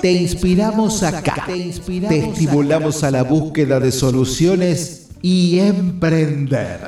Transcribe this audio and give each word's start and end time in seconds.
Te 0.00 0.12
inspiramos 0.12 1.02
acá. 1.02 1.46
Te 1.46 2.18
estimulamos 2.18 3.02
a 3.04 3.10
la 3.10 3.22
búsqueda 3.22 3.80
de 3.80 3.90
soluciones 3.90 5.08
y 5.22 5.58
emprender. 5.58 6.80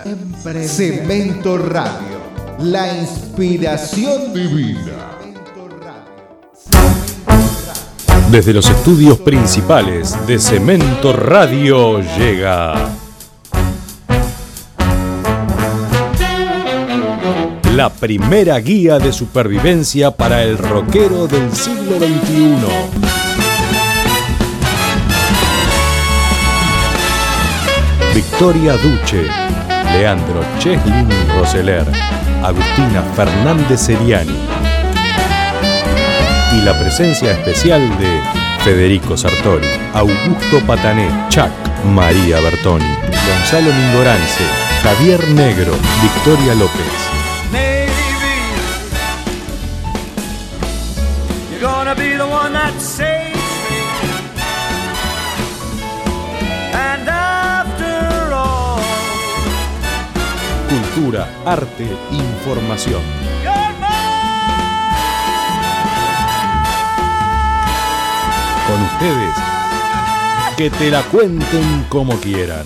Cemento 0.66 1.58
Radio, 1.58 2.18
la 2.60 2.98
inspiración 2.98 4.32
divina. 4.32 5.10
Desde 8.30 8.52
los 8.52 8.70
estudios 8.70 9.18
principales 9.18 10.16
de 10.28 10.38
Cemento 10.38 11.12
Radio 11.12 12.00
llega 12.16 12.90
la 17.80 17.88
primera 17.88 18.58
guía 18.58 18.98
de 18.98 19.10
supervivencia 19.10 20.10
para 20.10 20.42
el 20.42 20.58
rockero 20.58 21.26
del 21.26 21.50
siglo 21.50 21.96
XXI. 21.96 22.58
Victoria 28.14 28.74
Duche, 28.74 29.24
Leandro 29.94 30.44
Cheslin 30.58 31.08
Roseler, 31.38 31.86
Agustina 32.42 33.02
Fernández 33.16 33.80
Seriani. 33.80 34.36
Y 36.52 36.60
la 36.60 36.78
presencia 36.78 37.32
especial 37.32 37.80
de 37.98 38.20
Federico 38.62 39.16
Sartori, 39.16 39.66
Augusto 39.94 40.60
Patané, 40.66 41.08
Chuck, 41.30 41.48
María 41.86 42.40
Bertoni, 42.40 42.84
Gonzalo 43.26 43.72
Mingorance, 43.72 44.44
Javier 44.82 45.26
Negro, 45.30 45.72
Victoria 46.02 46.54
López. 46.56 46.99
Arte, 61.18 61.84
información. 62.12 63.02
Con 68.68 68.82
ustedes, 68.82 69.34
que 70.56 70.70
te 70.70 70.90
la 70.90 71.02
cuenten 71.02 71.86
como 71.88 72.16
quieran. 72.20 72.64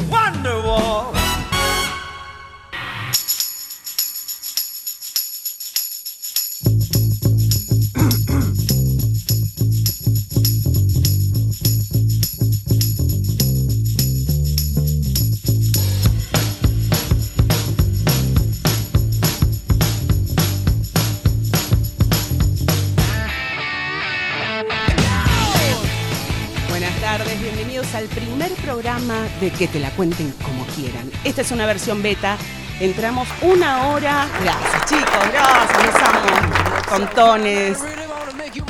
Que 29.58 29.68
te 29.68 29.78
la 29.78 29.90
cuenten 29.90 30.32
como 30.42 30.64
quieran. 30.66 31.10
Esta 31.24 31.42
es 31.42 31.50
una 31.50 31.66
versión 31.66 32.02
beta. 32.02 32.36
Entramos 32.80 33.28
una 33.42 33.88
hora. 33.88 34.26
Gracias, 34.42 34.86
chicos, 34.86 35.32
gracias, 35.32 35.86
los 35.86 35.94
amo. 36.02 36.84
Contones. 36.88 37.78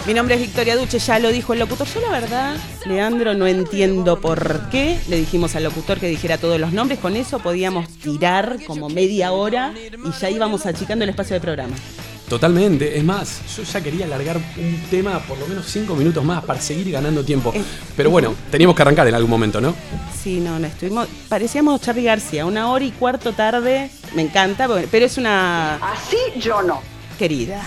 Mi 0.06 0.12
nombre 0.12 0.34
es 0.34 0.40
Victoria 0.42 0.76
Duche, 0.76 0.98
ya 0.98 1.18
lo 1.18 1.30
dijo 1.30 1.54
el 1.54 1.58
locutor. 1.58 1.86
Yo 1.86 2.00
la 2.00 2.10
verdad, 2.10 2.56
Leandro, 2.84 3.34
no 3.34 3.46
entiendo 3.46 4.20
por 4.20 4.68
qué. 4.68 4.98
Le 5.08 5.16
dijimos 5.16 5.56
al 5.56 5.64
locutor 5.64 5.98
que 5.98 6.08
dijera 6.08 6.36
todos 6.38 6.60
los 6.60 6.72
nombres. 6.72 6.98
Con 6.98 7.16
eso 7.16 7.38
podíamos 7.38 7.88
tirar 7.88 8.58
como 8.66 8.88
media 8.88 9.32
hora 9.32 9.72
y 9.76 10.12
ya 10.20 10.30
íbamos 10.30 10.66
achicando 10.66 11.04
el 11.04 11.10
espacio 11.10 11.34
de 11.34 11.40
programa. 11.40 11.74
Totalmente, 12.34 12.98
es 12.98 13.04
más, 13.04 13.42
yo 13.56 13.62
ya 13.62 13.80
quería 13.80 14.06
alargar 14.06 14.36
un 14.36 14.82
tema 14.90 15.20
por 15.20 15.38
lo 15.38 15.46
menos 15.46 15.66
cinco 15.66 15.94
minutos 15.94 16.24
más 16.24 16.42
para 16.42 16.60
seguir 16.60 16.90
ganando 16.90 17.24
tiempo. 17.24 17.54
Pero 17.96 18.10
bueno, 18.10 18.34
teníamos 18.50 18.74
que 18.74 18.82
arrancar 18.82 19.06
en 19.06 19.14
algún 19.14 19.30
momento, 19.30 19.60
¿no? 19.60 19.72
Sí, 20.20 20.40
no, 20.40 20.58
no 20.58 20.66
estuvimos. 20.66 21.06
Parecíamos 21.28 21.80
Charlie 21.80 22.02
García, 22.02 22.44
una 22.44 22.72
hora 22.72 22.84
y 22.84 22.90
cuarto 22.90 23.34
tarde. 23.34 23.88
Me 24.16 24.22
encanta, 24.22 24.68
pero 24.90 25.06
es 25.06 25.16
una. 25.16 25.76
Así 25.76 26.16
yo 26.40 26.60
no. 26.60 26.82
Querida. 27.16 27.64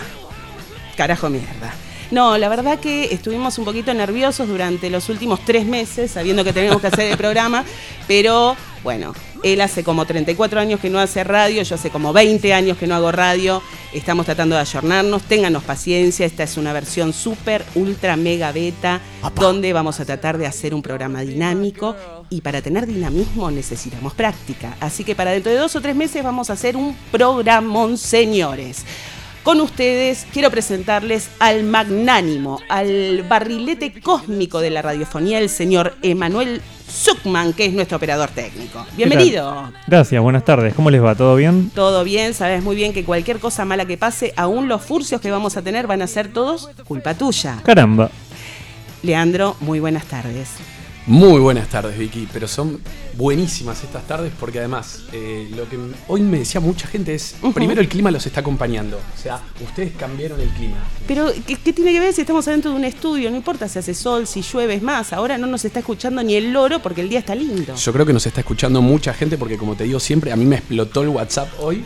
Carajo 0.97 1.29
mierda. 1.29 1.73
No, 2.09 2.37
la 2.37 2.47
verdad 2.47 2.79
que 2.79 3.13
estuvimos 3.13 3.57
un 3.57 3.65
poquito 3.65 3.93
nerviosos 3.93 4.47
durante 4.47 4.89
los 4.89 5.09
últimos 5.09 5.43
tres 5.43 5.65
meses, 5.65 6.11
sabiendo 6.11 6.43
que 6.45 6.53
teníamos 6.53 6.79
que 6.79 6.87
hacer 6.87 7.11
el 7.11 7.17
programa, 7.17 7.65
pero 8.07 8.55
bueno, 8.81 9.13
él 9.43 9.59
hace 9.59 9.83
como 9.83 10.05
34 10.05 10.61
años 10.61 10.79
que 10.79 10.89
no 10.89 10.99
hace 10.99 11.25
radio, 11.25 11.61
yo 11.63 11.75
hace 11.75 11.89
como 11.89 12.13
20 12.13 12.53
años 12.53 12.77
que 12.77 12.87
no 12.87 12.95
hago 12.95 13.11
radio, 13.11 13.61
estamos 13.93 14.25
tratando 14.25 14.55
de 14.55 14.61
ayornarnos, 14.61 15.23
ténganos 15.23 15.63
paciencia, 15.63 16.25
esta 16.25 16.43
es 16.43 16.55
una 16.55 16.71
versión 16.71 17.11
súper, 17.11 17.65
ultra, 17.75 18.15
mega 18.15 18.53
beta, 18.53 19.01
donde 19.35 19.73
vamos 19.73 19.99
a 19.99 20.05
tratar 20.05 20.37
de 20.37 20.47
hacer 20.47 20.73
un 20.73 20.81
programa 20.81 21.21
dinámico 21.21 21.93
y 22.29 22.39
para 22.39 22.61
tener 22.61 22.87
dinamismo 22.87 23.51
necesitamos 23.51 24.13
práctica, 24.13 24.77
así 24.79 25.03
que 25.03 25.13
para 25.13 25.31
dentro 25.31 25.51
de 25.51 25.57
dos 25.57 25.75
o 25.75 25.81
tres 25.81 25.95
meses 25.95 26.23
vamos 26.23 26.49
a 26.49 26.53
hacer 26.53 26.77
un 26.77 26.95
programón, 27.11 27.97
señores. 27.97 28.85
Con 29.47 29.61
ustedes 29.61 30.27
quiero 30.33 30.51
presentarles 30.51 31.29
al 31.39 31.63
magnánimo, 31.63 32.59
al 32.67 33.23
barrilete 33.29 33.93
cósmico 34.01 34.59
de 34.59 34.69
la 34.69 34.81
radiofonía, 34.81 35.39
el 35.39 35.47
señor 35.47 35.95
Emanuel 36.01 36.61
Zuckman, 36.91 37.53
que 37.53 37.67
es 37.67 37.71
nuestro 37.71 37.95
operador 37.95 38.29
técnico. 38.29 38.85
Bienvenido. 38.97 39.71
Gracias, 39.87 40.21
buenas 40.21 40.43
tardes. 40.43 40.73
¿Cómo 40.73 40.89
les 40.89 41.01
va? 41.01 41.15
¿Todo 41.15 41.37
bien? 41.37 41.71
Todo 41.73 42.03
bien, 42.03 42.33
sabes 42.33 42.61
muy 42.61 42.75
bien 42.75 42.91
que 42.91 43.05
cualquier 43.05 43.39
cosa 43.39 43.63
mala 43.63 43.85
que 43.85 43.95
pase, 43.95 44.33
aún 44.35 44.67
los 44.67 44.81
furcios 44.81 45.21
que 45.21 45.31
vamos 45.31 45.55
a 45.55 45.61
tener 45.61 45.87
van 45.87 46.01
a 46.01 46.07
ser 46.07 46.27
todos 46.27 46.69
culpa 46.85 47.13
tuya. 47.13 47.61
Caramba. 47.63 48.11
Leandro, 49.01 49.55
muy 49.61 49.79
buenas 49.79 50.07
tardes. 50.07 50.49
Muy 51.05 51.39
buenas 51.39 51.69
tardes, 51.69 51.97
Vicky, 51.97 52.27
pero 52.33 52.49
son 52.49 52.81
buenísimas 53.17 53.83
estas 53.83 54.05
tardes 54.07 54.31
porque 54.39 54.59
además 54.59 55.01
eh, 55.11 55.49
lo 55.55 55.67
que 55.67 55.77
hoy 56.07 56.21
me 56.21 56.39
decía 56.39 56.61
mucha 56.61 56.87
gente 56.87 57.15
es, 57.15 57.35
primero 57.53 57.81
el 57.81 57.89
clima 57.89 58.11
los 58.11 58.25
está 58.25 58.41
acompañando, 58.41 58.97
o 58.97 59.21
sea, 59.21 59.41
ustedes 59.61 59.93
cambiaron 59.97 60.39
el 60.39 60.49
clima. 60.49 60.77
Pero, 61.07 61.31
¿qué, 61.45 61.73
tiene 61.73 61.91
que 61.91 61.99
ver 61.99 62.13
si 62.13 62.21
estamos 62.21 62.47
adentro 62.47 62.71
de 62.71 62.77
un 62.77 62.85
estudio? 62.85 63.29
No 63.31 63.37
importa 63.37 63.67
si 63.67 63.79
hace 63.79 63.93
sol, 63.93 64.27
si 64.27 64.41
llueve, 64.41 64.75
es 64.75 64.83
más, 64.83 65.13
ahora 65.13 65.37
no 65.37 65.47
nos 65.47 65.65
está 65.65 65.79
escuchando 65.79 66.21
ni 66.21 66.35
el 66.35 66.53
loro 66.53 66.79
porque 66.81 67.01
el 67.01 67.09
día 67.09 67.19
está 67.19 67.33
lindo. 67.33 67.75
Yo 67.75 67.93
creo 67.93 68.05
que 68.05 68.13
nos 68.13 68.25
está 68.25 68.41
escuchando 68.41 68.81
mucha 68.81 69.13
gente 69.13 69.37
porque 69.37 69.57
como 69.57 69.75
te 69.75 69.85
digo 69.85 69.99
siempre, 69.99 70.31
a 70.31 70.35
mí 70.35 70.45
me 70.45 70.57
explotó 70.57 71.01
el 71.01 71.09
WhatsApp 71.09 71.49
hoy 71.59 71.83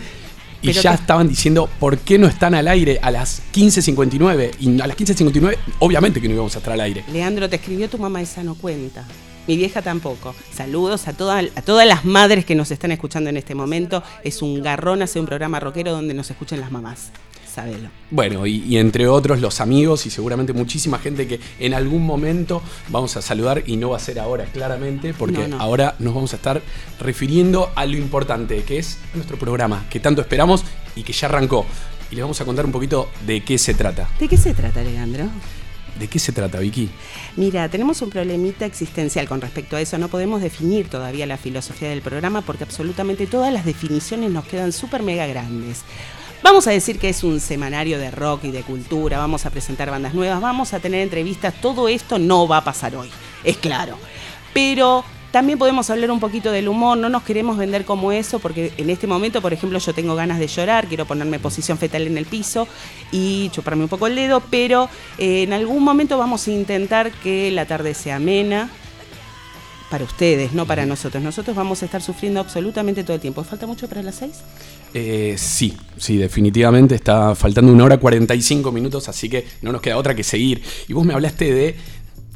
y 0.62 0.72
ya 0.74 0.94
estaban 0.94 1.28
diciendo 1.28 1.70
por 1.80 1.98
qué 1.98 2.20
no 2.20 2.28
están 2.28 2.54
al 2.54 2.68
aire 2.68 3.00
a 3.02 3.10
las 3.10 3.42
15.59. 3.54 4.52
Y 4.60 4.82
a 4.82 4.88
las 4.88 4.98
15.59, 4.98 5.58
obviamente 5.80 6.22
que 6.22 6.28
no 6.28 6.36
íbamos 6.36 6.56
a 6.56 6.60
estar 6.60 6.74
al 6.74 6.82
aire. 6.82 7.04
Leandro, 7.12 7.50
te 7.50 7.56
escribió 7.56 7.90
tu 7.90 7.98
mamá, 7.98 8.22
esa 8.22 8.44
no 8.44 8.56
cuenta. 8.56 9.06
Mi 9.48 9.58
vieja 9.58 9.82
tampoco. 9.82 10.36
Saludos 10.54 11.08
a, 11.08 11.14
todas 11.14 11.46
a 11.56 11.62
todas 11.62 11.88
las 11.88 12.06
madres 12.06 12.46
que 12.46 12.56
nos 12.56 12.72
están 12.72 12.92
escuchando 12.92 13.30
en 13.30 13.38
este 13.38 13.56
momento. 13.56 14.04
Es 14.24 14.42
un 14.42 14.62
garrón 14.62 15.02
hacer 15.02 15.20
un 15.20 15.26
programa 15.26 15.60
rockero 15.60 15.92
donde 15.92 16.14
nos 16.14 16.30
escuchen 16.30 16.60
las 16.60 16.72
mamás. 16.72 17.12
Sabelo. 17.52 17.90
Bueno, 18.12 18.48
y, 18.48 18.78
entre 18.78 19.10
otros 19.10 19.42
los 19.42 19.60
amigos 19.60 20.06
y 20.06 20.10
seguramente 20.10 20.54
muchísima 20.54 21.00
gente 21.00 21.28
que 21.28 21.40
en 21.60 21.74
algún 21.74 22.06
momento 22.06 22.62
vamos 22.88 23.18
a 23.18 23.22
saludar 23.22 23.64
y 23.66 23.76
no 23.76 23.90
va 23.90 23.98
a 23.98 24.00
ser 24.00 24.20
ahora 24.20 24.46
claramente, 24.46 25.14
porque 25.14 25.50
ahora 25.60 25.96
nos 26.00 26.14
vamos 26.14 26.32
a 26.32 26.38
estar 26.38 26.62
refiriendo 27.00 27.70
a 27.76 27.86
lo 27.86 27.98
importante 27.98 28.64
que 28.64 28.78
es 28.78 29.00
nuestro 29.14 29.38
programa, 29.38 29.86
que 29.90 30.00
tanto 30.00 30.22
esperamos 30.22 30.64
y 30.96 31.04
que 31.04 31.12
ya 31.12 31.28
arrancó. 31.28 31.66
Y 32.10 32.16
les 32.16 32.24
vamos 32.24 32.40
a 32.40 32.46
contar 32.46 32.66
un 32.66 32.72
poquito 32.72 33.10
de 33.26 33.44
qué 33.44 33.58
se 33.58 33.74
trata. 33.74 34.10
¿De 34.18 34.30
qué 34.30 34.38
se 34.38 34.54
trata, 34.54 34.80
Alejandro? 34.80 35.26
¿De 36.02 36.08
qué 36.08 36.18
se 36.18 36.32
trata, 36.32 36.58
Vicky? 36.58 36.90
Mira, 37.36 37.70
tenemos 37.70 38.02
un 38.02 38.10
problemita 38.10 38.66
existencial 38.66 39.28
con 39.28 39.40
respecto 39.40 39.76
a 39.76 39.82
eso. 39.82 40.00
No 40.00 40.08
podemos 40.08 40.42
definir 40.42 40.90
todavía 40.90 41.28
la 41.28 41.38
filosofía 41.38 41.90
del 41.90 42.02
programa 42.02 42.42
porque 42.42 42.64
absolutamente 42.64 43.28
todas 43.28 43.54
las 43.54 43.66
definiciones 43.66 44.32
nos 44.32 44.46
quedan 44.46 44.72
súper 44.72 45.04
mega 45.04 45.28
grandes. 45.28 45.84
Vamos 46.42 46.66
a 46.66 46.72
decir 46.72 46.98
que 46.98 47.10
es 47.10 47.24
un 47.24 47.40
semanario 47.40 48.00
de 48.00 48.10
rock 48.10 48.46
y 48.46 48.52
de 48.52 48.64
cultura, 48.64 49.20
vamos 49.20 49.46
a 49.46 49.52
presentar 49.52 49.92
bandas 49.92 50.16
nuevas, 50.16 50.42
vamos 50.42 50.74
a 50.74 50.80
tener 50.80 51.02
entrevistas, 51.02 51.54
todo 51.62 51.88
esto 51.88 52.18
no 52.18 52.48
va 52.48 52.58
a 52.58 52.64
pasar 52.64 52.96
hoy, 52.96 53.12
es 53.44 53.58
claro. 53.58 53.96
Pero 54.56 55.06
también 55.32 55.58
podemos 55.58 55.90
hablar 55.90 56.12
un 56.12 56.20
poquito 56.20 56.52
del 56.52 56.68
humor, 56.68 56.98
no 56.98 57.10
nos 57.10 57.24
queremos 57.24 57.58
vender 57.58 57.86
como 57.86 58.12
eso, 58.12 58.40
porque 58.40 58.74
en 58.78 58.90
este 58.90 59.08
momento, 59.08 59.42
por 59.42 59.54
ejemplo, 59.54 59.80
yo 59.80 59.94
tengo 59.94 60.16
ganas 60.16 60.40
de 60.40 60.48
llorar, 60.48 60.88
quiero 60.88 61.06
ponerme 61.06 61.40
posición 61.40 61.78
fetal 61.78 62.06
en 62.06 62.18
el 62.18 62.26
piso 62.26 62.68
y 63.12 63.50
chuparme 63.50 63.84
un 63.84 63.90
poco 63.90 64.08
el 64.08 64.16
dedo, 64.16 64.42
pero 64.50 64.90
eh, 65.18 65.44
en 65.44 65.54
algún 65.54 65.84
momento 65.84 66.18
vamos 66.18 66.48
a 66.48 66.52
intentar 66.52 67.12
que 67.12 67.50
la 67.52 67.66
tarde 67.66 67.94
sea 67.94 68.18
amena, 68.18 68.70
para 69.92 70.06
ustedes, 70.06 70.54
no 70.54 70.66
para 70.66 70.86
nosotros. 70.86 71.22
Nosotros 71.22 71.54
vamos 71.54 71.82
a 71.82 71.86
estar 71.86 72.02
sufriendo 72.02 72.40
absolutamente 72.40 73.04
todo 73.04 73.16
el 73.16 73.22
tiempo. 73.22 73.44
¿Falta 73.44 73.68
mucho 73.68 73.90
para 73.90 74.02
las 74.02 74.16
seis? 74.16 74.38
Eh, 74.94 75.36
sí, 75.38 75.78
sí, 75.98 76.16
definitivamente 76.16 76.96
está 76.96 77.36
faltando 77.36 77.74
una 77.74 77.84
hora 77.84 77.98
45 77.98 78.72
minutos, 78.72 79.10
así 79.10 79.28
que 79.28 79.46
no 79.62 79.74
nos 79.74 79.82
queda 79.82 79.98
otra 79.98 80.16
que 80.16 80.24
seguir. 80.24 80.64
Y 80.88 80.94
vos 80.94 81.06
me 81.06 81.14
hablaste 81.14 81.54
de 81.54 81.76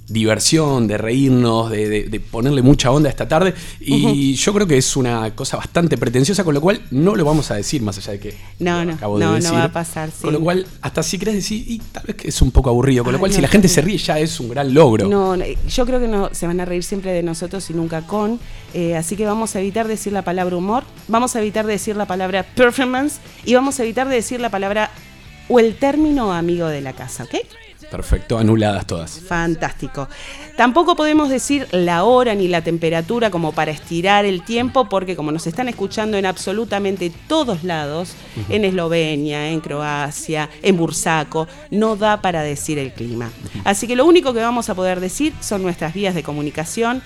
diversión, 0.08 0.88
de 0.88 0.98
reírnos, 0.98 1.72
de, 1.72 2.22
ponerle 2.32 2.62
mucha 2.62 2.92
onda 2.92 3.10
esta 3.10 3.28
tarde. 3.28 3.54
Y 3.80 4.36
yo 4.36 4.54
creo 4.54 4.68
que 4.68 4.78
es 4.78 4.96
una 4.96 5.34
cosa 5.36 5.58
bastante 5.58 5.98
pretenciosa, 5.98 6.44
con 6.44 6.54
lo 6.54 6.62
cual 6.62 6.82
no 6.92 7.16
lo 7.16 7.26
vamos 7.26 7.52
a 7.52 7.56
decir 7.56 7.82
más 7.82 7.98
allá 7.98 8.14
de 8.14 8.20
que 8.20 8.38
no, 8.60 8.86
no, 8.86 8.94
acabo 8.94 9.20
de 9.20 9.26
decir. 9.26 9.52
no 9.52 9.58
va 9.58 9.64
a 9.66 9.72
pasar. 9.72 10.10
Con 10.22 10.34
lo 10.34 10.40
cual, 10.40 10.66
hasta 10.82 11.04
si 11.04 11.18
querés 11.18 11.36
decir, 11.36 11.64
y 11.68 11.80
tal 11.80 12.04
vez 12.06 12.16
que 12.16 12.28
es 12.28 12.42
un 12.42 12.52
poco 12.52 12.70
aburrido, 12.70 13.04
con 13.04 13.14
lo 13.14 13.20
cual 13.20 13.32
si 13.32 13.42
la 13.42 13.48
gente 13.48 13.68
se 13.68 13.82
ríe 13.82 13.98
ya 13.98 14.20
es 14.20 14.40
un 14.40 14.50
gran 14.50 14.74
logro. 14.74 15.08
No, 15.08 15.36
yo 15.36 15.86
creo 15.86 16.00
que 16.00 16.08
no 16.08 16.30
se 16.34 16.48
van 16.48 16.60
a 16.60 16.66
reír 16.66 16.84
siempre 16.84 17.12
de 17.12 17.24
nosotros 17.24 17.70
y 17.70 17.74
nunca 17.74 18.02
con. 18.06 18.40
Eh, 18.74 18.96
así 18.96 19.16
que 19.16 19.26
vamos 19.26 19.56
a 19.56 19.60
evitar 19.60 19.88
decir 19.88 20.14
la 20.14 20.24
palabra 20.24 20.56
humor, 20.56 20.84
vamos 21.08 21.36
a 21.36 21.40
evitar 21.40 21.66
decir 21.66 21.96
la 21.96 22.06
palabra 22.06 22.44
performance 22.44 23.20
y 23.46 23.56
vamos 23.56 23.80
a 23.80 23.84
evitar 23.84 24.10
decir 24.10 24.40
la 24.40 24.50
palabra 24.50 24.92
o 25.48 25.60
el 25.60 25.76
término 25.76 26.34
amigo 26.34 26.68
de 26.68 26.82
la 26.82 26.94
casa, 26.94 27.24
¿ok? 27.24 27.36
Perfecto, 27.96 28.38
anuladas 28.38 28.86
todas. 28.86 29.22
Fantástico. 29.22 30.10
Tampoco 30.58 30.98
podemos 30.98 31.30
decir 31.30 31.66
la 31.72 32.04
hora 32.04 32.36
ni 32.36 32.50
la 32.50 32.62
temperatura 32.62 33.32
como 33.32 33.54
para 33.54 33.72
estirar 33.72 34.26
el 34.26 34.44
tiempo, 34.44 34.90
porque 34.90 35.16
como 35.16 35.32
nos 35.32 35.48
están 35.48 35.70
escuchando 35.70 36.18
en 36.18 36.26
absolutamente 36.26 37.10
todos 37.30 37.64
lados, 37.64 38.14
en 38.50 38.66
Eslovenia, 38.66 39.50
en 39.50 39.62
Croacia, 39.62 40.50
en 40.62 40.76
Bursaco, 40.76 41.48
no 41.72 41.96
da 41.96 42.22
para 42.22 42.42
decir 42.42 42.80
el 42.80 42.92
clima. 42.92 43.32
Así 43.64 43.88
que 43.88 43.96
lo 43.96 44.06
único 44.06 44.34
que 44.34 44.42
vamos 44.42 44.70
a 44.70 44.76
poder 44.76 45.00
decir 45.00 45.32
son 45.40 45.64
nuestras 45.64 45.94
vías 45.94 46.16
de 46.16 46.24
comunicación 46.24 47.02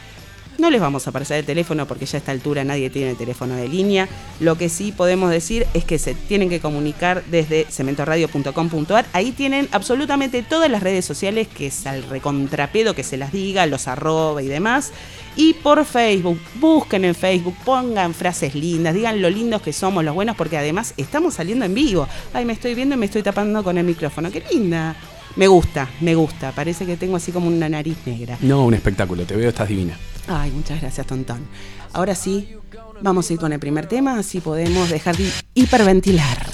no 0.60 0.70
les 0.70 0.82
vamos 0.82 1.06
a 1.06 1.10
aparecer 1.10 1.38
el 1.38 1.46
teléfono 1.46 1.88
porque 1.88 2.06
ya 2.06 2.18
a 2.18 2.20
esta 2.20 2.32
altura 2.32 2.64
nadie 2.64 2.90
tiene 2.90 3.16
teléfono 3.16 3.56
de 3.56 3.68
línea. 3.68 4.08
Lo 4.40 4.58
que 4.58 4.70
sí 4.70 4.92
podemos 4.92 5.32
decir 5.32 5.66
es 5.74 5.84
que 5.86 6.00
se 6.00 6.14
tienen 6.14 6.50
que 6.50 6.60
comunicar 6.60 7.24
desde 7.26 7.66
cementoradio.com.ar. 7.70 9.06
Ahí 9.14 9.32
tienen 9.32 9.68
absolutamente 9.72 10.44
todas 10.44 10.70
las 10.70 10.84
redes 10.84 11.06
sociales, 11.06 11.48
que 11.48 11.68
es 11.68 11.86
al 11.88 12.04
recontrapedo 12.04 12.96
que 12.96 13.04
se 13.04 13.18
las 13.18 13.32
diga, 13.32 13.66
los 13.66 13.88
arroba 13.88 14.42
y 14.42 14.48
demás. 14.48 14.92
Y 15.36 15.54
por 15.54 15.86
Facebook, 15.86 16.40
busquen 16.56 17.06
en 17.06 17.16
Facebook, 17.16 17.56
pongan 17.64 18.14
frases 18.14 18.56
lindas, 18.56 18.94
digan 18.94 19.22
lo 19.22 19.30
lindos 19.30 19.62
que 19.62 19.72
somos, 19.72 20.04
los 20.04 20.14
buenos, 20.14 20.36
porque 20.36 20.58
además 20.58 20.94
estamos 20.98 21.36
saliendo 21.36 21.66
en 21.66 21.74
vivo. 21.74 22.08
Ay, 22.34 22.46
me 22.46 22.54
estoy 22.54 22.76
viendo 22.76 22.96
y 22.96 22.98
me 22.98 23.06
estoy 23.06 23.24
tapando 23.24 23.64
con 23.64 23.78
el 23.78 23.86
micrófono. 23.86 24.32
¡Qué 24.32 24.44
linda! 24.52 24.96
Me 25.36 25.48
gusta, 25.48 25.88
me 26.02 26.16
gusta. 26.16 26.52
Parece 26.52 26.86
que 26.86 26.98
tengo 26.98 27.16
así 27.16 27.32
como 27.32 27.48
una 27.48 27.70
nariz 27.70 27.98
negra. 28.06 28.38
No, 28.42 28.66
un 28.66 28.74
espectáculo. 28.74 29.24
Te 29.26 29.36
veo, 29.36 29.50
estás 29.50 29.70
divina. 29.70 29.98
Ay, 30.30 30.52
muchas 30.52 30.80
gracias, 30.80 31.08
Tontón. 31.08 31.48
Ahora 31.92 32.14
sí, 32.14 32.56
vamos 33.02 33.30
a 33.30 33.34
ir 33.34 33.40
con 33.40 33.52
el 33.52 33.60
primer 33.60 33.88
tema, 33.88 34.20
así 34.20 34.40
podemos 34.40 34.90
dejar 34.90 35.18
de 35.18 35.28
hiperventilar. 35.56 36.46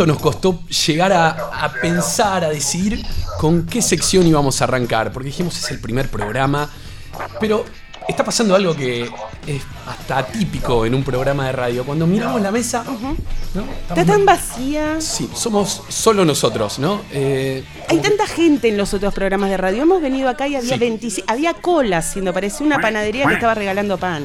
Cuánto 0.00 0.06
nos 0.06 0.22
costó 0.22 0.62
llegar 0.86 1.12
a, 1.12 1.72
pensar, 1.82 2.42
a 2.42 2.48
decidir 2.48 3.04
con 3.38 3.66
qué 3.66 3.82
sección 3.82 4.26
íbamos 4.26 4.60
a 4.60 4.64
arrancar? 4.64 5.12
Porque 5.12 5.26
dijimos 5.26 5.58
es 5.58 5.70
el 5.70 5.78
primer 5.78 6.08
programa, 6.08 6.70
pero 7.38 7.66
está 8.08 8.24
pasando 8.24 8.54
algo 8.54 8.74
que 8.74 9.02
es 9.46 9.62
hasta 9.86 10.18
atípico 10.18 10.86
en 10.86 10.94
un 10.94 11.04
programa 11.04 11.46
de 11.46 11.52
radio. 11.52 11.84
Cuando 11.84 12.06
miramos 12.06 12.40
la 12.40 12.50
mesa, 12.50 12.82
está 13.90 14.06
tan 14.06 14.24
vacía. 14.24 15.02
Sí, 15.02 15.28
somos 15.34 15.82
solo 15.90 16.24
nosotros, 16.24 16.78
¿no? 16.78 17.02
Eh, 17.12 17.62
Hay 17.88 17.98
tanta 17.98 18.26
gente 18.26 18.68
en 18.68 18.78
los 18.78 18.94
otros 18.94 19.12
programas 19.12 19.50
de 19.50 19.58
radio. 19.58 19.82
Hemos 19.82 20.00
venido 20.00 20.30
acá 20.30 20.48
y 20.48 20.56
había, 20.56 20.78
había 21.26 21.54
colas, 21.54 22.12
siendo 22.12 22.32
parecía 22.32 22.64
una 22.64 22.80
panadería 22.80 23.26
que 23.26 23.34
estaba 23.34 23.54
regalando 23.54 23.98
pan. 23.98 24.24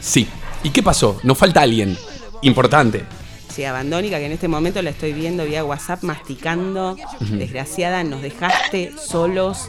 Sí. 0.00 0.26
¿Y 0.64 0.70
qué 0.70 0.82
pasó? 0.82 1.20
Nos 1.22 1.38
falta 1.38 1.60
alguien 1.60 1.96
importante. 2.42 3.04
Sí, 3.52 3.64
Abandónica, 3.64 4.18
que 4.18 4.24
en 4.24 4.32
este 4.32 4.48
momento 4.48 4.80
la 4.80 4.88
estoy 4.88 5.12
viendo 5.12 5.44
vía 5.44 5.62
WhatsApp 5.62 6.02
masticando. 6.04 6.96
Desgraciada, 7.20 8.02
nos 8.02 8.22
dejaste 8.22 8.92
solos. 8.96 9.68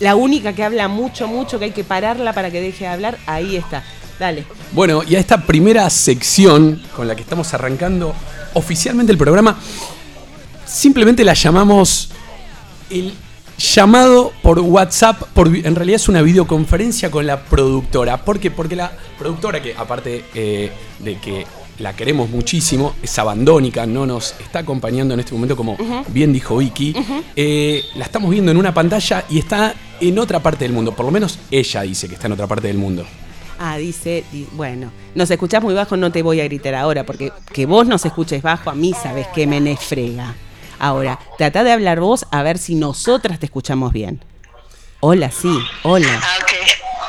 La 0.00 0.16
única 0.16 0.54
que 0.54 0.64
habla 0.64 0.88
mucho, 0.88 1.28
mucho, 1.28 1.60
que 1.60 1.66
hay 1.66 1.70
que 1.70 1.84
pararla 1.84 2.32
para 2.32 2.50
que 2.50 2.60
deje 2.60 2.84
de 2.84 2.90
hablar, 2.90 3.18
ahí 3.26 3.54
está. 3.54 3.84
Dale. 4.18 4.44
Bueno, 4.72 5.02
y 5.06 5.14
a 5.14 5.20
esta 5.20 5.46
primera 5.46 5.88
sección 5.88 6.82
con 6.96 7.06
la 7.06 7.14
que 7.14 7.22
estamos 7.22 7.54
arrancando, 7.54 8.12
oficialmente 8.54 9.12
el 9.12 9.18
programa. 9.18 9.56
Simplemente 10.66 11.22
la 11.22 11.34
llamamos 11.34 12.08
el 12.90 13.14
llamado 13.56 14.32
por 14.42 14.58
WhatsApp, 14.58 15.22
por, 15.32 15.46
en 15.46 15.76
realidad 15.76 15.96
es 15.96 16.08
una 16.08 16.22
videoconferencia 16.22 17.12
con 17.12 17.24
la 17.24 17.44
productora. 17.44 18.24
¿Por 18.24 18.40
qué? 18.40 18.50
Porque 18.50 18.74
la 18.74 18.90
productora, 19.16 19.62
que 19.62 19.76
aparte 19.76 20.24
eh, 20.34 20.72
de 20.98 21.18
que 21.18 21.46
la 21.78 21.94
queremos 21.94 22.30
muchísimo, 22.30 22.94
es 23.02 23.18
abandónica, 23.18 23.86
no 23.86 24.06
nos 24.06 24.34
está 24.40 24.60
acompañando 24.60 25.14
en 25.14 25.20
este 25.20 25.32
momento, 25.32 25.56
como 25.56 25.76
bien 26.08 26.32
dijo 26.32 26.56
Vicky, 26.56 26.94
eh, 27.36 27.84
la 27.96 28.04
estamos 28.04 28.30
viendo 28.30 28.50
en 28.50 28.56
una 28.56 28.72
pantalla 28.74 29.24
y 29.28 29.38
está 29.38 29.74
en 30.00 30.18
otra 30.18 30.40
parte 30.40 30.64
del 30.64 30.72
mundo, 30.72 30.92
por 30.92 31.06
lo 31.06 31.12
menos 31.12 31.38
ella 31.50 31.82
dice 31.82 32.08
que 32.08 32.14
está 32.14 32.26
en 32.26 32.32
otra 32.32 32.46
parte 32.46 32.68
del 32.68 32.78
mundo. 32.78 33.06
Ah, 33.58 33.76
dice, 33.76 34.24
bueno, 34.52 34.90
nos 35.14 35.30
escuchás 35.30 35.62
muy 35.62 35.74
bajo, 35.74 35.96
no 35.96 36.10
te 36.10 36.22
voy 36.22 36.40
a 36.40 36.44
gritar 36.44 36.74
ahora, 36.74 37.06
porque 37.06 37.32
que 37.52 37.66
vos 37.66 37.86
nos 37.86 38.04
escuches 38.04 38.42
bajo, 38.42 38.70
a 38.70 38.74
mí 38.74 38.92
sabes 39.00 39.28
que 39.28 39.46
me 39.46 39.60
nefrega. 39.60 40.34
Ahora, 40.78 41.20
trata 41.38 41.62
de 41.62 41.70
hablar 41.70 42.00
vos 42.00 42.26
a 42.32 42.42
ver 42.42 42.58
si 42.58 42.74
nosotras 42.74 43.38
te 43.38 43.46
escuchamos 43.46 43.92
bien. 43.92 44.20
Hola, 44.98 45.30
sí, 45.30 45.56
hola. 45.84 46.20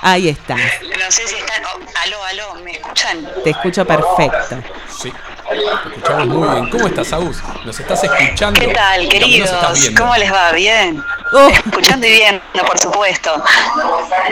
Ah. 0.04 0.12
Ahí 0.12 0.28
está. 0.28 0.56
No 0.56 1.10
sé 1.10 1.26
si 1.28 1.36
están. 1.36 1.64
Oh, 1.66 1.80
aló, 2.04 2.24
aló, 2.26 2.56
¿me 2.64 2.72
escuchan? 2.72 3.26
Te 3.42 3.52
escucho 3.52 3.86
perfecto. 3.86 4.62
Sí. 5.02 5.14
Te 5.50 5.96
escuchamos 5.96 6.28
muy 6.28 6.50
bien. 6.50 6.70
¿Cómo 6.70 6.88
estás, 6.88 7.14
Agus? 7.14 7.38
¿Nos 7.66 7.80
estás 7.80 8.04
escuchando? 8.04 8.60
¿Qué 8.60 8.68
tal, 8.68 9.08
queridos? 9.08 9.50
¿Cómo 9.98 10.16
les 10.18 10.32
va? 10.32 10.52
¿Bien? 10.52 11.02
Oh. 11.32 11.48
Escuchando 11.48 12.06
y 12.06 12.12
viendo, 12.12 12.42
por 12.68 12.78
supuesto. 12.78 13.32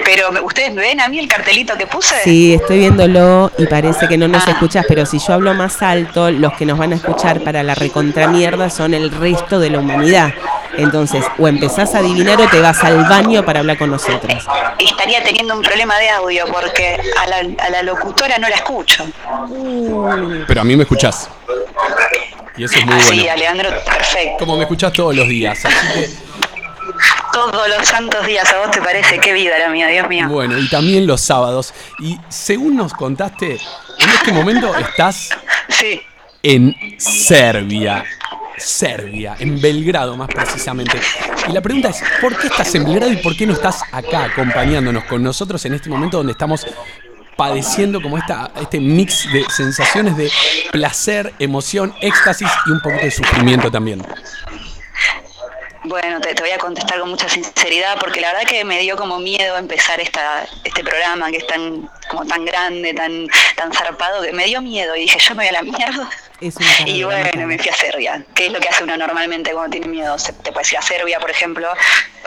Pero, 0.03 0.29
¿ustedes 0.43 0.75
ven 0.75 0.99
a 0.99 1.07
mí 1.07 1.19
el 1.19 1.29
cartelito 1.29 1.77
que 1.77 1.87
puse? 1.87 2.21
Sí, 2.21 2.55
estoy 2.55 2.79
viéndolo 2.79 3.49
y 3.57 3.65
parece 3.65 4.09
que 4.09 4.17
no 4.17 4.27
nos 4.27 4.45
ah. 4.47 4.51
escuchas, 4.51 4.85
pero 4.89 5.05
si 5.05 5.19
yo 5.19 5.33
hablo 5.33 5.53
más 5.53 5.81
alto, 5.81 6.31
los 6.31 6.53
que 6.53 6.65
nos 6.65 6.77
van 6.77 6.91
a 6.91 6.95
escuchar 6.97 7.39
para 7.41 7.63
la 7.63 7.75
recontramierda 7.75 8.69
son 8.69 8.93
el 8.93 9.09
resto 9.09 9.57
de 9.59 9.69
la 9.69 9.79
humanidad. 9.79 10.33
Entonces, 10.77 11.23
o 11.37 11.47
empezás 11.47 11.95
a 11.95 11.99
adivinar 11.99 12.39
o 12.39 12.47
te 12.47 12.59
vas 12.59 12.83
al 12.83 13.03
baño 13.05 13.43
para 13.43 13.59
hablar 13.59 13.77
con 13.77 13.91
nosotros. 13.91 14.45
Estaría 14.79 15.23
teniendo 15.23 15.55
un 15.55 15.61
problema 15.61 15.97
de 15.97 16.09
audio 16.09 16.45
porque 16.51 16.99
a 17.19 17.69
la, 17.69 17.83
locutora 17.83 18.37
no 18.37 18.47
la 18.47 18.55
escucho. 18.55 19.05
Pero 20.47 20.61
a 20.61 20.63
mí 20.63 20.75
me 20.75 20.83
escuchás. 20.83 21.29
Y 22.57 22.65
eso 22.65 22.77
es 22.77 22.85
muy 22.85 22.95
ah, 22.95 23.03
bueno. 23.05 23.21
Sí, 23.21 23.29
Alejandro, 23.29 23.69
perfecto. 23.85 24.37
Como 24.39 24.57
me 24.57 24.63
escuchás 24.63 24.93
todos 24.93 25.15
los 25.15 25.27
días, 25.27 25.65
así 25.65 25.87
que 25.93 26.31
todos 27.31 27.67
los 27.69 27.87
santos 27.87 28.25
días, 28.25 28.51
¿a 28.51 28.59
vos 28.59 28.71
te 28.71 28.81
parece? 28.81 29.19
Qué 29.19 29.33
vida 29.33 29.57
la 29.57 29.69
mía, 29.69 29.87
Dios 29.87 30.07
mío. 30.07 30.27
Bueno, 30.27 30.57
y 30.57 30.69
también 30.69 31.07
los 31.07 31.21
sábados. 31.21 31.73
Y 31.99 32.19
según 32.29 32.75
nos 32.75 32.93
contaste, 32.93 33.59
en 33.99 34.09
este 34.09 34.31
momento 34.31 34.75
estás 34.77 35.29
sí. 35.69 36.01
en 36.43 36.75
Serbia. 36.97 38.03
Serbia, 38.57 39.35
en 39.39 39.59
Belgrado 39.59 40.15
más 40.17 40.27
precisamente. 40.27 40.99
Y 41.47 41.51
la 41.51 41.61
pregunta 41.61 41.89
es, 41.89 42.03
¿por 42.21 42.37
qué 42.37 42.47
estás 42.47 42.73
en 42.75 42.85
Belgrado 42.85 43.11
y 43.11 43.17
por 43.17 43.35
qué 43.35 43.45
no 43.45 43.53
estás 43.53 43.81
acá 43.91 44.25
acompañándonos 44.25 45.05
con 45.05 45.23
nosotros 45.23 45.63
en 45.65 45.73
este 45.73 45.89
momento 45.89 46.17
donde 46.17 46.33
estamos 46.33 46.65
padeciendo 47.35 48.01
como 48.01 48.17
esta, 48.17 48.51
este 48.61 48.79
mix 48.79 49.31
de 49.31 49.43
sensaciones 49.49 50.15
de 50.15 50.31
placer, 50.71 51.33
emoción, 51.39 51.93
éxtasis 52.01 52.47
y 52.67 52.71
un 52.71 52.81
poquito 52.81 53.03
de 53.03 53.11
sufrimiento 53.11 53.71
también? 53.71 54.05
Bueno, 55.83 56.21
te, 56.21 56.35
voy 56.39 56.51
a 56.51 56.59
contestar 56.59 56.99
con 56.99 57.09
mucha 57.09 57.27
sinceridad 57.27 57.97
porque 57.99 58.21
la 58.21 58.33
verdad 58.33 58.47
que 58.47 58.63
me 58.63 58.79
dio 58.81 58.95
como 58.95 59.17
miedo 59.17 59.57
empezar 59.57 59.99
esta, 59.99 60.45
este 60.63 60.83
programa 60.83 61.31
que 61.31 61.37
es 61.37 61.47
tan, 61.47 61.89
como 62.07 62.23
tan 62.27 62.45
grande, 62.45 62.93
tan, 62.93 63.27
tan 63.55 63.73
zarpado, 63.73 64.21
que 64.21 64.31
me 64.31 64.45
dio 64.45 64.61
miedo 64.61 64.95
y 64.95 65.01
dije, 65.01 65.17
yo 65.17 65.33
me 65.33 65.45
voy 65.45 65.47
a 65.47 65.51
la 65.53 65.63
mierda. 65.63 66.09
Y 66.85 67.03
bueno, 67.03 67.47
me 67.47 67.57
fui 67.57 67.69
a 67.69 67.75
Serbia, 67.75 68.25
que 68.33 68.47
es 68.47 68.51
lo 68.51 68.59
que 68.59 68.67
hace 68.67 68.83
uno 68.83 68.97
normalmente 68.97 69.51
cuando 69.51 69.71
tiene 69.71 69.87
miedo. 69.87 70.15
te 70.43 70.51
puedes 70.51 70.71
ir 70.71 70.79
a 70.79 70.81
Serbia, 70.81 71.19
por 71.19 71.29
ejemplo, 71.29 71.67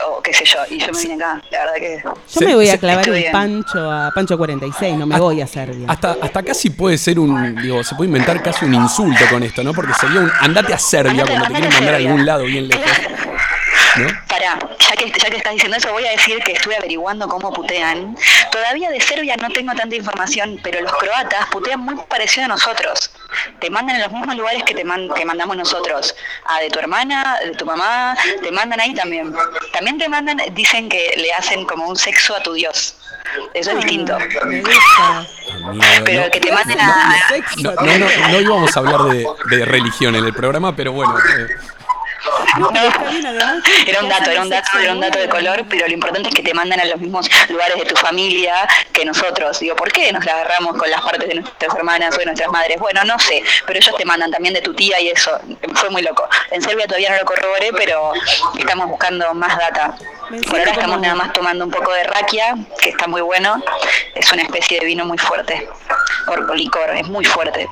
o 0.07 0.21
qué 0.21 0.33
sé 0.33 0.45
yo, 0.45 0.59
y 0.69 0.79
yo 0.79 0.87
me 0.93 1.01
vine 1.01 1.15
acá, 1.15 1.41
la 1.51 1.59
verdad 1.59 1.73
que... 1.75 2.03
Yo 2.03 2.47
me 2.47 2.55
voy 2.55 2.69
a 2.69 2.77
clavar 2.77 3.09
un 3.09 3.23
pancho 3.31 3.91
a 3.91 4.11
Pancho 4.15 4.37
46, 4.37 4.95
no 4.95 5.05
me 5.05 5.19
voy 5.19 5.41
a 5.41 5.47
Serbia. 5.47 5.87
Hasta, 5.89 6.17
hasta 6.21 6.43
casi 6.43 6.69
puede 6.69 6.97
ser 6.97 7.19
un, 7.19 7.55
digo, 7.61 7.83
se 7.83 7.95
puede 7.95 8.07
inventar 8.07 8.41
casi 8.41 8.65
un 8.65 8.73
insulto 8.73 9.25
con 9.29 9.43
esto, 9.43 9.63
¿no? 9.63 9.73
Porque 9.73 9.93
sería 9.93 10.21
un 10.21 10.31
andate 10.39 10.73
a 10.73 10.79
Serbia 10.79 11.25
cuando 11.25 11.47
te 11.47 11.53
quieren 11.53 11.73
mandar 11.73 11.93
a 11.95 11.97
algún 11.97 12.25
lado 12.25 12.43
bien 12.43 12.67
lejos. 12.67 12.85
Pará, 14.27 14.59
ya 14.79 14.95
que, 14.95 15.11
ya 15.11 15.29
que 15.29 15.37
estás 15.37 15.53
diciendo 15.53 15.77
eso, 15.77 15.91
voy 15.91 16.05
a 16.05 16.11
decir 16.11 16.39
que 16.39 16.53
estuve 16.53 16.75
averiguando 16.75 17.27
cómo 17.27 17.53
putean. 17.53 18.15
Todavía 18.51 18.89
de 18.89 18.99
Serbia 18.99 19.35
no 19.37 19.49
tengo 19.49 19.73
tanta 19.73 19.95
información, 19.95 20.59
pero 20.63 20.81
los 20.81 20.93
croatas 20.93 21.45
putean 21.47 21.79
muy 21.79 21.95
parecido 22.09 22.45
a 22.45 22.49
nosotros. 22.49 23.11
Te 23.59 23.69
mandan 23.69 23.97
en 23.97 24.03
los 24.03 24.11
mismos 24.11 24.35
lugares 24.35 24.63
que 24.63 24.73
te 24.73 24.83
que 24.83 25.25
mandamos 25.25 25.57
nosotros. 25.57 26.15
A 26.45 26.59
de 26.59 26.69
tu 26.69 26.79
hermana, 26.79 27.39
de 27.43 27.51
tu 27.51 27.65
mamá, 27.65 28.15
te 28.41 28.51
mandan 28.51 28.79
ahí 28.79 28.93
también. 28.93 29.33
También 29.73 29.97
te 29.97 30.09
mandan, 30.09 30.41
dicen 30.53 30.89
que 30.89 31.13
le 31.17 31.33
hacen 31.33 31.65
como 31.65 31.87
un 31.87 31.95
sexo 31.95 32.35
a 32.35 32.43
tu 32.43 32.53
Dios. 32.53 32.97
Eso 33.53 33.71
es 33.71 33.77
distinto. 33.77 34.17
Pero 36.05 36.31
que 36.31 36.39
te 36.39 36.51
manden 36.51 36.79
a... 36.79 37.15
No, 37.57 37.71
no, 37.73 38.29
no, 38.29 38.41
íbamos 38.41 38.75
a 38.75 38.79
hablar 38.79 39.03
de, 39.03 39.25
de 39.49 39.65
religión 39.65 40.15
en 40.15 40.25
el 40.25 40.33
programa, 40.33 40.75
pero 40.75 40.91
bueno... 40.91 41.17
Eh, 41.17 41.47
era 43.85 44.01
un 44.01 44.09
dato, 44.09 44.31
era 44.31 44.41
un 44.41 44.49
dato, 44.49 44.79
era 44.79 44.93
un 44.93 44.99
dato 44.99 45.19
de 45.19 45.29
color, 45.29 45.65
pero 45.69 45.87
lo 45.87 45.93
importante 45.93 46.29
es 46.29 46.35
que 46.35 46.43
te 46.43 46.53
mandan 46.53 46.79
a 46.79 46.85
los 46.85 46.99
mismos 46.99 47.29
lugares 47.49 47.77
de 47.77 47.85
tu 47.85 47.95
familia 47.95 48.67
que 48.93 49.05
nosotros. 49.05 49.59
Digo, 49.59 49.75
¿por 49.75 49.91
qué 49.91 50.11
nos 50.11 50.25
la 50.25 50.33
agarramos 50.33 50.77
con 50.77 50.89
las 50.89 51.01
partes 51.01 51.27
de 51.27 51.35
nuestras 51.35 51.75
hermanas 51.75 52.15
o 52.15 52.19
de 52.19 52.25
nuestras 52.25 52.51
madres? 52.51 52.79
Bueno, 52.79 53.03
no 53.03 53.19
sé, 53.19 53.43
pero 53.65 53.79
ellos 53.79 53.95
te 53.95 54.05
mandan 54.05 54.31
también 54.31 54.53
de 54.53 54.61
tu 54.61 54.73
tía 54.73 54.99
y 54.99 55.09
eso. 55.09 55.31
Fue 55.73 55.89
muy 55.89 56.01
loco. 56.01 56.27
En 56.51 56.61
Serbia 56.61 56.87
todavía 56.87 57.11
no 57.11 57.17
lo 57.17 57.25
corroboré, 57.25 57.71
pero 57.73 58.13
estamos 58.57 58.87
buscando 58.87 59.33
más 59.33 59.57
data. 59.57 59.95
Por 60.49 60.59
ahora 60.59 60.71
estamos 60.71 60.99
nada 61.01 61.15
más 61.15 61.33
tomando 61.33 61.65
un 61.65 61.71
poco 61.71 61.93
de 61.93 62.03
raquia, 62.03 62.55
que 62.81 62.89
está 62.89 63.07
muy 63.07 63.21
bueno. 63.21 63.61
Es 64.15 64.31
una 64.31 64.41
especie 64.41 64.79
de 64.79 64.85
vino 64.85 65.05
muy 65.05 65.17
fuerte. 65.17 65.67
O 66.27 66.53
licor, 66.55 66.89
es 66.95 67.07
muy 67.07 67.23
fuerte. 67.23 67.67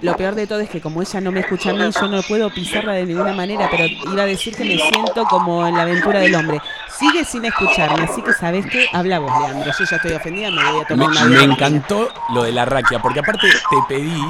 Lo 0.00 0.16
peor 0.16 0.34
de 0.34 0.46
todo 0.46 0.60
es 0.60 0.70
que 0.70 0.80
como 0.80 1.02
ella 1.02 1.20
no 1.20 1.32
me 1.32 1.40
escucha 1.40 1.70
a 1.70 1.72
mí, 1.74 1.90
yo 1.92 2.08
no 2.08 2.22
puedo 2.22 2.48
pisarla 2.50 2.92
de 2.92 3.04
ninguna 3.04 3.32
manera, 3.32 3.68
pero 3.70 3.84
iba 4.04 4.22
a 4.22 4.26
decir 4.26 4.54
que 4.54 4.64
me 4.64 4.78
siento 4.78 5.24
como 5.24 5.66
en 5.66 5.76
la 5.76 5.82
aventura 5.82 6.20
del 6.20 6.34
hombre. 6.34 6.60
Sigue 6.98 7.24
sin 7.24 7.44
escucharme, 7.44 8.04
así 8.04 8.22
que 8.22 8.32
sabes 8.32 8.66
que 8.66 8.86
habla 8.92 9.18
vos, 9.20 9.32
Leandro. 9.40 9.70
Yo 9.78 9.84
ya 9.84 9.96
estoy 9.96 10.12
ofendida, 10.12 10.50
me 10.50 10.64
voy 10.72 10.80
a 10.80 10.84
tomar 10.86 11.28
me, 11.28 11.36
Me 11.36 11.44
encantó 11.44 12.08
lo 12.34 12.42
de 12.42 12.52
la 12.52 12.64
raquia, 12.64 12.98
porque 12.98 13.20
aparte 13.20 13.48
te 13.48 13.76
pedí, 13.88 14.20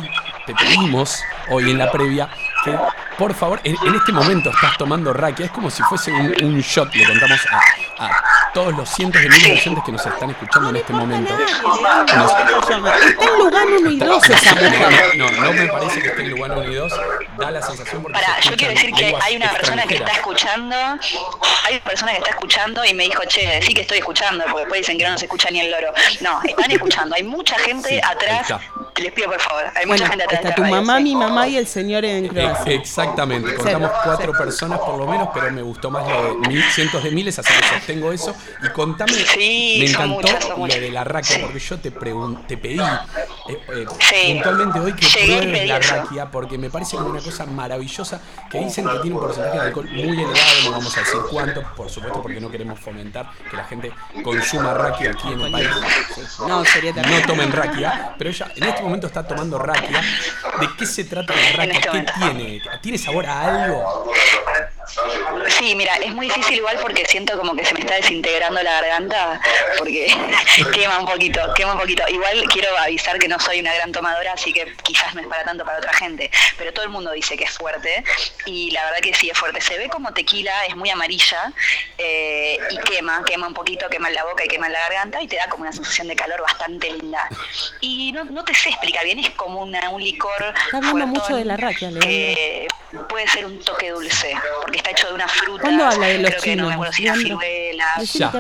te 0.46 0.54
pedimos 0.54 1.22
hoy 1.50 1.70
en 1.70 1.78
la 1.78 1.90
previa 1.90 2.28
que 2.64 2.76
por 3.18 3.34
favor, 3.34 3.60
en, 3.64 3.74
este 3.96 4.12
momento 4.12 4.48
estás 4.50 4.78
tomando 4.78 5.12
raquia. 5.12 5.46
Es 5.46 5.50
como 5.50 5.70
si 5.70 5.82
fuese 5.82 6.12
un, 6.12 6.60
shot. 6.60 6.94
Le 6.94 7.04
contamos 7.04 7.40
a, 7.98 8.22
todos 8.54 8.76
los 8.76 8.88
cientos 8.88 9.20
de 9.20 9.28
miles 9.28 9.44
de 9.44 9.52
oyentes 9.54 9.84
que 9.84 9.90
nos 9.90 10.06
están 10.06 10.30
escuchando 10.30 10.70
en 10.70 10.76
este 10.76 10.92
momento. 10.92 11.34
está 11.36 12.14
en 13.24 13.38
Lugano 13.38 13.76
1 13.80 13.90
y 13.90 13.98
2 13.98 14.30
esa 14.30 14.54
No, 15.16 15.30
no 15.32 15.52
me 15.52 15.66
parece 15.66 16.00
que 16.00 16.08
esté 16.08 16.22
en 16.22 16.30
Lugano 16.30 16.60
1 16.60 16.70
y 16.70 16.74
2. 16.76 16.92
Da 17.38 17.50
la 17.50 17.60
sensación 17.60 18.02
porque. 18.02 18.20
Para, 18.20 18.38
yo 18.38 18.56
quiero 18.56 18.74
decir 18.74 18.92
que 18.94 19.16
hay 19.20 19.36
una 19.36 19.50
persona 19.50 19.82
que 19.82 19.96
está 19.96 20.12
escuchando. 20.12 20.76
Hay 20.76 21.74
una 21.74 21.84
persona 21.84 22.12
que 22.12 22.18
está 22.18 22.30
escuchando 22.30 22.84
y 22.84 22.94
me 22.94 23.02
dijo, 23.02 23.22
che, 23.26 23.60
sí 23.62 23.74
que 23.74 23.80
estoy 23.80 23.98
escuchando, 23.98 24.44
porque 24.44 24.60
después 24.60 24.80
dicen 24.82 24.96
que 24.96 25.04
no 25.04 25.10
nos 25.10 25.22
escucha 25.24 25.50
ni 25.50 25.58
el 25.58 25.72
loro. 25.72 25.92
No, 26.20 26.40
están 26.44 26.70
escuchando. 26.70 27.16
Hay 27.16 27.24
mucha 27.24 27.58
gente 27.58 28.00
atrás. 28.00 28.54
Les 28.94 29.12
pido 29.12 29.28
por 29.28 29.40
favor. 29.40 29.64
Hay 29.74 29.86
mucha 29.86 30.06
gente 30.06 30.22
atrás. 30.22 30.40
Está 30.44 30.54
tu 30.54 30.62
mamá, 30.62 31.00
mi 31.00 31.16
mamá 31.16 31.37
y 31.46 31.56
el 31.56 31.66
señor 31.66 32.04
en 32.04 32.28
Croacia. 32.28 32.72
Exactamente, 32.72 33.54
contamos 33.54 33.90
cuatro 34.04 34.32
personas 34.32 34.78
por 34.80 34.98
lo 34.98 35.06
menos, 35.06 35.28
pero 35.32 35.50
me 35.50 35.62
gustó 35.62 35.90
más 35.90 36.08
lo 36.08 36.40
de 36.40 36.48
mil, 36.48 36.62
cientos 36.74 37.02
de 37.04 37.10
miles, 37.10 37.38
así 37.38 37.52
que 37.52 37.68
sostengo 37.68 38.12
eso. 38.12 38.34
Y 38.62 38.68
contame, 38.70 39.12
me 39.36 39.84
encantó 39.84 40.28
lo 40.56 40.66
de 40.66 40.90
la 40.90 41.04
raquia, 41.04 41.40
porque 41.40 41.58
yo 41.58 41.78
te, 41.78 41.90
te 41.90 42.56
pedí 42.56 42.80
eh, 42.80 43.60
eh, 43.68 43.86
puntualmente 44.34 44.80
hoy 44.80 44.92
que 44.94 45.06
pruebes 45.06 45.68
la 45.68 45.78
raquia, 45.78 46.30
porque 46.30 46.58
me 46.58 46.70
parece 46.70 46.96
como 46.96 47.10
una 47.10 47.20
cosa 47.20 47.46
maravillosa 47.46 48.20
que 48.50 48.58
dicen 48.58 48.86
que 48.86 48.98
tiene 49.00 49.16
un 49.16 49.22
porcentaje 49.22 49.58
de 49.58 49.64
alcohol 49.66 49.88
muy 49.90 50.02
elevado, 50.02 50.34
no 50.64 50.70
vamos 50.72 50.96
a 50.96 51.00
decir 51.00 51.20
cuánto, 51.30 51.62
por 51.76 51.90
supuesto, 51.90 52.22
porque 52.22 52.40
no 52.40 52.50
queremos 52.50 52.78
fomentar 52.80 53.30
que 53.50 53.56
la 53.56 53.64
gente 53.64 53.92
consuma 54.22 54.74
raquia 54.74 55.10
aquí 55.10 55.32
en 55.32 55.40
el 55.40 55.52
país. 55.52 55.68
No, 56.46 56.64
sería 56.64 56.92
No 56.92 57.26
tomen 57.26 57.52
raquia, 57.52 58.14
pero 58.18 58.30
ella 58.30 58.52
en 58.54 58.64
este 58.64 58.82
momento 58.82 59.06
está 59.06 59.26
tomando 59.26 59.58
raquia. 59.58 60.00
¿De 60.60 60.68
qué 60.76 60.86
se 60.86 61.04
trata 61.04 61.27
la? 61.34 61.64
Este 61.64 61.90
¿Qué 61.90 62.06
tiene? 62.18 62.62
¿Tiene 62.80 62.98
sabor 62.98 63.26
a 63.26 63.64
algo? 63.64 64.12
Sí, 65.58 65.74
mira, 65.74 65.96
es 65.96 66.14
muy 66.14 66.26
difícil 66.26 66.56
igual 66.56 66.78
porque 66.80 67.04
siento 67.06 67.36
como 67.36 67.56
que 67.56 67.64
se 67.64 67.74
me 67.74 67.80
está 67.80 67.96
desintegrando 67.96 68.62
la 68.62 68.80
garganta, 68.80 69.40
porque 69.76 70.06
quema 70.72 71.00
un 71.00 71.06
poquito, 71.06 71.40
quema 71.54 71.72
un 71.72 71.80
poquito. 71.80 72.04
Igual 72.08 72.44
quiero 72.44 72.76
avisar 72.78 73.18
que 73.18 73.26
no 73.26 73.40
soy 73.40 73.58
una 73.60 73.74
gran 73.74 73.90
tomadora, 73.90 74.34
así 74.34 74.52
que 74.52 74.72
quizás 74.84 75.14
no 75.14 75.20
es 75.20 75.26
para 75.26 75.44
tanto 75.44 75.64
para 75.64 75.78
otra 75.78 75.92
gente, 75.92 76.30
pero 76.56 76.72
todo 76.72 76.84
el 76.84 76.90
mundo 76.90 77.10
dice 77.10 77.36
que 77.36 77.44
es 77.44 77.50
fuerte 77.50 78.04
y 78.46 78.70
la 78.70 78.84
verdad 78.84 79.00
que 79.00 79.14
sí 79.14 79.30
es 79.30 79.36
fuerte. 79.36 79.60
Se 79.60 79.76
ve 79.78 79.88
como 79.88 80.12
tequila, 80.12 80.52
es 80.66 80.76
muy 80.76 80.90
amarilla 80.90 81.52
eh, 81.96 82.58
y 82.70 82.78
quema, 82.78 83.24
quema 83.24 83.48
un 83.48 83.54
poquito, 83.54 83.88
quema 83.88 84.08
en 84.08 84.14
la 84.14 84.24
boca 84.24 84.44
y 84.44 84.48
quema 84.48 84.66
en 84.66 84.74
la 84.74 84.80
garganta 84.80 85.20
y 85.20 85.26
te 85.26 85.36
da 85.36 85.48
como 85.48 85.62
una 85.62 85.72
sensación 85.72 86.06
de 86.06 86.14
calor 86.14 86.40
bastante 86.40 86.88
linda. 86.92 87.28
Y 87.80 88.12
no, 88.12 88.44
te 88.44 88.54
sé 88.54 88.68
explicar 88.68 89.04
bien, 89.04 89.18
es 89.18 89.30
como 89.30 89.62
una, 89.62 89.90
un 89.90 90.02
licor. 90.02 90.54
Está 90.72 90.80
mucho 90.80 91.34
de 91.34 91.44
la 91.44 91.56
raquia, 91.56 91.90
que 92.00 92.68
puede 93.08 93.26
ser 93.28 93.44
un 93.44 93.58
toque 93.60 93.90
dulce, 93.90 94.34
porque 94.62 94.78
está 94.78 94.90
hecho 94.90 95.08
de 95.08 95.14
una 95.14 95.26
fruta. 95.26 95.47
¿Cuándo 95.60 95.86
habla 95.86 96.06
de 96.06 96.18
los 96.18 96.36
chinos? 96.36 96.42
Que 96.42 96.56
no 96.56 96.68
me 96.68 96.74
acuerdo 96.74 96.92
si 96.92 97.02
la 97.04 97.14
ciruela. 97.14 97.86
Ya. 98.14 98.32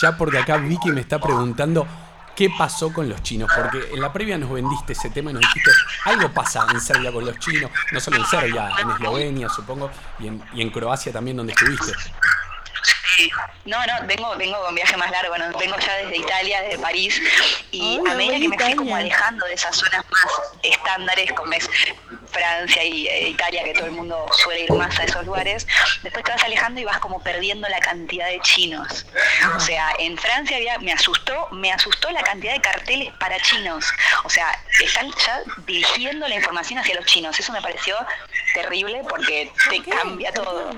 ya 0.00 0.16
porque 0.16 0.38
acá 0.38 0.56
Vicky 0.58 0.90
me 0.90 1.00
está 1.00 1.18
preguntando 1.18 1.86
qué 2.34 2.50
pasó 2.56 2.92
con 2.92 3.08
los 3.08 3.22
chinos, 3.22 3.50
porque 3.54 3.92
en 3.92 4.00
la 4.00 4.12
previa 4.12 4.38
nos 4.38 4.50
vendiste 4.50 4.94
ese 4.94 5.10
tema 5.10 5.30
y 5.30 5.34
nos 5.34 5.42
dijiste, 5.42 5.70
algo 6.04 6.30
pasa 6.30 6.66
en 6.72 6.80
Serbia 6.80 7.12
con 7.12 7.24
los 7.24 7.38
chinos, 7.38 7.70
no 7.92 8.00
solo 8.00 8.16
en 8.16 8.26
Serbia, 8.26 8.70
en 8.80 8.90
Eslovenia 8.90 9.48
supongo, 9.48 9.90
y 10.18 10.28
en, 10.28 10.42
y 10.54 10.62
en 10.62 10.70
Croacia 10.70 11.12
también 11.12 11.36
donde 11.36 11.52
estuviste. 11.52 11.92
No, 13.64 13.78
no, 13.86 14.06
vengo, 14.06 14.36
vengo 14.36 14.60
con 14.64 14.74
viaje 14.74 14.96
más 14.96 15.10
largo, 15.10 15.36
no, 15.38 15.56
vengo 15.58 15.76
ya 15.78 15.96
desde 15.96 16.16
Italia, 16.16 16.62
desde 16.62 16.78
París, 16.78 17.20
y 17.70 17.98
a 17.98 18.14
medida 18.14 18.38
que 18.38 18.48
me 18.48 18.58
fui 18.58 18.74
como 18.74 18.96
alejando 18.96 19.46
de 19.46 19.54
esas 19.54 19.76
zonas 19.76 20.04
más 20.10 20.32
estándares, 20.62 21.32
como 21.32 21.52
es 21.52 21.68
Francia 22.32 22.82
y 22.82 23.06
e 23.06 23.28
Italia, 23.28 23.62
que 23.62 23.74
todo 23.74 23.86
el 23.86 23.92
mundo 23.92 24.26
suele 24.42 24.64
ir 24.64 24.72
más 24.72 24.98
a 24.98 25.04
esos 25.04 25.24
lugares, 25.26 25.66
después 26.02 26.24
te 26.24 26.32
vas 26.32 26.42
alejando 26.42 26.80
y 26.80 26.84
vas 26.84 26.98
como 26.98 27.22
perdiendo 27.22 27.68
la 27.68 27.78
cantidad 27.80 28.26
de 28.26 28.40
chinos. 28.40 29.06
O 29.54 29.60
sea, 29.60 29.92
en 29.98 30.16
Francia 30.16 30.56
había, 30.56 30.78
me 30.78 30.92
asustó, 30.92 31.48
me 31.52 31.72
asustó 31.72 32.10
la 32.10 32.22
cantidad 32.22 32.54
de 32.54 32.60
carteles 32.60 33.12
para 33.20 33.38
chinos. 33.40 33.84
O 34.24 34.30
sea, 34.30 34.58
están 34.80 35.10
ya 35.10 35.42
dirigiendo 35.66 36.26
la 36.26 36.34
información 36.34 36.78
hacia 36.78 36.96
los 36.96 37.06
chinos. 37.06 37.38
Eso 37.38 37.52
me 37.52 37.60
pareció 37.60 37.96
terrible 38.54 39.02
porque 39.08 39.52
te 39.70 39.82
cambia 39.82 40.32
todo 40.32 40.72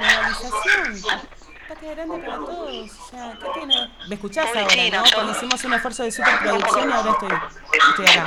grande 1.95 2.19
para 2.19 2.37
todos. 2.37 2.71
¿qué 3.11 3.49
tiene? 3.55 3.91
¿Me 4.09 4.15
escuchás 4.15 4.47
ahora, 4.47 4.77
no? 4.93 5.05
Porque 5.15 5.31
hicimos 5.33 5.65
un 5.65 5.75
esfuerzo 5.75 6.03
de 6.03 6.13
superproducción 6.13 6.91
y 6.91 6.93
ahora 6.93 7.11
estoy, 7.11 7.29
estoy 7.89 8.07
acá. 8.07 8.27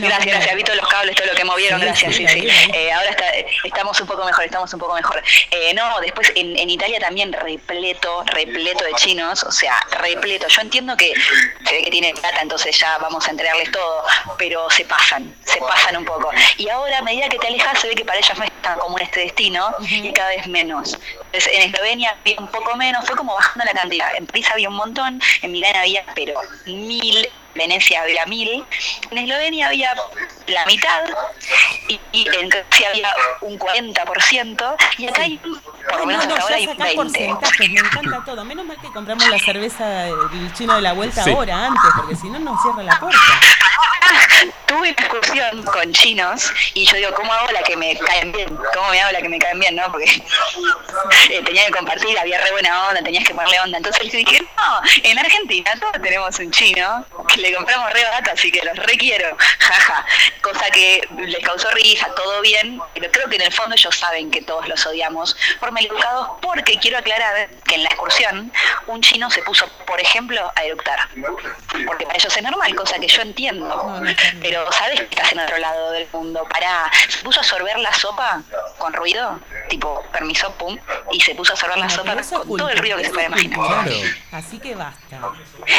gracias, 0.00 0.26
gracias. 0.26 0.56
Vi 0.56 0.64
todos 0.64 0.80
los 0.80 0.88
cables, 0.88 1.16
todo 1.16 1.26
lo 1.26 1.34
que 1.34 1.44
movieron, 1.44 1.80
gracias. 1.80 2.14
Sí, 2.14 2.26
sí. 2.26 2.48
Eh, 2.74 2.92
ahora 2.92 3.10
está, 3.10 3.24
estamos 3.64 4.00
un 4.00 4.06
poco 4.06 4.24
mejor, 4.24 4.44
estamos 4.44 4.72
un 4.72 4.80
poco 4.80 4.94
mejor. 4.94 5.22
Eh, 5.50 5.74
no, 5.74 6.00
después 6.00 6.32
en, 6.34 6.56
en, 6.56 6.70
Italia 6.70 6.98
también 7.00 7.32
repleto, 7.32 8.24
repleto 8.24 8.84
de 8.84 8.92
chinos, 8.94 9.42
o 9.44 9.52
sea, 9.52 9.78
repleto. 10.00 10.46
Yo 10.48 10.60
entiendo 10.62 10.96
que 10.96 11.12
se 11.64 11.74
ve 11.74 11.84
que 11.84 11.90
tiene 11.90 12.14
plata, 12.14 12.40
entonces 12.42 12.78
ya 12.78 12.98
vamos 12.98 13.26
a 13.26 13.30
entregarles 13.30 13.70
todo, 13.70 14.04
pero 14.38 14.68
se 14.70 14.84
pasan, 14.84 15.34
se 15.44 15.58
pasan 15.60 15.96
un 15.96 16.04
poco. 16.04 16.30
Y 16.58 16.68
ahora, 16.68 16.98
a 16.98 17.02
medida 17.02 17.28
que 17.28 17.38
te 17.38 17.46
alejas, 17.46 17.80
se 17.80 17.88
ve 17.88 17.94
que 17.94 18.04
para 18.04 18.18
ellos 18.18 18.36
no 18.38 18.44
es 18.44 18.52
tan 18.62 18.78
común 18.78 19.00
este 19.00 19.20
destino 19.20 19.74
y 19.80 20.12
cada 20.12 20.30
vez 20.30 20.46
menos. 20.46 20.98
Entonces, 21.32 21.50
en 21.52 21.62
Eslovenia 21.62 22.16
un 22.38 22.48
poco 22.48 22.76
menos, 22.76 23.04
fue 23.06 23.16
como 23.16 23.34
bajando 23.34 23.64
la 23.64 23.72
cantidad. 23.72 24.08
En 24.16 24.26
París 24.26 24.48
había 24.52 24.68
un 24.68 24.76
montón, 24.76 25.20
en 25.42 25.52
Milán 25.52 25.76
había, 25.76 26.04
pero 26.14 26.34
mil, 26.66 27.28
Venecia 27.56 28.02
había 28.02 28.26
mil, 28.26 28.64
en 29.10 29.18
Eslovenia 29.18 29.68
había 29.68 29.94
la 30.46 30.66
mitad 30.66 31.04
y, 31.88 32.00
en 32.14 32.50
Croacia 32.50 32.90
había 32.90 33.10
un 33.40 33.58
40% 33.58 34.76
y 34.98 35.06
acá 35.06 35.22
hay, 35.22 35.38
por 35.38 35.98
lo 35.98 36.06
menos 36.06 36.26
hasta 36.26 36.40
ahora 36.40 36.56
hay 36.56 36.66
20. 36.66 37.34
Me 37.58 37.80
encanta 37.80 38.22
todo. 38.24 38.44
Menos 38.44 38.64
mal 38.66 38.76
que 38.80 38.88
compramos 38.92 39.28
la 39.28 39.38
cerveza 39.38 39.86
del 39.86 40.52
chino 40.54 40.76
de 40.76 40.82
la 40.82 40.92
vuelta 40.92 41.24
ahora, 41.24 41.66
antes, 41.66 41.90
porque 41.96 42.16
si 42.16 42.28
no 42.28 42.38
nos 42.38 42.60
cierra 42.62 42.82
la 42.82 42.98
puerta 42.98 43.18
tuve 44.66 44.78
una 44.78 44.88
excursión 44.90 45.62
con 45.64 45.92
chinos 45.92 46.52
y 46.74 46.84
yo 46.84 46.96
digo, 46.96 47.14
¿cómo 47.14 47.32
hago 47.32 47.50
la 47.52 47.62
que 47.62 47.76
me 47.76 47.96
caen 47.96 48.32
bien? 48.32 48.48
¿Cómo 48.74 48.90
me 48.90 49.00
hago 49.00 49.12
la 49.12 49.22
que 49.22 49.28
me 49.28 49.38
caen 49.38 49.58
bien? 49.58 49.76
¿no? 49.76 49.90
Porque 49.90 50.04
eh, 51.30 51.42
tenía 51.44 51.66
que 51.66 51.72
compartir, 51.72 52.18
había 52.18 52.42
re 52.42 52.50
buena 52.52 52.88
onda, 52.88 53.02
tenías 53.02 53.24
que 53.24 53.34
ponerle 53.34 53.60
onda. 53.60 53.78
Entonces 53.78 54.12
le 54.12 54.18
dije, 54.18 54.40
no, 54.40 54.80
en 55.02 55.18
Argentina 55.18 55.70
todos 55.80 56.02
tenemos 56.02 56.38
un 56.38 56.50
chino 56.50 57.04
que 57.28 57.40
le 57.40 57.45
compramos 57.54 57.92
re 57.92 58.04
así 58.32 58.50
que 58.50 58.62
los 58.64 58.76
requiero, 58.76 59.36
jaja. 59.58 60.04
Cosa 60.40 60.70
que 60.70 61.00
les 61.18 61.44
causó 61.44 61.70
risa, 61.70 62.08
todo 62.14 62.40
bien, 62.40 62.80
pero 62.94 63.10
creo 63.10 63.28
que 63.28 63.36
en 63.36 63.42
el 63.42 63.52
fondo 63.52 63.74
ellos 63.74 63.96
saben 63.96 64.30
que 64.30 64.42
todos 64.42 64.68
los 64.68 64.84
odiamos 64.86 65.36
por 65.60 65.72
maleducados, 65.72 66.30
porque 66.40 66.78
quiero 66.78 66.98
aclarar 66.98 67.48
que 67.66 67.74
en 67.74 67.82
la 67.82 67.88
excursión 67.88 68.52
un 68.86 69.00
chino 69.00 69.30
se 69.30 69.42
puso, 69.42 69.68
por 69.86 70.00
ejemplo, 70.00 70.52
a 70.54 70.64
eructar. 70.64 71.08
Porque 71.86 72.06
para 72.06 72.18
ellos 72.18 72.36
es 72.36 72.42
normal, 72.42 72.74
cosa 72.74 72.98
que 72.98 73.08
yo 73.08 73.22
entiendo. 73.22 74.02
Pero 74.40 74.70
sabes 74.72 75.00
que 75.00 75.06
estás 75.06 75.32
en 75.32 75.40
otro 75.40 75.58
lado 75.58 75.90
del 75.92 76.06
mundo. 76.12 76.46
Para, 76.48 76.90
se 77.08 77.18
puso 77.18 77.40
a 77.40 77.44
sorber 77.44 77.78
la 77.78 77.92
sopa 77.92 78.42
con 78.78 78.92
ruido, 78.92 79.40
tipo, 79.68 80.02
permiso, 80.12 80.52
pum, 80.54 80.78
y 81.12 81.20
se 81.20 81.34
puso 81.34 81.54
a 81.54 81.56
sorber 81.56 81.78
la 81.78 81.90
sopa 81.90 82.14
con 82.14 82.56
todo 82.56 82.68
el 82.68 82.78
ruido 82.78 82.96
que 82.98 83.04
se 83.04 83.10
puede 83.10 83.26
imaginar. 83.26 83.88
Así 84.32 84.58
que 84.58 84.74
basta. 84.74 85.20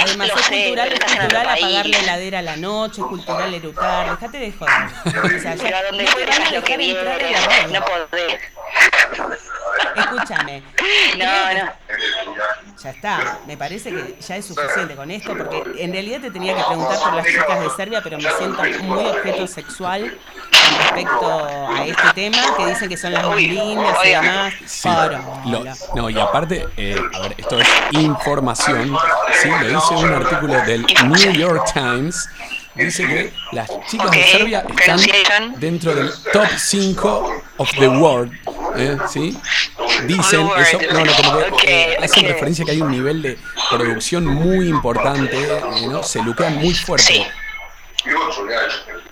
Además, 0.04 0.30
es 0.30 0.48
cultural, 0.48 0.94
es 0.94 1.00
cultural 1.00 1.50
apagar 1.58 1.86
la 1.88 2.00
heladera 2.00 2.40
a 2.40 2.42
la 2.42 2.58
noche, 2.58 3.02
cultural 3.02 3.54
eructar, 3.54 4.10
déjate 4.12 4.38
de 4.38 4.52
joder. 4.52 4.74
O 5.38 5.40
sea, 5.40 5.56
pero 5.62 5.78
a 5.78 5.84
donde 5.84 6.08
fueras 6.08 6.40
es 6.40 6.52
lo 6.52 6.64
que 6.64 6.78
viene, 6.78 7.02
no 7.72 7.86
podés. 7.86 8.40
Escúchame. 9.96 10.64
No, 11.18 11.54
no. 11.54 11.72
Ya 12.82 12.92
está, 12.92 13.40
me 13.48 13.58
parece 13.58 13.90
que 13.90 14.16
ya 14.22 14.36
es 14.36 14.46
suficiente 14.46 14.96
con 14.96 15.10
esto, 15.10 15.36
porque 15.36 15.64
en 15.84 15.92
realidad 15.92 16.22
te 16.22 16.32
tenía 16.32 16.56
que 16.56 16.64
preguntar 16.64 17.00
por 17.00 17.14
las 17.14 17.26
chicas 17.26 17.60
de 17.60 17.70
Serbia, 17.72 18.02
pero 18.04 18.18
me 18.18 18.30
siento 18.30 18.64
muy 18.84 19.06
objeto 19.06 19.48
sexual 19.48 20.16
con 20.52 20.80
respecto 20.80 21.46
a 21.46 21.86
este 21.86 22.14
tema, 22.14 22.38
que 22.56 22.68
dicen 22.68 22.90
que 22.90 22.98
son 22.98 23.14
las 23.14 23.26
más 23.26 23.36
lindas 23.38 23.98
y 24.04 24.10
demás. 24.10 24.54
no, 25.96 26.10
y 26.10 26.20
aparte, 26.20 26.68
eh, 26.78 27.00
a 27.14 27.20
ver, 27.20 27.36
esto 27.38 27.60
es 27.60 27.68
información, 27.92 28.96
¿sí? 29.42 29.50
lo 29.50 29.68
dice 29.68 29.96
un 29.96 30.14
artículo 30.14 30.62
del 30.66 30.86
New 31.08 31.32
York 31.34 31.72
Times 31.74 32.30
dice 32.86 33.08
que 33.08 33.34
las 33.52 33.70
chicas 33.88 34.12
de 34.12 34.24
Serbia 34.24 34.66
están 34.70 35.60
dentro 35.60 35.94
del 35.96 36.12
top 36.32 36.48
5 36.58 37.44
of 37.58 37.72
the 37.80 37.88
world. 37.88 38.32
¿eh? 38.78 38.98
¿Sí? 39.10 39.38
Dicen 40.06 40.48
eso, 40.58 40.80
no, 40.94 41.06
no, 41.06 41.14
como 41.14 41.58
que 41.58 41.94
eh, 41.94 41.98
hacen 42.02 42.28
referencia 42.28 42.66
que 42.66 42.72
hay 42.72 42.82
un 42.82 42.92
nivel 42.92 43.22
de 43.22 43.38
producción 43.70 44.26
muy 44.26 44.68
importante, 44.68 45.38
eh, 45.38 45.88
¿no? 45.90 46.04
Se 46.04 46.22
luquean 46.22 46.56
muy 46.58 46.74
fuerte. 46.74 47.26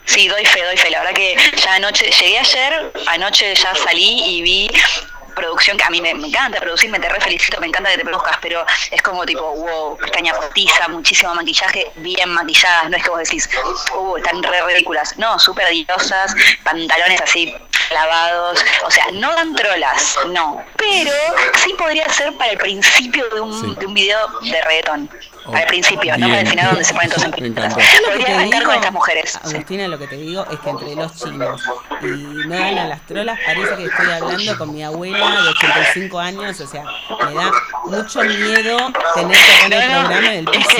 Sí. 0.06 0.28
doy 0.28 0.46
fe, 0.46 0.64
doy 0.64 0.78
fe. 0.78 0.90
La 0.92 1.00
verdad 1.00 1.14
que 1.14 1.36
ya 1.58 1.76
anoche, 1.76 2.10
llegué 2.12 2.40
ayer, 2.40 2.92
anoche 3.08 3.56
ya 3.56 3.76
salí 3.76 4.24
y 4.26 4.42
vi 4.42 4.70
producción 5.36 5.78
que 5.78 5.84
a 5.84 5.90
mí 5.90 6.02
me, 6.02 6.12
encanta 6.12 6.60
producir, 6.60 6.90
me 6.90 7.00
te 7.00 7.10
re 7.10 7.20
felicito, 7.22 7.60
me 7.60 7.68
encanta 7.68 7.92
que 7.92 7.98
te 7.98 8.04
produzcas, 8.04 8.38
pero 8.42 8.66
es 8.92 9.02
como 9.02 9.26
tipo, 9.26 9.42
wow, 9.42 9.98
pestaña 9.98 10.34
postiza, 10.34 10.88
muchísimo 10.88 11.36
maquillaje, 11.36 11.92
bien 11.98 12.30
maquilladas, 12.30 12.90
no 12.90 12.98
es 12.98 13.04
que 13.04 13.10
vos 13.10 13.20
decís, 13.20 13.50
uh, 13.94 14.18
están 14.18 14.42
re 14.42 14.62
ridículas, 14.64 15.18
no, 15.18 15.38
súper 15.38 15.70
diosas, 15.70 16.34
pantalones 16.64 17.22
así 17.22 17.56
lavados, 17.92 18.64
o 18.84 18.92
sea, 18.92 19.06
no 19.14 19.34
dan 19.36 19.54
trolas, 19.56 20.18
no, 20.28 20.64
pero 20.78 21.12
sí 21.64 21.74
podría 21.78 22.10
ser 22.10 22.34
para 22.38 22.52
el 22.52 22.58
principio 22.58 23.30
de 23.30 23.42
un, 23.42 23.76
de 23.76 23.86
un 23.86 23.94
video 23.94 24.28
de 24.42 24.62
reggaetón. 24.62 25.10
Al 25.54 25.68
principio, 25.68 26.18
no 26.18 26.34
el 26.34 26.48
final 26.48 26.68
donde 26.68 26.84
se 26.84 26.94
ponen 26.94 27.10
todos 27.10 27.24
en 27.24 27.32
Podría 27.32 28.36
arrancar 28.36 28.64
con 28.64 28.76
estas 28.76 28.92
mujeres. 28.92 29.40
Agustina, 29.44 29.88
lo 29.88 30.00
que 30.00 30.08
te 30.08 30.18
digo 30.18 30.46
es 30.52 30.60
que 30.60 30.70
entre 30.70 30.96
los 30.96 31.16
chinos 31.16 31.62
y 32.02 32.48
no 32.48 32.56
dan 32.56 32.78
a 32.78 32.88
las 32.88 33.02
trolas, 33.06 33.40
parece 33.46 33.76
que 33.76 33.86
estoy 33.86 34.12
hablando 34.12 34.58
con 34.58 34.74
mi 34.74 34.84
abuela 34.84 35.42
de 35.42 35.50
85 35.50 36.20
años, 36.20 36.60
o 36.60 36.68
sea, 36.68 36.84
me 36.84 37.34
da 37.34 37.52
mucho 37.86 38.22
miedo 38.24 38.78
tener 39.14 39.38
que 39.38 39.62
poner 39.64 39.84
el 39.84 39.90
programa 39.92 40.34
en 40.34 40.40
el 40.40 40.46
piso. 40.46 40.78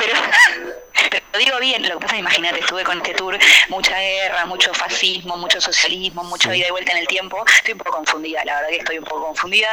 Pero 0.00 0.14
pero 1.10 1.24
lo 1.32 1.38
digo 1.38 1.58
bien, 1.60 1.82
lo 1.88 1.98
que 1.98 2.00
pasa 2.00 2.14
es 2.14 2.20
imagínate, 2.20 2.60
estuve 2.60 2.84
con 2.84 2.98
este 2.98 3.14
tour, 3.14 3.38
mucha 3.68 3.98
guerra, 3.98 4.46
mucho 4.46 4.72
fascismo, 4.74 5.36
mucho 5.36 5.60
socialismo, 5.60 6.24
mucha 6.24 6.50
vida 6.50 6.68
y 6.68 6.70
vuelta 6.70 6.92
en 6.92 6.98
el 6.98 7.06
tiempo, 7.06 7.44
estoy 7.46 7.72
un 7.72 7.78
poco 7.78 7.96
confundida, 7.96 8.44
la 8.44 8.56
verdad 8.56 8.68
que 8.68 8.76
estoy 8.76 8.98
un 8.98 9.04
poco 9.04 9.26
confundida, 9.26 9.68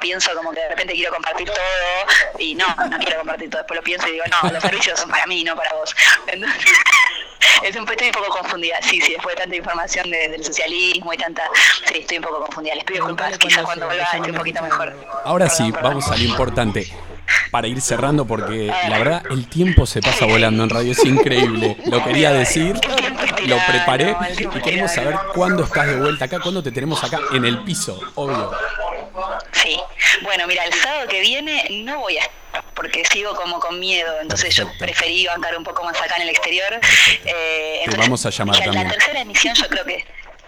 pienso 0.00 0.34
como 0.34 0.52
que 0.52 0.60
de 0.60 0.68
repente 0.68 0.94
quiero 0.94 1.12
compartir 1.12 1.46
todo 1.46 2.38
y 2.38 2.54
no, 2.54 2.66
no 2.88 2.98
quiero 2.98 3.18
compartir 3.18 3.50
todo, 3.50 3.62
después 3.62 3.78
lo 3.78 3.84
pienso 3.84 4.08
y 4.08 4.12
digo, 4.12 4.24
no, 4.42 4.50
los 4.50 4.62
servicios 4.62 4.98
son 4.98 5.10
para 5.10 5.26
mí, 5.26 5.44
no 5.44 5.54
para 5.54 5.72
vos. 5.74 5.94
Entonces, 6.26 6.62
es 7.62 7.76
un, 7.76 7.88
estoy 7.88 8.08
un 8.08 8.12
poco 8.12 8.28
confundida, 8.30 8.78
sí, 8.82 9.00
sí, 9.00 9.12
después 9.12 9.36
de 9.36 9.42
tanta 9.42 9.56
información 9.56 10.10
del 10.10 10.44
socialismo 10.44 11.12
y 11.12 11.16
tanta, 11.16 11.48
sí, 11.86 11.98
estoy 11.98 12.18
un 12.18 12.24
poco 12.24 12.40
confundida, 12.40 12.74
les 12.74 12.84
pido 12.84 13.00
disculpas, 13.00 13.38
quizás 13.38 13.64
cuando 13.64 13.86
vuelva 13.86 14.04
esté 14.04 14.30
un 14.30 14.36
poquito 14.36 14.62
mejor. 14.62 14.94
Ahora 15.24 15.48
sí, 15.48 15.70
vamos 15.70 16.08
a 16.10 16.16
lo 16.16 16.24
importante 16.24 16.92
para 17.50 17.66
ir 17.68 17.80
cerrando 17.80 18.26
porque 18.26 18.66
la 18.66 18.98
verdad 18.98 19.22
el 19.30 19.48
tiempo 19.48 19.86
se 19.86 20.00
pasa 20.00 20.26
volando 20.26 20.64
en 20.64 20.70
radio, 20.70 20.92
es 20.92 21.04
increíble. 21.04 21.76
Lo 21.86 22.02
quería 22.04 22.32
decir, 22.32 22.74
lo 23.46 23.58
preparé 23.66 24.16
y 24.38 24.60
queremos 24.60 24.92
saber 24.92 25.16
cuándo 25.34 25.64
estás 25.64 25.86
de 25.86 25.96
vuelta 25.96 26.24
acá, 26.26 26.40
cuándo 26.40 26.62
te 26.62 26.72
tenemos 26.72 27.02
acá 27.04 27.20
en 27.32 27.44
el 27.44 27.62
piso, 27.64 28.00
obvio. 28.14 28.50
Sí. 29.52 29.78
Bueno, 30.22 30.46
mira, 30.46 30.64
el 30.64 30.72
sábado 30.72 31.08
que 31.08 31.20
viene 31.20 31.66
no 31.84 32.00
voy 32.00 32.18
a 32.18 32.20
estar 32.20 32.44
porque 32.74 33.04
sigo 33.04 33.34
como 33.34 33.60
con 33.60 33.78
miedo, 33.78 34.12
entonces 34.20 34.54
yo 34.54 34.68
preferí 34.78 35.26
andar 35.28 35.56
un 35.56 35.64
poco 35.64 35.84
más 35.84 36.00
acá 36.00 36.16
en 36.16 36.22
el 36.22 36.28
exterior. 36.28 36.80
Eh, 37.24 37.82
Te 37.88 37.96
vamos 37.96 38.24
a 38.26 38.30
llamar 38.30 38.58
también. 38.58 38.84
La 38.84 38.90
tercera 38.90 39.20
emisión 39.20 39.54
yo 39.54 39.68
creo 39.68 39.84
que 39.84 40.04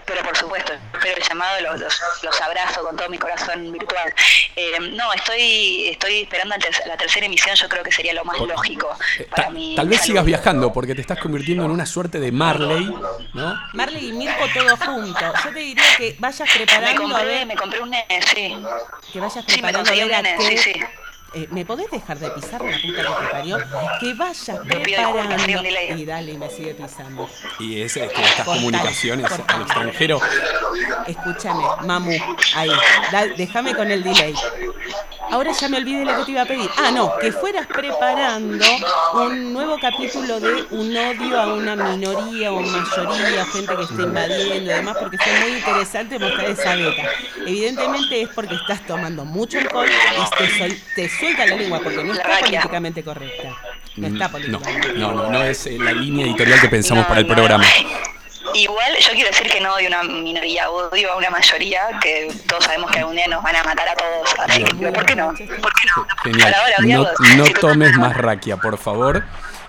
pero 0.07 0.23
por 0.23 0.37
supuesto, 0.37 0.73
espero 0.73 1.17
el 1.17 1.23
llamado, 1.23 1.61
los, 1.61 2.01
los, 2.23 2.41
abrazo 2.41 2.83
con 2.83 2.97
todo 2.97 3.09
mi 3.09 3.19
corazón 3.19 3.73
virtual. 3.73 4.15
Eh, 4.55 4.79
no, 4.93 5.13
estoy 5.13 5.89
estoy 5.89 6.23
esperando 6.23 6.55
la 6.87 6.97
tercera 6.97 7.27
emisión, 7.27 7.55
yo 7.57 7.69
creo 7.69 7.83
que 7.83 7.93
sería 7.93 8.15
lo 8.15 8.25
más 8.25 8.39
lógico 8.41 8.97
eh, 9.19 9.29
para 9.35 9.51
mí. 9.51 9.75
Tal 9.77 9.89
vez 9.89 10.03
sigas 10.03 10.25
viajando, 10.25 10.73
porque 10.73 10.95
te 10.95 11.01
estás 11.01 11.19
convirtiendo 11.19 11.65
en 11.65 11.71
una 11.71 11.87
suerte 11.87 12.21
de 12.21 12.33
Marley, 12.33 12.87
¿no? 13.35 13.61
Marley 13.73 14.09
y 14.09 14.13
Mirko 14.13 14.45
todo 14.55 14.77
junto. 14.77 15.33
Yo 15.45 15.53
te 15.53 15.59
diría 15.59 15.85
que 15.99 16.17
vayas 16.19 16.49
preparando 16.55 17.07
me 17.09 17.13
compré, 17.13 17.47
Me 17.47 17.57
compré 17.57 17.81
un 17.81 17.91
nene, 17.91 18.23
sí. 18.23 18.57
Que 19.13 19.21
vayas 19.21 19.45
preparando 19.45 19.91
sí, 19.91 20.05
me 20.05 20.15
a 20.15 20.23
ver 20.23 20.37
sí, 20.41 20.57
sí. 20.59 20.73
Eh, 21.37 21.47
¿me 21.51 21.67
podés 21.67 21.91
dejar 21.91 22.19
de 22.19 22.31
pisar 22.31 22.65
la 22.65 22.73
puta 22.73 23.03
que 23.03 23.27
te 23.27 23.31
parió? 23.31 23.59
Que 24.01 24.15
vayas 24.15 24.59
preparando. 24.67 25.69
Y 25.95 26.05
dale, 26.07 26.33
y 26.33 26.39
me 26.39 26.49
sigue 26.49 26.73
pisando. 26.73 27.29
Y 27.59 27.83
es 27.83 27.93
que 27.93 28.05
estas 28.05 28.47
comunicaciones 28.47 29.31
al 29.47 29.61
extranjero. 29.61 30.19
Escúchame, 31.07 31.63
mamu, 31.85 32.13
ahí. 32.55 32.71
Déjame 33.37 33.75
con 33.75 33.91
el 33.91 34.03
delay. 34.03 34.35
Ahora 35.31 35.53
ya 35.53 35.69
me 35.69 35.79
olvidé 35.79 36.05
lo 36.05 36.17
que 36.17 36.25
te 36.25 36.31
iba 36.31 36.43
a 36.43 36.47
pedir. 36.47 36.71
Ah, 36.79 36.91
no, 36.91 37.19
que 37.19 37.33
fueras 37.33 37.67
preparando 37.67 38.65
un 39.15 39.53
nuevo 39.53 39.77
capítulo 39.79 40.39
de 40.39 40.65
un 40.71 40.97
odio 40.97 41.41
a 41.41 41.53
una 41.53 41.75
minoría 41.75 42.53
o 42.53 42.61
mayoría, 42.61 43.45
gente 43.47 43.77
que 43.77 43.83
está 43.83 44.03
invadiendo 44.03 44.55
y 44.55 44.65
demás, 44.65 44.97
porque 44.99 45.19
fue 45.19 45.41
muy 45.41 45.59
interesante 45.59 46.19
mostrar 46.19 46.51
esa 46.51 46.77
beta. 46.77 47.11
Evidentemente 47.45 48.23
es 48.23 48.29
porque 48.31 48.55
estás 48.55 48.87
tomando 48.87 49.25
mucho 49.25 49.59
alcohol 49.59 49.89
y 49.89 50.37
te, 50.39 50.81
te 50.95 51.09
suelta 51.27 51.47
la 51.47 51.57
lengua 51.57 51.81
porque 51.83 52.05
no 52.05 52.13
está 52.13 52.39
políticamente 52.39 53.03
correcta. 53.03 53.57
No 53.97 54.07
está 54.07 54.29
políticamente 54.29 54.93
No, 54.95 55.13
no, 55.13 55.31
no, 55.31 55.43
es 55.43 55.67
eh, 55.67 55.77
la 55.79 55.93
línea 55.93 56.27
editorial 56.27 56.61
que 56.61 56.69
pensamos 56.69 57.07
para 57.07 57.21
el 57.21 57.27
programa. 57.27 57.65
Igual 58.55 58.97
yo 59.01 59.11
quiero 59.13 59.29
decir 59.29 59.51
que 59.51 59.61
no 59.61 59.75
odio 59.75 59.89
a 59.89 60.01
una 60.01 60.03
minoría, 60.05 60.71
odio 60.71 61.13
a 61.13 61.17
una 61.17 61.31
mayoría, 61.31 61.81
que 62.01 62.33
todos 62.49 62.65
sabemos 62.65 62.91
que 62.91 63.01
algún 63.01 63.17
día 63.17 63.27
nos 63.27 63.43
van 63.43 63.57
a 63.57 63.65
matar 63.65 63.89
a 63.89 63.95
todos. 63.95 64.35
Así 64.47 64.63
que, 64.63 64.93
¿por 64.93 65.05
qué 65.05 65.17
no? 65.17 65.29
¿Por 65.29 65.73
qué 65.75 65.89
no? 65.95 66.07
Genial. 66.23 66.55
No, 66.81 67.37
no 67.37 67.51
tomes 67.61 67.93
más 67.97 68.17
raquia, 68.17 68.57
por 68.57 68.79
favor. 68.79 69.25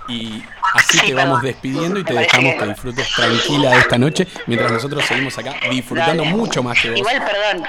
Y 0.08 0.41
así 0.74 1.00
te 1.00 1.13
vamos 1.13 1.41
despidiendo 1.41 2.00
y 2.00 2.04
te 2.04 2.13
dejamos 2.13 2.56
que 2.56 2.65
disfrutes 2.65 3.10
tranquila 3.13 3.76
esta 3.76 3.98
noche, 3.98 4.26
mientras 4.46 4.72
nosotros 4.72 5.04
seguimos 5.06 5.38
acá 5.38 5.56
disfrutando 5.70 6.24
mucho 6.24 6.63
más 6.63 6.80
que 6.80 6.91
vos. 6.91 7.00
Igual, 7.00 7.26
perdón, 7.26 7.67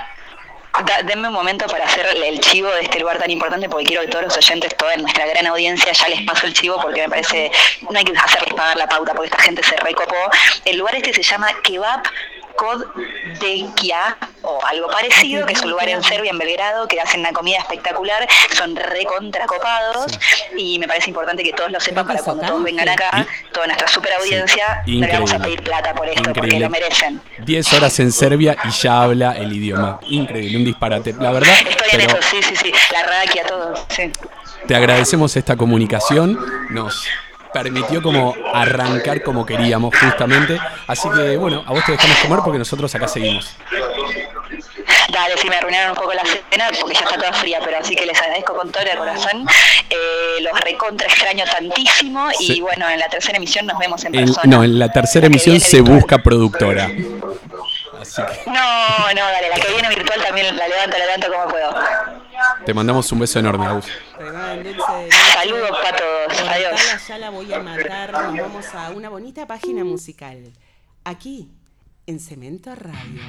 denme 1.04 1.28
un 1.28 1.34
momento 1.34 1.66
para 1.66 1.84
hacer 1.84 2.06
el 2.06 2.40
chivo 2.40 2.68
de 2.70 2.82
este 2.82 3.00
lugar 3.00 3.18
tan 3.18 3.30
importante 3.30 3.68
porque 3.68 3.86
quiero 3.86 4.02
que 4.02 4.08
todos 4.08 4.24
los 4.24 4.36
oyentes, 4.36 4.76
toda 4.76 4.96
nuestra 4.96 5.26
gran 5.26 5.46
audiencia, 5.46 5.92
ya 5.92 6.08
les 6.08 6.22
paso 6.22 6.46
el 6.46 6.54
chivo 6.54 6.80
porque 6.80 7.02
me 7.02 7.08
parece, 7.08 7.50
no 7.90 7.98
hay 7.98 8.04
que 8.04 8.16
hacerles 8.16 8.54
pagar 8.54 8.76
la 8.76 8.86
pauta 8.86 9.12
porque 9.14 9.30
esta 9.30 9.42
gente 9.42 9.62
se 9.62 9.76
recopó. 9.76 10.16
El 10.64 10.78
lugar 10.78 10.94
este 10.96 11.12
se 11.12 11.22
llama 11.22 11.48
Kebab 11.62 12.02
Kia 13.76 14.16
o 14.42 14.58
algo 14.66 14.88
parecido, 14.88 15.46
que 15.46 15.52
es 15.52 15.62
un 15.62 15.70
lugar 15.70 15.88
en 15.88 16.02
Serbia, 16.02 16.30
en 16.30 16.38
Belgrado, 16.38 16.86
que 16.88 17.00
hacen 17.00 17.20
una 17.20 17.32
comida 17.32 17.58
espectacular, 17.58 18.26
son 18.54 18.76
recontracopados 18.76 20.18
y 20.56 20.78
me 20.78 20.86
parece 20.86 21.10
importante 21.10 21.42
que 21.42 21.52
todos 21.52 21.70
lo 21.70 21.80
sepan 21.80 22.06
para 22.06 22.22
cuando 22.22 22.46
todos 22.46 22.62
vengan 22.62 22.88
acá, 22.88 23.26
toda 23.52 23.66
nuestra 23.66 23.88
super 23.88 24.12
audiencia, 24.14 24.82
le 24.86 25.06
vamos 25.06 25.32
a 25.32 25.38
pedir 25.38 25.62
plata 25.62 25.94
por 25.94 26.08
esto, 26.08 26.32
porque 26.32 26.58
lo 26.58 26.70
merecen. 26.70 27.20
10 27.44 27.72
horas 27.74 27.98
en 28.00 28.12
Serbia 28.12 28.56
y 28.64 28.70
ya 28.70 29.02
habla 29.02 29.32
el 29.32 29.52
idioma. 29.52 30.00
Increíble, 30.08 30.56
un 30.56 30.64
disparate. 30.64 31.14
La 31.18 31.32
verdad. 31.32 31.54
Estoy 31.68 31.88
en 31.92 32.00
eso, 32.00 32.18
sí, 32.30 32.42
sí, 32.42 32.56
sí. 32.56 32.72
La 32.92 33.02
raquia, 33.04 33.44
todo, 33.46 33.74
sí. 33.88 34.10
Te 34.66 34.74
agradecemos 34.74 35.36
esta 35.36 35.56
comunicación. 35.56 36.38
Nos 36.70 37.06
permitió 37.52 38.02
como 38.02 38.34
arrancar 38.54 39.22
como 39.22 39.44
queríamos 39.44 39.94
justamente. 39.98 40.58
Así 40.86 41.08
que 41.10 41.36
bueno, 41.36 41.64
a 41.66 41.72
vos 41.72 41.84
te 41.84 41.92
dejamos 41.92 42.16
comer 42.18 42.40
porque 42.44 42.58
nosotros 42.58 42.94
acá 42.94 43.08
seguimos. 43.08 43.56
Dale, 45.10 45.38
sí, 45.38 45.48
me 45.48 45.56
arruinaron 45.56 45.90
un 45.90 45.96
poco 45.96 46.12
la 46.12 46.22
cena 46.24 46.68
porque 46.78 46.94
ya 46.94 47.00
está 47.00 47.16
toda 47.16 47.32
fría, 47.32 47.60
pero 47.64 47.78
así 47.78 47.96
que 47.96 48.04
les 48.04 48.20
agradezco 48.20 48.54
con 48.54 48.70
todo 48.70 48.82
el 48.82 48.98
corazón. 48.98 49.46
Eh, 49.88 50.42
los 50.42 50.60
recontra 50.60 51.06
extraño 51.06 51.44
tantísimo 51.44 52.28
y 52.38 52.60
bueno, 52.60 52.88
en 52.88 53.00
la 53.00 53.08
tercera 53.08 53.38
emisión 53.38 53.66
nos 53.66 53.78
vemos 53.78 54.04
en 54.04 54.12
persona. 54.12 54.42
No, 54.44 54.64
en 54.64 54.78
la 54.78 54.90
tercera 54.90 55.26
emisión 55.26 55.60
se 55.60 55.80
busca 55.80 56.18
productora. 56.18 56.88
No, 58.46 59.14
no, 59.14 59.26
dale, 59.26 59.48
la 59.48 59.56
que 59.56 59.72
viene 59.72 59.88
virtual 59.88 60.20
también 60.22 60.56
la 60.56 60.68
levanto, 60.68 60.98
la 60.98 61.04
levanto 61.04 61.32
como 61.32 61.48
puedo. 61.48 61.74
Te 62.64 62.74
mandamos 62.74 63.10
un 63.12 63.20
beso 63.20 63.38
enorme, 63.38 63.66
Agus. 63.66 63.86
Saludos 65.34 65.70
para 65.82 65.96
todos. 65.96 66.48
Adiós. 66.48 67.08
Ya 67.08 67.18
la 67.18 67.30
voy 67.30 67.52
a 67.52 67.60
matar. 67.60 68.12
Nos 68.12 68.38
vamos 68.38 68.66
a 68.74 68.90
una 68.90 69.08
bonita 69.08 69.46
página 69.46 69.84
musical. 69.84 70.52
Aquí, 71.04 71.50
en 72.06 72.20
Cemento 72.20 72.74
Radio. 72.74 73.22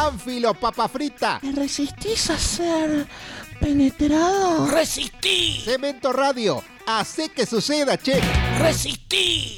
Pánfilo, 0.00 0.54
papa 0.54 0.86
frita. 0.86 1.40
¿Me 1.42 1.50
resistís 1.50 2.30
a 2.30 2.38
ser 2.38 3.04
penetrado? 3.58 4.68
¡Resistí! 4.68 5.60
Cemento 5.64 6.12
Radio, 6.12 6.62
hace 6.86 7.30
que 7.30 7.44
suceda, 7.44 7.98
che. 7.98 8.20
¡Resistí! 8.60 9.56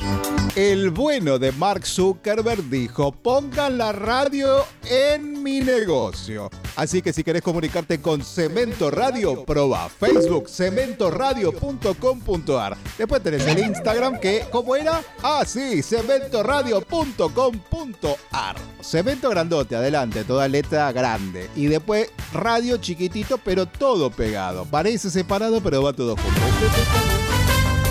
El 0.56 0.88
bueno 0.92 1.38
de 1.38 1.52
Mark 1.52 1.84
Zuckerberg 1.84 2.62
dijo, 2.70 3.12
pongan 3.12 3.76
la 3.76 3.92
radio 3.92 4.64
en 4.88 5.42
mi 5.42 5.60
negocio. 5.60 6.48
Así 6.76 7.02
que 7.02 7.12
si 7.12 7.24
querés 7.24 7.42
comunicarte 7.42 8.00
con 8.00 8.22
Cemento 8.22 8.88
Radio, 8.90 9.44
proba 9.44 9.88
Facebook 9.88 10.48
cementoradio.com.ar. 10.48 12.76
Después 12.96 13.22
tenés 13.22 13.46
el 13.46 13.58
Instagram 13.58 14.18
que, 14.18 14.46
¿cómo 14.50 14.74
era? 14.76 15.02
Ah, 15.22 15.44
sí, 15.46 15.82
cementoradio.com.ar. 15.82 18.56
Cemento 18.80 19.28
grandote, 19.30 19.76
adelante, 19.76 20.24
toda 20.24 20.48
letra 20.48 20.90
grande. 20.92 21.50
Y 21.56 21.66
después 21.66 22.10
radio 22.32 22.78
chiquitito, 22.78 23.38
pero 23.38 23.66
todo 23.66 24.10
pegado. 24.10 24.64
Parece 24.64 25.10
separado, 25.10 25.60
pero 25.60 25.82
va 25.82 25.92
todo 25.92 26.16
junto. 26.16 26.40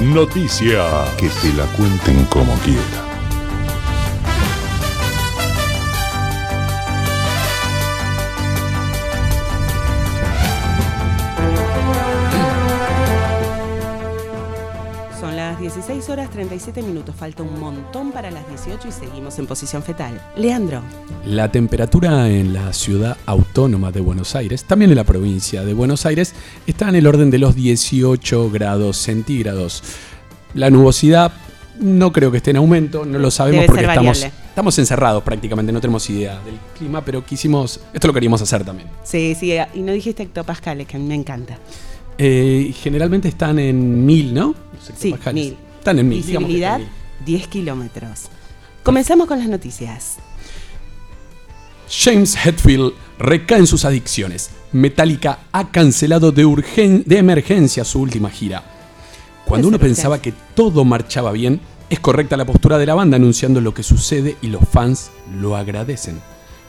Noticia. 0.01 1.05
Que 1.17 1.27
te 1.27 1.51
la 1.53 1.65
cuenten 1.75 2.23
como 2.25 2.53
quieran. 2.59 3.08
horas 16.09 16.29
37 16.31 16.81
minutos, 16.81 17.15
falta 17.15 17.43
un 17.43 17.59
montón 17.59 18.11
para 18.11 18.31
las 18.31 18.47
18 18.47 18.87
y 18.87 18.91
seguimos 18.91 19.37
en 19.37 19.45
posición 19.45 19.83
fetal. 19.83 20.19
Leandro. 20.35 20.81
La 21.25 21.51
temperatura 21.51 22.29
en 22.29 22.53
la 22.53 22.73
ciudad 22.73 23.17
autónoma 23.25 23.91
de 23.91 24.01
Buenos 24.01 24.35
Aires, 24.35 24.63
también 24.63 24.89
en 24.91 24.97
la 24.97 25.03
provincia 25.03 25.63
de 25.63 25.73
Buenos 25.73 26.05
Aires, 26.05 26.33
está 26.65 26.89
en 26.89 26.95
el 26.95 27.07
orden 27.07 27.29
de 27.29 27.37
los 27.37 27.55
18 27.55 28.49
grados 28.49 28.97
centígrados. 28.97 29.83
La 30.55 30.69
nubosidad 30.69 31.31
no 31.79 32.11
creo 32.11 32.31
que 32.31 32.37
esté 32.37 32.51
en 32.51 32.57
aumento, 32.57 33.05
no 33.05 33.19
lo 33.19 33.29
sabemos 33.29 33.65
porque 33.67 33.85
estamos, 33.85 34.23
estamos 34.23 34.79
encerrados 34.79 35.23
prácticamente, 35.23 35.71
no 35.71 35.79
tenemos 35.79 36.09
idea 36.09 36.39
del 36.39 36.55
clima, 36.77 37.05
pero 37.05 37.23
quisimos, 37.23 37.79
esto 37.93 38.07
lo 38.07 38.13
queríamos 38.13 38.41
hacer 38.41 38.65
también. 38.65 38.89
Sí, 39.03 39.35
sí, 39.39 39.53
y 39.73 39.81
no 39.81 39.91
dijiste 39.91 40.23
hectopascales, 40.23 40.87
que 40.87 40.97
a 40.97 40.99
mí 40.99 41.05
me 41.05 41.15
encanta. 41.15 41.57
Eh, 42.17 42.73
generalmente 42.81 43.29
están 43.29 43.59
en 43.59 44.05
mil, 44.05 44.33
¿no? 44.33 44.55
Los 44.73 44.97
sí, 44.97 45.15
mil. 45.33 45.55
Están 45.89 45.99
en 46.05 46.09
Visibilidad, 46.11 46.79
están 46.79 46.93
en 47.19 47.25
10 47.25 47.47
kilómetros. 47.47 48.25
Comenzamos 48.83 49.27
con 49.27 49.39
las 49.39 49.47
noticias. 49.47 50.17
James 51.89 52.35
Hetfield 52.45 52.93
recae 53.17 53.57
en 53.57 53.65
sus 53.67 53.85
adicciones. 53.85 54.51
Metallica 54.71 55.39
ha 55.51 55.71
cancelado 55.71 56.31
de, 56.31 56.45
urgen- 56.45 57.03
de 57.05 57.17
emergencia 57.17 57.83
su 57.83 57.99
última 58.01 58.29
gira. 58.29 58.63
Cuando 59.45 59.67
uno 59.67 59.79
pensaba 59.79 60.21
que 60.21 60.31
todo 60.53 60.85
marchaba 60.85 61.31
bien, 61.31 61.59
es 61.89 61.99
correcta 61.99 62.37
la 62.37 62.45
postura 62.45 62.77
de 62.77 62.85
la 62.85 62.93
banda 62.93 63.15
anunciando 63.17 63.59
lo 63.59 63.73
que 63.73 63.81
sucede 63.81 64.37
y 64.43 64.47
los 64.49 64.61
fans 64.69 65.09
lo 65.41 65.55
agradecen. 65.57 66.21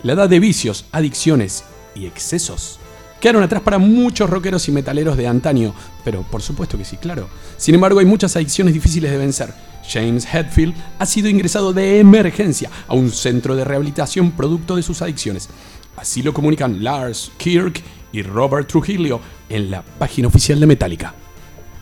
La 0.02 0.14
edad 0.14 0.30
de 0.30 0.40
vicios, 0.40 0.86
adicciones 0.92 1.64
y 1.94 2.06
excesos 2.06 2.78
quedaron 3.20 3.42
atrás 3.42 3.62
para 3.62 3.78
muchos 3.78 4.28
rockeros 4.28 4.68
y 4.68 4.72
metaleros 4.72 5.16
de 5.16 5.26
antaño, 5.26 5.74
pero 6.04 6.22
por 6.22 6.42
supuesto 6.42 6.78
que 6.78 6.84
sí, 6.84 6.96
claro. 6.96 7.28
Sin 7.56 7.74
embargo, 7.74 8.00
hay 8.00 8.06
muchas 8.06 8.34
adicciones 8.36 8.74
difíciles 8.74 9.10
de 9.10 9.18
vencer. 9.18 9.54
James 9.88 10.26
Hetfield 10.32 10.74
ha 10.98 11.06
sido 11.06 11.28
ingresado 11.28 11.72
de 11.72 11.98
emergencia 11.98 12.70
a 12.86 12.94
un 12.94 13.10
centro 13.10 13.56
de 13.56 13.64
rehabilitación 13.64 14.32
producto 14.32 14.76
de 14.76 14.82
sus 14.82 15.02
adicciones. 15.02 15.48
Así 15.96 16.22
lo 16.22 16.32
comunican 16.32 16.82
Lars 16.82 17.32
Kirk 17.36 17.82
y 18.12 18.22
Robert 18.22 18.68
Trujillo 18.68 19.20
en 19.48 19.70
la 19.70 19.82
página 19.82 20.28
oficial 20.28 20.60
de 20.60 20.66
Metallica. 20.66 21.14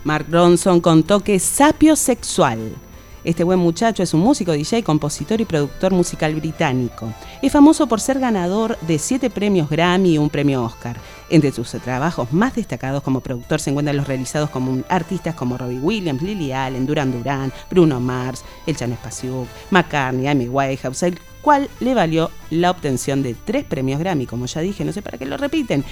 Mark 0.03 0.27
Ronson 0.29 0.81
contó 0.81 1.19
que 1.21 1.35
es 1.35 1.43
sapio 1.43 1.95
sexual. 1.95 2.59
Este 3.23 3.43
buen 3.43 3.59
muchacho 3.59 4.01
es 4.01 4.13
un 4.13 4.21
músico, 4.21 4.53
DJ, 4.53 4.83
compositor 4.83 5.41
y 5.41 5.45
productor 5.45 5.91
musical 5.91 6.35
británico. 6.35 7.13
Es 7.41 7.51
famoso 7.51 7.87
por 7.87 7.99
ser 7.99 8.19
ganador 8.19 8.77
de 8.81 8.97
siete 8.97 9.29
premios 9.29 9.69
Grammy 9.69 10.13
y 10.13 10.17
un 10.17 10.29
premio 10.29 10.63
Oscar. 10.63 10.97
Entre 11.29 11.51
sus 11.51 11.69
trabajos 11.71 12.31
más 12.31 12.55
destacados 12.55 13.03
como 13.03 13.19
productor 13.19 13.59
se 13.59 13.71
encuentran 13.71 13.97
los 13.97 14.07
realizados 14.07 14.49
como 14.49 14.81
artistas 14.87 15.35
como 15.35 15.57
Robbie 15.57 15.79
Williams, 15.79 16.21
Lily 16.21 16.53
Allen, 16.53 16.85
Duran 16.85 17.11
Duran, 17.11 17.51
Bruno 17.69 17.99
Mars, 17.99 18.45
El 18.65 18.77
Chano 18.77 18.95
Spasiuk, 18.95 19.47
McCartney, 19.69 20.27
Amy 20.27 20.47
Winehouse, 20.47 21.03
el 21.03 21.19
cual 21.41 21.69
le 21.81 21.93
valió 21.93 22.31
la 22.49 22.71
obtención 22.71 23.21
de 23.21 23.33
tres 23.33 23.65
premios 23.65 23.99
Grammy, 23.99 24.25
como 24.27 24.45
ya 24.45 24.61
dije, 24.61 24.85
no 24.85 24.93
sé 24.93 25.01
para 25.01 25.17
qué 25.17 25.25
lo 25.25 25.35
repiten, 25.35 25.83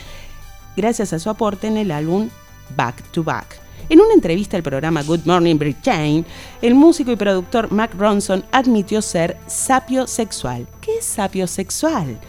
gracias 0.77 1.11
a 1.11 1.19
su 1.19 1.29
aporte 1.29 1.67
en 1.67 1.77
el 1.77 1.91
álbum 1.91 2.29
Back 2.75 3.03
to 3.11 3.23
Back. 3.23 3.66
En 3.89 4.01
una 4.01 4.13
entrevista 4.13 4.57
al 4.57 4.63
programa 4.63 5.01
Good 5.01 5.21
Morning 5.25 5.55
Britain, 5.55 6.25
el 6.61 6.75
músico 6.75 7.11
y 7.11 7.15
productor 7.15 7.71
Mac 7.71 7.93
Ronson 7.97 8.43
admitió 8.51 9.01
ser 9.01 9.37
sapio 9.47 10.07
sexual. 10.07 10.67
¿Qué 10.81 10.97
es 10.97 11.05
sapio 11.05 11.47
sexual? 11.47 12.19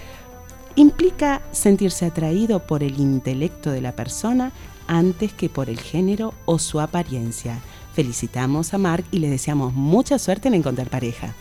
Implica 0.77 1.42
sentirse 1.51 2.07
atraído 2.07 2.64
por 2.64 2.85
el 2.85 3.01
intelecto 3.01 3.73
de 3.73 3.81
la 3.81 3.97
persona 3.97 4.53
antes 4.87 5.33
que 5.33 5.49
por 5.49 5.68
el 5.68 5.81
género 5.81 6.33
o 6.44 6.61
su 6.61 6.79
apariencia. 6.79 7.59
Felicitamos 7.92 8.73
a 8.73 8.79
Mark 8.79 9.05
y 9.11 9.18
le 9.18 9.29
deseamos 9.29 9.75
mucha 9.75 10.21
suerte 10.21 10.47
en 10.47 10.55
encontrar 10.55 10.88
pareja. 10.88 11.35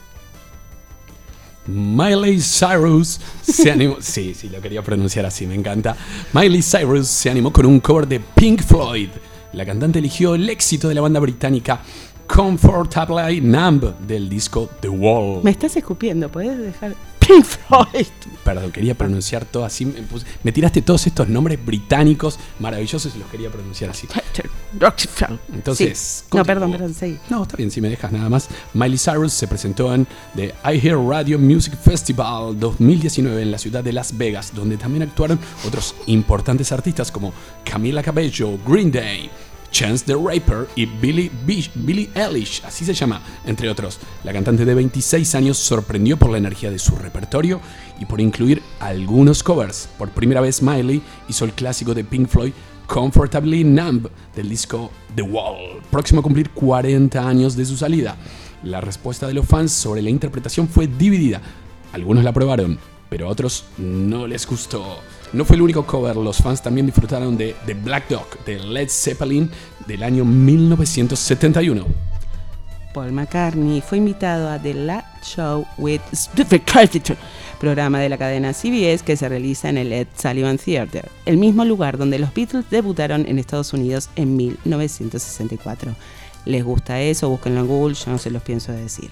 Miley 1.68 2.42
Cyrus 2.42 3.20
se 3.44 3.70
animó. 3.70 3.98
sí, 4.00 4.34
sí, 4.34 4.50
lo 4.50 4.60
quería 4.62 4.82
pronunciar 4.82 5.28
así, 5.28 5.46
me 5.46 5.54
encanta. 5.54 5.96
Miley 6.34 6.64
Cyrus 6.64 7.08
se 7.08 7.30
animó 7.30 7.54
con 7.54 7.68
un 7.68 7.80
cover 7.80 8.08
de 8.08 8.20
Pink 8.20 8.64
Floyd. 8.64 9.10
La 9.54 9.66
cantante 9.66 10.00
eligió 10.00 10.36
el 10.36 10.50
éxito 10.50 10.90
de 10.90 10.96
la 10.96 11.02
banda 11.02 11.20
británica 11.20 11.82
Comfortably 12.28 13.42
Numb 13.42 13.98
del 14.00 14.28
disco 14.28 14.70
The 14.82 14.90
Wall. 14.90 15.42
Me 15.44 15.52
estás 15.52 15.78
escupiendo, 15.78 16.30
¿puedes 16.30 16.58
dejar? 16.58 16.96
Pink 17.20 17.44
Floyd. 17.44 18.08
Perdón, 18.48 18.72
quería 18.72 18.96
pronunciar 18.96 19.44
todo 19.44 19.66
así. 19.66 19.86
Me, 19.86 20.02
puse- 20.04 20.26
me 20.44 20.54
tiraste 20.54 20.82
todos 20.82 21.06
estos 21.06 21.28
nombres 21.28 21.64
británicos 21.66 22.40
maravillosos 22.60 23.14
y 23.14 23.20
los 23.20 23.28
quería 23.30 23.50
pronunciar 23.50 23.90
así. 23.90 24.08
Entonces, 25.54 26.24
Sí. 26.30 26.38
No, 26.38 26.46
perdón, 26.46 26.72
perdón, 26.72 26.94
sí. 26.94 27.18
No, 27.30 27.44
está 27.44 27.58
bien, 27.58 27.72
si 27.72 27.82
me 27.82 27.90
dejas 27.90 28.12
nada 28.12 28.30
más. 28.30 28.48
Miley 28.74 28.98
Cyrus 28.98 29.34
se 29.34 29.48
presentó 29.48 29.94
en 29.94 30.08
The 30.36 30.54
I 30.64 30.80
Hear 30.80 30.98
Radio 30.98 31.38
Music 31.40 31.74
Festival 31.78 32.58
2019 32.60 33.42
en 33.42 33.52
la 33.52 33.58
ciudad 33.58 33.84
de 33.84 33.92
Las 33.92 34.18
Vegas, 34.18 34.54
donde 34.56 34.78
también 34.78 35.04
actuaron 35.04 35.40
otros 35.68 35.94
importantes 36.06 36.72
artistas 36.72 37.12
como 37.12 37.34
Camila 37.64 38.02
Cabello, 38.02 38.58
Green 38.66 38.92
Day, 38.92 39.30
Chance 39.78 40.06
the 40.06 40.16
Rapper 40.16 40.68
y 40.76 40.88
Billie, 40.88 41.30
Billie 41.46 42.10
Eilish, 42.16 42.63
así 42.66 42.84
se 42.84 42.96
llama, 42.96 43.22
entre 43.46 43.70
otros. 43.70 44.00
La 44.24 44.34
cantante 44.34 44.66
de 44.66 44.74
26 44.74 45.36
años 45.36 45.60
sorprendió 45.60 46.18
por 46.18 46.32
la 46.32 46.40
energía 46.40 46.72
de 46.72 46.80
su 46.80 46.96
repertorio 46.96 47.62
y 48.00 48.06
por 48.06 48.20
incluir 48.20 48.63
algunos 48.80 49.44
covers. 49.44 49.88
Por 50.00 50.10
primera 50.10 50.42
vez 50.42 50.63
Miley 50.63 51.04
hizo 51.30 51.46
el 51.46 51.54
clásico 51.54 51.94
de 51.94 52.04
Pink 52.04 52.28
Floyd 52.28 52.54
Comfortably 52.88 53.63
Numb 53.63 54.10
del 54.36 54.50
disco 54.50 54.90
The 55.13 55.22
Wall, 55.22 55.84
próximo 55.92 56.22
a 56.22 56.24
cumplir 56.24 56.50
40 56.50 57.30
años 57.30 57.56
de 57.56 57.66
su 57.66 57.78
salida. 57.78 58.18
La 58.63 58.82
respuesta 58.82 59.28
de 59.28 59.36
los 59.36 59.46
fans 59.46 59.72
sobre 59.74 60.02
la 60.02 60.10
interpretación 60.10 60.68
fue 60.68 60.88
dividida. 60.88 61.40
Algunos 61.94 62.24
la 62.24 62.32
aprobaron, 62.32 62.80
pero 63.10 63.28
a 63.28 63.30
otros 63.30 63.66
no 63.78 64.26
les 64.26 64.48
gustó. 64.48 65.02
No 65.34 65.44
fue 65.44 65.58
el 65.58 65.62
único 65.62 65.86
cover, 65.86 66.16
los 66.16 66.38
fans 66.38 66.62
también 66.62 66.86
disfrutaron 66.86 67.38
de 67.38 67.56
The 67.66 67.74
Black 67.74 68.10
Dog 68.10 68.46
de 68.46 68.60
Led 68.60 68.88
Zeppelin 68.90 69.50
del 69.86 70.04
año 70.04 70.24
1971. 70.24 71.86
Paul 72.94 73.12
McCartney 73.12 73.82
fue 73.82 74.00
invitado 74.00 74.50
a 74.50 74.58
The 74.58 74.74
Late 74.74 75.06
Show 75.22 75.66
with 75.78 76.02
Stephen 76.16 76.63
programa 77.60 78.00
de 78.00 78.10
la 78.10 78.18
cadena 78.18 78.54
CBS 78.54 79.04
que 79.04 79.18
se 79.18 79.28
realiza 79.30 79.70
en 79.70 79.78
el 79.78 79.92
Ed 79.92 80.08
Sullivan 80.16 80.58
Theater, 80.58 81.10
el 81.26 81.38
mismo 81.38 81.66
lugar 81.66 81.98
donde 81.98 82.20
los 82.20 82.34
Beatles 82.34 82.66
debutaron 82.72 83.26
en 83.28 83.38
Estados 83.38 83.74
Unidos 83.74 84.10
en 84.16 84.36
1964. 84.38 85.96
¿Les 86.46 86.63
gusta 86.63 87.02
eso? 87.02 87.30
Búsquenlo 87.30 87.62
en 87.62 87.68
Google, 87.68 87.96
yo 87.96 88.12
no 88.12 88.18
se 88.18 88.32
los 88.32 88.42
pienso 88.42 88.72
decir. 88.72 89.12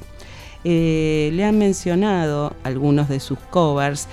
Eh, 0.63 1.29
le 1.33 1.43
han 1.43 1.59
mencionado 1.59 2.55
algunos 2.63 3.07
de 3.07 3.19
sus 3.19 3.37
covers 3.37 4.07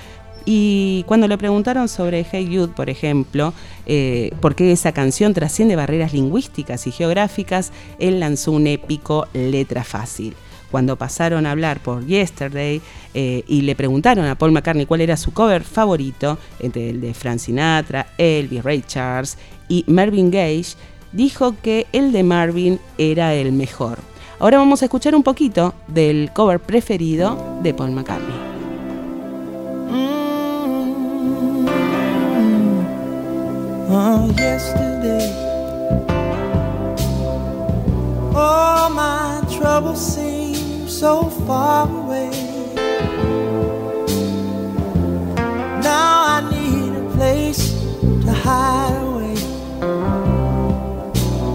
y 0.44 1.04
cuando 1.06 1.28
le 1.28 1.38
preguntaron 1.38 1.88
sobre 1.88 2.26
Hey 2.30 2.48
Jude, 2.52 2.72
por 2.74 2.90
ejemplo, 2.90 3.52
eh, 3.86 4.30
por 4.40 4.54
qué 4.54 4.72
esa 4.72 4.92
canción 4.92 5.34
trasciende 5.34 5.76
barreras 5.76 6.12
lingüísticas 6.12 6.86
y 6.86 6.92
geográficas, 6.92 7.72
él 7.98 8.20
lanzó 8.20 8.52
un 8.52 8.66
épico 8.66 9.26
letra 9.32 9.84
fácil. 9.84 10.34
Cuando 10.70 10.96
pasaron 10.96 11.44
a 11.44 11.50
hablar 11.50 11.80
por 11.80 12.06
Yesterday 12.06 12.80
eh, 13.12 13.44
y 13.46 13.60
le 13.60 13.76
preguntaron 13.76 14.24
a 14.24 14.36
Paul 14.36 14.52
McCartney 14.52 14.86
cuál 14.86 15.02
era 15.02 15.18
su 15.18 15.32
cover 15.32 15.64
favorito, 15.64 16.38
entre 16.60 16.90
el 16.90 17.00
de 17.00 17.12
Frank 17.12 17.38
Sinatra, 17.38 18.06
Elvis, 18.16 18.64
Ray 18.64 18.82
Charles 18.86 19.36
y 19.68 19.84
Marvin 19.86 20.30
Gaye, 20.30 20.74
dijo 21.12 21.54
que 21.62 21.86
el 21.92 22.10
de 22.10 22.22
Marvin 22.22 22.80
era 22.96 23.34
el 23.34 23.52
mejor. 23.52 23.98
Ahora 24.38 24.58
vamos 24.58 24.82
a 24.82 24.86
escuchar 24.86 25.14
un 25.14 25.22
poquito 25.22 25.74
del 25.88 26.30
cover 26.32 26.58
preferido 26.58 27.60
de 27.62 27.74
Paul 27.74 27.92
McCartney. 27.92 28.51
About 33.86 34.38
yesterday. 34.38 35.28
Oh, 38.34 38.88
my 38.94 39.42
troubles 39.56 40.00
seem 40.14 40.88
so 40.88 41.24
far 41.46 41.88
away. 41.88 42.30
Now 45.82 46.14
I 46.34 46.48
need 46.50 46.92
a 46.96 47.10
place 47.16 47.72
to 48.24 48.32
hide 48.32 48.96
away. 49.02 49.34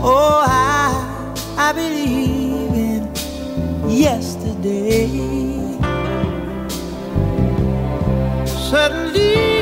Oh, 0.04 0.44
I, 0.46 1.34
I 1.58 1.72
believe 1.72 2.74
in 2.74 3.90
yesterday. 3.90 5.08
Suddenly, 8.70 9.57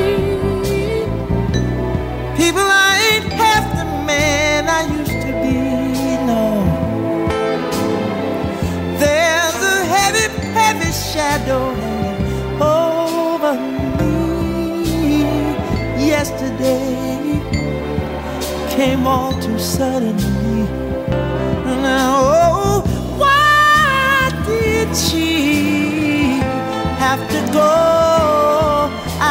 people 2.46 2.62
I 2.62 2.94
ain't 3.12 3.34
half 3.34 3.66
the 3.76 3.86
man 4.06 4.70
I 4.70 4.82
used 5.00 5.20
to 5.26 5.32
be. 5.44 5.58
No, 6.30 6.44
there's 9.02 9.60
a 9.76 9.78
heavy, 9.96 10.28
heavy 10.60 10.92
shadow 10.92 11.64
hanging 11.82 12.62
over 12.62 13.54
me. 13.98 15.24
Yesterday 16.14 17.42
came 18.76 19.08
all 19.08 19.34
too 19.42 19.58
suddenly. 19.58 20.70
Now, 21.90 22.12
oh, 22.42 22.82
why 23.22 24.30
did 24.46 24.96
she 24.96 26.38
have 27.04 27.22
to 27.34 27.40
go? 27.52 27.72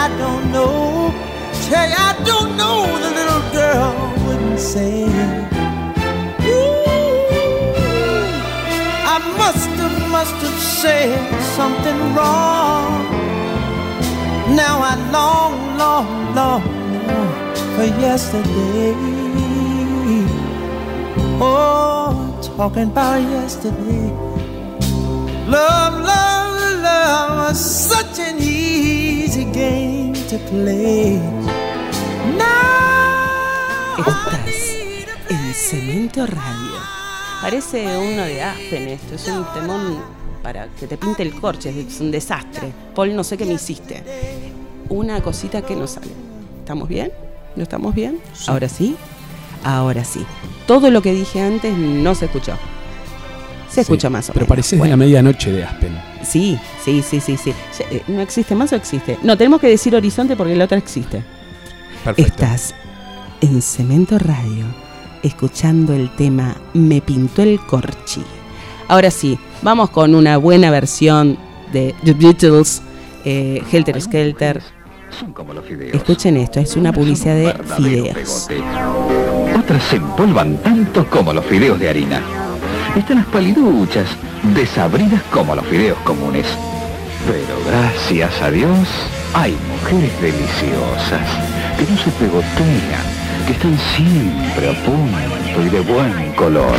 I 0.03 0.05
don't 0.19 0.51
know. 0.51 0.84
You, 1.75 1.81
I 1.81 2.13
don't 2.25 2.57
know. 2.57 2.87
The 3.05 3.11
little 3.19 3.45
girl 3.51 3.91
wouldn't 4.25 4.61
say. 4.61 5.07
Ooh, 6.47 6.85
I 9.15 9.17
must 9.41 9.71
have, 9.81 9.97
must 10.17 10.37
have 10.47 10.61
said 10.83 11.19
something 11.57 11.99
wrong. 12.15 13.03
Now 14.55 14.77
I 14.91 14.95
long, 15.17 15.55
long, 15.83 16.09
long, 16.39 16.63
long 17.09 17.35
for 17.75 17.87
yesterday. 18.07 18.95
Oh, 21.41 22.39
talking 22.57 22.89
about 22.95 23.21
yesterday. 23.21 24.07
Love, 25.49 25.95
love, 26.13 26.83
love 26.83 27.49
was 27.49 27.59
such 27.59 28.21
an 28.21 28.37
easy 28.39 29.45
game 29.47 30.15
to 30.31 30.39
play. 30.51 31.64
Estás 33.99 34.77
en 35.31 35.55
Cemento 35.55 36.27
Radio. 36.27 36.73
Parece 37.41 37.85
uno 37.99 38.23
de 38.23 38.43
Aspen 38.43 38.89
esto, 38.89 39.15
es 39.15 39.29
un 39.29 39.45
temón 39.55 39.99
para 40.43 40.67
que 40.79 40.87
te 40.87 40.97
pinte 40.97 41.23
el 41.23 41.33
corche, 41.41 41.71
es 41.89 42.01
un 42.01 42.11
desastre. 42.11 42.73
Paul, 42.95 43.15
no 43.15 43.23
sé 43.25 43.37
qué 43.37 43.45
me 43.45 43.55
hiciste. 43.55 44.03
Una 44.89 45.21
cosita 45.23 45.63
que 45.63 45.77
no 45.77 45.87
sale. 45.87 46.13
¿Estamos 46.61 46.89
bien? 46.89 47.13
¿No 47.57 47.63
estamos 47.63 47.95
bien? 47.95 48.19
Ahora 48.47 48.69
sí. 48.69 48.97
Ahora 49.63 50.05
sí. 50.05 50.25
Todo 50.67 50.91
lo 50.91 51.01
que 51.03 51.13
dije 51.13 51.41
antes 51.41 51.77
no 51.77 52.15
se 52.15 52.27
escuchó. 52.27 52.53
Se 53.71 53.81
escucha 53.83 54.09
Sí, 54.09 54.13
más 54.13 54.29
o 54.31 54.33
Pero 54.33 54.43
menos. 54.45 54.49
pareces 54.49 54.71
de 54.73 54.79
Bueno. 54.79 54.93
la 54.93 54.97
medianoche 54.97 55.51
de 55.53 55.65
Aspen. 55.65 55.99
Sí, 56.23 56.59
sí, 56.85 57.03
sí, 57.03 57.21
sí, 57.21 57.37
sí. 57.37 57.53
Eh, 57.91 58.03
¿No 58.09 58.21
existe 58.21 58.55
más 58.55 58.73
o 58.73 58.77
existe? 58.77 59.19
No, 59.23 59.37
tenemos 59.37 59.61
que 59.61 59.69
decir 59.69 59.95
horizonte 59.97 60.37
porque 60.37 60.55
la 60.55 60.65
otra 60.65 60.79
existe. 60.79 61.23
Perfecto. 62.05 62.33
Estás 62.45 62.75
en 63.41 63.63
Cemento 63.63 64.19
Radio, 64.19 64.67
escuchando 65.23 65.95
el 65.95 66.15
tema 66.17 66.55
Me 66.75 67.01
pintó 67.01 67.41
el 67.43 67.59
corchi. 67.59 68.23
Ahora 68.89 69.11
sí, 69.11 69.39
vamos 69.63 69.89
con 69.89 70.15
una 70.15 70.37
buena 70.37 70.71
versión 70.71 71.39
de 71.73 71.95
The 72.05 72.13
Beatles, 72.13 72.83
eh, 73.25 73.63
Helter 73.73 74.03
Skelter. 74.03 74.63
Son 75.19 75.33
como 75.33 75.55
los 75.55 75.65
fideos. 75.65 75.95
Escuchen 75.95 76.37
esto, 76.37 76.61
es 76.61 76.77
una 76.77 76.93
publicidad 76.93 77.37
de 77.37 77.55
fideos. 77.75 78.47
pegote. 78.49 79.59
Otras 79.59 79.83
se 79.85 79.97
empolvan 79.97 80.59
tanto 80.59 81.09
como 81.09 81.33
los 81.33 81.47
fideos 81.47 81.81
de 81.81 81.89
harina. 81.89 82.21
Están 82.95 83.17
las 83.17 83.27
paliduchas, 83.27 84.11
desabridas 84.55 85.23
como 85.31 85.55
los 85.55 85.67
fideos 85.69 85.99
comunes. 86.01 86.47
Pero 87.27 87.57
gracias 87.67 88.43
a 88.43 88.51
Dios 88.51 88.89
hay 89.35 89.57
mujeres 89.69 90.21
deliciosas 90.21 91.29
que 91.77 91.85
no 91.91 91.99
se 91.99 92.11
pegotean, 92.13 93.05
que 93.47 93.53
están 93.53 93.77
siempre 93.97 94.71
a 94.71 94.85
punto 94.85 95.67
y 95.67 95.69
de 95.69 95.81
buen 95.81 96.33
color. 96.35 96.79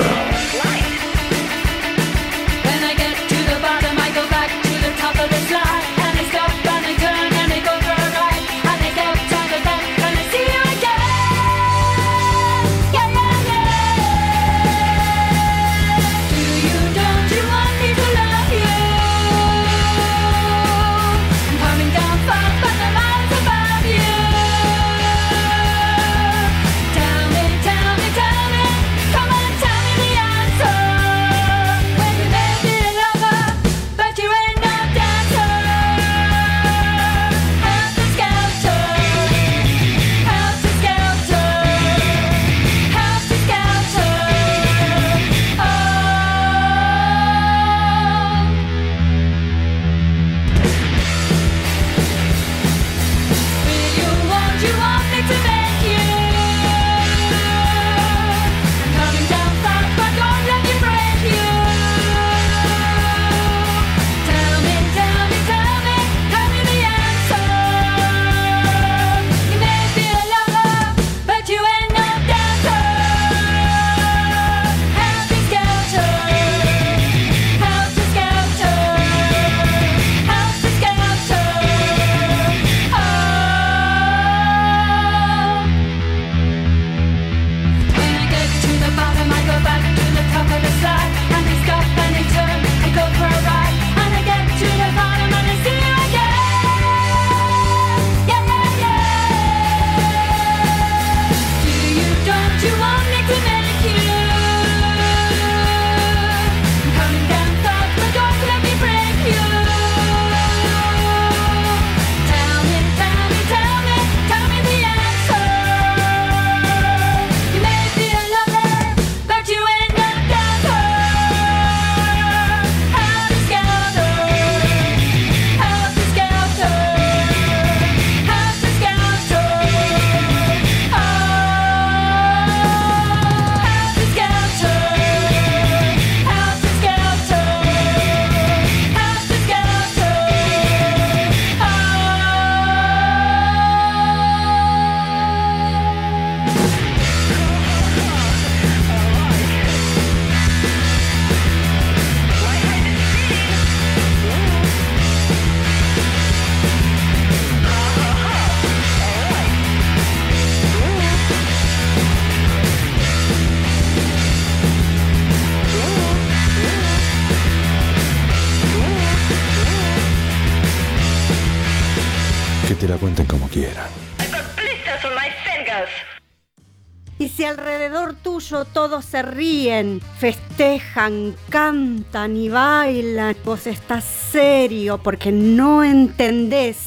Se 179.01 179.21
ríen, 179.21 180.01
festejan, 180.19 181.35
cantan 181.49 182.35
y 182.37 182.49
bailan, 182.49 183.35
vos 183.43 183.67
estás 183.67 184.03
serio 184.03 184.97
porque 184.97 185.31
no 185.31 185.83
entendés. 185.83 186.77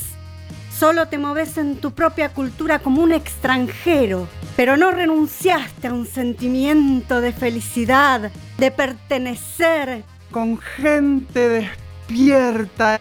Solo 0.78 1.09
te 1.09 1.18
moves 1.18 1.59
en 1.59 1.76
tu 1.76 1.90
propia 1.90 2.28
cultura 2.28 2.78
como 2.78 3.02
un 3.02 3.12
extranjero, 3.12 4.28
pero 4.56 4.76
no 4.76 4.92
renunciaste 4.92 5.88
a 5.88 5.92
un 5.92 6.06
sentimiento 6.06 7.20
de 7.20 7.32
felicidad, 7.32 8.30
de 8.59 8.70
pertenecer 8.70 10.04
con 10.30 10.59
gente 10.59 11.48
despierta. 11.48 13.00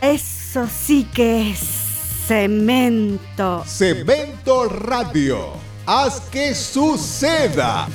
Eso 0.00 0.68
sí 0.68 1.08
que 1.12 1.50
es 1.50 1.58
cemento. 2.28 3.64
Cemento 3.66 4.68
Radio. 4.68 5.54
Haz 5.86 6.20
que 6.30 6.54
suceda. 6.54 7.88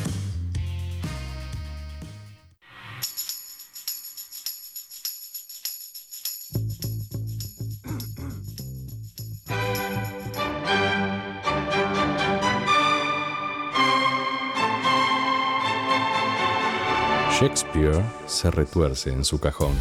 Shakespeare 17.43 18.01
se 18.25 18.49
retuerce 18.51 19.09
en 19.09 19.25
su 19.25 19.37
cajón. 19.37 19.73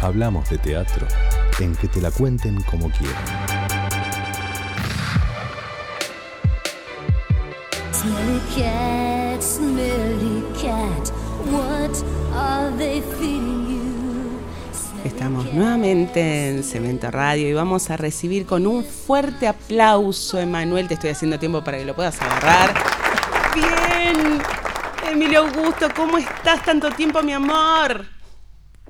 Hablamos 0.00 0.48
de 0.48 0.58
teatro 0.58 1.08
en 1.58 1.74
que 1.74 1.88
te 1.88 2.00
la 2.00 2.12
cuenten 2.12 2.62
como 2.62 2.88
quieran. 2.90 3.24
Smelly 7.90 8.40
cat, 8.54 9.42
smelly 9.42 10.44
cat, 10.54 11.10
what 11.50 11.90
are 12.32 12.70
they 12.76 13.02
feeding 13.18 13.66
you? 13.66 14.40
Estamos 15.04 15.52
nuevamente 15.52 16.50
en 16.50 16.62
Cemento 16.62 17.10
Radio 17.10 17.48
y 17.48 17.54
vamos 17.54 17.90
a 17.90 17.96
recibir 17.96 18.46
con 18.46 18.68
un 18.68 18.84
fuerte 18.84 19.48
aplauso, 19.48 20.38
Emanuel. 20.38 20.86
Te 20.86 20.94
estoy 20.94 21.10
haciendo 21.10 21.40
tiempo 21.40 21.64
para 21.64 21.78
que 21.78 21.84
lo 21.84 21.96
puedas 21.96 22.22
agarrar. 22.22 22.72
Bien, 23.52 24.40
Emilio 25.10 25.40
Augusto, 25.40 25.88
¿cómo 25.96 26.18
estás? 26.18 26.62
Tanto 26.64 26.90
tiempo, 26.90 27.22
mi 27.22 27.32
amor. 27.32 28.04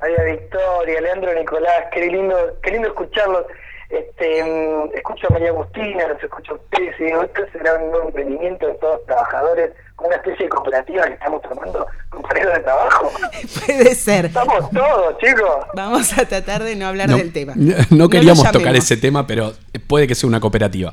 Ay, 0.01 0.13
Victoria, 0.33 1.01
Leandro 1.01 1.33
Nicolás, 1.33 1.87
qué 1.93 2.07
lindo, 2.07 2.59
qué 2.63 2.73
lindo 2.73 2.89
escucharlos. 2.89 3.47
Este, 3.89 4.45
mm, 4.45 4.91
escucho 4.97 5.27
a 5.29 5.33
María 5.33 5.49
Agustina, 5.49 6.09
los 6.09 6.23
escucho 6.23 6.53
a 6.53 6.55
ustedes 6.57 6.95
y 7.01 7.05
digo, 7.05 7.23
esto 7.23 7.41
será 7.53 7.75
un 7.77 7.91
nuevo 7.91 8.09
emprendimiento 8.09 8.67
de 8.67 8.75
todos 8.75 8.97
los 8.99 9.07
trabajadores, 9.07 9.71
una 9.99 10.15
especie 10.17 10.45
de 10.45 10.49
cooperativa 10.51 11.07
que 11.07 11.15
estamos 11.15 11.43
formando 11.43 11.87
compañeros 12.11 12.55
de 12.55 12.61
trabajo. 12.61 13.11
Puede 13.67 13.95
ser. 13.95 14.27
Estamos 14.27 14.71
todos, 14.71 15.19
chicos. 15.19 15.51
Vamos 15.75 16.17
a 16.19 16.27
tratar 16.27 16.63
de 16.65 16.77
no 16.77 16.87
hablar 16.87 17.09
No, 17.09 17.17
del 17.17 17.33
tema. 17.33 17.55
no 17.91 18.09
queríamos 18.11 18.51
tocar 18.53 18.77
ese 18.77 18.99
tema, 18.99 19.27
pero 19.27 19.55
puede 19.87 20.07
que 20.07 20.15
sea 20.15 20.29
una 20.29 20.39
cooperativa. 20.41 20.93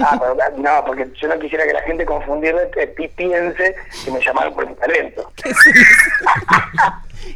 Ah, 0.00 0.18
pero, 0.18 0.56
no, 0.56 0.84
porque 0.86 1.06
yo 1.20 1.28
no 1.28 1.38
quisiera 1.38 1.66
que 1.66 1.74
la 1.74 1.82
gente 1.82 2.06
confundirme 2.06 2.62
eh, 2.76 2.86
pi- 2.86 3.08
piense 3.08 3.74
que 4.04 4.10
me 4.10 4.20
llamaron 4.24 4.54
por 4.54 4.66
mi 4.66 4.74
talento. 4.74 5.30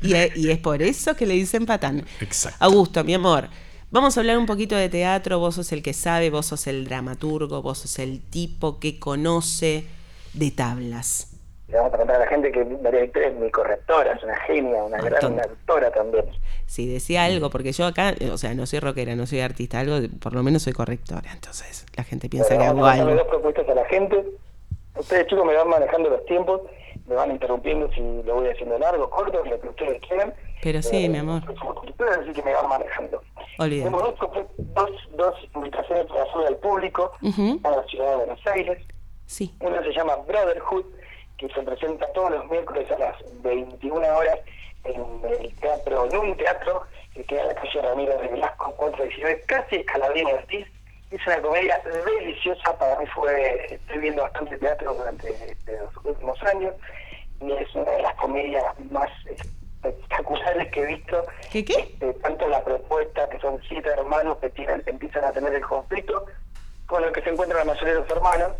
Y, 0.02 0.14
y 0.34 0.50
es 0.50 0.58
por 0.58 0.80
eso 0.82 1.14
que 1.14 1.26
le 1.26 1.34
dicen 1.34 1.66
patán. 1.66 2.04
Exacto. 2.20 2.56
Augusto, 2.64 3.04
mi 3.04 3.14
amor, 3.14 3.48
vamos 3.94 4.16
a 4.16 4.20
hablar 4.20 4.36
un 4.36 4.46
poquito 4.46 4.76
de 4.76 4.88
teatro. 4.90 5.38
Vos 5.38 5.54
sos 5.54 5.72
el 5.72 5.82
que 5.82 5.94
sabe, 5.94 6.28
vos 6.28 6.46
sos 6.46 6.66
el 6.66 6.84
dramaturgo, 6.84 7.62
vos 7.62 7.78
sos 7.78 7.98
el 7.98 8.20
tipo 8.20 8.78
que 8.78 8.98
conoce 8.98 9.84
de 10.34 10.50
tablas. 10.50 11.30
Le 11.68 11.78
vamos 11.78 11.94
a 11.94 11.96
contar 11.96 12.16
a 12.16 12.18
la 12.18 12.26
gente 12.26 12.52
que 12.52 12.62
María 12.62 13.00
Victoria 13.00 13.28
es 13.28 13.36
mi 13.36 13.50
correctora, 13.50 14.12
es 14.12 14.22
una 14.22 14.36
genia, 14.40 14.84
una 14.84 14.98
gran 14.98 15.20
tonto. 15.20 15.40
actora 15.42 15.90
también. 15.90 16.26
Si 16.66 16.86
decía 16.86 17.24
algo, 17.24 17.48
porque 17.48 17.72
yo 17.72 17.86
acá, 17.86 18.14
o 18.30 18.36
sea, 18.36 18.52
no 18.54 18.66
soy 18.66 18.80
rockera, 18.80 19.16
no 19.16 19.26
soy 19.26 19.40
artista, 19.40 19.80
algo, 19.80 19.96
por 20.20 20.34
lo 20.34 20.42
menos 20.42 20.62
soy 20.62 20.74
correctora. 20.74 21.30
Entonces, 21.32 21.86
la 21.96 22.04
gente 22.04 22.28
piensa 22.28 22.54
Bueno, 22.54 22.62
que 22.62 22.68
hago 22.68 22.86
algo. 22.86 23.14
dos 23.14 23.26
propuestas 23.28 23.68
a 23.68 23.74
la 23.74 23.84
gente. 23.86 24.22
Ustedes 24.98 25.26
chicos 25.26 25.44
me 25.46 25.54
van 25.54 25.68
manejando 25.68 26.10
los 26.10 26.24
tiempos, 26.26 26.60
me 27.08 27.14
van 27.14 27.30
interrumpiendo 27.30 27.90
si 27.92 28.00
lo 28.24 28.34
voy 28.34 28.48
haciendo 28.48 28.78
largo, 28.78 29.08
corto, 29.08 29.42
lo 29.44 29.60
que 29.60 29.68
ustedes 29.68 30.00
quieran. 30.06 30.34
Pero 30.62 30.82
sí, 30.82 31.08
mi 31.08 31.18
amor. 31.18 31.42
Somos 31.58 31.74
conductores, 31.76 32.18
así 32.18 32.32
que 32.32 32.42
me 32.42 32.54
van 32.54 32.68
manejando. 32.68 33.22
Tenemos 33.58 34.02
dos, 34.02 34.30
dos, 34.74 34.90
dos 35.12 35.34
invitaciones 35.54 36.06
para 36.06 36.22
hacer 36.22 36.46
al 36.48 36.56
público 36.56 37.12
Ujú. 37.22 37.60
a 37.62 37.70
la 37.70 37.82
ciudad 37.84 38.10
de 38.10 38.16
Buenos 38.16 38.46
Aires. 38.46 38.78
Sí. 39.26 39.54
Una 39.60 39.82
se 39.82 39.92
llama 39.92 40.16
Brotherhood, 40.26 40.84
que 41.38 41.48
se 41.48 41.62
presenta 41.62 42.06
todos 42.12 42.32
los 42.32 42.50
miércoles 42.50 42.90
a 42.90 42.98
las 42.98 43.16
21 43.42 43.98
horas 44.16 44.38
en 44.84 45.02
el 45.40 45.54
teatro, 45.56 46.06
en 46.06 46.16
un 46.16 46.36
teatro 46.36 46.82
que 47.14 47.24
queda 47.24 47.42
en 47.42 47.48
la 47.48 47.54
calle 47.54 47.80
Ramiro 47.82 48.18
de 48.18 48.28
Velasco, 48.28 48.74
419, 48.76 49.42
casi 49.46 49.76
Escalabrini 49.76 50.32
Ortiz. 50.32 50.66
Es 51.10 51.26
una 51.28 51.40
comedia 51.40 51.80
deliciosa, 52.18 52.76
para 52.76 52.98
mí 52.98 53.06
fue, 53.14 53.66
estoy 53.72 53.98
viendo 53.98 54.22
bastante 54.22 54.58
teatro 54.58 54.94
durante 54.94 55.30
este, 55.30 55.78
los 55.78 56.04
últimos 56.04 56.42
años, 56.42 56.74
y 57.40 57.52
es 57.52 57.74
una 57.74 57.90
de 57.90 58.02
las 58.02 58.14
comedias 58.16 58.64
más 58.90 59.10
espectaculares 59.84 60.70
que 60.72 60.82
he 60.82 60.86
visto. 60.86 61.24
¿Qué 61.50 61.64
qué? 61.64 61.74
Este, 61.80 62.12
tanto 62.14 62.48
la 62.48 62.62
propuesta, 62.64 63.28
que 63.28 63.38
son 63.40 63.60
siete 63.68 63.88
hermanos 63.88 64.38
que 64.38 64.50
tienen, 64.50 64.82
empiezan 64.86 65.24
a 65.24 65.32
tener 65.32 65.54
el 65.54 65.62
conflicto, 65.62 66.26
con 66.86 67.04
el 67.04 67.12
que 67.12 67.22
se 67.22 67.30
encuentran 67.30 67.66
la 67.66 67.72
mayoría 67.72 67.94
de 67.94 68.00
los 68.00 68.10
hermanos, 68.10 68.52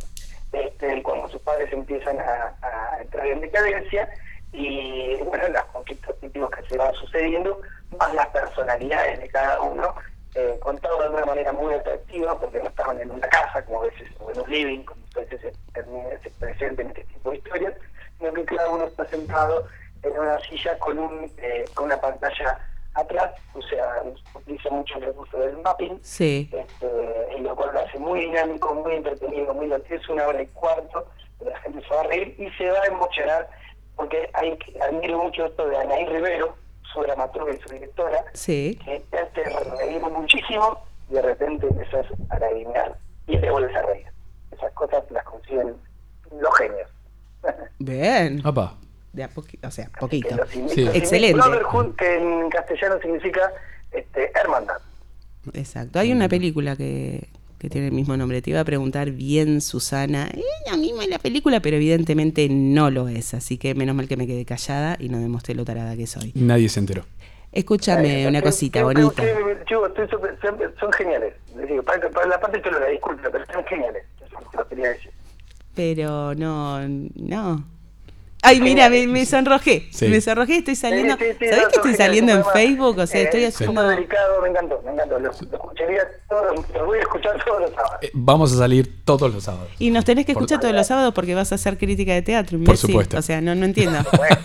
este, 0.53 1.03
cuando 1.03 1.29
sus 1.29 1.41
padres 1.43 1.73
empiezan 1.73 2.19
a, 2.21 2.55
a 2.63 3.01
entrar 3.01 3.27
en 3.27 3.41
decadencia, 3.41 4.09
y 4.53 5.17
bueno, 5.25 5.49
los 5.49 5.65
conflictos 5.65 6.19
típicos 6.21 6.51
que 6.51 6.69
se 6.69 6.79
van 6.79 6.95
sucediendo, 6.95 7.61
más 7.99 8.15
las 8.15 8.29
personalidades 8.29 9.21
de 9.21 9.29
cada 9.29 9.61
uno, 9.61 9.95
eh, 10.37 10.59
contado 10.61 11.03
de 11.03 11.09
una 11.11 11.27
manera 11.27 11.53
muy 11.53 11.75
atractiva, 11.75 12.39
porque 12.39 12.59
no 12.59 12.69
estaban 12.69 13.01
en 13.01 13.11
una 13.11 13.29
casa, 13.29 13.65
como 13.65 13.83
a 13.83 13.87
veces, 13.87 14.09
o 14.21 14.31
en 14.31 14.41
un 14.41 14.51
living, 14.51 14.85
como 14.85 15.01
a 15.17 15.21
veces 15.21 15.41
se, 15.41 15.53
se 16.23 16.31
presenta 16.39 16.83
en 16.83 16.89
este 16.89 17.05
tipo 17.05 17.31
de 17.31 17.37
historias, 17.37 17.75
sino 18.19 18.33
que 18.33 18.45
cada 18.45 18.69
uno 18.71 18.85
está 18.85 19.05
sentado 19.07 19.67
en 20.05 20.19
una 20.19 20.39
silla 20.41 20.79
con, 20.79 20.99
un, 20.99 21.31
eh, 21.39 21.65
con 21.75 21.87
una 21.87 22.01
pantalla 22.01 22.59
atrás, 22.95 23.33
o 23.55 23.63
sea, 23.63 24.03
utiliza 24.35 24.71
mucho 24.71 24.97
el 24.99 25.07
recurso 25.07 25.37
del 25.39 25.59
mapping, 25.59 25.99
Sí. 26.03 26.49
este, 26.53 26.87
y 27.37 27.41
lo 27.41 27.57
cual 27.57 27.71
lo 27.75 27.81
hace 27.81 27.99
muy 27.99 28.21
dinámico, 28.21 28.73
muy 28.75 28.95
entretenido, 28.95 29.53
muy 29.55 29.67
divertido. 29.67 30.01
Es 30.01 30.09
una 30.09 30.27
hora 30.29 30.43
y 30.43 30.47
cuarto, 30.49 31.07
la 31.41 31.59
gente 31.61 31.83
se 31.83 31.95
va 31.95 32.01
a 32.01 32.05
reír 32.05 32.35
y 32.39 32.49
se 32.57 32.71
va 32.71 32.79
a 32.83 32.87
emocionar, 32.87 33.49
porque 33.97 34.31
hay 34.35 34.57
que 34.59 34.81
admiro 34.81 35.23
mucho 35.25 35.47
esto 35.47 35.67
de 35.69 35.77
Anaí 35.77 36.07
Rivero, 36.07 36.55
su 36.93 37.01
dramaturga 37.03 37.53
y 37.55 37.61
su 37.61 37.69
directora, 37.75 38.25
Sí. 38.33 38.79
que 38.85 39.01
te 39.11 39.19
hace 39.19 39.43
reír 39.79 40.01
muchísimo 40.03 40.85
y 41.11 41.15
de 41.15 41.23
repente 41.23 41.67
empiezas 41.67 42.07
a 42.31 42.39
lagrimear 42.39 42.97
y 43.27 43.37
te 43.39 43.51
vuelves 43.51 43.75
a 43.77 43.83
reír. 43.83 44.07
Esas 44.53 44.73
cosas 44.75 45.03
las 45.11 45.25
consiguen 45.25 45.75
los 46.31 46.57
genios. 46.59 46.89
Bien. 47.81 48.41
Papá. 48.41 48.75
De 49.15 49.23
a 49.23 49.29
poquito, 49.29 49.69
o 49.69 49.71
sea, 49.71 49.89
poquito. 49.99 50.37
Sí. 50.75 50.87
Excelente. 50.93 51.35
Brotherhood, 51.41 51.95
que 51.95 52.17
en 52.19 52.51
castellano 52.51 52.97
significa 53.01 53.41
este, 53.93 54.31
hermandad. 54.35 54.79
Exacto. 55.53 56.01
Hay 56.01 56.11
una 56.11 56.29
película 56.29 56.75
que, 56.75 57.29
que 57.59 57.71
tiene 57.71 57.87
el 57.89 57.93
mismo 57.93 58.17
nombre. 58.17 58.43
Te 58.43 58.51
iba 58.51 58.59
a 58.61 58.65
preguntar 58.65 59.13
bien, 59.13 59.61
Susana. 59.61 60.27
Es 60.35 60.43
la 60.71 60.77
misma 60.77 61.07
la 61.07 61.21
película, 61.21 61.61
pero 61.61 61.77
evidentemente 61.77 62.49
no 62.51 62.91
lo 62.91 63.07
es. 63.09 63.35
Así 63.35 63.57
que 63.57 63.75
menos 63.77 63.95
mal 63.95 64.09
que 64.09 64.17
me 64.17 64.27
quedé 64.27 64.45
callada 64.45 64.97
y 64.99 65.09
no 65.09 65.19
demostré 65.21 65.55
lo 65.55 65.65
tarada 65.65 65.97
que 65.97 66.09
soy. 66.09 66.33
Nadie 66.35 66.69
se 66.69 66.81
enteró. 66.81 67.05
Escúchame 67.53 68.27
una 68.27 68.41
Creo- 68.41 68.51
cosita 68.51 68.81
creo 68.83 68.87
bonita. 68.87 69.23
que, 69.23 69.31
estoy 69.31 70.09
súper- 70.09 70.37
son, 70.43 70.59
son 70.81 70.93
geniales. 70.93 71.35
Para, 71.87 72.11
para 72.11 72.27
la 72.27 72.41
parte 72.41 72.61
que 72.61 72.69
lo 72.69 72.85
disculpa, 72.91 73.29
pero 73.31 73.45
están 73.45 73.65
geniales. 73.67 74.03
Eso 74.27 74.41
lo 74.59 74.67
quería 74.69 74.89
decir. 74.89 75.13
Pero 75.73 76.35
no, 76.35 76.81
no. 76.89 77.65
Ay, 78.47 78.61
mira, 78.61 78.89
me, 78.91 79.07
me 79.07 79.25
sonrojé. 79.27 79.89
Sí. 79.91 80.07
Me 80.09 80.21
sonrojé, 80.21 80.59
estoy 80.59 80.77
saliendo. 80.77 81.17
Sí, 81.17 81.25
sí, 81.25 81.37
sí, 81.41 81.47
¿Sabés 81.49 81.63
no, 81.65 81.69
que 81.71 81.77
estoy 81.77 81.95
saliendo 81.95 82.33
en 82.33 82.45
Facebook? 82.53 82.99
O 82.99 83.07
sea, 83.07 83.21
eh, 83.21 83.25
estoy 83.25 83.45
haciendo. 83.45 83.89
delicado, 83.89 84.43
me 84.43 84.51
encantó, 84.51 84.83
me 84.85 84.93
encantó. 84.93 85.19
Lo, 85.19 85.27
lo 85.29 85.31
escucharía 85.33 86.03
todos, 86.29 86.55
lo 86.75 86.87
voy 86.87 86.99
a 86.99 87.01
escuchar 87.01 87.43
todos 87.45 87.63
los 87.63 87.71
sábados. 87.71 87.97
Eh, 88.03 88.11
vamos 88.13 88.53
a 88.53 88.57
salir 88.59 89.05
todos 89.05 89.33
los 89.33 89.45
sábados. 89.45 89.69
Y 89.79 89.91
nos 89.91 90.05
tenés 90.05 90.27
que 90.27 90.35
Por- 90.35 90.43
escuchar 90.43 90.61
todos 90.61 90.75
los 90.75 90.87
sábados 90.87 91.15
porque 91.15 91.35
vas 91.35 91.51
a 91.53 91.55
hacer 91.55 91.79
crítica 91.79 92.13
de 92.13 92.23
teatro. 92.23 92.59
Por 92.65 92.77
supuesto. 92.77 93.17
O 93.19 93.23
sea, 93.23 93.41
no, 93.41 93.55
no 93.55 93.65
entiendo. 93.65 93.99
Bueno, 94.17 94.37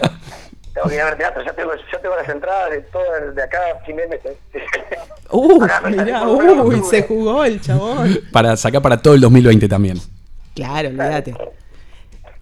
tengo 0.74 0.88
que 0.88 0.96
ir 0.96 1.02
a 1.02 1.06
ver 1.06 1.18
teatro, 1.18 1.44
ya 1.44 1.52
tengo, 1.54 1.72
ya 1.92 2.00
tengo 2.02 2.16
las 2.16 2.30
entradas 2.30 2.72
de 2.72 2.80
todo 2.84 3.04
el- 3.18 3.36
de 3.36 3.44
acá 3.44 3.58
de 3.86 3.94
mes. 3.94 4.20
Uh, 5.32 5.62
mirá, 5.90 6.24
por 6.24 6.44
uy, 6.44 6.48
octubre. 6.58 6.82
se 6.90 7.04
jugó 7.04 7.44
el 7.44 7.60
chabón. 7.60 8.20
Para 8.32 8.56
sacar 8.56 8.82
para 8.82 9.02
todo 9.02 9.14
el 9.14 9.22
2020 9.22 9.68
también. 9.68 10.00
Claro, 10.56 10.90
olvídate. 10.90 11.36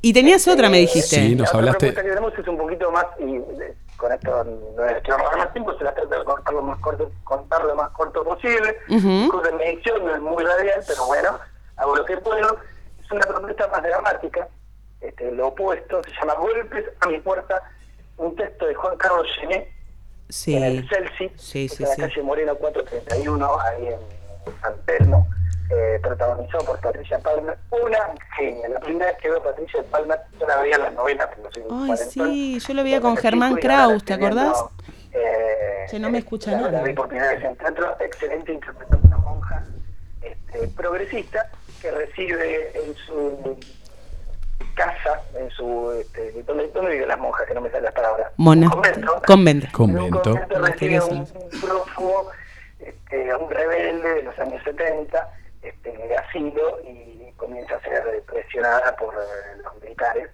Y 0.02 0.14
tenías 0.14 0.48
otra, 0.48 0.70
me 0.70 0.78
dijiste. 0.78 1.16
Sí, 1.16 1.36
nos 1.36 1.52
la 1.54 1.60
hablaste. 1.60 1.78
propuesta 1.88 2.02
que 2.04 2.10
tenemos 2.10 2.34
es 2.38 2.48
un 2.48 2.58
poquito 2.58 2.92
más, 2.92 3.06
y, 3.20 3.40
con 3.98 4.12
esto 4.12 4.44
no 4.44 4.86
es 4.86 5.02
que 5.04 5.12
ahorrar 5.12 5.38
más 5.38 5.54
tiempo, 5.54 5.76
se 5.78 5.84
la 5.84 5.94
trata 5.94 6.18
de 6.20 6.24
cortar 6.24 6.54
lo 6.54 6.62
más 6.62 6.78
corto, 6.80 7.12
contar 7.24 7.66
lo 7.66 7.76
más 7.76 7.90
corto 7.92 8.24
posible. 8.24 8.78
Ujú. 8.90 9.08
Incluso 9.10 9.50
en 9.50 9.58
mi 9.58 9.64
edición 9.64 10.06
no 10.06 10.16
es 10.16 10.22
muy 10.22 10.44
radial, 10.44 10.82
pero 10.88 11.06
bueno, 11.08 11.40
hago 11.78 11.96
lo 11.96 12.06
que 12.06 12.18
puedo. 12.18 12.58
Es 13.04 13.12
una 13.12 13.22
propuesta 13.26 13.68
más 13.70 13.82
dramática, 13.84 14.48
este, 15.02 15.32
lo 15.32 15.48
opuesto, 15.48 16.02
se 16.04 16.12
llama 16.12 16.36
Golpes 16.36 16.86
a 17.00 17.08
mi 17.08 17.20
puerta, 17.20 17.62
un 18.18 18.36
texto 18.36 18.68
de 18.68 18.76
Juan 18.76 18.98
Carlos 18.98 19.28
Gené, 19.40 19.74
Sí. 20.30 20.56
en 20.56 20.64
el 20.64 20.90
Celsi, 20.90 21.32
Sí, 21.38 21.70
sí, 21.70 21.84
en 21.84 21.90
la 21.90 21.96
sí. 21.96 22.02
calle 22.02 22.22
Moreno 22.22 22.56
431, 22.56 23.60
ahí 23.62 23.88
en 23.88 24.00
San 24.62 24.74
Telmo, 24.86 25.26
eh, 25.70 26.00
protagonizado 26.02 26.66
por 26.66 26.80
Patricia 26.80 27.20
Palmer, 27.20 27.58
una 27.72 28.00
genia. 28.38 28.70
La 28.70 28.80
primera 28.80 29.08
vez 29.08 29.18
que 29.18 29.30
veo 29.30 29.40
a 29.40 29.44
Patricia 29.44 29.84
Palmer, 29.92 30.20
yo 30.40 30.48
la 30.48 30.62
veía 30.62 30.76
en 30.76 30.82
las 30.84 30.94
novelas, 30.94 31.30
Ay, 31.36 31.62
cuarentón. 31.64 32.08
sí, 32.10 32.60
yo 32.60 32.74
lo 32.74 32.84
veía 32.84 33.02
con 33.02 33.12
Cuando 33.16 33.22
Germán 33.22 33.56
Kraus, 33.56 34.04
¿te 34.04 34.14
acordás? 34.14 34.64
eh, 35.14 36.00
no 36.00 36.10
me 36.10 36.20
escucha 36.20 36.52
la, 36.52 36.58
nada. 36.58 36.72
La 36.72 36.84
vi 36.84 36.94
por 36.94 37.08
primera 37.08 37.32
vez 37.32 37.44
en 37.44 37.56
teatro, 37.56 37.96
excelente 38.00 38.54
interpretando 38.54 39.08
una 39.08 39.18
monja 39.18 39.64
este, 40.22 40.68
progresista 40.70 41.50
que 41.82 41.92
recibe 41.92 42.72
en 42.80 42.96
su 42.96 43.58
casa, 44.74 45.22
en 45.38 45.50
su... 45.52 45.92
Este, 46.00 46.44
¿dónde, 46.44 46.68
¿Dónde 46.74 46.92
viven 46.92 47.08
las 47.08 47.20
monjas? 47.20 47.48
Que 47.48 47.54
no 47.54 47.62
me 47.62 47.70
salen 47.70 47.86
las 47.86 47.94
palabras. 47.94 48.32
Mona. 48.38 48.70
Convento. 48.70 49.22
Convento. 49.26 49.68
Convento. 49.72 50.22
convento 50.24 50.60
recibe 50.60 50.98
a 50.98 51.06
un 51.06 51.26
prófugo, 51.62 52.32
este, 52.80 53.32
a 53.32 53.38
un 53.38 53.50
rebelde 53.50 54.16
de 54.16 54.24
los 54.24 54.38
años 54.40 54.62
70, 54.64 55.30
este, 55.68 56.16
asilo 56.18 56.80
y 56.84 57.32
comienza 57.38 57.76
a 57.76 57.82
ser 57.82 58.24
presionada 58.24 58.96
por 58.96 59.14
eh, 59.14 59.62
los 59.64 59.82
militares 59.82 60.30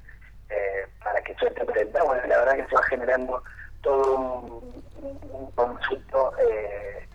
eh, 0.49 0.87
para 1.03 1.21
que 1.21 1.35
suelte 1.35 1.65
prenda. 1.65 2.03
Bueno, 2.03 2.21
la 2.27 2.37
verdad 2.39 2.55
que 2.55 2.65
se 2.67 2.75
va 2.75 2.83
generando 2.83 3.43
todo 3.81 4.15
un, 4.15 4.83
un 5.31 5.51
consulto 5.51 6.33
eh, 6.39 7.07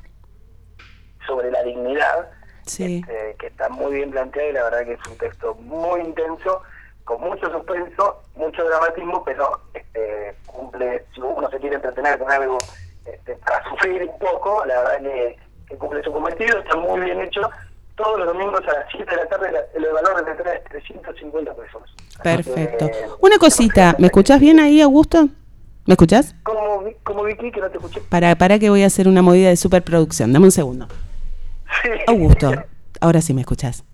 sobre 1.26 1.50
la 1.50 1.62
dignidad 1.62 2.30
Sí. 2.66 3.02
eh, 3.08 3.34
que 3.38 3.46
está 3.46 3.70
muy 3.70 3.94
bien 3.94 4.10
planteado 4.10 4.50
y 4.50 4.52
la 4.52 4.64
verdad 4.64 4.84
que 4.84 4.92
es 4.92 5.06
un 5.08 5.16
texto 5.16 5.54
muy 5.54 6.00
intenso, 6.02 6.62
con 7.04 7.18
mucho 7.22 7.50
suspenso, 7.50 8.22
mucho 8.34 8.62
dramatismo, 8.62 9.24
pero 9.24 9.58
este, 9.72 10.34
cumple, 10.46 11.06
si 11.14 11.20
uno 11.22 11.48
se 11.48 11.58
quiere 11.60 11.76
entretener 11.76 12.18
con 12.18 12.30
algo 12.30 12.58
este, 13.06 13.36
para 13.36 13.66
sufrir 13.70 14.02
un 14.04 14.18
poco, 14.18 14.66
la 14.66 14.82
verdad 14.82 15.00
que, 15.00 15.38
que 15.66 15.76
cumple 15.78 16.02
su 16.02 16.12
cometido, 16.12 16.58
está 16.58 16.76
muy 16.76 17.00
bien 17.00 17.22
hecho. 17.22 17.40
Todos 17.98 18.18
los 18.20 18.28
domingos 18.28 18.60
a 18.62 18.72
las 18.78 18.86
7 18.92 19.04
de 19.10 19.16
la 19.16 19.26
tarde 19.28 19.48
el 19.74 19.84
valor 19.92 20.24
de 20.24 20.30
entrada 20.30 20.54
es 20.54 20.64
350 20.64 21.52
pesos. 21.54 21.82
Perfecto. 22.22 22.86
Eh, 22.86 23.06
Una 23.20 23.36
cosita, 23.38 23.94
¿me 23.98 24.06
escuchás 24.06 24.40
bien 24.40 24.60
ahí, 24.60 24.80
Augusto? 24.80 25.28
¿Me 25.84 25.94
escuchás? 25.94 26.34
¿Cómo, 26.44 26.84
vi- 26.84 26.96
cómo 27.02 27.24
Vicky 27.24 27.50
que 27.50 27.60
no 27.60 27.68
te 27.70 27.78
escuché? 27.78 28.00
Para, 28.08 28.36
para 28.36 28.58
que 28.58 28.70
voy 28.70 28.82
a 28.84 28.86
hacer 28.86 29.08
una 29.08 29.20
movida 29.22 29.48
de 29.48 29.56
superproducción. 29.56 30.32
Dame 30.32 30.44
un 30.46 30.52
segundo. 30.52 30.86
Augusto, 32.06 32.52
ahora 33.00 33.20
sí 33.20 33.34
me 33.34 33.40
escuchás. 33.42 33.84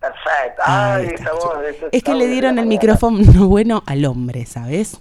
Perfecto. 0.00 0.62
Ay, 0.64 1.08
esa 1.14 1.32
voz. 1.32 1.64
esa- 1.68 1.86
Es 1.92 2.02
que 2.02 2.14
le 2.14 2.26
dieron 2.28 2.58
el 2.58 2.66
micrófono 2.66 3.18
bueno 3.48 3.82
al 3.86 4.04
hombre, 4.04 4.46
¿sabes? 4.46 5.00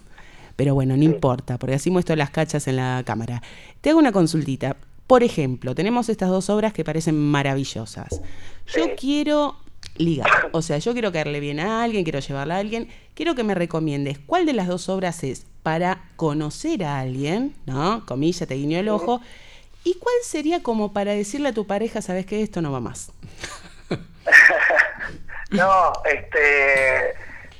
Pero 0.56 0.74
bueno, 0.74 0.98
no 0.98 1.04
importa, 1.04 1.58
porque 1.58 1.76
así 1.76 1.90
muestro 1.90 2.16
las 2.18 2.32
cachas 2.32 2.68
en 2.68 2.76
la 2.78 3.04
cámara. 3.06 3.42
Te 3.82 3.92
hago 3.92 4.00
una 4.00 4.12
consultita. 4.12 4.76
Por 5.10 5.24
ejemplo, 5.24 5.74
tenemos 5.74 6.08
estas 6.08 6.30
dos 6.30 6.52
obras 6.52 6.72
que 6.72 6.84
parecen 6.84 7.18
maravillosas. 7.18 8.22
Yo 8.68 8.96
quiero 8.96 9.58
ligar, 9.96 10.52
o 10.52 10.62
sea, 10.62 10.78
yo 10.78 10.94
quiero 10.94 11.12
caerle 11.12 11.40
bien 11.40 11.60
a 11.60 11.84
alguien, 11.84 12.04
quiero 12.04 12.20
llevarla 12.20 12.58
a 12.58 12.60
alguien. 12.60 12.88
Quiero 13.16 13.34
que 13.34 13.44
me 13.44 13.56
recomiendes 13.56 14.20
cuál 14.20 14.46
de 14.46 14.54
las 14.54 14.68
dos 14.68 14.88
obras 14.88 15.24
es 15.24 15.48
para 15.64 16.04
conocer 16.16 16.84
a 16.84 17.00
alguien, 17.00 17.56
¿no? 17.66 18.06
Comilla, 18.06 18.46
te 18.46 18.54
guiño 18.54 18.78
el 18.78 18.88
ojo. 18.88 19.20
¿Y 19.84 19.96
cuál 19.96 20.14
sería 20.22 20.62
como 20.62 20.94
para 20.94 21.14
decirle 21.14 21.50
a 21.50 21.54
tu 21.54 21.66
pareja, 21.66 22.04
sabes 22.04 22.28
que 22.28 22.44
esto 22.44 22.62
no 22.62 22.72
va 22.72 22.80
más? 22.80 23.12
No, 25.50 25.92
este, 26.06 27.16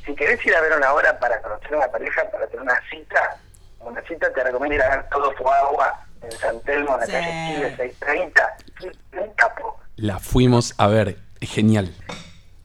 si 0.06 0.14
querés 0.14 0.46
ir 0.46 0.54
a 0.54 0.62
ver 0.62 0.78
una 0.78 0.94
obra 0.94 1.18
para 1.18 1.42
conocer 1.42 1.74
a 1.74 1.78
una 1.78 1.88
pareja, 1.88 2.30
para 2.30 2.46
tener 2.46 2.62
una 2.62 2.80
cita, 2.88 3.38
una 3.80 4.00
cita 4.04 4.32
te 4.32 4.44
recomiendo 4.44 4.76
ir 4.76 4.82
a 4.84 4.98
ver 4.98 5.10
Todo 5.10 5.32
fue 5.32 5.52
agua 5.52 6.06
en 6.22 6.32
San 6.34 6.60
Telmo, 6.62 6.94
en 6.96 7.00
la 7.02 7.06
calle 7.08 7.56
Chile 7.56 7.76
630. 7.78 8.58
Es 8.80 9.20
un 9.20 9.34
capo, 9.36 9.80
La 9.96 10.20
fuimos 10.20 10.74
a 10.78 10.88
ver. 10.88 11.18
Es 11.40 11.52
genial. 11.52 11.94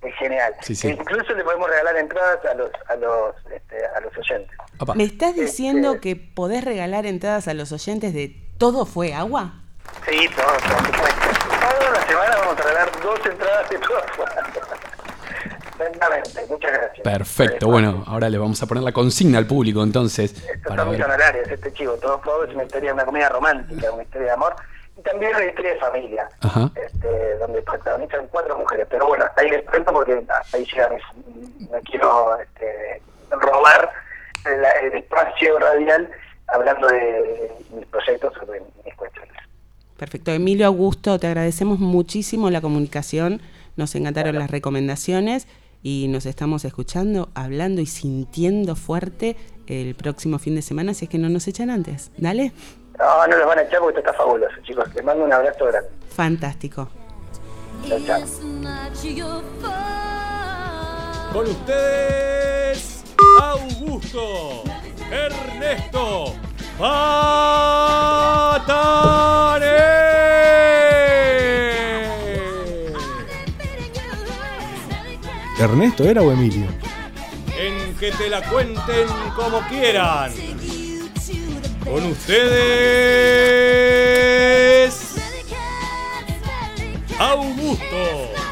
es 0.02 0.14
genial. 0.16 0.54
Sí, 0.62 0.74
sí. 0.74 0.88
Incluso 0.88 1.32
le 1.34 1.44
podemos 1.44 1.68
regalar 1.68 1.96
entradas 1.96 2.44
a 2.44 2.54
los, 2.54 2.70
a 2.88 2.96
los, 2.96 3.36
este, 3.54 3.76
a 3.96 4.00
los 4.00 4.16
oyentes. 4.18 4.56
¿Me 4.96 5.04
estás 5.04 5.34
diciendo 5.36 6.00
que 6.00 6.16
podés 6.16 6.64
regalar 6.64 7.06
entradas 7.06 7.46
a 7.48 7.54
los 7.54 7.70
oyentes 7.72 8.12
de 8.12 8.36
Todo 8.58 8.84
fue 8.86 9.14
agua? 9.14 9.60
Sí, 10.08 10.28
todo, 10.34 10.46
por 10.46 10.86
supuesto. 10.86 11.48
Toda 11.48 11.90
la 11.92 12.06
semana 12.06 12.36
vamos 12.38 12.58
a 12.58 12.62
regalar 12.62 13.02
dos 13.02 13.20
entradas 13.26 13.70
de 13.70 13.78
Todo 13.78 14.02
fue 14.16 14.24
agua. 14.26 14.80
Exactamente, 15.78 16.40
muchas 16.48 16.72
gracias. 16.72 17.00
Perfecto. 17.02 17.66
Bueno, 17.68 18.04
ahora 18.06 18.28
le 18.30 18.38
vamos 18.38 18.62
a 18.62 18.66
poner 18.66 18.82
la 18.84 18.92
consigna 18.92 19.38
al 19.38 19.46
público 19.46 19.82
entonces. 19.82 20.32
Para 20.32 20.54
Está 20.54 20.84
muy 20.84 20.96
ver. 20.96 21.04
honorario 21.06 21.42
este 21.42 21.72
chivo. 21.72 21.94
Todo 21.94 22.18
fue 22.20 22.32
agua 22.32 22.46
es 22.48 22.54
una 22.54 22.64
historia, 22.64 22.94
una 22.94 23.04
comedia 23.04 23.28
romántica, 23.28 23.90
una 23.92 24.02
historia 24.02 24.26
de 24.28 24.32
amor. 24.32 24.54
Y 24.96 25.02
también 25.02 25.34
una 25.34 25.44
historia 25.44 25.74
de 25.74 25.80
familia. 25.80 26.28
Ajá. 26.40 26.70
este, 26.76 27.36
donde 27.38 27.62
protagonizan 27.62 28.26
cuatro 28.30 28.56
mujeres. 28.58 28.86
Pero 28.88 29.06
bueno, 29.08 29.24
hasta 29.24 29.40
ahí 29.42 29.50
les 29.50 29.64
cuento 29.64 29.92
porque 29.92 30.12
hasta 30.28 30.56
ahí 30.56 30.64
llega 30.64 30.88
no 30.90 31.80
quiero 31.90 32.38
este, 32.40 33.02
robar 33.30 33.90
la- 34.44 34.70
el 34.86 34.94
espacio 34.94 35.58
radial 35.58 36.08
hablando 36.46 36.86
de 36.88 37.50
mis 37.74 37.86
proyectos 37.86 38.32
sobre 38.34 38.62
mis 38.84 38.94
cuestiones. 38.94 39.32
Perfecto. 39.96 40.30
Emilio 40.30 40.66
Augusto, 40.66 41.18
te 41.18 41.26
agradecemos 41.26 41.78
muchísimo 41.80 42.50
la 42.50 42.60
comunicación. 42.60 43.40
Nos 43.76 43.94
encantaron 43.96 44.38
las 44.38 44.50
recomendaciones 44.50 45.48
y 45.84 46.08
nos 46.08 46.26
estamos 46.26 46.64
escuchando, 46.64 47.28
hablando 47.34 47.82
y 47.82 47.86
sintiendo 47.86 48.74
fuerte 48.74 49.36
el 49.66 49.94
próximo 49.94 50.38
fin 50.38 50.54
de 50.56 50.62
semana 50.62 50.94
si 50.94 51.04
es 51.04 51.10
que 51.10 51.18
no 51.18 51.28
nos 51.28 51.46
echan 51.46 51.68
antes. 51.68 52.10
Dale. 52.16 52.52
No, 52.98 53.26
no 53.26 53.36
los 53.36 53.46
van 53.46 53.58
a 53.58 53.62
echar 53.62 53.80
porque 53.80 53.98
esto 53.98 54.10
está 54.10 54.18
fabuloso, 54.24 54.54
chicos. 54.62 54.92
Les 54.94 55.04
mando 55.04 55.24
un 55.24 55.32
abrazo 55.32 55.66
grande. 55.66 55.90
Fantástico. 56.08 56.88
Chao, 57.86 58.00
chao. 58.06 58.22
Con 61.34 61.46
ustedes, 61.48 63.04
Augusto, 63.42 64.62
Ernesto, 65.10 66.32
Pataré. 66.78 67.14
¿Ernesto 75.64 76.04
era 76.04 76.20
o 76.20 76.30
Emilio? 76.30 76.66
En 77.58 77.94
que 77.94 78.12
te 78.12 78.28
la 78.28 78.42
cuenten 78.42 79.08
como 79.34 79.60
quieran. 79.68 80.30
Con 81.82 82.04
ustedes, 82.04 82.54
Augusto. 87.18 88.43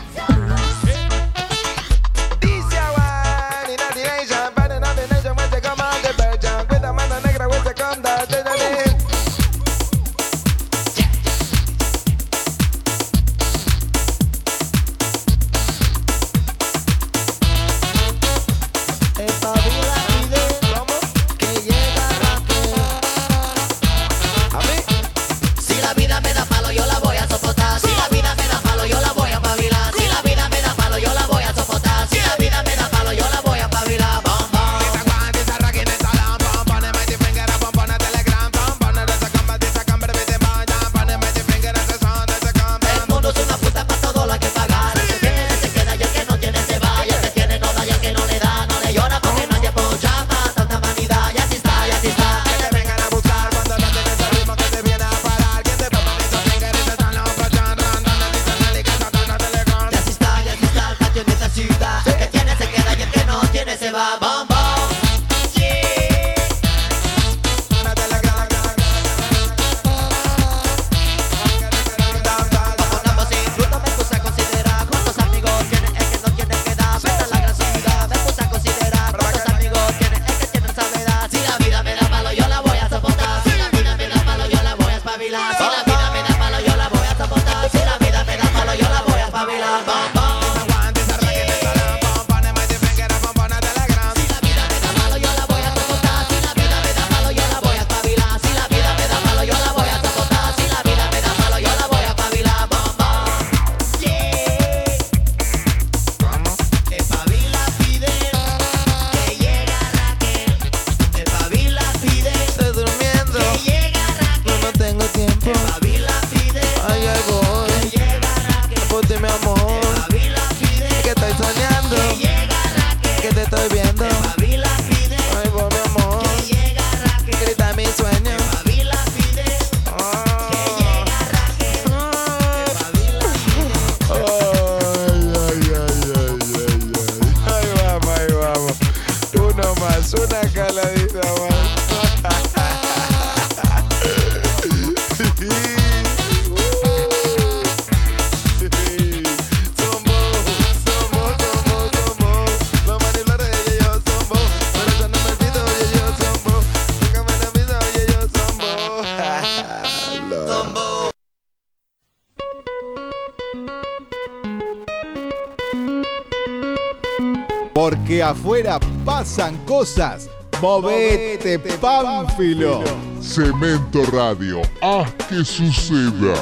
Afuera 168.33 168.81
pasan 169.05 169.57
cosas. 169.65 170.29
Movete, 170.61 171.59
Pánfilo. 171.59 172.83
Cemento 173.21 174.05
Radio, 174.07 174.63
haz 174.81 175.13
que 175.29 175.45
suceda. 175.45 176.35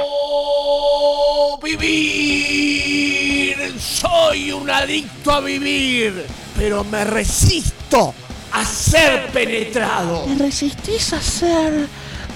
¡Oh, 0.00 1.58
vivir! 1.62 3.56
Soy 3.78 4.52
un 4.52 4.68
adicto 4.70 5.32
a 5.32 5.40
vivir, 5.40 6.26
pero 6.56 6.84
me 6.84 7.04
resisto 7.04 8.14
a 8.52 8.64
ser 8.64 9.30
penetrado. 9.32 10.24
¿Te 10.24 10.34
resistís 10.36 11.12
a 11.12 11.20
ser 11.20 11.86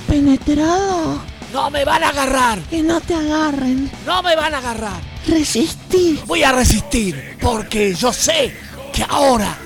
penetrado? 0.07 1.20
No 1.53 1.70
me 1.70 1.84
van 1.84 2.05
a 2.05 2.09
agarrar. 2.11 2.59
Que 2.70 2.82
no 2.82 3.01
te 3.01 3.14
agarren. 3.14 3.90
No 4.05 4.22
me 4.22 4.36
van 4.36 4.55
a 4.55 4.59
agarrar. 4.59 5.15
Resistí. 5.27 6.20
Voy 6.27 6.43
a 6.43 6.53
resistir 6.53 7.37
porque 7.41 7.95
yo 7.95 8.12
sé 8.12 8.55
que 8.93 9.05
ahora 9.09 9.59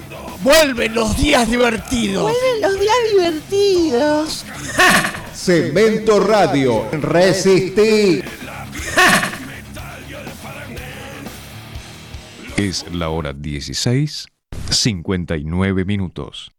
vuelven 0.42 0.94
los 0.94 1.16
días 1.16 1.50
divertidos. 1.50 2.22
Vuelven 2.22 2.60
los 2.62 2.80
días 2.80 2.96
divertidos. 3.12 4.44
Cemento 5.34 6.20
Radio, 6.20 6.88
resistí. 6.92 8.22
Es 12.56 12.84
la 12.92 13.08
hora 13.08 13.32
16, 13.32 14.26
59 14.68 15.84
minutos. 15.86 16.52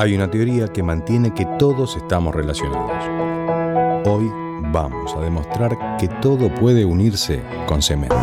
Hay 0.00 0.14
una 0.14 0.30
teoría 0.30 0.66
que 0.66 0.82
mantiene 0.82 1.34
que 1.34 1.44
todos 1.58 1.94
estamos 1.94 2.34
relacionados. 2.34 4.06
Hoy 4.06 4.32
vamos 4.72 5.14
a 5.14 5.20
demostrar 5.20 5.98
que 5.98 6.08
todo 6.08 6.48
puede 6.54 6.86
unirse 6.86 7.42
con 7.66 7.82
cemento. 7.82 8.16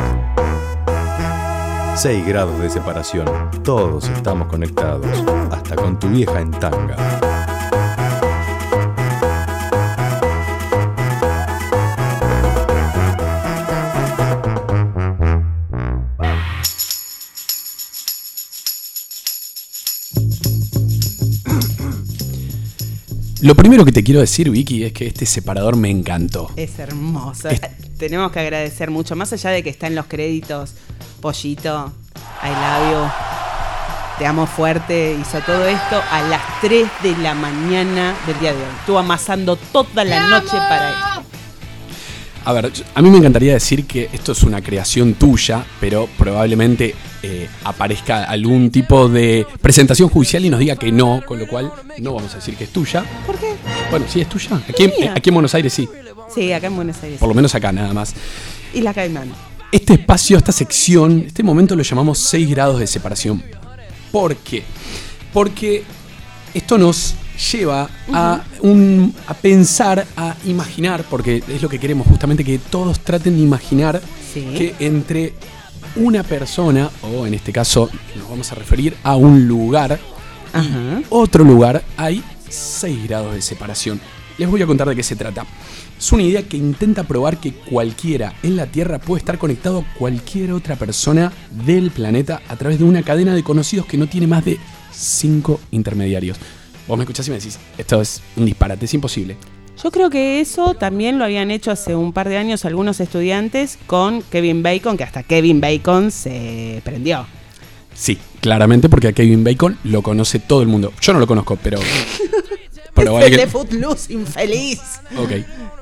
6 1.93 2.25
grados 2.25 2.59
de 2.59 2.71
separación. 2.71 3.27
Todos 3.63 4.09
estamos 4.09 4.47
conectados, 4.47 5.23
hasta 5.51 5.75
con 5.75 5.99
tu 5.99 6.07
vieja 6.07 6.41
en 6.41 6.49
tanga. 6.49 6.95
Lo 23.41 23.53
primero 23.55 23.85
que 23.85 23.91
te 23.91 24.03
quiero 24.03 24.19
decir, 24.19 24.49
Vicky, 24.49 24.83
es 24.83 24.93
que 24.93 25.07
este 25.07 25.25
separador 25.25 25.75
me 25.75 25.91
encantó. 25.91 26.49
Es 26.55 26.79
hermoso. 26.79 27.49
Tenemos 27.97 28.31
que 28.31 28.39
agradecer 28.39 28.89
mucho, 28.89 29.15
más 29.15 29.31
allá 29.31 29.51
de 29.51 29.63
que 29.63 29.69
está 29.69 29.87
en 29.87 29.95
los 29.95 30.07
créditos, 30.07 30.73
Pollito, 31.21 31.91
I 32.43 32.49
love 32.49 32.91
you, 32.91 33.11
te 34.17 34.25
amo 34.25 34.47
fuerte, 34.47 35.15
hizo 35.19 35.39
todo 35.41 35.67
esto 35.67 36.01
a 36.11 36.21
las 36.23 36.41
3 36.61 36.87
de 37.03 37.17
la 37.17 37.35
mañana 37.35 38.15
del 38.25 38.39
día 38.39 38.53
de 38.53 38.59
hoy. 38.59 38.69
Estuvo 38.79 38.97
amasando 38.97 39.55
toda 39.55 40.03
la 40.03 40.27
noche 40.29 40.57
para 40.57 40.89
esto. 40.89 41.16
A 42.47 42.53
ver, 42.53 42.71
a 42.95 43.01
mí 43.01 43.09
me 43.09 43.17
encantaría 43.17 43.51
decir 43.53 43.85
que 43.85 44.09
esto 44.13 44.31
es 44.31 44.41
una 44.43 44.61
creación 44.61 45.15
tuya, 45.15 45.65
pero 45.81 46.07
probablemente 46.17 46.95
eh, 47.21 47.49
aparezca 47.65 48.23
algún 48.23 48.71
tipo 48.71 49.09
de 49.09 49.45
presentación 49.61 50.07
judicial 50.07 50.45
y 50.45 50.49
nos 50.49 50.61
diga 50.61 50.77
que 50.77 50.89
no, 50.89 51.21
con 51.25 51.39
lo 51.39 51.45
cual 51.47 51.69
no 51.97 52.13
vamos 52.13 52.31
a 52.31 52.37
decir 52.37 52.55
que 52.55 52.63
es 52.63 52.69
tuya. 52.69 53.03
¿Por 53.25 53.35
qué? 53.37 53.47
Bueno, 53.91 54.05
sí, 54.07 54.21
es 54.21 54.29
tuya. 54.29 54.61
Aquí, 54.69 54.85
en- 54.85 54.93
Mía. 54.97 55.13
aquí 55.13 55.29
en 55.29 55.33
Buenos 55.33 55.53
Aires 55.55 55.73
sí, 55.73 55.89
Sí, 56.33 56.53
acá 56.53 56.67
en 56.67 56.75
Buenos 56.77 56.95
Aires. 57.03 57.19
por 57.19 57.27
lo 57.27 57.35
menos 57.35 57.53
acá 57.53 57.73
nada 57.73 57.93
más. 57.93 58.13
Y 58.73 58.79
la 58.79 58.93
Caimán. 58.93 59.29
Este 59.73 59.95
espacio, 59.95 60.37
esta 60.37 60.53
sección, 60.53 61.25
este 61.27 61.43
momento 61.43 61.75
lo 61.75 61.83
llamamos 61.83 62.17
6 62.19 62.49
grados 62.49 62.79
de 62.79 62.87
separación. 62.87 63.43
¿Por 64.09 64.37
qué? 64.37 64.63
Porque 65.33 65.83
esto 66.53 66.77
nos 66.77 67.15
lleva 67.51 67.89
a, 68.13 68.41
un, 68.61 69.13
a 69.27 69.33
pensar, 69.33 70.05
a 70.15 70.35
imaginar, 70.45 71.03
porque 71.09 71.43
es 71.47 71.61
lo 71.61 71.69
que 71.69 71.79
queremos 71.79 72.07
justamente, 72.07 72.43
que 72.43 72.57
todos 72.59 72.99
traten 72.99 73.35
de 73.35 73.41
imaginar 73.43 74.01
Sí. 74.33 74.41
que 74.57 74.75
entre 74.79 75.33
una 75.95 76.21
persona, 76.23 76.89
o 77.01 77.25
en 77.25 77.33
este 77.33 77.51
caso 77.51 77.89
nos 78.15 78.29
vamos 78.29 78.51
a 78.51 78.55
referir 78.55 78.95
a 79.03 79.15
un 79.15 79.47
lugar, 79.47 79.99
y 80.53 81.03
otro 81.09 81.43
lugar, 81.43 81.83
hay 81.97 82.23
6 82.49 83.07
grados 83.07 83.33
de 83.35 83.41
separación. 83.41 83.99
Les 84.37 84.49
voy 84.49 84.61
a 84.61 84.67
contar 84.67 84.87
de 84.87 84.95
qué 84.95 85.01
se 85.03 85.15
trata. 85.15 85.45
Es 85.97 86.11
una 86.11 86.21
idea 86.23 86.43
que 86.43 86.57
intenta 86.57 87.03
probar 87.03 87.39
que 87.39 87.53
cualquiera 87.53 88.33
en 88.43 88.55
la 88.55 88.67
Tierra 88.67 88.99
puede 88.99 89.19
estar 89.19 89.37
conectado 89.39 89.79
a 89.79 89.93
cualquier 89.97 90.51
otra 90.51 90.75
persona 90.75 91.31
del 91.65 91.89
planeta 91.89 92.41
a 92.47 92.55
través 92.55 92.77
de 92.77 92.85
una 92.85 93.01
cadena 93.01 93.33
de 93.33 93.43
conocidos 93.43 93.87
que 93.87 93.97
no 93.97 94.07
tiene 94.07 94.27
más 94.27 94.45
de 94.45 94.59
5 94.93 95.59
intermediarios. 95.71 96.37
Vos 96.87 96.97
me 96.97 97.03
escuchás 97.03 97.27
y 97.27 97.31
me 97.31 97.37
decís, 97.37 97.59
esto 97.77 98.01
es 98.01 98.21
un 98.35 98.45
disparate, 98.45 98.85
es 98.85 98.93
imposible. 98.93 99.35
Yo 99.81 99.91
creo 99.91 100.09
que 100.09 100.39
eso 100.39 100.73
también 100.73 101.19
lo 101.19 101.25
habían 101.25 101.51
hecho 101.51 101.69
hace 101.69 101.95
un 101.95 102.11
par 102.11 102.29
de 102.29 102.37
años 102.37 102.65
algunos 102.65 102.99
estudiantes 102.99 103.77
con 103.85 104.23
Kevin 104.23 104.63
Bacon, 104.63 104.97
que 104.97 105.03
hasta 105.03 105.21
Kevin 105.21 105.61
Bacon 105.61 106.09
se 106.09 106.81
prendió. 106.83 107.27
Sí, 107.93 108.17
claramente 108.41 108.89
porque 108.89 109.09
a 109.09 109.13
Kevin 109.13 109.43
Bacon 109.43 109.77
lo 109.83 110.01
conoce 110.01 110.39
todo 110.39 110.61
el 110.61 110.67
mundo. 110.67 110.93
Yo 111.01 111.13
no 111.13 111.19
lo 111.19 111.27
conozco, 111.27 111.57
pero... 111.61 111.79
pero 112.97 113.13
vale 113.13 113.31
que- 113.31 113.37
de 113.37 113.47
Footloose, 113.47 114.11
infeliz. 114.13 114.81
Ok. 115.17 115.31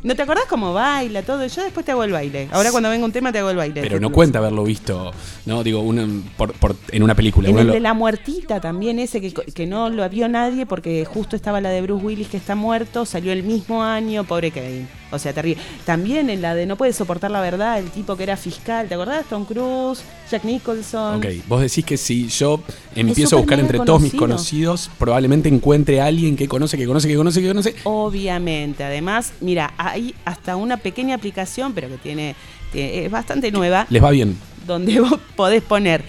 ¿No 0.03 0.15
te 0.15 0.21
acordás 0.21 0.45
cómo 0.47 0.71
baila 0.73 1.23
todo? 1.23 1.45
Yo 1.47 1.63
después 1.63 1.85
te 1.85 1.91
hago 1.91 2.03
el 2.03 2.11
baile. 2.11 2.47
Ahora 2.51 2.69
cuando 2.71 2.89
venga 2.89 3.05
un 3.05 3.11
tema 3.11 3.31
te 3.31 3.39
hago 3.39 3.49
el 3.49 3.57
baile. 3.57 3.81
Pero 3.81 3.99
no 3.99 4.11
cuenta 4.11 4.37
haberlo 4.39 4.63
visto, 4.63 5.11
¿no? 5.47 5.63
Digo, 5.63 5.79
una- 5.81 6.07
por- 6.37 6.53
por- 6.53 6.75
en 6.91 7.01
una 7.01 7.15
película. 7.15 7.49
En 7.49 7.57
el 7.57 7.67
lo- 7.67 7.73
de 7.73 7.79
la 7.79 7.93
muertita 7.95 8.61
también, 8.61 8.99
ese 8.99 9.19
que, 9.21 9.33
que 9.33 9.65
no 9.65 9.89
lo 9.89 10.07
vio 10.09 10.27
nadie 10.29 10.65
porque 10.67 11.05
justo 11.05 11.35
estaba 11.35 11.59
la 11.61 11.69
de 11.69 11.81
Bruce 11.81 12.05
Willis 12.05 12.27
que 12.27 12.37
está 12.37 12.53
muerto, 12.55 13.05
salió 13.05 13.31
el 13.31 13.43
mismo 13.43 13.83
año, 13.83 14.23
pobre 14.25 14.51
Kevin. 14.51 14.87
O 15.15 15.19
sea, 15.19 15.33
terrible. 15.33 15.61
También 15.85 16.29
en 16.29 16.41
la 16.41 16.53
de 16.55 16.65
No 16.65 16.75
puede 16.75 16.93
soportar 16.93 17.31
la 17.31 17.41
verdad, 17.41 17.79
el 17.79 17.89
tipo 17.91 18.15
que 18.15 18.23
era 18.23 18.37
fiscal, 18.37 18.87
¿te 18.87 18.95
acordás? 18.95 19.25
Tom 19.29 19.45
Cruise, 19.45 20.03
Jack 20.29 20.43
Nicholson. 20.43 21.17
Ok, 21.17 21.25
vos 21.47 21.61
decís 21.61 21.83
que 21.85 21.97
si 21.97 22.27
yo 22.27 22.61
empiezo 22.95 23.35
a 23.37 23.39
buscar 23.39 23.59
entre 23.59 23.79
todos 23.79 24.01
mis 24.01 24.11
conocido. 24.13 24.71
conocidos, 24.71 24.91
probablemente 24.99 25.49
encuentre 25.49 26.01
a 26.01 26.05
alguien 26.05 26.35
que 26.35 26.47
conoce, 26.47 26.77
que 26.77 26.85
conoce, 26.85 27.07
que 27.07 27.15
conoce, 27.15 27.41
que 27.41 27.47
conoce. 27.47 27.75
Obviamente, 27.83 28.83
además, 28.83 29.33
mira, 29.41 29.73
hay 29.77 30.13
hasta 30.25 30.55
una 30.55 30.77
pequeña 30.77 31.15
aplicación, 31.15 31.73
pero 31.73 31.87
que 31.89 31.97
tiene, 31.97 32.35
tiene- 32.71 33.05
es 33.05 33.11
bastante 33.11 33.51
nueva, 33.51 33.87
Les 33.89 34.03
va 34.03 34.11
bien. 34.11 34.37
donde 34.67 34.99
vos 35.01 35.19
podés 35.35 35.61
poner 35.63 36.03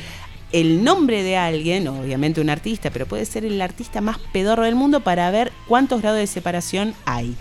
el 0.53 0.85
nombre 0.85 1.23
de 1.25 1.37
alguien, 1.37 1.89
obviamente 1.89 2.41
un 2.41 2.49
artista, 2.49 2.91
pero 2.91 3.05
puede 3.07 3.25
ser 3.27 3.45
el 3.45 3.61
artista 3.61 4.01
más 4.01 4.19
pedorro 4.33 4.65
del 4.65 4.77
mundo 4.77 5.01
para 5.01 5.31
ver 5.31 5.53
cuántos 5.67 6.01
grados 6.01 6.19
de 6.21 6.27
separación 6.29 6.95
hay. 7.05 7.35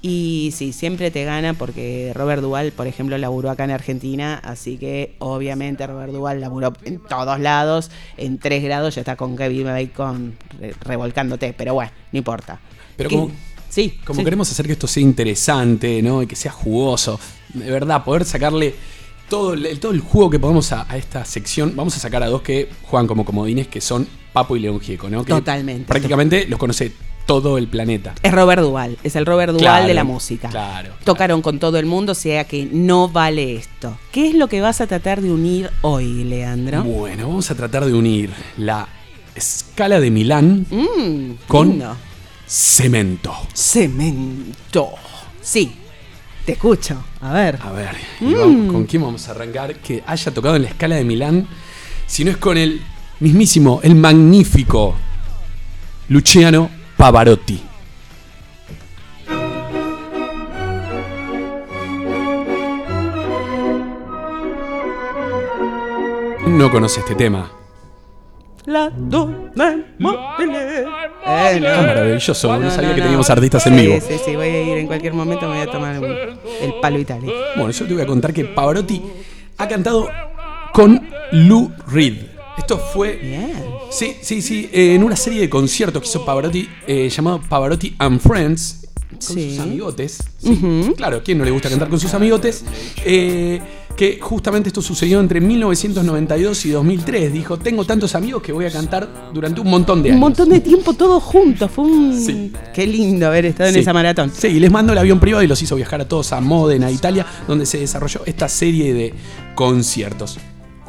Y 0.00 0.52
sí, 0.54 0.72
siempre 0.72 1.10
te 1.10 1.24
gana 1.24 1.54
porque 1.54 2.12
Robert 2.14 2.40
Duval, 2.40 2.70
por 2.70 2.86
ejemplo, 2.86 3.18
laburó 3.18 3.50
acá 3.50 3.64
en 3.64 3.72
Argentina, 3.72 4.40
así 4.44 4.76
que 4.78 5.16
obviamente 5.18 5.84
Robert 5.88 6.12
Duval 6.12 6.40
laburó 6.40 6.72
en 6.84 7.00
todos 7.00 7.40
lados, 7.40 7.90
en 8.16 8.38
tres 8.38 8.62
grados 8.62 8.94
ya 8.94 9.00
está 9.00 9.16
con 9.16 9.36
Kevin 9.36 9.64
Bacon 9.64 10.36
re- 10.60 10.72
revolcándote, 10.82 11.52
pero 11.52 11.74
bueno, 11.74 11.90
no 12.12 12.18
importa. 12.18 12.60
Pero 12.96 13.10
como, 13.10 13.32
sí, 13.68 13.98
como 14.04 14.20
sí. 14.20 14.24
queremos 14.24 14.48
hacer 14.52 14.66
que 14.66 14.72
esto 14.74 14.86
sea 14.86 15.02
interesante, 15.02 16.00
¿no? 16.00 16.22
Y 16.22 16.28
que 16.28 16.36
sea 16.36 16.52
jugoso, 16.52 17.18
de 17.54 17.68
verdad, 17.68 18.04
poder 18.04 18.24
sacarle 18.24 18.76
todo 19.28 19.54
el, 19.54 19.80
todo 19.80 19.90
el 19.90 20.00
jugo 20.00 20.30
que 20.30 20.38
podemos 20.38 20.70
a, 20.70 20.86
a 20.88 20.96
esta 20.96 21.24
sección, 21.24 21.74
vamos 21.74 21.96
a 21.96 21.98
sacar 21.98 22.22
a 22.22 22.28
dos 22.28 22.42
que 22.42 22.68
juegan 22.84 23.08
como 23.08 23.24
comodines, 23.24 23.66
que 23.66 23.80
son 23.80 24.06
Papo 24.32 24.54
y 24.54 24.60
León 24.60 24.78
Gieco, 24.78 25.10
¿no? 25.10 25.24
Que 25.24 25.32
Totalmente. 25.32 25.86
Prácticamente 25.86 26.46
los 26.46 26.58
conoce 26.58 26.92
todo 27.28 27.58
el 27.58 27.68
planeta. 27.68 28.14
Es 28.22 28.32
Robert 28.32 28.62
Duval, 28.62 28.96
es 29.04 29.14
el 29.14 29.26
Robert 29.26 29.50
Duval 29.52 29.60
Claro, 29.60 29.86
de 29.86 29.92
la 29.92 30.02
música. 30.02 30.48
Claro. 30.48 30.92
Tocaron 31.04 31.42
con 31.42 31.58
todo 31.58 31.78
el 31.78 31.84
mundo, 31.84 32.12
o 32.12 32.14
sea 32.14 32.44
que 32.44 32.66
no 32.72 33.10
vale 33.10 33.54
esto. 33.54 33.98
¿Qué 34.10 34.30
es 34.30 34.34
lo 34.34 34.48
que 34.48 34.62
vas 34.62 34.80
a 34.80 34.86
tratar 34.86 35.20
de 35.20 35.30
unir 35.30 35.68
hoy, 35.82 36.24
Leandro? 36.24 36.82
Bueno, 36.84 37.28
vamos 37.28 37.50
a 37.50 37.54
tratar 37.54 37.84
de 37.84 37.92
unir 37.92 38.30
la 38.56 38.88
escala 39.34 40.00
de 40.00 40.10
Milán 40.10 40.64
Mm, 40.70 41.32
con 41.46 41.68
lindo. 41.68 41.94
cemento. 42.46 43.34
Cemento. 43.52 44.88
Sí, 45.42 45.70
te 46.46 46.52
escucho. 46.52 47.04
A 47.20 47.34
ver. 47.34 47.58
A 47.62 47.72
ver, 47.72 47.90
¿y 48.22 48.24
Mm. 48.24 48.38
vamos- 48.38 48.72
¿con 48.72 48.86
quién 48.86 49.02
vamos 49.02 49.28
a 49.28 49.32
arrancar? 49.32 49.74
Que 49.76 50.02
haya 50.06 50.32
tocado 50.32 50.56
en 50.56 50.62
la 50.62 50.68
escala 50.68 50.96
de 50.96 51.04
Milán, 51.04 51.46
si 52.06 52.24
no 52.24 52.30
es 52.30 52.38
con 52.38 52.56
el 52.56 52.80
mismísimo, 53.20 53.80
el 53.82 53.96
magnífico 53.96 54.94
Luciano 56.08 56.70
Pavarotti. 56.98 57.58
no 66.46 66.70
conoce 66.70 67.00
este 67.00 67.14
tema? 67.14 67.50
La 68.66 68.90
mobile. 68.90 69.84
Qué 69.98 71.60
maravilloso, 71.60 72.58
no 72.58 72.70
sabía 72.70 72.94
que 72.94 73.02
teníamos 73.02 73.30
artistas 73.30 73.66
en 73.66 73.74
Sí, 73.74 73.80
vivo. 73.80 73.98
Sí, 74.00 74.14
sí, 74.24 74.36
voy 74.36 74.46
a 74.48 74.62
ir 74.62 74.78
en 74.78 74.86
cualquier 74.86 75.14
momento, 75.14 75.48
me 75.48 75.56
voy 75.58 75.66
a 75.66 75.70
tomar 75.70 75.98
un- 75.98 76.06
el 76.06 76.74
palo 76.80 76.98
Italia. 76.98 77.32
Bueno, 77.56 77.70
yo 77.70 77.86
te 77.86 77.94
voy 77.94 78.02
a 78.02 78.06
contar 78.06 78.32
que 78.32 78.44
Pavarotti 78.44 79.02
ha 79.56 79.68
cantado 79.68 80.08
con 80.72 81.08
Lou 81.32 81.72
Reed. 81.90 82.16
Esto 82.58 82.78
fue. 82.78 83.20
Sí, 83.90 84.16
sí, 84.20 84.42
sí. 84.42 84.68
eh, 84.72 84.94
en 84.94 85.02
una 85.04 85.16
serie 85.16 85.40
de 85.40 85.48
conciertos 85.48 86.02
que 86.02 86.08
hizo 86.08 86.24
Pavarotti 86.24 86.68
eh, 86.86 87.08
llamado 87.08 87.40
Pavarotti 87.48 87.94
and 87.98 88.20
Friends. 88.20 88.84
Con 89.10 89.22
Sí. 89.36 89.50
sus 89.56 89.60
amigotes. 89.60 90.18
Sí, 90.38 90.92
Claro, 90.96 91.22
¿quién 91.24 91.38
no 91.38 91.44
le 91.44 91.50
gusta 91.50 91.68
cantar 91.70 91.88
con 91.88 91.98
sus 91.98 92.12
amigotes? 92.14 92.62
Eh, 93.04 93.58
que 93.96 94.18
justamente 94.20 94.68
esto 94.68 94.80
sucedió 94.80 95.18
entre 95.18 95.40
1992 95.40 96.66
y 96.66 96.70
2003. 96.70 97.32
Dijo: 97.32 97.58
Tengo 97.58 97.84
tantos 97.84 98.14
amigos 98.14 98.42
que 98.42 98.52
voy 98.52 98.66
a 98.66 98.70
cantar 98.70 99.30
durante 99.34 99.60
un 99.60 99.68
montón 99.70 100.02
de 100.02 100.10
Un 100.10 100.16
años. 100.16 100.20
montón 100.20 100.50
de 100.50 100.60
tiempo 100.60 100.92
todos 100.92 101.20
juntos. 101.22 101.68
Fue 101.70 101.84
un. 101.84 102.52
Qué 102.72 102.86
lindo 102.86 103.26
haber 103.26 103.46
estado 103.46 103.70
en 103.70 103.76
esa 103.76 103.92
maratón. 103.92 104.30
Sí, 104.32 104.48
y 104.48 104.60
les 104.60 104.70
mandó 104.70 104.92
el 104.92 104.98
avión 104.98 105.18
privado 105.18 105.42
y 105.42 105.48
los 105.48 105.60
hizo 105.62 105.74
viajar 105.74 106.02
a 106.02 106.06
todos 106.06 106.32
a 106.32 106.40
Módena, 106.40 106.90
Italia, 106.90 107.26
donde 107.48 107.66
se 107.66 107.78
desarrolló 107.78 108.20
esta 108.26 108.48
serie 108.48 108.92
de 108.94 109.14
conciertos. 109.56 110.38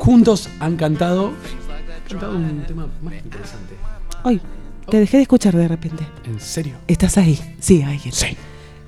Juntos 0.10 0.49
han 0.60 0.76
cantado, 0.76 1.28
han 1.28 2.10
cantado 2.10 2.36
un 2.36 2.64
tema 2.66 2.88
más 3.03 3.14
interesante. 3.14 3.76
Ay, 4.24 4.41
te 4.89 4.97
dejé 4.97 5.18
de 5.18 5.22
escuchar 5.22 5.55
de 5.55 5.68
repente. 5.68 6.03
¿En 6.26 6.39
serio? 6.39 6.78
¿Estás 6.88 7.20
ahí? 7.20 7.39
Sí, 7.60 7.84
ahí 7.84 8.01
está. 8.03 8.26
Sí. 8.26 8.38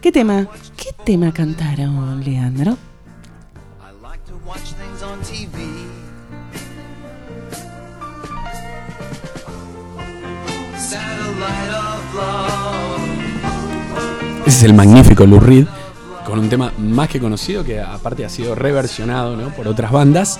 ¿Qué 0.01 0.11
tema? 0.11 0.47
¿Qué 0.75 0.89
tema 1.05 1.31
cantaron, 1.31 2.23
Leandro? 2.23 2.75
Ese 14.47 14.57
es 14.57 14.63
el 14.63 14.73
magnífico 14.73 15.27
Lou 15.27 15.39
Reed, 15.39 15.67
con 16.25 16.39
un 16.39 16.49
tema 16.49 16.73
más 16.79 17.09
que 17.09 17.19
conocido 17.19 17.63
que 17.63 17.79
aparte 17.79 18.25
ha 18.25 18.29
sido 18.29 18.55
reversionado 18.55 19.37
¿no? 19.37 19.49
por 19.49 19.67
otras 19.67 19.91
bandas. 19.91 20.39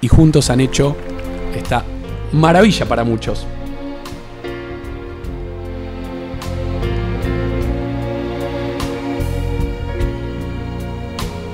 Y 0.00 0.08
juntos 0.08 0.50
han 0.50 0.60
hecho 0.60 0.96
esta 1.54 1.84
maravilla 2.32 2.86
para 2.86 3.04
muchos. 3.04 3.46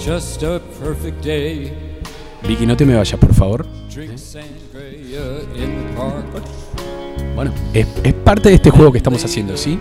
Just 0.05 0.43
a 0.43 0.61
perfect 0.83 1.25
day. 1.25 1.73
Vicky, 2.47 2.67
no 2.67 2.77
te 2.77 2.85
me 2.85 2.97
vayas, 2.97 3.19
por 3.21 3.33
favor. 3.33 3.65
Park. 5.97 6.45
Bueno, 7.37 7.53
es, 7.73 7.87
es 8.03 8.13
parte 8.13 8.49
de 8.49 8.57
este 8.57 8.71
juego 8.71 8.91
que 8.91 8.99
estamos 8.99 9.25
haciendo, 9.25 9.57
¿sí? 9.57 9.79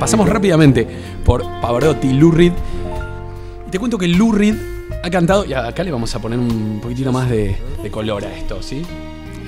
Pasamos 0.00 0.28
rápidamente 0.28 0.86
por 1.24 1.42
Pavarotti. 1.60 2.08
Y 2.08 3.70
te 3.70 3.78
cuento 3.78 3.96
que 3.96 4.08
Lou 4.08 4.32
Reed 4.32 4.71
ha 5.02 5.10
cantado, 5.10 5.44
y 5.44 5.52
acá 5.52 5.82
le 5.82 5.90
vamos 5.90 6.14
a 6.14 6.20
poner 6.20 6.38
un 6.38 6.80
poquitito 6.80 7.12
más 7.12 7.28
de, 7.28 7.56
de 7.82 7.90
color 7.90 8.24
a 8.24 8.36
esto, 8.36 8.62
¿sí? 8.62 8.82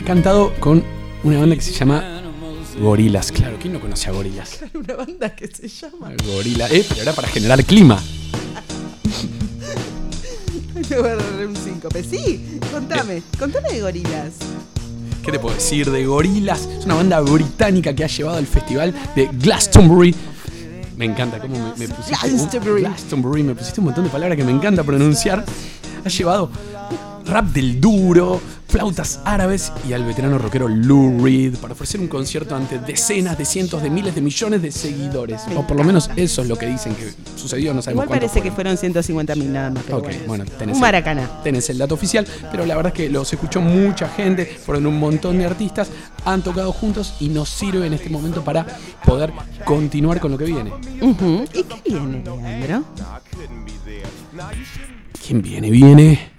Ha 0.01 0.05
cantado 0.05 0.53
con 0.59 0.83
una 1.23 1.39
banda 1.39 1.55
que 1.55 1.63
se 1.63 1.73
llama 1.73 2.23
Gorilas. 2.81 3.31
Claro, 3.31 3.57
¿quién 3.61 3.73
no 3.73 3.81
conoce 3.81 4.09
a 4.09 4.13
Gorilas? 4.13 4.61
Una 4.75 4.95
banda 4.95 5.35
que 5.35 5.47
se 5.47 5.69
llama. 5.69 6.13
Gorila, 6.27 6.67
eh, 6.69 6.85
pero 6.89 7.03
era 7.03 7.13
para 7.13 7.29
generar 7.29 7.65
clima. 7.65 8.03
Me 10.75 10.83
voy 10.97 11.09
a 11.09 11.13
agarrar 11.13 11.47
un 11.47 11.57
síncope. 11.57 12.03
Sí, 12.03 12.59
contame. 12.73 13.23
Contame 13.39 13.73
de 13.73 13.81
gorilas. 13.81 14.35
¿Qué 15.25 15.33
te 15.33 15.39
puedo 15.39 15.55
decir 15.55 15.91
de 15.91 16.05
Gorilas? 16.05 16.67
Es 16.67 16.85
una 16.85 16.97
banda 16.97 17.21
británica 17.21 17.95
que 17.95 18.05
ha 18.05 18.09
llevado 18.09 18.37
al 18.37 18.47
festival 18.47 18.93
de 19.17 19.31
Glastonbury. 19.33 20.15
Me 20.97 21.05
encanta 21.07 21.39
cómo 21.41 21.55
me, 21.59 21.87
me 21.87 21.89
pusiste. 21.95 22.27
un- 22.27 22.37
Glastonbury. 22.39 22.81
Glastonbury, 22.83 23.43
me 23.43 23.55
pusiste 23.55 23.81
un 23.81 23.87
montón 23.87 24.05
de 24.05 24.11
palabras 24.11 24.37
que 24.37 24.45
me 24.45 24.53
encanta 24.53 24.83
pronunciar. 24.85 25.45
Ha 26.05 26.09
llevado 26.09 26.51
rap 27.27 27.47
del 27.47 27.81
duro, 27.81 28.41
flautas 28.69 29.21
árabes 29.25 29.73
y 29.89 29.93
al 29.93 30.05
veterano 30.05 30.37
rockero 30.39 30.69
Lou 30.69 31.25
Reed 31.25 31.57
para 31.57 31.73
ofrecer 31.75 32.01
un 32.01 32.09
concierto 32.09 32.55
ante 32.57 32.79
decenas 32.79 33.39
de 33.39 33.45
cientos 33.45 33.83
de 33.83 33.89
miles 33.91 34.15
de 34.15 34.21
millones 34.21 34.61
de 34.63 34.71
seguidores. 34.73 35.43
O 35.57 35.67
por 35.67 35.77
lo 35.77 35.85
menos 35.85 36.11
eso 36.17 36.43
es 36.43 36.49
lo 36.49 36.57
que 36.57 36.67
dicen 36.67 36.95
que 36.95 37.13
sucedió, 37.37 37.73
no 37.73 37.81
sabemos 37.83 38.05
Igual 38.05 38.09
cuánto 38.09 38.27
parece 38.27 38.43
que 38.43 38.53
fueron 38.53 38.77
150 38.77 39.35
mil 39.37 39.53
nada 39.53 39.71
más. 39.71 39.83
pero 39.85 39.99
Ok, 39.99 40.09
bueno, 40.27 40.45
tenés 40.45 40.75
un 40.77 40.81
el- 40.81 40.81
maracaná. 40.81 41.43
Tenés 41.43 41.69
el 41.71 41.79
dato 41.79 41.95
oficial, 41.95 42.27
pero 42.51 42.67
la 42.67 42.77
verdad 42.77 42.93
es 42.95 42.97
que 43.05 43.09
los 43.09 43.33
escuchó 43.33 43.61
mucha 43.61 44.09
gente, 44.09 44.45
fueron 44.47 44.87
un 44.87 44.99
montón 44.99 45.39
de 45.39 45.47
artistas, 45.47 45.89
han 46.25 46.43
tocado 46.43 46.73
juntos 46.73 47.15
y 47.21 47.29
nos 47.29 47.49
sirve 47.49 47.87
en 47.87 47.95
este 47.95 48.11
momento 48.11 48.43
para 48.45 48.67
poder 49.05 49.33
continuar 49.65 50.21
con 50.21 50.31
lo 50.33 50.39
que 50.39 50.45
viene. 50.45 50.73
¿Y 51.53 51.63
qué 51.63 51.83
viene, 51.91 52.23
Leandro? 52.25 52.85
¿Quién 55.27 55.43
viene? 55.43 55.71
Viene. 55.71 56.31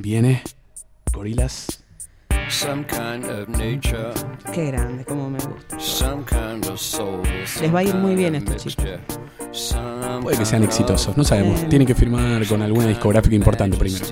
Viene. 0.00 0.42
Gorilas. 1.12 1.82
Some 2.48 2.84
kind 2.86 3.24
of 3.24 3.48
nature. 3.48 4.12
Qué 4.54 4.66
grande, 4.66 5.04
como 5.04 5.28
me 5.28 5.38
gusta. 5.38 5.78
Some 5.80 6.24
kind 6.24 6.64
of 6.68 6.78
soul. 6.78 7.22
Les 7.60 7.74
va 7.74 7.80
a 7.80 7.82
ir 7.82 7.96
muy 7.96 8.14
bien 8.14 8.36
estos 8.36 8.64
chicos. 8.64 9.00
Puede 10.22 10.38
que 10.38 10.46
sean 10.46 10.62
exitosos, 10.62 11.16
no 11.16 11.24
sabemos. 11.24 11.68
Tienen 11.68 11.86
que 11.86 11.96
firmar 11.96 12.46
con 12.46 12.62
alguna 12.62 12.86
discográfica 12.86 13.34
importante 13.34 13.76
primero. 13.76 14.06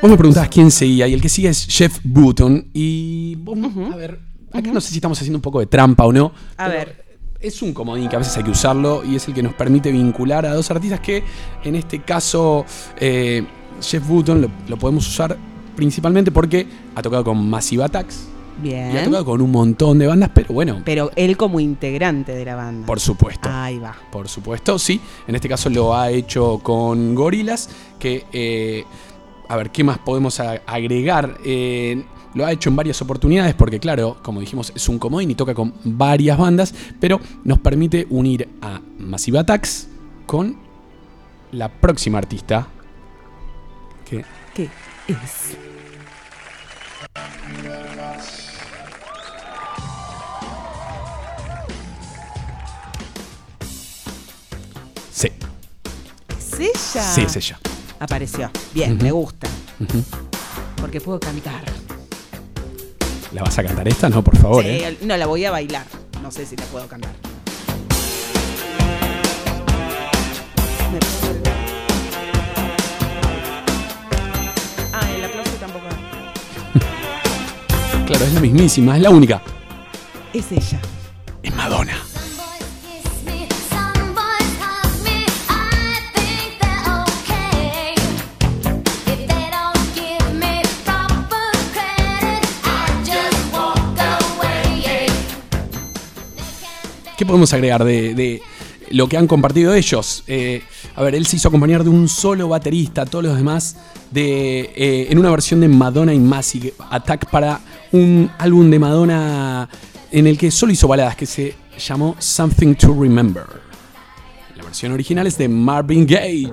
Vos 0.00 0.08
me 0.08 0.16
preguntabas 0.16 0.48
quién 0.48 0.70
seguía 0.70 1.08
y 1.08 1.14
el 1.14 1.20
que 1.20 1.28
sigue 1.28 1.48
es 1.48 1.66
Jeff 1.68 1.98
Button. 2.04 2.70
Y 2.72 3.34
vos, 3.34 3.58
a 3.92 3.96
ver, 3.96 4.27
acá 4.58 4.72
no 4.72 4.80
sé 4.80 4.90
si 4.90 4.96
estamos 4.96 5.18
haciendo 5.18 5.38
un 5.38 5.42
poco 5.42 5.60
de 5.60 5.66
trampa 5.66 6.04
o 6.04 6.12
no. 6.12 6.32
A 6.56 6.68
ver. 6.68 7.06
Es 7.40 7.62
un 7.62 7.72
comodín 7.72 8.08
que 8.08 8.16
a 8.16 8.18
veces 8.18 8.36
hay 8.36 8.42
que 8.42 8.50
usarlo 8.50 9.04
y 9.04 9.14
es 9.14 9.28
el 9.28 9.34
que 9.34 9.44
nos 9.44 9.54
permite 9.54 9.92
vincular 9.92 10.44
a 10.44 10.52
dos 10.54 10.68
artistas 10.72 10.98
que, 10.98 11.22
en 11.62 11.76
este 11.76 12.00
caso, 12.02 12.64
eh, 12.98 13.44
Jeff 13.80 14.04
Button 14.08 14.40
lo, 14.42 14.50
lo 14.66 14.76
podemos 14.76 15.06
usar 15.06 15.36
principalmente 15.76 16.32
porque 16.32 16.66
ha 16.96 17.00
tocado 17.02 17.22
con 17.22 17.48
Massive 17.48 17.84
Attacks 17.84 18.26
Bien. 18.60 18.92
y 18.92 18.96
ha 18.98 19.04
tocado 19.04 19.24
con 19.24 19.40
un 19.40 19.52
montón 19.52 20.00
de 20.00 20.08
bandas, 20.08 20.30
pero 20.34 20.52
bueno, 20.52 20.82
Pero 20.84 21.12
él 21.14 21.36
como 21.36 21.60
integrante 21.60 22.34
de 22.34 22.44
la 22.44 22.56
banda. 22.56 22.84
por 22.88 22.98
supuesto. 22.98 23.48
Ahí 23.52 23.78
va. 23.78 23.94
Por 24.10 24.26
supuesto, 24.28 24.76
sí. 24.76 25.00
En 25.28 25.36
este 25.36 25.48
caso 25.48 25.70
lo 25.70 25.94
ha 25.96 26.10
hecho 26.10 26.58
con 26.60 27.14
Gorilas, 27.14 27.70
que, 28.00 28.24
eh, 28.32 28.84
a 29.48 29.54
ver, 29.56 29.70
¿qué 29.70 29.84
más 29.84 29.98
podemos 29.98 30.40
agregar? 30.40 31.38
Eh, 31.44 32.04
lo 32.34 32.44
ha 32.46 32.52
hecho 32.52 32.68
en 32.70 32.76
varias 32.76 33.00
oportunidades 33.02 33.54
porque, 33.54 33.78
claro, 33.80 34.18
como 34.22 34.40
dijimos, 34.40 34.72
es 34.74 34.88
un 34.88 34.98
comodín 34.98 35.30
y 35.30 35.34
toca 35.34 35.54
con 35.54 35.74
varias 35.84 36.38
bandas, 36.38 36.74
pero 37.00 37.20
nos 37.44 37.58
permite 37.58 38.06
unir 38.10 38.48
a 38.62 38.80
Massive 38.98 39.38
Attacks 39.38 39.88
con 40.26 40.56
la 41.52 41.68
próxima 41.68 42.18
artista, 42.18 42.66
que 44.04 44.24
¿Qué 44.54 44.64
es? 45.08 45.56
sí, 55.10 55.28
¿Es 56.38 56.60
ella? 56.60 57.02
sí 57.02 57.20
es 57.22 57.36
ella. 57.36 57.58
Apareció. 58.00 58.50
Bien, 58.72 58.96
me 58.98 59.10
gusta. 59.10 59.48
Porque 60.80 61.00
puedo 61.00 61.18
cantar. 61.18 61.64
¿La 63.32 63.42
vas 63.42 63.58
a 63.58 63.62
cantar 63.62 63.86
esta? 63.88 64.08
No, 64.08 64.22
por 64.22 64.36
favor. 64.36 64.62
Sí, 64.64 64.70
¿eh? 64.70 64.98
No, 65.02 65.16
la 65.16 65.26
voy 65.26 65.44
a 65.44 65.50
bailar. 65.50 65.84
No 66.22 66.30
sé 66.30 66.46
si 66.46 66.56
la 66.56 66.64
puedo 66.66 66.86
cantar. 66.88 67.12
Ah, 74.92 75.00
el 75.16 75.24
aplauso 75.24 75.52
tampoco. 75.60 75.84
Claro, 78.06 78.24
es 78.24 78.32
la 78.32 78.40
mismísima, 78.40 78.96
es 78.96 79.02
la 79.02 79.10
única. 79.10 79.42
Es 80.32 80.50
ella. 80.50 80.80
Es 81.42 81.54
Madonna. 81.54 81.92
¿Qué 97.18 97.26
podemos 97.26 97.52
agregar 97.52 97.84
de, 97.84 98.14
de 98.14 98.40
lo 98.90 99.08
que 99.08 99.16
han 99.16 99.26
compartido 99.26 99.74
ellos. 99.74 100.24
Eh, 100.26 100.62
a 100.94 101.02
ver, 101.02 101.14
él 101.14 101.26
se 101.26 101.36
hizo 101.36 101.48
acompañar 101.48 101.84
de 101.84 101.90
un 101.90 102.08
solo 102.08 102.48
baterista, 102.48 103.04
todos 103.06 103.24
los 103.24 103.36
demás, 103.36 103.76
de, 104.10 104.72
eh, 104.74 105.08
en 105.10 105.18
una 105.18 105.30
versión 105.30 105.60
de 105.60 105.68
Madonna 105.68 106.14
y 106.14 106.18
Massive 106.18 106.74
Attack 106.90 107.28
para 107.30 107.60
un 107.92 108.30
álbum 108.38 108.70
de 108.70 108.78
Madonna 108.78 109.68
en 110.10 110.26
el 110.26 110.38
que 110.38 110.50
solo 110.50 110.72
hizo 110.72 110.88
baladas 110.88 111.16
que 111.16 111.26
se 111.26 111.54
llamó 111.78 112.16
Something 112.18 112.74
to 112.74 112.96
Remember. 112.98 113.44
La 114.56 114.64
versión 114.64 114.92
original 114.92 115.26
es 115.26 115.36
de 115.38 115.48
Marvin 115.48 116.06
Gaye. 116.06 116.52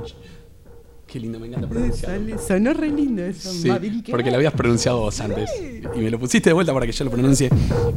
Qué 1.07 1.20
lindo, 1.20 1.39
me 1.39 1.47
encanta 1.47 1.68
pronunciarlo. 1.70 2.38
Sonó 2.39 2.74
re 2.74 2.89
lindo 2.89 3.24
eso. 3.24 3.51
Sí, 3.51 3.70
Marvin 3.70 3.99
Gaye. 4.01 4.11
porque 4.11 4.30
lo 4.30 4.38
habías 4.38 4.53
pronunciado 4.53 4.99
vos 4.99 5.20
antes. 5.22 5.49
Y 5.95 5.99
me 5.99 6.11
lo 6.11 6.20
pusiste 6.20 6.49
de 6.49 6.53
vuelta 6.53 6.74
para 6.74 6.86
que 6.86 6.91
yo 6.91 7.05
lo 7.05 7.11
pronuncie. 7.11 7.49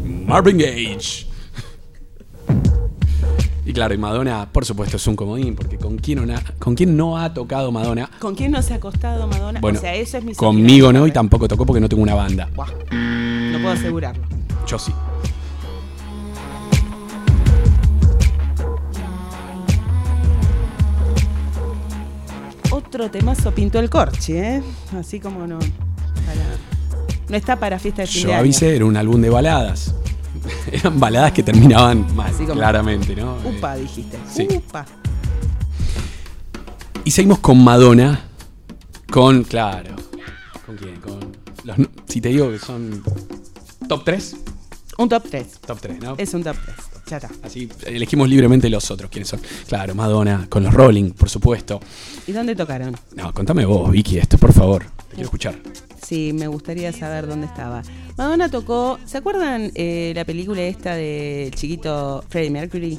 Marvin 0.04 0.58
Gage. 0.58 1.37
Y 3.68 3.72
claro, 3.74 3.92
y 3.92 3.98
Madonna, 3.98 4.48
por 4.50 4.64
supuesto, 4.64 4.96
es 4.96 5.06
un 5.06 5.14
comodín, 5.14 5.54
porque 5.54 5.76
¿con 5.76 5.98
quién, 5.98 6.26
no 6.26 6.34
ha- 6.34 6.42
con 6.58 6.74
quién 6.74 6.96
no 6.96 7.18
ha 7.18 7.34
tocado 7.34 7.70
Madonna? 7.70 8.08
¿Con 8.18 8.34
quién 8.34 8.50
no 8.50 8.62
se 8.62 8.72
ha 8.72 8.76
acostado 8.76 9.26
Madonna? 9.26 9.60
Bueno, 9.60 9.78
o 9.78 9.82
sea, 9.82 9.94
eso 9.94 10.16
es 10.16 10.24
mi 10.24 10.34
conmigo 10.34 10.90
no, 10.90 11.06
y 11.06 11.12
tampoco 11.12 11.46
tocó 11.46 11.66
porque 11.66 11.78
no 11.80 11.86
tengo 11.86 12.02
una 12.02 12.14
banda. 12.14 12.48
No 12.56 13.58
puedo 13.60 13.68
asegurarlo. 13.74 14.22
Yo 14.66 14.78
sí. 14.78 14.90
Otro 22.70 23.10
temazo 23.10 23.52
pintó 23.52 23.78
el 23.78 23.88
corche, 23.88 24.56
¿eh? 24.56 24.62
Así 24.98 25.20
como 25.20 25.46
no. 25.46 25.58
para- 25.58 25.68
no 27.28 27.36
está 27.36 27.56
para 27.58 27.78
fiesta 27.78 28.02
de 28.02 28.08
fin 28.08 28.22
Yo 28.22 28.28
de 28.28 28.34
año. 28.34 28.40
avisé, 28.40 28.76
era 28.76 28.84
un 28.84 28.96
álbum 28.96 29.20
de 29.20 29.30
baladas. 29.30 29.94
Eran 30.72 30.98
baladas 31.00 31.32
que 31.32 31.42
terminaban 31.42 32.14
mal, 32.14 32.28
Así 32.34 32.44
como- 32.44 32.54
claramente, 32.54 33.14
¿no? 33.16 33.36
Upa, 33.44 33.76
dijiste. 33.76 34.18
Sí. 34.32 34.46
Upa. 34.50 34.84
Y 37.04 37.10
seguimos 37.10 37.38
con 37.38 37.62
Madonna. 37.62 38.24
Con, 39.10 39.44
claro. 39.44 39.96
¿Con 40.66 40.76
quién? 40.76 40.96
Con 41.00 41.18
los, 41.64 41.76
si 42.06 42.20
te 42.20 42.28
digo 42.28 42.50
que 42.50 42.58
son 42.58 43.02
top 43.88 44.04
3. 44.04 44.36
Un 44.98 45.08
top 45.08 45.24
3. 45.30 45.46
Top 45.66 45.78
3, 45.80 46.00
¿no? 46.00 46.14
Es 46.18 46.34
un 46.34 46.42
top 46.42 46.56
3. 46.62 46.76
Ya 47.06 47.16
está. 47.16 47.30
Así 47.42 47.70
elegimos 47.86 48.28
libremente 48.28 48.68
los 48.68 48.90
otros, 48.90 49.10
quiénes 49.10 49.28
son. 49.28 49.40
Claro, 49.66 49.94
Madonna, 49.94 50.46
con 50.50 50.62
los 50.62 50.74
Rolling, 50.74 51.12
por 51.12 51.30
supuesto. 51.30 51.80
¿Y 52.26 52.32
dónde 52.32 52.54
tocaron? 52.54 52.94
No, 53.14 53.32
contame 53.32 53.64
vos, 53.64 53.90
Vicky, 53.90 54.18
esto, 54.18 54.36
por 54.36 54.52
favor. 54.52 54.84
Te 55.08 55.14
quiero 55.14 55.24
escuchar. 55.24 55.58
Sí, 56.06 56.32
me 56.34 56.48
gustaría 56.48 56.92
saber 56.92 57.26
dónde 57.26 57.46
estaba. 57.46 57.82
Madonna 58.18 58.50
tocó. 58.50 58.98
¿Se 59.04 59.16
acuerdan 59.16 59.70
eh, 59.76 60.12
la 60.16 60.24
película 60.24 60.60
esta 60.62 60.96
del 60.96 61.54
chiquito 61.54 62.24
Freddie 62.28 62.50
Mercury? 62.50 62.98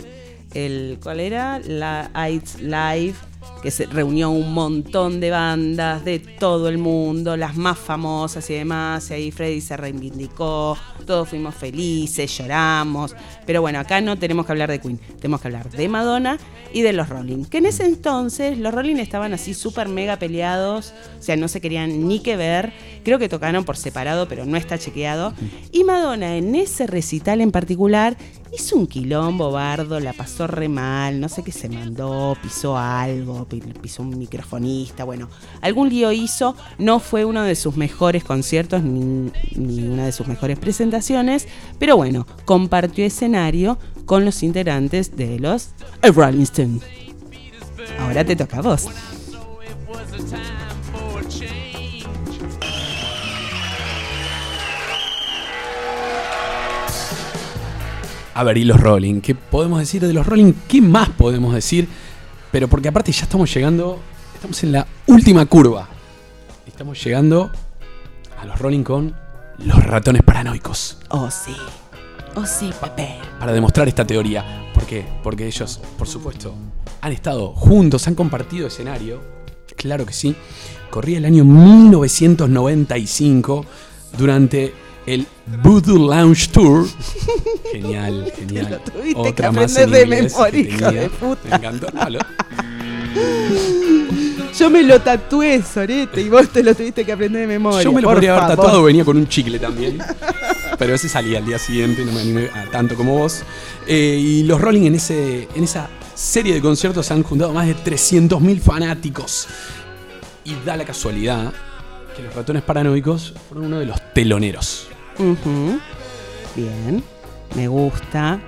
El, 0.53 0.97
¿Cuál 1.03 1.19
era? 1.19 1.59
La 1.59 2.09
AIDS 2.13 2.61
Live, 2.61 3.15
que 3.61 3.71
se 3.71 3.85
reunió 3.85 4.29
un 4.29 4.53
montón 4.53 5.19
de 5.19 5.31
bandas 5.31 6.05
de 6.05 6.19
todo 6.19 6.69
el 6.69 6.77
mundo, 6.77 7.35
las 7.35 7.57
más 7.57 7.77
famosas 7.77 8.49
y 8.49 8.53
demás. 8.53 9.09
Y 9.09 9.13
ahí 9.13 9.31
Freddie 9.31 9.61
se 9.61 9.75
reivindicó, 9.75 10.77
todos 11.05 11.29
fuimos 11.29 11.55
felices, 11.55 12.37
lloramos. 12.37 13.15
Pero 13.45 13.61
bueno, 13.61 13.79
acá 13.79 14.01
no 14.01 14.17
tenemos 14.17 14.45
que 14.45 14.51
hablar 14.53 14.69
de 14.69 14.79
Queen, 14.79 14.99
tenemos 15.19 15.41
que 15.41 15.47
hablar 15.49 15.69
de 15.69 15.89
Madonna 15.89 16.37
y 16.73 16.81
de 16.81 16.93
los 16.93 17.09
Rolling. 17.09 17.45
Que 17.45 17.57
en 17.57 17.65
ese 17.65 17.85
entonces 17.85 18.57
los 18.57 18.73
Rolling 18.73 18.97
estaban 18.97 19.33
así 19.33 19.53
súper 19.53 19.89
mega 19.89 20.17
peleados, 20.17 20.93
o 21.19 21.21
sea, 21.21 21.35
no 21.35 21.47
se 21.47 21.59
querían 21.59 22.07
ni 22.07 22.19
que 22.19 22.37
ver. 22.37 22.71
Creo 23.03 23.19
que 23.19 23.27
tocaron 23.27 23.65
por 23.65 23.77
separado, 23.77 24.27
pero 24.27 24.45
no 24.45 24.57
está 24.57 24.77
chequeado. 24.77 25.33
Y 25.71 25.83
Madonna 25.83 26.37
en 26.37 26.55
ese 26.55 26.87
recital 26.87 27.41
en 27.41 27.51
particular 27.51 28.17
hizo 28.53 28.75
un 28.75 28.87
quilombo 28.87 29.51
bardo, 29.51 29.99
la 29.99 30.13
pasó 30.13 30.47
re 30.47 30.67
mal, 30.69 31.19
no 31.19 31.29
sé 31.29 31.43
qué 31.43 31.51
se 31.51 31.69
mandó, 31.69 32.35
pisó 32.41 32.77
algo, 32.77 33.45
pi- 33.45 33.61
pisó 33.61 34.01
un 34.03 34.17
microfonista, 34.17 35.03
bueno, 35.03 35.29
algún 35.61 35.89
lío 35.89 36.11
hizo, 36.11 36.55
no 36.77 36.99
fue 36.99 37.25
uno 37.25 37.43
de 37.43 37.55
sus 37.55 37.75
mejores 37.77 38.23
conciertos 38.23 38.81
ni, 38.83 39.31
ni 39.55 39.87
una 39.87 40.05
de 40.05 40.11
sus 40.11 40.27
mejores 40.27 40.57
presentaciones, 40.57 41.47
pero 41.77 41.95
bueno, 41.95 42.25
compartió 42.45 43.05
escenario 43.05 43.77
con 44.05 44.25
los 44.25 44.41
integrantes 44.43 45.15
de 45.15 45.39
los 45.39 45.69
Rolling 46.01 46.41
Stones. 46.43 46.81
Ahora 47.99 48.25
te 48.25 48.35
toca 48.35 48.57
a 48.57 48.61
vos. 48.61 48.87
A 58.39 58.43
ver, 58.43 58.57
y 58.57 58.63
los 58.63 58.79
Rolling, 58.79 59.19
¿qué 59.19 59.35
podemos 59.35 59.79
decir 59.79 60.01
de 60.01 60.13
los 60.13 60.25
Rolling? 60.25 60.53
¿Qué 60.65 60.81
más 60.81 61.09
podemos 61.09 61.53
decir? 61.53 61.89
Pero 62.53 62.69
porque 62.69 62.87
aparte 62.87 63.11
ya 63.11 63.23
estamos 63.23 63.53
llegando, 63.53 63.99
estamos 64.33 64.63
en 64.63 64.71
la 64.71 64.87
última 65.07 65.45
curva. 65.45 65.89
Estamos 66.65 67.03
llegando 67.03 67.51
a 68.39 68.45
los 68.45 68.57
Rolling 68.57 68.83
con 68.83 69.13
los 69.57 69.83
ratones 69.83 70.23
paranoicos. 70.23 70.99
Oh, 71.09 71.29
sí. 71.29 71.53
Oh, 72.35 72.45
sí, 72.45 72.71
Pepe. 72.79 73.17
Para 73.41 73.51
demostrar 73.51 73.89
esta 73.89 74.07
teoría. 74.07 74.69
¿Por 74.73 74.85
qué? 74.85 75.05
Porque 75.21 75.45
ellos, 75.45 75.81
por 75.97 76.07
supuesto, 76.07 76.55
han 77.01 77.11
estado 77.11 77.51
juntos, 77.51 78.07
han 78.07 78.15
compartido 78.15 78.67
escenario. 78.67 79.19
Claro 79.75 80.05
que 80.05 80.13
sí. 80.13 80.33
Corría 80.89 81.17
el 81.17 81.25
año 81.25 81.43
1995 81.43 83.65
durante 84.17 84.73
el 85.13 85.27
Voodoo 85.63 85.97
Lounge 86.09 86.47
Tour. 86.49 86.87
Genial, 87.71 88.31
genial. 88.37 88.67
Lo 88.85 88.91
tuviste 88.91 89.19
Otra 89.19 89.49
que 89.49 89.55
más 89.55 89.77
en 89.77 89.91
de 89.91 90.01
inglés 90.03 90.33
memoria, 90.33 90.51
que 90.51 90.59
hijo 90.69 90.85
tenía. 90.85 91.01
de 91.01 91.09
puta. 91.09 91.41
Me 91.49 91.55
encantó. 91.55 91.87
Lo- 92.09 92.19
Yo 94.57 94.69
me 94.69 94.83
lo 94.83 94.99
tatué, 95.01 95.61
Sorete, 95.63 96.21
y 96.21 96.29
vos 96.29 96.49
te 96.49 96.61
lo 96.63 96.75
tuviste 96.75 97.05
que 97.05 97.11
aprender 97.13 97.41
de 97.41 97.47
memoria. 97.47 97.81
Yo 97.83 97.91
me 97.93 98.01
lo 98.01 98.07
por 98.07 98.15
podría 98.15 98.35
haber 98.35 98.55
tatuado, 98.55 98.83
venía 98.83 99.05
con 99.05 99.15
un 99.17 99.27
chicle 99.27 99.57
también. 99.59 99.99
Pero 100.77 100.95
ese 100.95 101.07
salía 101.09 101.37
al 101.39 101.45
día 101.45 101.57
siguiente, 101.59 102.03
no 102.05 102.11
me 102.11 102.21
animé 102.21 102.49
a 102.53 102.65
tanto 102.69 102.95
como 102.95 103.17
vos. 103.17 103.43
Eh, 103.87 104.17
y 104.19 104.43
los 104.43 104.59
Rolling 104.59 104.83
en, 104.87 104.95
ese, 104.95 105.47
en 105.55 105.63
esa 105.63 105.89
serie 106.15 106.53
de 106.53 106.61
conciertos 106.61 107.09
han 107.11 107.23
juntado 107.23 107.53
más 107.53 107.67
de 107.67 107.75
300.000 107.75 108.59
fanáticos. 108.59 109.47
Y 110.43 110.55
da 110.65 110.75
la 110.77 110.83
casualidad 110.85 111.53
que 112.15 112.23
los 112.23 112.33
ratones 112.35 112.63
paranoicos 112.63 113.33
fueron 113.47 113.67
uno 113.67 113.79
de 113.79 113.85
los 113.85 113.97
teloneros. 114.13 114.88
Ujú. 115.19 115.79
Bien, 116.55 117.03
me 117.55 117.67
gusta. 117.67 118.39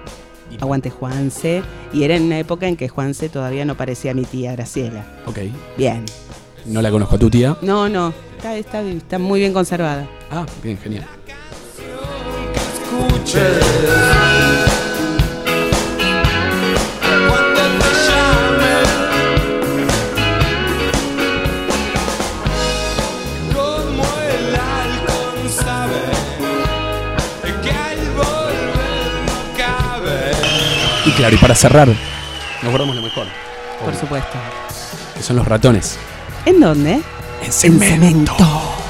Aguante 0.60 0.90
Juanse. 0.90 1.64
Y 1.94 2.04
era 2.04 2.16
en 2.16 2.24
una 2.24 2.40
época 2.40 2.68
en 2.68 2.76
que 2.76 2.90
Juanse 2.90 3.30
todavía 3.30 3.66
no 3.66 3.76
parecía 3.76 4.14
mi 4.14 4.24
tía 4.24 4.54
Graciela. 4.54 5.06
Ok. 5.26 5.40
Bien. 5.78 6.06
No 6.66 6.82
la 6.82 6.92
conozco 6.92 7.16
a 7.16 7.20
tu 7.20 7.30
tía. 7.30 7.58
No, 7.62 7.90
no, 7.90 8.14
está, 8.38 8.56
está, 8.56 8.82
está 8.82 9.20
muy 9.20 9.40
bien 9.40 9.54
conservada. 9.54 10.08
Ah, 10.30 10.46
bien, 10.64 10.78
genial. 10.78 11.06
Claro, 31.22 31.36
y 31.36 31.38
para 31.38 31.54
cerrar, 31.54 31.88
nos 31.88 32.72
guardamos 32.72 32.96
lo 32.96 33.02
mejor. 33.04 33.28
Por 33.86 33.96
supuesto. 33.96 34.40
Que 35.16 35.22
son 35.22 35.36
los 35.36 35.48
ratones. 35.48 36.00
¿En 36.48 36.60
dónde? 36.60 37.00
En 37.44 37.52
cemento. 37.52 38.81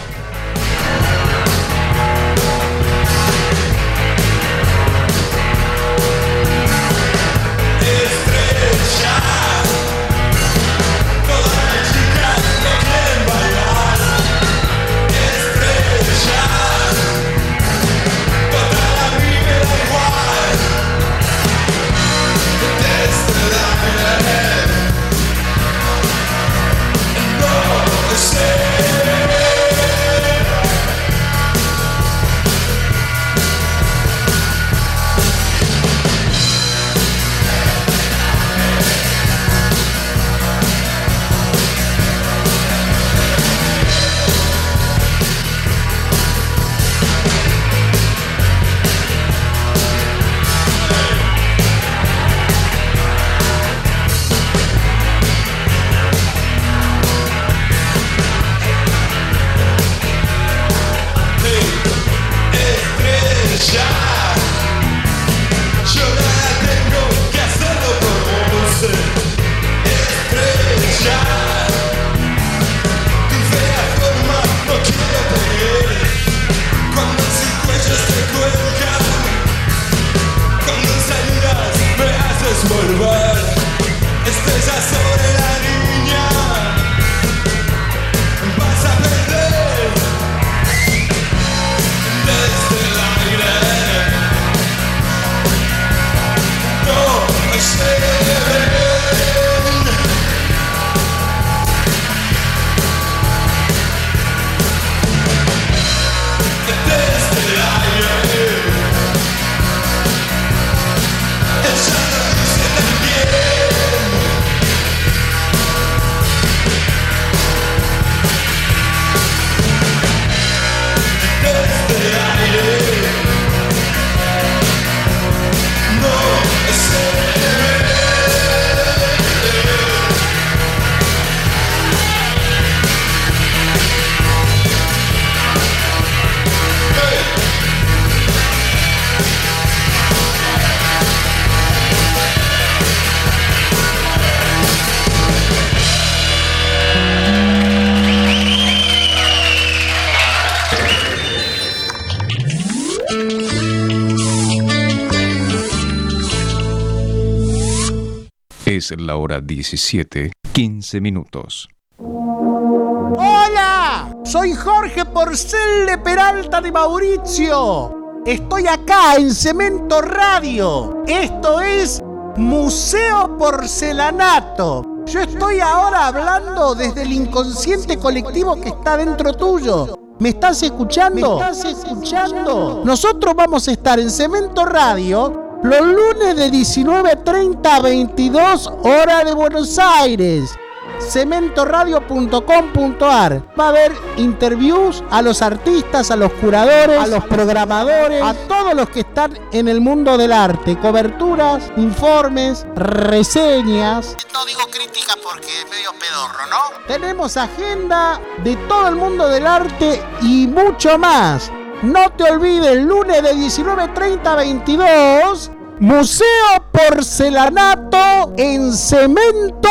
Es 158.91 158.99
la 158.99 159.15
hora 159.15 159.39
17, 159.39 160.33
15 160.51 160.99
minutos. 160.99 161.69
¡Hola! 161.97 164.13
Soy 164.25 164.53
Jorge 164.53 165.05
Porcel 165.05 165.85
de 165.85 165.97
Peralta 165.97 166.59
de 166.59 166.73
Mauricio. 166.73 168.21
Estoy 168.25 168.67
acá 168.67 169.15
en 169.15 169.33
Cemento 169.33 170.01
Radio. 170.01 171.03
Esto 171.07 171.61
es 171.61 172.01
Museo 172.35 173.37
Porcelanato. 173.37 175.05
Yo 175.05 175.21
estoy 175.21 175.61
ahora 175.61 176.07
hablando 176.07 176.75
desde 176.75 177.03
el 177.03 177.13
inconsciente 177.13 177.97
colectivo 177.97 178.59
que 178.59 178.69
está 178.69 178.97
dentro 178.97 179.33
tuyo. 179.33 179.97
¿Me 180.19 180.29
estás 180.29 180.61
escuchando? 180.63 181.39
¿Me 181.39 181.49
estás 181.49 181.63
escuchando? 181.63 182.81
Nosotros 182.83 183.35
vamos 183.35 183.69
a 183.69 183.71
estar 183.71 184.01
en 184.01 184.11
Cemento 184.11 184.65
Radio 184.65 185.40
los 185.63 185.81
lunes 185.81 186.35
de 186.35 186.51
19.30 186.51 187.67
a 187.67 187.81
22 187.81 188.71
hora 188.83 189.23
de 189.23 189.33
Buenos 189.33 189.77
Aires 189.77 190.57
cementoradio.com.ar 191.01 193.43
Va 193.59 193.65
a 193.65 193.69
haber 193.69 193.91
interviews 194.17 195.03
a 195.09 195.21
los 195.21 195.41
artistas, 195.41 196.11
a 196.11 196.15
los 196.15 196.31
curadores, 196.33 196.99
a 196.99 197.07
los 197.07 197.23
programadores, 197.25 198.21
a 198.23 198.33
todos 198.47 198.73
los 198.73 198.89
que 198.89 199.01
están 199.01 199.37
en 199.51 199.67
el 199.67 199.81
mundo 199.81 200.17
del 200.17 200.31
arte. 200.31 200.77
Coberturas, 200.77 201.69
informes, 201.77 202.65
reseñas. 202.75 204.15
No 204.33 204.45
digo 204.45 204.61
crítica 204.71 205.15
porque 205.23 205.47
es 205.47 205.69
medio 205.69 205.91
pedorro, 205.99 206.47
¿no? 206.49 206.57
Tenemos 206.87 207.37
agenda 207.37 208.19
de 208.43 208.55
todo 208.67 208.87
el 208.87 208.95
mundo 208.95 209.27
del 209.27 209.45
arte 209.47 210.01
y 210.21 210.47
mucho 210.47 210.97
más. 210.97 211.51
No 211.81 212.11
te 212.11 212.23
olvides, 212.25 212.85
lunes 212.85 213.23
de 213.23 213.33
19.30 213.33 214.25
a 214.27 214.35
22. 214.35 215.51
Museo 215.79 216.27
Porcelanato 216.71 218.33
en 218.37 218.71
Cemento 218.71 219.69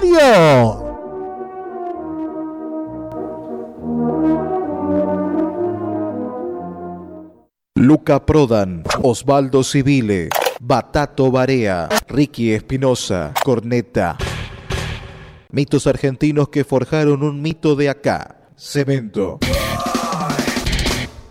Radio. 0.00 0.82
Luca 7.74 8.24
Prodan, 8.24 8.82
Osvaldo 9.02 9.62
Civile, 9.64 10.30
Batato 10.60 11.30
Barea, 11.30 11.90
Ricky 12.08 12.54
Espinosa, 12.54 13.34
Corneta. 13.44 14.16
Mitos 15.50 15.86
argentinos 15.86 16.48
que 16.48 16.64
forjaron 16.64 17.22
un 17.22 17.42
mito 17.42 17.76
de 17.76 17.90
acá. 17.90 18.48
Cemento. 18.56 19.38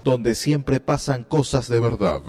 Donde 0.04 0.36
siempre 0.36 0.80
pasan 0.80 1.24
cosas 1.24 1.70
de 1.70 1.80
verdad. 1.80 2.22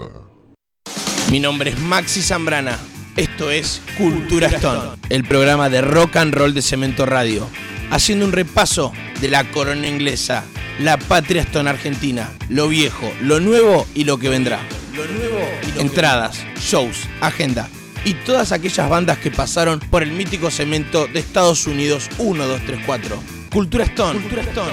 Mi 1.29 1.39
nombre 1.39 1.71
es 1.71 1.79
Maxi 1.79 2.21
Zambrana. 2.21 2.77
Esto 3.17 3.49
es 3.49 3.81
Cultura 3.97 4.47
Stone, 4.47 4.97
el 5.09 5.23
programa 5.23 5.69
de 5.69 5.81
rock 5.81 6.17
and 6.17 6.33
roll 6.33 6.53
de 6.53 6.61
Cemento 6.61 7.05
Radio, 7.05 7.47
haciendo 7.89 8.25
un 8.25 8.33
repaso 8.33 8.91
de 9.21 9.29
la 9.29 9.49
corona 9.51 9.87
inglesa, 9.87 10.43
la 10.79 10.97
patria 10.97 11.41
Stone 11.43 11.69
argentina, 11.69 12.29
lo 12.49 12.67
viejo, 12.67 13.09
lo 13.21 13.39
nuevo 13.39 13.87
y 13.93 14.03
lo 14.03 14.17
que 14.17 14.27
vendrá. 14.27 14.59
Lo 14.93 15.05
nuevo 15.05 15.39
Entradas, 15.77 16.43
shows, 16.59 17.07
agenda 17.21 17.69
y 18.05 18.13
todas 18.13 18.51
aquellas 18.51 18.89
bandas 18.89 19.17
que 19.17 19.31
pasaron 19.31 19.79
por 19.79 20.03
el 20.03 20.11
mítico 20.11 20.51
cemento 20.51 21.07
de 21.07 21.19
Estados 21.19 21.67
Unidos 21.67 22.09
1, 22.19 22.47
2, 22.47 22.61
3, 22.65 22.79
4. 22.85 23.34
Cultura 23.55 23.85
Stone. 23.85 24.19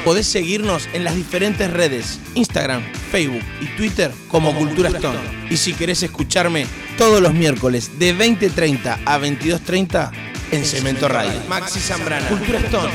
Podés 0.05 0.27
seguirnos 0.27 0.89
en 0.93 1.05
las 1.05 1.15
diferentes 1.15 1.71
redes, 1.71 2.19
Instagram, 2.35 2.83
Facebook 3.13 3.41
y 3.61 3.67
Twitter 3.77 4.11
como 4.27 4.53
Cultura 4.53 4.89
Stone. 4.89 5.21
Y 5.49 5.57
si 5.57 5.73
querés 5.73 6.03
escucharme 6.03 6.67
todos 6.99 7.23
los 7.23 7.33
miércoles 7.33 7.97
de 8.01 8.13
20.30 8.13 8.99
a 9.07 9.19
22.30 9.21 10.11
en 10.51 10.65
Cemento 10.65 11.07
Radio. 11.07 11.31
Maxi 11.49 11.79
Zambrana. 11.79 12.27
Cultura 12.27 12.59
Stone. 12.59 12.93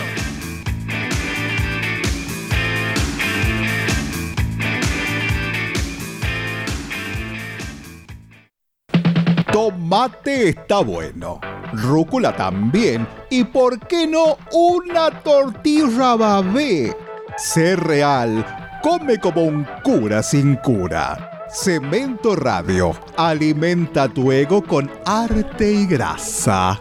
Tomate 9.53 10.49
está 10.49 10.81
bueno. 10.81 11.39
Rúcula 11.73 12.35
también. 12.35 13.07
Y 13.29 13.43
por 13.43 13.79
qué 13.79 14.07
no 14.07 14.37
una 14.51 15.11
tortilla 15.21 16.15
babé. 16.15 16.95
Sé 17.37 17.75
real. 17.75 18.45
Come 18.81 19.19
como 19.19 19.43
un 19.43 19.67
cura 19.83 20.23
sin 20.23 20.55
cura. 20.57 21.45
Cemento 21.49 22.35
Radio. 22.35 22.91
Alimenta 23.15 24.07
tu 24.09 24.31
ego 24.31 24.61
con 24.61 24.89
arte 25.05 25.71
y 25.71 25.85
grasa. 25.85 26.79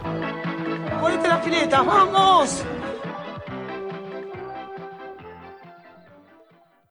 ¡Ponete 1.01 1.28
la 1.28 1.39
fileta! 1.39 1.82
¡Vamos! 1.82 2.64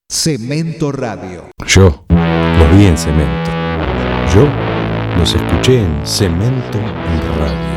Cemento 0.10 0.92
Radio. 0.92 1.50
Yo 1.68 2.06
los 2.10 2.78
vi 2.78 2.86
en 2.86 2.98
cemento. 2.98 3.52
Yo 4.34 4.48
los 5.18 5.34
escuché 5.36 5.82
en 5.82 6.06
Cemento 6.06 6.80
Radio. 7.38 7.75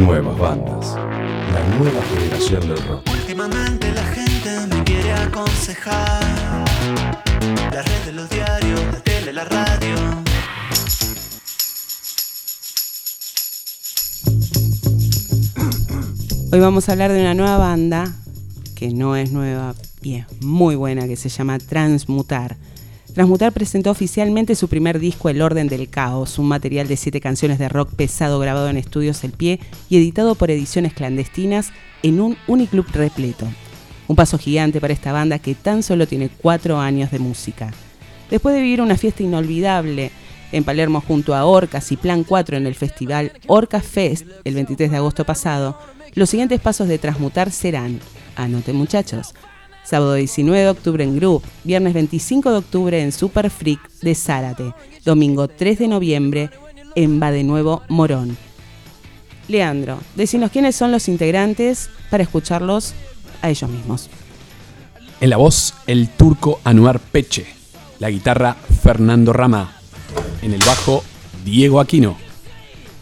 Nuevas 0.00 0.38
bandas. 0.38 0.94
La 0.94 1.76
nueva 1.78 2.02
generación 2.02 2.60
del 2.68 2.76
rock. 2.86 3.08
Últimamente 3.10 3.90
la 3.92 4.04
gente 4.04 4.66
me 4.68 4.84
quiere 4.84 5.12
aconsejar. 5.12 6.64
La 7.72 7.82
red 7.82 8.04
de 8.04 8.12
los 8.12 8.28
diarios, 8.28 8.80
la 8.92 9.00
tele, 9.00 9.32
la 9.32 9.44
radio. 9.44 9.96
Hoy 16.52 16.60
vamos 16.60 16.88
a 16.88 16.92
hablar 16.92 17.12
de 17.12 17.20
una 17.20 17.34
nueva 17.34 17.56
banda 17.56 18.12
que 18.74 18.90
no 18.90 19.16
es 19.16 19.32
nueva 19.32 19.74
y 20.02 20.16
es 20.16 20.26
muy 20.42 20.76
buena, 20.76 21.06
que 21.06 21.16
se 21.16 21.30
llama 21.30 21.58
Transmutar. 21.58 22.56
Transmutar 23.16 23.50
presentó 23.50 23.90
oficialmente 23.90 24.54
su 24.54 24.68
primer 24.68 24.98
disco 24.98 25.30
El 25.30 25.40
Orden 25.40 25.68
del 25.68 25.88
Caos, 25.88 26.38
un 26.38 26.48
material 26.48 26.86
de 26.86 26.98
siete 26.98 27.18
canciones 27.18 27.58
de 27.58 27.70
rock 27.70 27.94
pesado 27.94 28.38
grabado 28.38 28.68
en 28.68 28.76
estudios 28.76 29.24
El 29.24 29.32
Pie 29.32 29.58
y 29.88 29.96
editado 29.96 30.34
por 30.34 30.50
ediciones 30.50 30.92
clandestinas 30.92 31.72
en 32.02 32.20
un 32.20 32.36
uniclub 32.46 32.84
repleto. 32.92 33.48
Un 34.06 34.16
paso 34.16 34.36
gigante 34.36 34.82
para 34.82 34.92
esta 34.92 35.12
banda 35.12 35.38
que 35.38 35.54
tan 35.54 35.82
solo 35.82 36.06
tiene 36.06 36.28
cuatro 36.28 36.78
años 36.78 37.10
de 37.10 37.18
música. 37.18 37.72
Después 38.28 38.54
de 38.54 38.60
vivir 38.60 38.82
una 38.82 38.98
fiesta 38.98 39.22
inolvidable 39.22 40.10
en 40.52 40.64
Palermo 40.64 41.00
junto 41.00 41.34
a 41.34 41.46
Orcas 41.46 41.90
y 41.92 41.96
Plan 41.96 42.22
4 42.22 42.58
en 42.58 42.66
el 42.66 42.74
festival 42.74 43.32
Orca 43.46 43.80
Fest 43.80 44.26
el 44.44 44.52
23 44.52 44.90
de 44.90 44.96
agosto 44.98 45.24
pasado, 45.24 45.78
los 46.12 46.28
siguientes 46.28 46.60
pasos 46.60 46.86
de 46.86 46.98
Transmutar 46.98 47.50
serán, 47.50 47.98
anoten 48.36 48.76
muchachos, 48.76 49.34
sábado 49.86 50.14
19 50.14 50.62
de 50.62 50.68
octubre 50.68 51.04
en 51.04 51.16
Group, 51.16 51.42
viernes 51.64 51.94
25 51.94 52.50
de 52.50 52.56
octubre 52.58 53.00
en 53.00 53.12
Super 53.12 53.50
Freak 53.50 53.80
de 54.02 54.14
Zárate, 54.14 54.74
domingo 55.04 55.48
3 55.48 55.78
de 55.78 55.88
noviembre 55.88 56.50
en 56.96 57.22
Va 57.22 57.30
de 57.30 57.44
Nuevo 57.44 57.82
Morón. 57.88 58.36
Leandro, 59.48 60.00
decinos 60.16 60.50
quiénes 60.50 60.74
son 60.74 60.90
los 60.90 61.08
integrantes 61.08 61.88
para 62.10 62.24
escucharlos 62.24 62.94
a 63.42 63.48
ellos 63.48 63.70
mismos. 63.70 64.10
En 65.20 65.30
la 65.30 65.36
voz, 65.36 65.74
el 65.86 66.08
turco 66.08 66.60
Anuar 66.64 66.98
Peche. 66.98 67.46
La 68.00 68.10
guitarra, 68.10 68.54
Fernando 68.82 69.32
Rama. 69.32 69.76
En 70.42 70.52
el 70.52 70.60
bajo, 70.66 71.04
Diego 71.44 71.80
Aquino. 71.80 72.16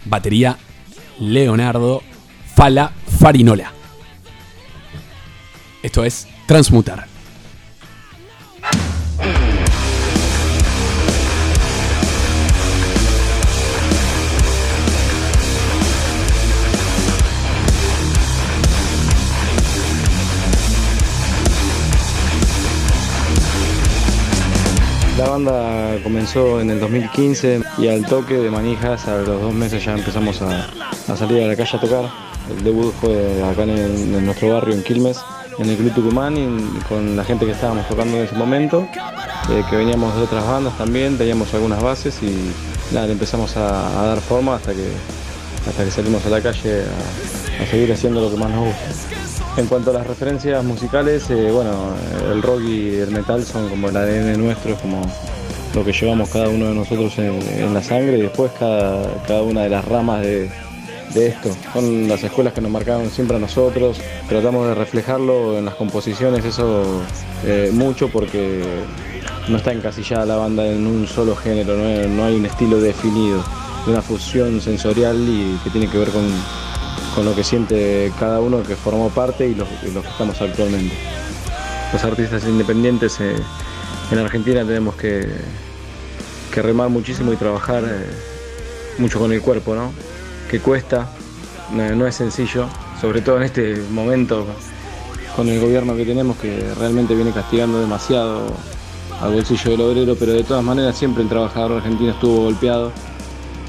Batería, 0.05 0.59
Leonardo 1.18 2.03
Fala 2.55 2.93
Farinola. 3.18 3.72
Esto 5.82 6.05
es 6.05 6.28
Transmutar. 6.47 7.07
La 25.16 25.30
banda 25.30 25.99
comenzó 26.03 26.61
en 26.61 26.68
el 26.71 26.80
2015 26.80 27.62
y 27.79 27.88
al 27.88 28.04
toque 28.04 28.34
de 28.34 28.50
manijas 28.50 29.08
a 29.08 29.16
los 29.16 29.41
dos 29.41 29.54
meses 29.54 29.83
ya 29.83 29.95
empezamos 29.95 30.42
a, 30.42 30.68
salir 31.16 31.42
a 31.42 31.46
la 31.46 31.57
calle 31.57 31.76
a 31.76 31.80
tocar. 31.80 32.11
El 32.50 32.62
debut 32.62 32.92
fue 33.00 33.42
acá 33.42 33.62
en, 33.62 33.71
en 33.71 34.26
nuestro 34.26 34.53
barrio, 34.53 34.75
en 34.75 34.83
Quilmes, 34.83 35.18
en 35.59 35.68
el 35.68 35.76
Club 35.76 35.95
Tucumán 35.95 36.37
y 36.37 36.81
con 36.89 37.17
la 37.17 37.25
gente 37.25 37.47
que 37.47 37.53
estábamos 37.53 37.87
tocando 37.89 38.17
en 38.17 38.25
ese 38.25 38.35
momento, 38.35 38.87
eh, 39.51 39.63
que 39.68 39.76
veníamos 39.76 40.14
de 40.17 40.22
otras 40.22 40.47
bandas 40.47 40.76
también, 40.76 41.17
teníamos 41.17 41.53
algunas 41.55 41.83
bases 41.83 42.22
y 42.22 42.53
nada, 42.93 43.07
le 43.07 43.13
empezamos 43.13 43.57
a, 43.57 44.05
dar 44.07 44.21
forma 44.21 44.57
hasta 44.57 44.72
que, 44.72 44.89
hasta 45.68 45.85
que 45.85 45.91
salimos 45.91 46.25
a 46.26 46.31
la 46.31 46.41
calle 46.41 46.83
a, 46.83 47.63
a 47.63 47.67
seguir 47.67 47.93
haciendo 47.93 48.21
lo 48.21 48.31
que 48.31 48.37
más 48.37 48.51
nos 48.51 48.67
gusta. 48.67 49.61
En 49.61 49.67
cuanto 49.67 49.91
a 49.91 49.95
las 49.95 50.07
referencias 50.07 50.64
musicales, 50.64 51.31
eh, 51.31 51.51
bueno, 51.53 51.72
el 52.33 52.43
rock 52.43 52.63
y 52.63 52.97
el 52.97 53.11
metal 53.11 53.45
son 53.45 53.68
como 53.68 53.89
el 53.89 53.97
ADN 53.97 54.37
nuestro, 54.43 54.72
es 54.72 54.81
como 54.81 55.01
lo 55.75 55.85
que 55.85 55.93
llevamos 55.93 56.29
cada 56.31 56.49
uno 56.49 56.67
de 56.67 56.75
nosotros 56.75 57.17
en, 57.18 57.41
en 57.43 57.75
la 57.75 57.83
sangre 57.83 58.18
y 58.18 58.22
después 58.22 58.51
cada, 58.59 59.09
cada 59.26 59.43
una 59.43 59.63
de 59.63 59.68
las 59.68 59.85
ramas 59.85 60.22
de, 60.22 60.51
de 61.14 61.28
esto. 61.28 61.50
Son 61.72 62.08
las 62.08 62.22
escuelas 62.22 62.53
que 62.53 62.61
nos 62.61 62.70
marcaron 62.70 63.11
siempre 63.11 63.36
a 63.36 63.41
nosotros. 63.41 63.99
Tratamos 64.28 64.66
de 64.68 64.74
reflejarlo 64.74 65.57
en 65.57 65.64
las 65.64 65.74
composiciones, 65.74 66.45
eso 66.45 67.03
eh, 67.45 67.70
mucho 67.72 68.08
porque 68.08 68.62
no 69.49 69.57
está 69.57 69.72
encasillada 69.72 70.26
la 70.26 70.36
banda 70.36 70.66
en 70.66 70.86
un 70.86 71.07
solo 71.07 71.36
género, 71.36 71.76
no 71.76 72.08
no 72.08 72.24
hay 72.24 72.34
un 72.34 72.46
estilo 72.46 72.80
definido, 72.80 73.42
de 73.86 73.92
una 73.92 74.03
fusión 74.03 74.61
sensorial 74.61 75.16
y 75.16 75.58
que 75.62 75.70
tiene 75.70 75.88
que 75.88 75.99
ver 75.99 76.08
con, 76.08 76.24
con 77.14 77.24
lo 77.24 77.34
que 77.34 77.45
siente 77.45 78.12
cada 78.18 78.41
uno 78.41 78.62
que 78.62 78.74
formó 78.74 79.11
parte 79.11 79.49
y 79.49 79.54
los 79.54 79.68
que 79.68 79.88
estamos 79.88 80.41
actualmente. 80.41 80.95
Los 81.92 82.03
artistas 82.03 82.45
independientes 82.45 83.20
eh, 83.20 83.36
en 84.11 84.18
Argentina 84.18 84.64
tenemos 84.64 84.96
que, 84.96 85.28
que 86.53 86.62
remar 86.62 86.88
muchísimo 86.88 87.32
y 87.32 87.36
trabajar 87.36 87.84
eh, 87.84 88.04
mucho 88.99 89.18
con 89.18 89.32
el 89.32 89.41
cuerpo, 89.41 89.74
¿no? 89.74 89.92
Que 90.50 90.61
cuesta, 90.61 91.08
no, 91.72 92.07
es 92.07 92.14
sencillo, 92.14 92.66
sobre 93.00 93.21
todo 93.21 93.38
en 93.38 93.45
este 93.45 93.83
momento 93.91 94.46
con 95.34 95.49
el 95.49 95.61
gobierno 95.61 95.96
que 95.96 96.04
tenemos 96.04 96.37
que 96.37 96.62
realmente 96.79 97.14
viene 97.14 97.33
castigando 97.33 97.80
demasiado 97.80 98.53
al 99.21 99.33
bolsillo 99.33 99.72
del 99.72 99.80
obrero, 99.80 100.16
pero 100.18 100.33
de 100.33 100.45
todas 100.45 100.62
maneras 100.62 100.96
siempre 100.96 101.22
el 101.22 101.29
trabajador 101.29 101.72
argentino 101.79 102.12
estuvo 102.12 102.45
golpeado 102.45 102.92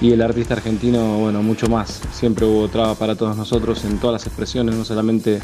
y 0.02 0.11
el 0.11 0.22
artista 0.22 0.56
argentino, 0.56 1.18
bueno, 1.18 1.41
mucho 1.41 1.68
más. 1.68 2.02
Siempre 2.11 2.45
hubo 2.45 2.68
traba 2.68 2.95
para 2.95 3.15
todos 3.15 3.35
nosotros 3.35 3.84
en 3.85 3.97
todas 3.97 4.14
las 4.14 4.27
expresiones, 4.27 4.76
no 4.76 4.85
solamente 4.85 5.39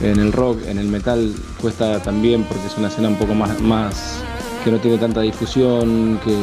en 0.00 0.18
el 0.20 0.32
rock, 0.32 0.66
en 0.66 0.78
el 0.78 0.86
metal 0.86 1.34
cuesta 1.60 2.02
también 2.02 2.44
porque 2.44 2.66
es 2.66 2.76
una 2.76 2.88
escena 2.88 3.08
un 3.08 3.16
poco 3.16 3.34
más, 3.34 3.60
más 3.60 4.20
que 4.64 4.70
no 4.70 4.78
tiene 4.78 4.98
tanta 4.98 5.20
difusión, 5.20 6.20
que 6.24 6.36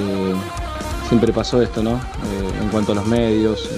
siempre 1.07 1.31
pasó 1.31 1.61
esto, 1.61 1.83
¿no? 1.83 1.95
Eh, 1.95 2.61
en 2.61 2.69
cuanto 2.69 2.93
a 2.93 2.95
los 2.95 3.05
medios. 3.05 3.69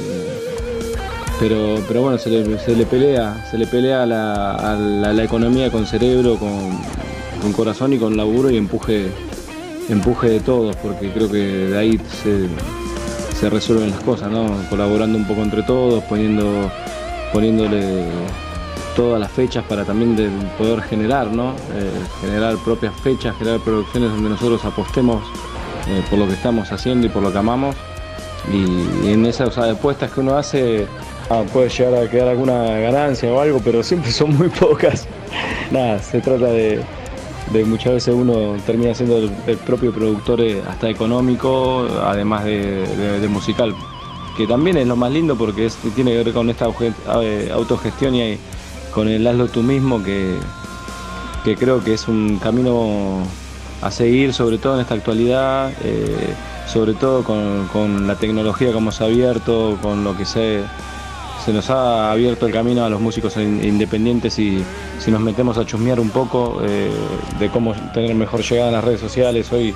Pero, 1.39 1.75
pero 1.87 2.01
bueno, 2.01 2.17
se 2.17 2.29
le, 2.29 2.85
pelea, 2.85 3.45
se 3.49 3.57
le 3.57 3.67
pelea 3.67 4.05
la, 4.05 4.51
a 4.55 4.75
la- 4.75 5.23
economía 5.23 5.71
con 5.71 5.85
cerebro, 5.85 6.37
con, 6.37 6.51
con 7.41 7.51
corazón 7.53 7.93
y 7.93 7.97
con 7.97 8.15
laburo 8.15 8.49
y 8.49 8.57
empuje, 8.57 9.07
empuje 9.89 10.29
de 10.29 10.39
todos, 10.39 10.75
porque 10.77 11.09
creo 11.11 11.29
que 11.29 11.37
de 11.37 11.77
ahí 11.77 11.99
se, 12.23 12.47
se 13.39 13.49
resuelven 13.49 13.91
las 13.91 13.99
cosas, 14.01 14.31
¿no? 14.31 14.45
Colaborando 14.69 15.17
un 15.17 15.25
poco 15.25 15.41
entre 15.41 15.63
todos, 15.63 16.03
poniendo, 16.05 16.71
poniéndole 17.33 18.05
todas 18.95 19.19
las 19.19 19.31
fechas 19.31 19.65
para 19.67 19.83
también 19.83 20.15
de 20.15 20.29
poder 20.57 20.81
generar, 20.83 21.27
¿no? 21.27 21.49
Eh, 21.73 21.91
generar 22.21 22.55
propias 22.63 22.93
fechas, 23.01 23.35
generar 23.37 23.59
producciones 23.59 24.09
donde 24.11 24.29
nosotros 24.29 24.63
apostemos 24.63 25.21
eh, 25.89 26.01
por 26.09 26.17
lo 26.19 26.27
que 26.27 26.33
estamos 26.33 26.71
haciendo 26.71 27.07
y 27.07 27.09
por 27.09 27.21
lo 27.21 27.31
que 27.31 27.37
amamos. 27.37 27.75
Y 28.53 29.09
en 29.09 29.25
esas 29.25 29.57
apuestas 29.57 30.11
que 30.11 30.19
uno 30.21 30.37
hace 30.37 30.85
ah, 31.29 31.43
puede 31.51 31.69
llegar 31.69 31.95
a 31.95 32.09
quedar 32.09 32.27
alguna 32.29 32.79
ganancia 32.79 33.31
o 33.33 33.39
algo, 33.39 33.59
pero 33.63 33.83
siempre 33.83 34.11
son 34.11 34.35
muy 34.37 34.49
pocas. 34.49 35.07
Nada, 35.71 35.99
se 35.99 36.21
trata 36.21 36.45
de, 36.47 36.81
de 37.51 37.65
muchas 37.65 37.93
veces 37.93 38.13
uno 38.13 38.55
termina 38.65 38.93
siendo 38.93 39.17
el, 39.17 39.57
propio 39.57 39.91
productor 39.93 40.41
eh, 40.41 40.61
hasta 40.67 40.89
económico, 40.89 41.87
además 42.03 42.45
de, 42.45 43.27
musical, 43.29 43.73
que 44.37 44.47
también 44.47 44.77
es 44.77 44.87
lo 44.87 44.95
más 44.95 45.11
lindo 45.11 45.35
porque 45.37 45.65
es- 45.65 45.77
tiene 45.95 46.11
que 46.11 46.23
ver 46.23 46.33
con 46.33 46.49
esta 46.49 46.67
eh, 47.21 47.49
autogestión 47.53 48.15
y 48.15 48.37
con 48.91 49.07
el 49.07 49.25
hazlo 49.27 49.47
tú 49.49 49.61
mismo 49.63 50.01
que, 50.03 50.39
que 51.43 51.57
creo 51.57 51.83
que 51.83 51.93
es 51.93 52.07
un 52.07 52.39
camino 52.39 53.33
a 53.81 53.91
seguir, 53.91 54.33
sobre 54.33 54.57
todo 54.57 54.75
en 54.75 54.81
esta 54.81 54.95
actualidad, 54.95 55.71
eh, 55.81 56.37
sobre 56.65 56.93
todo 56.95 57.23
con, 57.23 57.67
con 57.67 58.07
la 58.07 58.17
tecnología 58.17 58.71
como 58.73 58.91
se 58.91 59.03
ha 59.03 59.07
abierto, 59.07 59.77
con 59.81 60.03
lo 60.03 60.15
que 60.17 60.25
se, 60.25 60.63
se 61.45 61.53
nos 61.53 61.69
ha 61.69 62.11
abierto 62.11 62.47
el 62.47 62.51
camino 62.53 62.83
a 62.83 62.89
los 62.89 62.99
músicos 62.99 63.37
in- 63.37 63.63
independientes 63.63 64.39
y 64.39 64.63
si 64.99 65.11
nos 65.11 65.21
metemos 65.21 65.57
a 65.59 65.65
chusmear 65.65 65.99
un 65.99 66.09
poco 66.09 66.61
eh, 66.65 66.89
de 67.39 67.49
cómo 67.49 67.73
tener 67.93 68.15
mejor 68.15 68.41
llegada 68.41 68.69
en 68.69 68.73
las 68.75 68.83
redes 68.83 68.99
sociales, 68.99 69.51
hoy, 69.53 69.73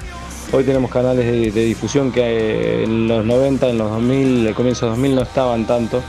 hoy 0.51 0.63
tenemos 0.63 0.89
canales 0.89 1.53
de, 1.53 1.63
difusión 1.65 2.11
que 2.11 2.21
eh, 2.21 2.83
en 2.85 3.07
los 3.07 3.23
90, 3.23 3.69
en 3.69 3.77
los 3.77 3.91
2000, 3.91 4.47
el 4.47 4.55
comienzo 4.55 4.85
de 4.87 4.89
2000 4.93 5.15
no 5.15 5.21
estaban 5.21 5.65
tanto, 5.67 6.01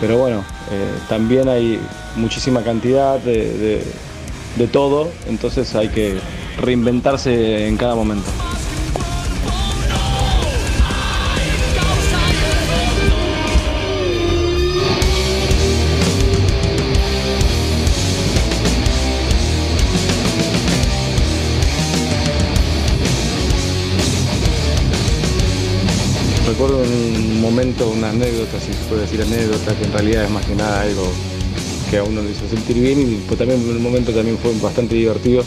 pero 0.00 0.18
bueno, 0.18 0.44
eh, 0.70 0.98
también 1.08 1.48
hay 1.48 1.80
muchísima 2.16 2.60
cantidad 2.62 3.18
de- 3.18 3.82
de 4.56 4.66
todo, 4.66 5.08
entonces 5.28 5.74
hay 5.74 5.88
que 5.88 6.18
reinventarse 6.60 7.66
en 7.68 7.76
cada 7.76 7.94
momento. 7.94 8.26
Recuerdo 26.58 26.82
un 26.82 27.40
momento, 27.40 27.88
una 27.88 28.10
anécdota, 28.10 28.58
si 28.58 28.72
se 28.72 28.84
puede 28.88 29.02
decir 29.02 29.22
anécdota, 29.22 29.76
que 29.76 29.84
en 29.84 29.92
realidad 29.92 30.24
es 30.24 30.30
más 30.30 30.44
que 30.44 30.56
nada 30.56 30.80
algo 30.80 31.04
que 31.88 31.98
a 31.98 32.02
uno 32.02 32.20
le 32.20 32.32
hizo 32.32 32.48
sentir 32.48 32.80
bien 32.80 33.00
y 33.00 33.14
pues 33.28 33.38
también 33.38 33.60
un 33.60 33.80
momento 33.80 34.10
también 34.10 34.36
fue 34.38 34.52
bastante 34.60 34.96
divertido 34.96 35.44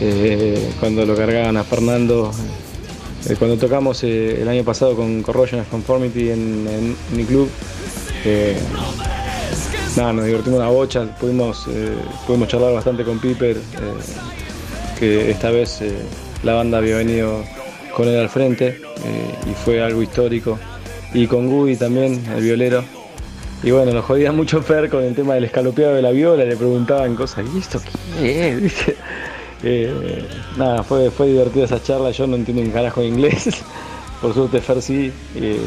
eh, 0.00 0.70
cuando 0.80 1.06
lo 1.06 1.14
cargaban 1.14 1.56
a 1.56 1.62
Fernando. 1.62 2.32
eh, 3.28 3.36
cuando 3.38 3.56
tocamos 3.58 4.02
eh, 4.02 4.42
el 4.42 4.48
año 4.48 4.64
pasado 4.64 4.96
con 4.96 5.22
Corrosion 5.22 5.64
Conformity 5.70 6.30
en, 6.30 6.66
en 6.68 7.16
mi 7.16 7.22
club, 7.22 7.48
eh, 8.24 8.58
nada, 9.96 10.14
nos 10.14 10.24
divertimos 10.24 10.58
una 10.58 10.68
bocha, 10.68 11.16
pudimos, 11.20 11.68
pudimos 12.26 12.48
charlar 12.48 12.72
bastante 12.74 13.04
con 13.04 13.20
Piper, 13.20 13.56
que 14.98 15.30
esta 15.30 15.52
vez 15.52 15.78
la 16.42 16.54
banda 16.54 16.78
había 16.78 16.96
venido 16.96 17.44
con 17.94 18.08
él 18.08 18.18
al 18.18 18.28
frente 18.28 18.80
eh, 19.04 19.50
y 19.50 19.54
fue 19.54 19.82
algo 19.82 20.02
histórico. 20.02 20.58
Y 21.12 21.26
con 21.26 21.48
Gui 21.48 21.76
también, 21.76 22.22
el 22.36 22.42
violero. 22.42 22.84
Y 23.62 23.70
bueno, 23.70 23.92
nos 23.92 24.04
jodía 24.04 24.32
mucho 24.32 24.62
Fer 24.62 24.90
con 24.90 25.04
el 25.04 25.14
tema 25.14 25.34
del 25.34 25.44
escalopeado 25.44 25.94
de 25.94 26.02
la 26.02 26.10
viola, 26.10 26.44
le 26.44 26.56
preguntaban 26.56 27.14
cosas, 27.14 27.46
¿y 27.54 27.58
esto 27.58 27.80
qué 28.20 28.48
es? 28.48 28.74
Eh, 29.66 30.22
nada, 30.58 30.82
fue, 30.82 31.10
fue 31.10 31.28
divertida 31.28 31.64
esa 31.64 31.82
charla, 31.82 32.10
yo 32.10 32.26
no 32.26 32.36
entiendo 32.36 32.60
un 32.62 32.70
carajo 32.70 33.00
de 33.00 33.06
inglés, 33.06 33.48
por 34.20 34.34
suerte 34.34 34.60
Fer 34.60 34.82
sí, 34.82 35.10
eh, 35.36 35.58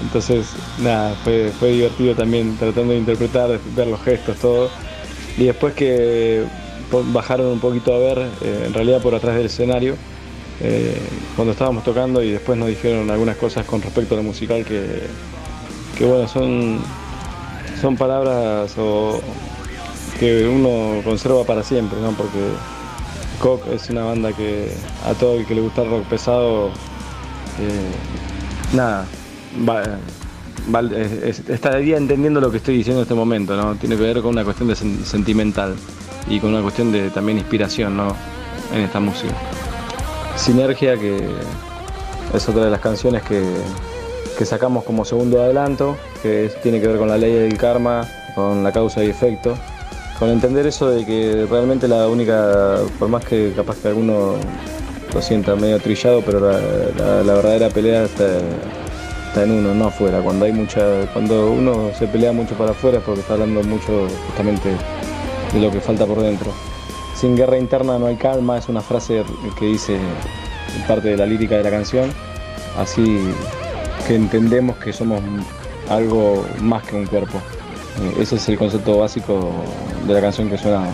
entonces 0.00 0.46
nada, 0.78 1.14
fue, 1.22 1.52
fue 1.60 1.72
divertido 1.72 2.14
también 2.14 2.56
tratando 2.56 2.94
de 2.94 3.00
interpretar, 3.00 3.60
ver 3.76 3.88
los 3.88 4.00
gestos, 4.00 4.38
todo. 4.38 4.70
Y 5.36 5.44
después 5.44 5.74
que 5.74 6.44
bajaron 7.12 7.48
un 7.48 7.60
poquito 7.60 7.92
a 7.92 7.98
ver, 7.98 8.26
en 8.64 8.72
realidad 8.72 9.02
por 9.02 9.14
atrás 9.14 9.36
del 9.36 9.46
escenario, 9.46 9.96
eh, 10.60 10.96
cuando 11.36 11.52
estábamos 11.52 11.82
tocando 11.84 12.22
y 12.22 12.30
después 12.32 12.58
nos 12.58 12.68
dijeron 12.68 13.10
algunas 13.10 13.36
cosas 13.36 13.64
con 13.66 13.82
respecto 13.82 14.14
a 14.14 14.18
lo 14.18 14.22
musical 14.22 14.64
que, 14.64 15.02
que 15.98 16.04
bueno, 16.04 16.28
son, 16.28 16.78
son 17.80 17.96
palabras 17.96 18.72
o 18.78 19.20
que 20.18 20.46
uno 20.46 21.02
conserva 21.02 21.44
para 21.44 21.62
siempre, 21.62 21.98
¿no? 22.00 22.10
Porque 22.12 22.38
Cock 23.40 23.66
es 23.72 23.90
una 23.90 24.04
banda 24.04 24.32
que 24.32 24.72
a 25.04 25.14
todo 25.14 25.36
el 25.40 25.46
que 25.46 25.54
le 25.54 25.62
gusta 25.62 25.82
el 25.82 25.90
rock 25.90 26.04
pesado, 26.04 26.68
eh, 27.58 28.74
nada, 28.76 29.04
va- 29.68 29.98
va- 30.72 30.96
es- 30.96 31.40
es- 31.40 31.48
estaría 31.50 31.96
entendiendo 31.96 32.40
lo 32.40 32.52
que 32.52 32.58
estoy 32.58 32.76
diciendo 32.76 33.00
en 33.00 33.02
este 33.04 33.14
momento, 33.14 33.56
¿no? 33.56 33.74
Tiene 33.74 33.96
que 33.96 34.02
ver 34.02 34.20
con 34.22 34.30
una 34.30 34.44
cuestión 34.44 34.68
de 34.68 34.74
sen- 34.74 35.02
sentimental 35.04 35.74
y 36.28 36.38
con 36.38 36.50
una 36.50 36.62
cuestión 36.62 36.92
de 36.92 37.10
también 37.10 37.38
inspiración, 37.38 37.96
¿no? 37.96 38.14
En 38.72 38.82
esta 38.82 39.00
música. 39.00 39.34
Sinergia, 40.36 40.96
que 40.96 41.28
es 42.34 42.48
otra 42.48 42.64
de 42.64 42.70
las 42.70 42.80
canciones 42.80 43.22
que, 43.22 43.42
que 44.38 44.44
sacamos 44.44 44.84
como 44.84 45.04
segundo 45.04 45.40
adelanto, 45.42 45.96
que 46.22 46.50
tiene 46.62 46.80
que 46.80 46.88
ver 46.88 46.98
con 46.98 47.08
la 47.08 47.18
ley 47.18 47.32
del 47.32 47.56
karma, 47.56 48.08
con 48.34 48.64
la 48.64 48.72
causa 48.72 49.04
y 49.04 49.10
efecto, 49.10 49.54
con 50.18 50.30
entender 50.30 50.66
eso 50.66 50.90
de 50.90 51.04
que 51.04 51.46
realmente 51.48 51.86
la 51.88 52.08
única, 52.08 52.78
por 52.98 53.08
más 53.08 53.24
que 53.24 53.52
capaz 53.54 53.76
que 53.76 53.88
alguno 53.88 54.34
lo 55.12 55.22
sienta 55.22 55.54
medio 55.54 55.78
trillado, 55.78 56.22
pero 56.24 56.40
la 56.40 57.34
verdadera 57.34 57.68
pelea 57.68 58.04
está, 58.04 58.26
está 59.28 59.44
en 59.44 59.50
uno, 59.50 59.74
no 59.74 59.86
afuera. 59.86 60.20
Cuando 60.20 60.44
hay 60.44 60.52
mucha, 60.52 61.06
cuando 61.12 61.50
uno 61.50 61.90
se 61.98 62.06
pelea 62.06 62.32
mucho 62.32 62.54
para 62.54 62.72
afuera 62.72 62.98
es 62.98 63.04
porque 63.04 63.20
está 63.20 63.34
hablando 63.34 63.62
mucho 63.62 64.06
justamente 64.26 64.70
de 65.52 65.60
lo 65.60 65.70
que 65.70 65.80
falta 65.80 66.06
por 66.06 66.20
dentro. 66.20 66.52
Sin 67.22 67.36
guerra 67.36 67.56
interna 67.56 68.00
no 68.00 68.06
hay 68.06 68.16
calma, 68.16 68.58
es 68.58 68.68
una 68.68 68.80
frase 68.80 69.22
que 69.56 69.66
dice 69.66 69.96
parte 70.88 71.10
de 71.10 71.16
la 71.16 71.24
lírica 71.24 71.56
de 71.56 71.62
la 71.62 71.70
canción. 71.70 72.10
Así 72.76 73.28
que 74.08 74.16
entendemos 74.16 74.76
que 74.78 74.92
somos 74.92 75.20
algo 75.88 76.44
más 76.60 76.82
que 76.82 76.96
un 76.96 77.06
cuerpo. 77.06 77.38
Eh, 78.00 78.22
Ese 78.22 78.34
es 78.34 78.48
el 78.48 78.58
concepto 78.58 78.98
básico 78.98 79.52
de 80.04 80.14
la 80.14 80.20
canción 80.20 80.50
que 80.50 80.58
suena, 80.58 80.84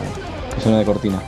que 0.55 0.61
suena 0.61 0.81
de 0.81 0.85
cortina. 0.85 1.23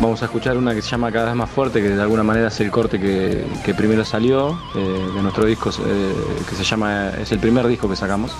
Vamos 0.00 0.22
a 0.22 0.24
escuchar 0.24 0.56
una 0.56 0.74
que 0.74 0.80
se 0.80 0.88
llama 0.88 1.12
Cada 1.12 1.26
vez 1.26 1.34
más 1.34 1.50
fuerte, 1.50 1.82
que 1.82 1.90
de 1.90 2.00
alguna 2.00 2.22
manera 2.22 2.48
es 2.48 2.58
el 2.60 2.70
corte 2.70 2.98
que, 2.98 3.44
que 3.66 3.74
primero 3.74 4.02
salió 4.06 4.58
eh, 4.74 5.10
de 5.14 5.20
nuestro 5.20 5.44
disco, 5.44 5.68
eh, 5.86 6.14
que 6.48 6.54
se 6.56 6.64
llama, 6.64 7.10
es 7.20 7.30
el 7.32 7.38
primer 7.38 7.66
disco 7.66 7.86
que 7.86 7.96
sacamos. 7.96 8.32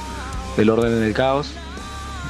el 0.56 0.70
orden 0.70 0.96
en 0.96 1.02
el 1.02 1.12
caos. 1.12 1.52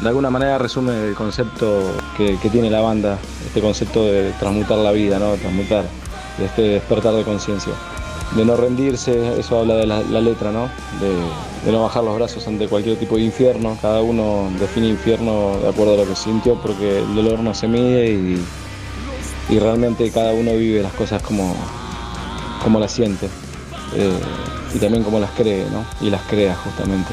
De 0.03 0.09
alguna 0.09 0.31
manera 0.31 0.59
resume 0.59 1.09
el 1.09 1.15
concepto 1.15 1.81
que, 2.16 2.37
tiene 2.51 2.69
la 2.70 2.81
banda, 2.81 3.19
este 3.47 3.61
concepto 3.61 4.05
de 4.05 4.33
transmutar 4.33 4.79
la 4.79 4.91
vida, 4.91 5.20
¿no? 5.20 5.35
Transmutar, 5.35 5.85
de 6.39 6.45
este 6.45 6.62
despertar 6.62 7.15
de 7.15 7.23
conciencia. 7.23 7.73
De 8.35 8.45
no 8.45 8.57
rendirse, 8.57 9.39
eso 9.39 9.61
habla 9.61 9.77
de 9.77 9.87
la, 9.87 10.20
letra, 10.20 10.51
¿no? 10.51 10.69
De, 11.01 11.70
no 11.70 11.83
bajar 11.83 12.03
los 12.03 12.16
brazos 12.16 12.49
ante 12.49 12.66
cualquier 12.66 12.99
tipo 12.99 13.15
de 13.15 13.23
infierno. 13.23 13.79
Cada 13.81 14.03
uno 14.03 14.51
define 14.59 14.89
infierno 14.89 15.59
de 15.62 15.69
acuerdo 15.69 15.95
a 15.95 15.97
lo 15.99 16.07
que 16.07 16.16
sintió, 16.16 16.57
porque 16.57 16.99
el 16.99 17.15
dolor 17.15 17.39
no 17.39 17.55
se 17.55 17.69
mide 17.69 18.11
y, 18.11 18.45
y 19.51 19.59
realmente 19.61 20.11
cada 20.11 20.33
uno 20.33 20.51
vive 20.53 20.83
las 20.83 20.95
cosas 20.95 21.23
como, 21.23 21.55
como 22.61 22.81
las 22.81 22.91
siente. 22.91 23.27
eh, 23.95 24.19
y 24.74 24.79
también 24.79 25.05
como 25.05 25.20
las 25.20 25.31
cree, 25.33 25.66
¿no? 25.70 25.85
Y 26.05 26.11
las 26.11 26.23
crea 26.23 26.57
justamente. 26.57 27.12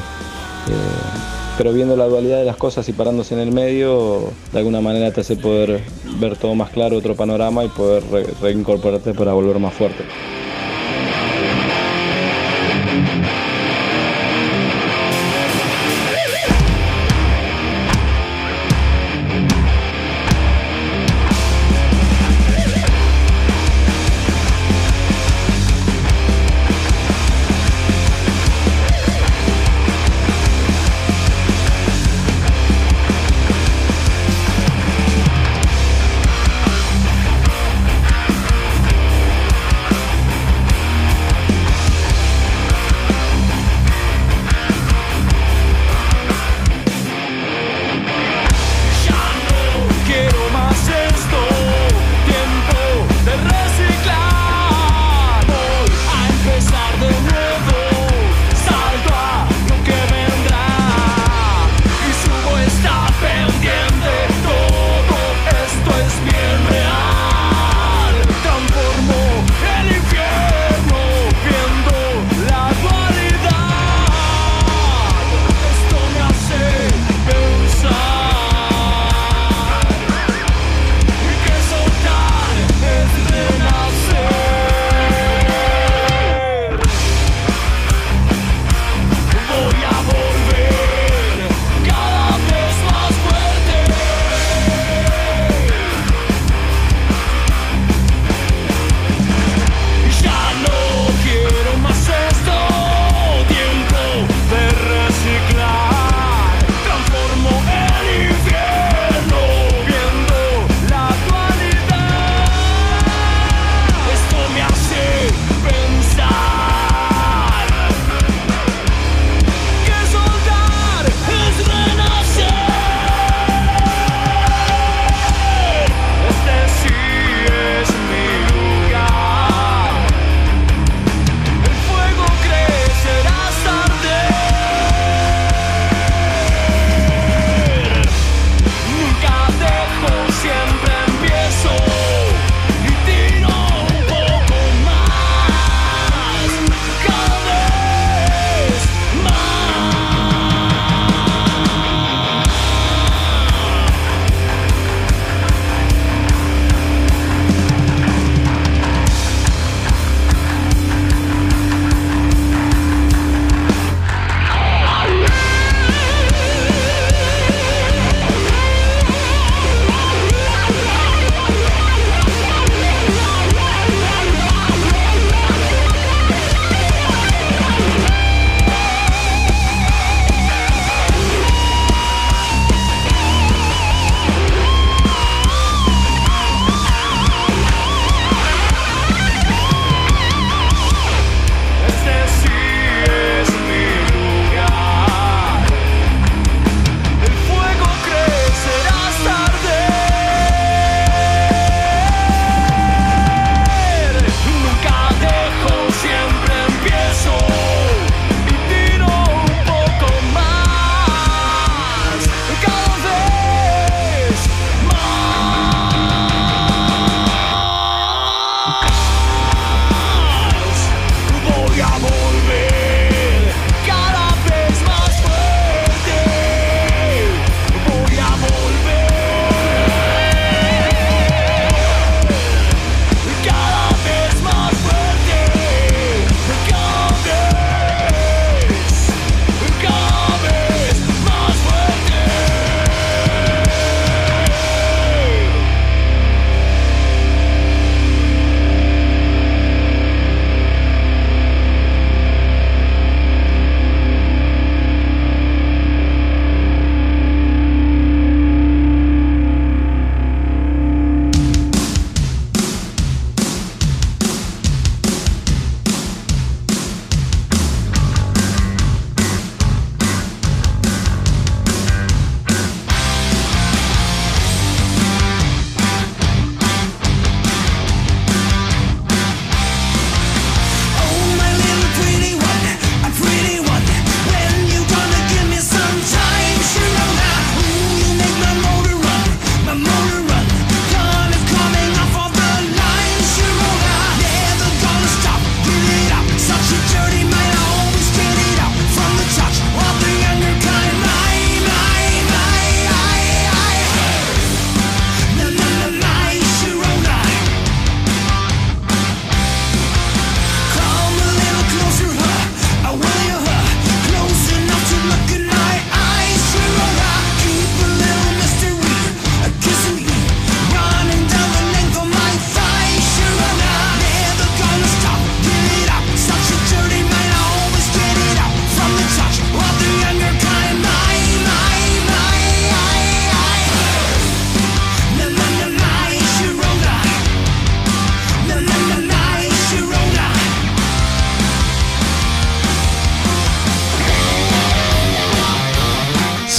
Eh, 0.68 1.39
pero 1.60 1.74
viendo 1.74 1.94
la 1.94 2.06
dualidad 2.06 2.38
de 2.38 2.46
las 2.46 2.56
cosas 2.56 2.88
y 2.88 2.94
parándose 2.94 3.34
en 3.34 3.40
el 3.40 3.52
medio, 3.52 4.32
de 4.50 4.58
alguna 4.60 4.80
manera 4.80 5.10
te 5.12 5.20
hace 5.20 5.36
poder 5.36 5.82
ver 6.18 6.38
todo 6.38 6.54
más 6.54 6.70
claro, 6.70 6.96
otro 6.96 7.14
panorama 7.14 7.62
y 7.66 7.68
poder 7.68 8.02
re- 8.10 8.26
reincorporarte 8.40 9.12
para 9.12 9.34
volver 9.34 9.58
más 9.58 9.74
fuerte. 9.74 10.04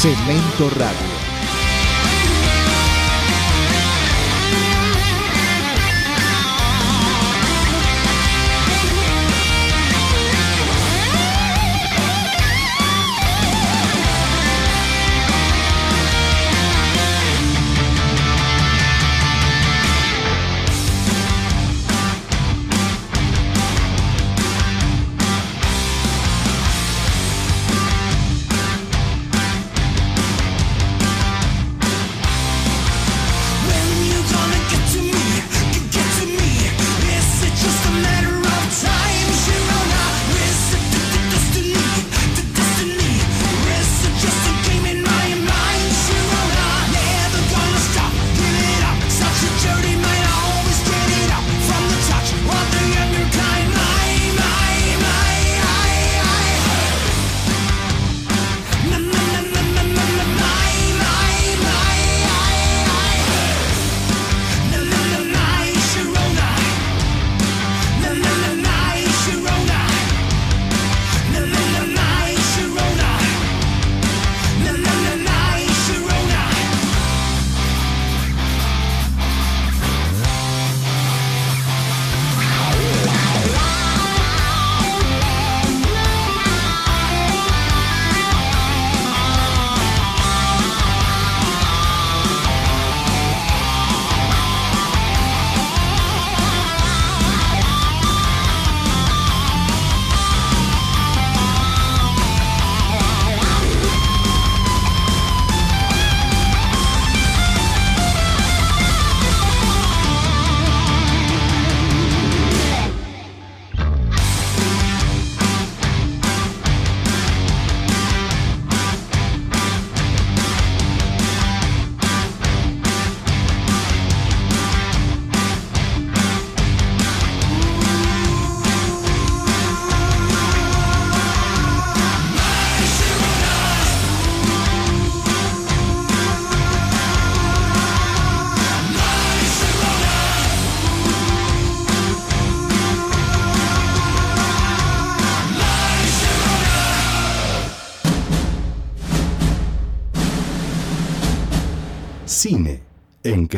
Cemento 0.02 0.68
Radio. 0.68 1.11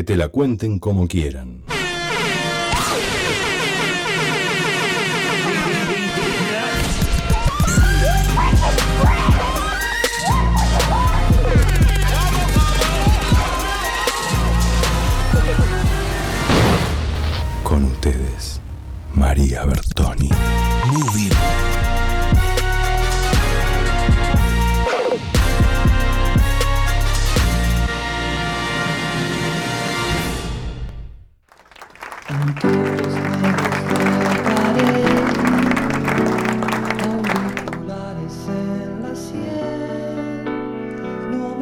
Te 0.04 0.16
la 0.16 0.30
cuenten 0.30 0.80
como 0.80 1.08
quieran. 1.08 1.53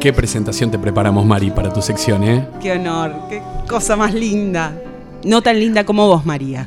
Qué 0.02 0.12
presentación 0.12 0.68
te 0.68 0.80
preparamos, 0.80 1.24
Mari, 1.24 1.52
para 1.52 1.72
tu 1.72 1.80
sección, 1.80 2.24
¿eh? 2.24 2.44
Qué 2.60 2.72
honor, 2.72 3.14
qué 3.28 3.40
cosa 3.68 3.94
más 3.94 4.12
linda. 4.12 4.72
No 5.22 5.40
tan 5.42 5.60
linda 5.60 5.84
como 5.84 6.08
vos, 6.08 6.26
María. 6.26 6.66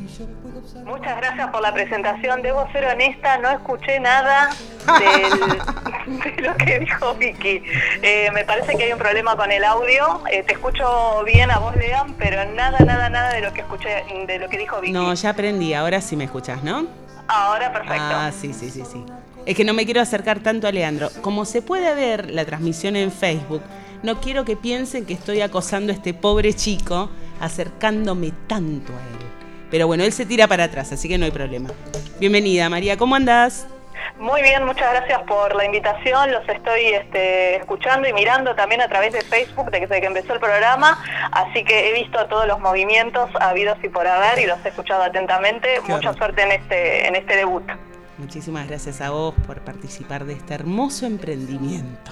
Muchas 0.85 1.17
gracias 1.17 1.49
por 1.51 1.61
la 1.61 1.73
presentación. 1.73 2.41
Debo 2.41 2.65
ser 2.71 2.85
honesta, 2.85 3.37
no 3.39 3.49
escuché 3.51 3.99
nada 3.99 4.51
del- 4.99 6.19
de 6.35 6.41
lo 6.43 6.55
que 6.55 6.79
dijo 6.79 7.13
Vicky. 7.15 7.61
Eh, 8.01 8.29
me 8.33 8.45
parece 8.45 8.77
que 8.77 8.85
hay 8.85 8.93
un 8.93 8.99
problema 8.99 9.35
con 9.35 9.51
el 9.51 9.65
audio. 9.65 10.21
Eh, 10.31 10.43
te 10.47 10.53
escucho 10.53 11.21
bien 11.25 11.51
a 11.51 11.59
vos, 11.59 11.75
Lean, 11.75 12.13
pero 12.17 12.49
nada, 12.53 12.79
nada, 12.85 13.09
nada 13.09 13.33
de 13.33 13.41
lo 13.41 13.51
que 13.51 13.59
escuché, 13.61 14.05
de 14.27 14.39
lo 14.39 14.47
que 14.47 14.57
dijo 14.59 14.79
Vicky. 14.79 14.93
No, 14.93 15.13
ya 15.13 15.31
aprendí, 15.31 15.73
ahora 15.73 15.99
sí 15.99 16.15
me 16.15 16.23
escuchas, 16.23 16.63
¿no? 16.63 16.85
Ahora 17.27 17.73
perfecto. 17.73 17.95
Ah, 17.99 18.31
sí, 18.31 18.53
sí, 18.53 18.69
sí, 18.69 18.83
sí. 18.89 19.03
Es 19.45 19.55
que 19.55 19.63
no 19.63 19.73
me 19.75 19.85
quiero 19.85 20.01
acercar 20.01 20.39
tanto 20.39 20.67
a 20.67 20.71
Leandro. 20.71 21.09
Como 21.21 21.45
se 21.45 21.61
puede 21.61 21.93
ver 21.93 22.31
la 22.31 22.45
transmisión 22.45 22.95
en 22.95 23.11
Facebook, 23.11 23.61
no 24.01 24.19
quiero 24.19 24.43
que 24.43 24.55
piensen 24.55 25.05
que 25.05 25.13
estoy 25.13 25.41
acosando 25.41 25.91
a 25.91 25.95
este 25.95 26.15
pobre 26.15 26.53
chico, 26.53 27.11
acercándome 27.39 28.31
tanto 28.47 28.91
a 28.91 28.95
él. 28.95 29.25
Pero 29.69 29.85
bueno, 29.85 30.03
él 30.03 30.13
se 30.13 30.25
tira 30.25 30.47
para 30.47 30.63
atrás, 30.63 30.91
así 30.91 31.07
que 31.07 31.19
no 31.19 31.25
hay 31.25 31.31
problema. 31.31 31.69
Bienvenida, 32.19 32.69
María, 32.69 32.97
¿cómo 32.97 33.15
andás? 33.15 33.67
Muy 34.17 34.41
bien, 34.41 34.65
muchas 34.65 34.91
gracias 34.91 35.21
por 35.23 35.55
la 35.55 35.65
invitación. 35.65 36.31
Los 36.31 36.47
estoy 36.49 36.87
este, 36.93 37.57
escuchando 37.57 38.07
y 38.07 38.13
mirando 38.13 38.55
también 38.55 38.81
a 38.81 38.87
través 38.87 39.13
de 39.13 39.21
Facebook 39.21 39.69
desde 39.69 40.01
que 40.01 40.07
empezó 40.07 40.33
el 40.33 40.39
programa. 40.39 41.03
Así 41.31 41.63
que 41.63 41.89
he 41.89 41.93
visto 41.93 42.25
todos 42.27 42.47
los 42.47 42.59
movimientos 42.59 43.29
habidos 43.39 43.77
y 43.83 43.89
por 43.89 44.07
haber 44.07 44.39
y 44.39 44.47
los 44.47 44.63
he 44.65 44.69
escuchado 44.69 45.03
atentamente. 45.03 45.81
Mucha 45.87 46.13
suerte 46.13 46.41
en 46.41 46.51
este, 46.51 47.07
en 47.07 47.15
este 47.15 47.35
debut. 47.35 47.63
Muchísimas 48.17 48.67
gracias 48.67 49.01
a 49.01 49.09
vos 49.09 49.33
por 49.45 49.61
participar 49.61 50.25
de 50.25 50.33
este 50.33 50.53
hermoso 50.53 51.05
emprendimiento. 51.05 52.11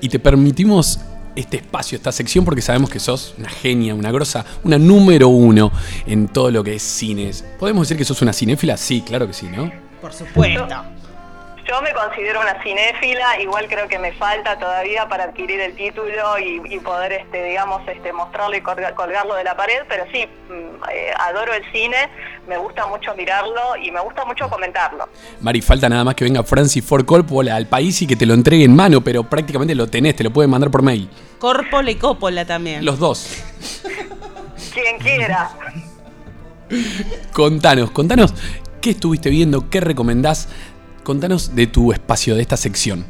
Y 0.00 0.08
te 0.08 0.18
permitimos 0.18 1.00
este 1.36 1.58
espacio, 1.58 1.96
esta 1.96 2.10
sección, 2.10 2.44
porque 2.44 2.60
sabemos 2.60 2.90
que 2.90 2.98
sos 2.98 3.34
una 3.38 3.48
genia, 3.48 3.94
una 3.94 4.10
grosa, 4.10 4.44
una 4.64 4.78
número 4.78 5.28
uno 5.28 5.70
en 6.06 6.26
todo 6.28 6.50
lo 6.50 6.64
que 6.64 6.74
es 6.74 6.82
cines. 6.82 7.44
¿Podemos 7.58 7.86
decir 7.86 7.96
que 7.96 8.04
sos 8.04 8.20
una 8.22 8.32
cinéfila? 8.32 8.76
Sí, 8.76 9.02
claro 9.02 9.26
que 9.26 9.32
sí, 9.32 9.46
¿no? 9.46 9.70
Por 10.00 10.12
supuesto. 10.12 10.66
Yo 11.68 11.82
me 11.82 11.92
considero 11.92 12.40
una 12.40 12.62
cinéfila, 12.62 13.38
igual 13.42 13.66
creo 13.68 13.86
que 13.88 13.98
me 13.98 14.12
falta 14.12 14.58
todavía 14.58 15.06
para 15.06 15.24
adquirir 15.24 15.60
el 15.60 15.76
título 15.76 16.38
y, 16.38 16.62
y 16.64 16.78
poder, 16.80 17.12
este, 17.12 17.44
digamos, 17.44 17.86
este, 17.86 18.10
mostrarlo 18.10 18.56
y 18.56 18.60
colga- 18.62 18.94
colgarlo 18.94 19.34
de 19.34 19.44
la 19.44 19.54
pared, 19.54 19.80
pero 19.86 20.04
sí, 20.10 20.24
mm, 20.48 20.82
eh, 20.90 21.10
adoro 21.18 21.52
el 21.52 21.62
cine, 21.70 21.96
me 22.48 22.56
gusta 22.56 22.86
mucho 22.86 23.14
mirarlo 23.14 23.76
y 23.82 23.90
me 23.90 24.00
gusta 24.00 24.24
mucho 24.24 24.48
comentarlo. 24.48 25.10
Mari, 25.42 25.60
falta 25.60 25.90
nada 25.90 26.04
más 26.04 26.14
que 26.14 26.24
venga 26.24 26.42
Francis 26.42 26.82
Ford 26.82 27.04
Coppola 27.04 27.54
al 27.56 27.66
país 27.66 28.00
y 28.00 28.06
que 28.06 28.16
te 28.16 28.24
lo 28.24 28.32
entregue 28.32 28.64
en 28.64 28.74
mano, 28.74 29.02
pero 29.02 29.24
prácticamente 29.24 29.74
lo 29.74 29.88
tenés, 29.88 30.16
te 30.16 30.24
lo 30.24 30.30
pueden 30.30 30.50
mandar 30.50 30.70
por 30.70 30.80
mail. 30.80 31.10
Córpola 31.38 31.90
y 31.90 31.96
Cópola 31.96 32.46
también. 32.46 32.82
Los 32.82 32.98
dos. 32.98 33.44
Quien 34.72 34.98
quiera. 35.00 35.50
Contanos, 37.32 37.90
contanos 37.90 38.32
qué 38.80 38.90
estuviste 38.90 39.28
viendo, 39.28 39.68
qué 39.70 39.80
recomendás. 39.80 40.48
Contanos 41.12 41.56
de 41.56 41.66
tu 41.66 41.90
espacio, 41.90 42.34
de 42.36 42.42
esta 42.42 42.58
sección. 42.58 43.06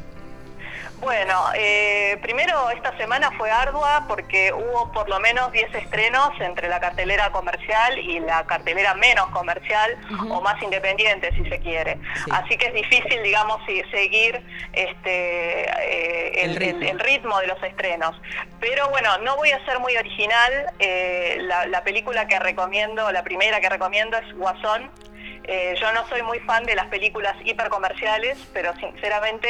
Bueno, 1.01 1.35
eh, 1.57 2.16
primero, 2.23 2.70
esta 2.70 2.97
semana 2.97 3.33
fue 3.37 3.51
ardua 3.51 4.05
porque 4.07 4.53
hubo 4.53 4.93
por 4.93 5.09
lo 5.09 5.19
menos 5.19 5.51
10 5.51 5.75
estrenos 5.75 6.31
entre 6.39 6.69
la 6.69 6.79
cartelera 6.79 7.33
comercial 7.33 7.99
y 7.99 8.20
la 8.20 8.47
cartelera 8.47 8.95
menos 8.95 9.27
comercial 9.31 9.97
o 10.31 10.41
más 10.41 10.62
independiente, 10.62 11.33
si 11.35 11.45
se 11.51 11.59
quiere. 11.59 11.99
Así 12.31 12.57
que 12.57 12.66
es 12.66 12.75
difícil, 12.75 13.20
digamos, 13.25 13.61
seguir 13.91 14.45
este, 14.73 15.69
eh, 15.69 16.45
el, 16.45 16.51
El 16.51 16.57
ritmo. 16.57 16.81
el- 16.83 16.87
el 16.89 16.99
ritmo 17.01 17.41
de 17.41 17.47
los 17.49 17.61
estrenos. 17.65 18.15
Pero 18.61 18.89
bueno, 18.91 19.19
no 19.25 19.35
voy 19.37 19.51
a 19.51 19.65
ser 19.65 19.81
muy 19.81 19.97
original. 19.97 20.53
eh, 20.79 21.39
la, 21.41 21.66
la 21.66 21.83
película 21.83 22.29
que 22.29 22.39
recomiendo, 22.39 23.11
la 23.11 23.25
primera 23.25 23.61
que 23.61 23.69
recomiendo 23.69 24.16
es 24.19 24.37
Guasón. 24.37 24.89
Eh, 25.51 25.75
yo 25.81 25.91
no 25.95 26.07
soy 26.09 26.20
muy 26.23 26.39
fan 26.41 26.65
de 26.65 26.75
las 26.75 26.89
películas 26.89 27.35
hipercomerciales, 27.43 28.37
pero 28.53 28.75
sinceramente 28.79 29.49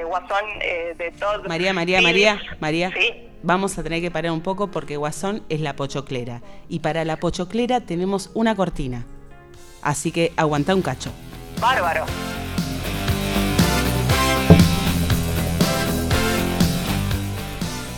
eh, 0.00 0.04
Guasón 0.04 0.44
eh, 0.60 0.94
de 0.96 1.10
Todd 1.10 1.48
María, 1.48 1.72
María, 1.72 1.98
Phillips- 1.98 2.04
María, 2.04 2.56
María. 2.60 2.92
Sí. 2.96 3.28
Vamos 3.42 3.76
a 3.76 3.82
tener 3.82 4.00
que 4.00 4.10
parar 4.12 4.30
un 4.30 4.40
poco 4.40 4.70
porque 4.70 4.96
Guasón 4.96 5.42
es 5.48 5.60
la 5.60 5.74
pochoclera. 5.74 6.42
Y 6.68 6.78
para 6.78 7.04
la 7.04 7.16
pochoclera 7.16 7.80
tenemos 7.80 8.30
una 8.34 8.54
cortina. 8.54 9.04
Así 9.82 10.12
que 10.12 10.32
aguanta 10.36 10.76
un 10.76 10.82
cacho. 10.82 11.10
Bárbaro. 11.60 12.04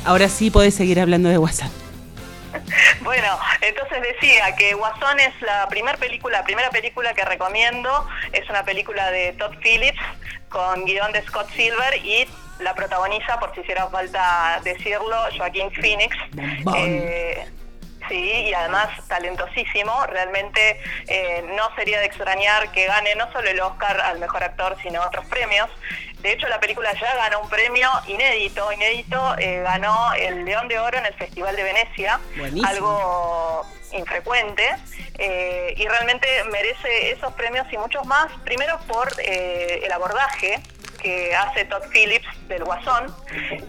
Ahora 0.05 0.29
sí 0.29 0.51
podés 0.51 0.75
seguir 0.75 1.01
hablando 1.01 1.29
de 1.29 1.37
Guasón. 1.39 1.69
Bueno, 3.03 3.39
entonces 3.61 4.03
decía 4.03 4.55
que 4.57 4.75
Guasón 4.75 5.21
es 5.21 5.41
la 5.43 5.69
primera 5.69 5.99
película, 5.99 6.39
la 6.39 6.45
primera 6.45 6.71
película 6.71 7.15
que 7.15 7.25
recomiendo, 7.25 8.07
es 8.33 8.49
una 8.49 8.65
película 8.65 9.11
de 9.11 9.33
Todd 9.35 9.55
Phillips 9.63 10.01
con 10.49 10.85
guion 10.85 11.13
de 11.13 11.23
Scott 11.23 11.51
Silver 11.51 11.97
y 12.05 12.29
la 12.61 12.75
protagoniza, 12.75 13.39
por 13.41 13.55
si 13.55 13.61
hiciera 13.61 13.89
falta 13.89 14.61
decirlo, 14.63 15.17
Joaquín 15.37 15.71
Phoenix. 15.73 16.17
Eh, 16.77 17.47
Sí, 18.09 18.31
y 18.49 18.55
además 18.55 18.89
talentosísimo. 19.09 20.07
Realmente 20.07 20.81
eh, 21.09 21.45
no 21.57 21.75
sería 21.77 22.01
de 22.01 22.07
extrañar 22.07 22.71
que 22.73 22.87
gane 22.87 23.15
no 23.15 23.31
solo 23.33 23.49
el 23.49 23.61
Oscar 23.61 24.01
al 24.01 24.19
mejor 24.19 24.43
actor, 24.43 24.77
sino 24.83 25.03
otros 25.03 25.27
premios. 25.27 25.69
De 26.21 26.33
hecho, 26.33 26.49
la 26.49 26.61
película 26.61 26.93
ya 26.95 27.15
ganó 27.17 27.41
un 27.41 27.49
premio 27.49 27.89
inédito. 28.07 28.71
Inédito 28.73 29.35
eh, 29.39 29.61
ganó 29.63 30.13
el 30.15 30.45
León 30.45 30.69
de 30.69 30.79
Oro 30.79 30.99
en 30.99 31.07
el 31.07 31.15
Festival 31.15 31.55
de 31.57 31.63
Venecia. 31.63 32.21
Buenísimo. 32.37 32.69
Algo 32.69 33.67
infrecuente 33.93 34.75
eh, 35.19 35.75
y 35.77 35.87
realmente 35.87 36.27
merece 36.51 37.13
esos 37.13 37.33
premios 37.35 37.67
y 37.73 37.79
muchos 37.79 38.05
más. 38.07 38.27
Primero 38.45 38.79
por 38.89 39.09
el 39.19 39.93
abordaje 39.93 40.61
que 41.05 41.35
hace 41.37 41.67
Todd 41.67 41.83
Phillips 41.93 42.27
del 42.49 42.65
Guasón. 42.65 43.15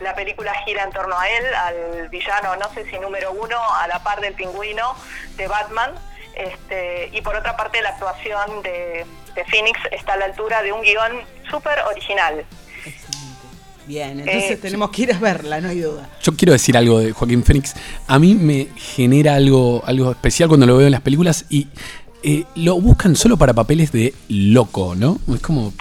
La 0.01 0.15
película 0.15 0.53
gira 0.65 0.83
en 0.83 0.91
torno 0.91 1.19
a 1.19 1.29
él, 1.29 1.45
al 1.53 2.09
villano, 2.09 2.55
no 2.55 2.73
sé 2.73 2.89
si 2.89 2.97
número 2.97 3.33
uno, 3.33 3.57
a 3.81 3.87
la 3.87 4.01
par 4.01 4.21
del 4.21 4.33
pingüino 4.33 4.95
de 5.35 5.47
Batman. 5.47 5.91
Este, 6.35 7.09
y 7.13 7.21
por 7.21 7.35
otra 7.35 7.55
parte 7.55 7.81
la 7.81 7.89
actuación 7.89 8.63
de, 8.63 9.05
de 9.35 9.45
Phoenix 9.45 9.79
está 9.91 10.13
a 10.13 10.17
la 10.17 10.25
altura 10.25 10.63
de 10.63 10.71
un 10.71 10.81
guion 10.81 11.11
súper 11.51 11.77
original. 11.91 12.45
Bien, 13.85 14.19
entonces 14.19 14.51
Eh, 14.51 14.57
tenemos 14.57 14.89
que 14.89 15.03
ir 15.03 15.13
a 15.13 15.19
verla, 15.19 15.61
no 15.61 15.69
hay 15.69 15.79
duda. 15.81 16.09
Yo 16.23 16.35
quiero 16.35 16.53
decir 16.53 16.75
algo 16.75 16.99
de 16.99 17.11
Joaquín 17.11 17.43
Phoenix. 17.43 17.75
A 18.07 18.17
mí 18.17 18.33
me 18.33 18.69
genera 18.75 19.35
algo, 19.35 19.83
algo 19.85 20.11
especial 20.11 20.47
cuando 20.49 20.65
lo 20.65 20.77
veo 20.77 20.87
en 20.87 20.91
las 20.91 21.01
películas 21.01 21.45
y 21.49 21.67
eh, 22.23 22.45
lo 22.55 22.81
buscan 22.81 23.15
solo 23.15 23.37
para 23.37 23.53
papeles 23.53 23.91
de 23.91 24.13
loco, 24.29 24.95
¿no? 24.95 25.19
Es 25.33 25.41
como. 25.41 25.71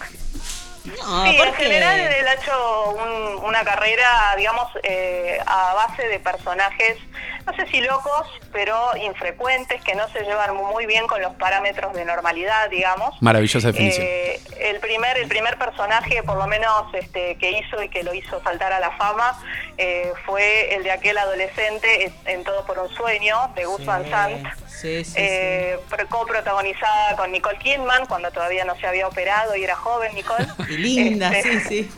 No, 0.85 1.25
sí, 1.25 1.37
¿por 1.39 1.49
en 1.49 1.55
qué? 1.55 1.63
general 1.65 1.99
él 2.01 2.29
ha 2.29 2.35
hecho 2.35 2.91
un- 2.91 3.45
una 3.45 3.65
carrera, 3.65 4.35
digamos, 4.37 4.69
eh, 4.83 5.39
a 5.47 5.73
base 5.75 6.07
de 6.09 6.21
personajes, 6.21 6.99
no 7.47 7.55
sé 7.57 7.67
si 7.69 7.81
locos, 7.81 8.27
pero 8.53 8.95
infrecuentes, 8.97 9.83
que 9.83 9.95
no 9.95 10.07
se 10.09 10.21
llevan 10.25 10.55
muy 10.57 10.85
bien 10.87 11.07
con 11.07 11.23
los 11.23 11.35
parámetros 11.37 11.95
de 11.95 12.05
normalidad, 12.05 12.69
digamos. 12.71 13.15
Maravillosa 13.23 13.69
definición. 13.69 14.07
Eh, 14.07 14.41
el 14.61 14.81
primer 14.81 15.17
el 15.19 15.29
primer 15.29 15.57
personaje 15.59 16.23
por 16.23 16.37
lo 16.37 16.47
menos 16.47 16.93
este 16.95 17.37
que 17.39 17.51
hizo 17.53 17.83
y 17.83 17.89
que 17.89 18.03
lo 18.03 18.13
hizo 18.15 18.43
saltar 18.43 18.73
a 18.73 18.81
la 18.81 18.91
fama 18.93 19.39
eh, 19.79 20.13
fue 20.27 20.75
el 20.75 20.83
de 20.85 20.93
aquel 20.93 21.17
adolescente 21.19 22.05
en- 22.07 22.15
en 22.27 22.45
Todo 22.45 22.65
por 22.67 22.79
un 22.79 22.89
sueño 22.95 23.37
de 23.55 23.65
Gus 23.65 23.85
Van 23.87 24.09
Sant 24.11 24.47
Sí, 24.81 25.05
sí, 25.05 25.15
eh, 25.17 25.79
pro- 25.89 26.07
coprotagonizada 26.09 27.17
con 27.17 27.31
Nicole 27.33 27.59
Kidman 27.59 28.07
cuando 28.07 28.31
todavía 28.33 28.65
no 28.65 28.75
se 28.77 28.87
había 28.87 29.07
operado 29.07 29.55
y 29.57 29.65
era 29.65 29.77
joven 29.77 30.15
Nicole. 30.15 30.47
Y 30.69 30.77
linda, 30.77 31.31
Este, 31.31 31.61
sí, 31.61 31.89
sí. 31.89 31.91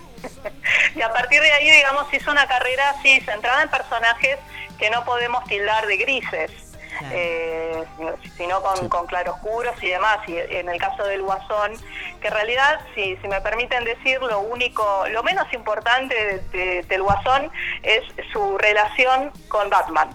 y 0.97 1.03
a 1.03 1.12
partir 1.12 1.40
de 1.40 1.51
ahí, 1.53 1.70
digamos, 1.70 2.12
hizo 2.12 2.31
una 2.31 2.47
carrera 2.47 2.90
así, 2.90 3.20
centrada 3.20 3.62
en 3.62 3.69
personajes 3.70 4.39
que 4.78 4.90
no 4.90 5.05
podemos 5.05 5.43
tildar 5.44 5.86
de 5.86 5.97
grises, 5.97 6.51
eh, 7.12 7.85
sino 8.36 8.62
con, 8.62 8.89
con 8.89 9.07
claroscuros 9.07 9.74
y 9.82 9.89
demás. 9.89 10.19
Y 10.28 10.36
en 10.36 10.69
el 10.69 10.78
caso 10.78 11.05
del 11.05 11.23
Guasón, 11.23 11.73
que 12.20 12.28
en 12.28 12.35
realidad, 12.35 12.81
si, 12.94 13.16
si 13.16 13.28
me 13.28 13.40
permiten 13.40 13.85
decir, 13.85 14.20
lo 14.20 14.40
único, 14.40 15.05
lo 15.11 15.23
menos 15.23 15.51
importante 15.53 16.15
de- 16.15 16.59
de- 16.59 16.82
del 16.85 17.03
Guasón 17.03 17.51
es 17.82 18.03
su 18.32 18.59
relación 18.59 19.31
con 19.48 19.70
Batman. 19.70 20.11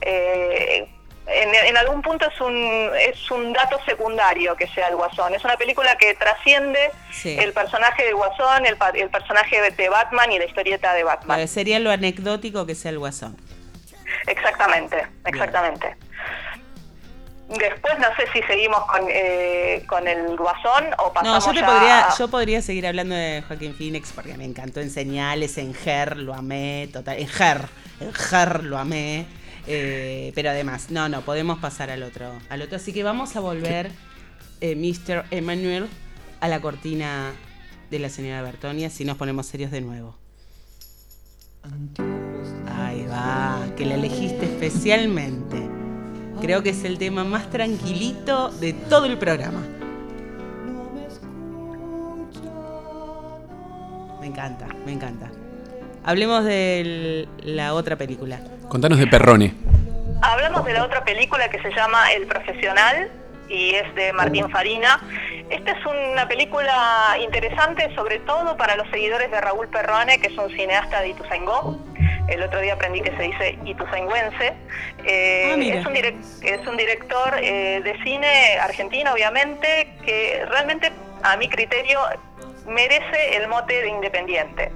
Eh, 0.00 0.88
en, 1.30 1.54
en 1.54 1.76
algún 1.76 2.00
punto 2.02 2.26
es 2.28 2.40
un, 2.40 2.90
es 2.98 3.30
un 3.30 3.52
dato 3.52 3.78
secundario 3.84 4.56
que 4.56 4.66
sea 4.68 4.88
el 4.88 4.96
Guasón. 4.96 5.34
Es 5.34 5.44
una 5.44 5.56
película 5.56 5.96
que 5.96 6.14
trasciende 6.14 6.90
Sí. 7.12 7.36
el 7.38 7.52
personaje 7.52 8.04
de 8.04 8.12
Guasón, 8.12 8.64
el, 8.66 8.76
el 8.94 9.10
personaje 9.10 9.60
de- 9.72 9.88
Batman 9.88 10.32
y 10.32 10.38
la 10.38 10.44
historieta 10.46 10.92
de 10.94 11.04
Batman. 11.04 11.46
Sería 11.48 11.78
lo 11.78 11.90
anecdótico 11.90 12.66
que 12.66 12.74
sea 12.74 12.90
el 12.90 12.98
Guasón. 12.98 13.36
Exactamente, 14.26 15.06
exactamente. 15.24 15.96
Después 17.48 17.98
no 17.98 18.08
sé 18.16 18.24
si 18.34 18.42
seguimos 18.42 18.84
con, 18.84 19.06
eh, 19.08 19.82
con 19.88 20.06
el 20.06 20.36
Guasón 20.36 20.84
o 20.98 21.06
No, 21.06 21.12
pasamos 21.14 21.46
yo 21.46 21.52
te 21.54 21.64
podría, 21.64 22.06
a- 22.08 22.16
yo 22.18 22.28
podría 22.28 22.60
seguir 22.60 22.86
hablando 22.86 23.14
de 23.14 23.42
Joaquín 23.48 23.74
Phoenix 23.74 24.12
porque 24.12 24.36
me 24.36 24.44
encantó 24.44 24.80
en 24.80 24.90
señales, 24.90 25.56
en 25.56 25.74
Her 25.86 26.18
lo 26.18 26.34
amé, 26.34 26.90
total, 26.92 27.16
en 27.18 27.26
Her, 27.26 27.62
en 28.00 28.12
Her 28.30 28.64
lo 28.64 28.76
amé. 28.76 29.24
Eh, 29.70 30.32
pero 30.34 30.48
además, 30.48 30.90
no, 30.90 31.08
no, 31.10 31.20
podemos 31.20 31.58
pasar 31.58 31.90
al 31.90 32.02
otro, 32.02 32.32
al 32.48 32.62
otro. 32.62 32.76
Así 32.76 32.92
que 32.92 33.02
vamos 33.02 33.36
a 33.36 33.40
volver, 33.40 33.90
eh, 34.62 34.74
Mr. 34.74 35.26
Emmanuel, 35.30 35.88
a 36.40 36.48
la 36.48 36.60
cortina 36.60 37.32
de 37.90 37.98
la 37.98 38.08
señora 38.08 38.42
Bertonia 38.42 38.90
si 38.90 39.04
nos 39.04 39.18
ponemos 39.18 39.46
serios 39.46 39.70
de 39.70 39.82
nuevo. 39.82 40.16
Ahí 42.66 43.04
va, 43.06 43.66
que 43.76 43.84
la 43.84 43.96
elegiste 43.96 44.46
especialmente. 44.46 45.68
Creo 46.40 46.62
que 46.62 46.70
es 46.70 46.84
el 46.84 46.96
tema 46.96 47.24
más 47.24 47.50
tranquilito 47.50 48.48
de 48.48 48.72
todo 48.72 49.04
el 49.04 49.18
programa. 49.18 49.66
Me 54.20 54.26
encanta, 54.26 54.68
me 54.86 54.92
encanta. 54.92 55.30
Hablemos 56.04 56.44
de 56.44 57.28
la 57.42 57.74
otra 57.74 57.96
película. 57.96 58.38
Contanos 58.68 58.98
de 58.98 59.06
Perrone. 59.06 59.54
Hablamos 60.22 60.64
de 60.64 60.72
la 60.72 60.84
otra 60.84 61.04
película 61.04 61.48
que 61.50 61.60
se 61.62 61.70
llama 61.70 62.12
El 62.12 62.26
Profesional 62.26 63.10
y 63.48 63.74
es 63.74 63.94
de 63.94 64.12
Martín 64.12 64.50
Farina. 64.50 65.00
Esta 65.50 65.72
es 65.72 65.86
una 65.86 66.26
película 66.28 67.16
interesante 67.22 67.94
sobre 67.94 68.18
todo 68.20 68.56
para 68.56 68.76
los 68.76 68.88
seguidores 68.90 69.30
de 69.30 69.40
Raúl 69.40 69.68
Perrone, 69.68 70.18
que 70.20 70.26
es 70.28 70.36
un 70.38 70.50
cineasta 70.50 71.00
de 71.02 71.10
Ituzaingó. 71.10 71.78
El 72.28 72.42
otro 72.42 72.60
día 72.60 72.74
aprendí 72.74 73.00
que 73.00 73.16
se 73.16 73.22
dice 73.22 73.58
ituzaingüense. 73.64 74.52
Eh, 75.06 75.52
Ah, 75.54 75.78
es, 75.78 75.86
un 75.86 75.94
direc- 75.94 76.42
es 76.42 76.66
un 76.66 76.76
director 76.76 77.34
eh, 77.40 77.80
de 77.82 78.02
cine 78.02 78.58
argentino, 78.60 79.12
obviamente, 79.14 79.94
que 80.04 80.44
realmente, 80.50 80.92
a 81.22 81.36
mi 81.38 81.48
criterio, 81.48 81.98
merece 82.68 83.36
el 83.36 83.48
mote 83.48 83.82
de 83.82 83.88
independiente, 83.88 84.72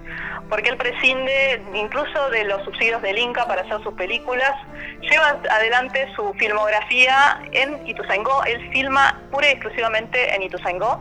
porque 0.49 0.71
él 0.71 0.77
prescinde 0.77 1.63
incluso 1.75 2.31
de 2.31 2.45
los 2.45 2.63
subsidios 2.65 3.01
del 3.03 3.19
Inca 3.19 3.47
para 3.47 3.63
hacer 3.63 3.83
sus 3.83 3.95
películas, 3.95 4.53
lleva 5.01 5.39
adelante 5.51 6.09
su 6.17 6.35
filmografía 6.35 7.41
en 7.53 7.87
Ituzaingó, 7.87 8.45
él 8.45 8.71
filma 8.73 9.21
pura 9.31 9.49
y 9.49 9.53
exclusivamente 9.53 10.35
en 10.35 10.43
Ituzaingó, 10.43 11.01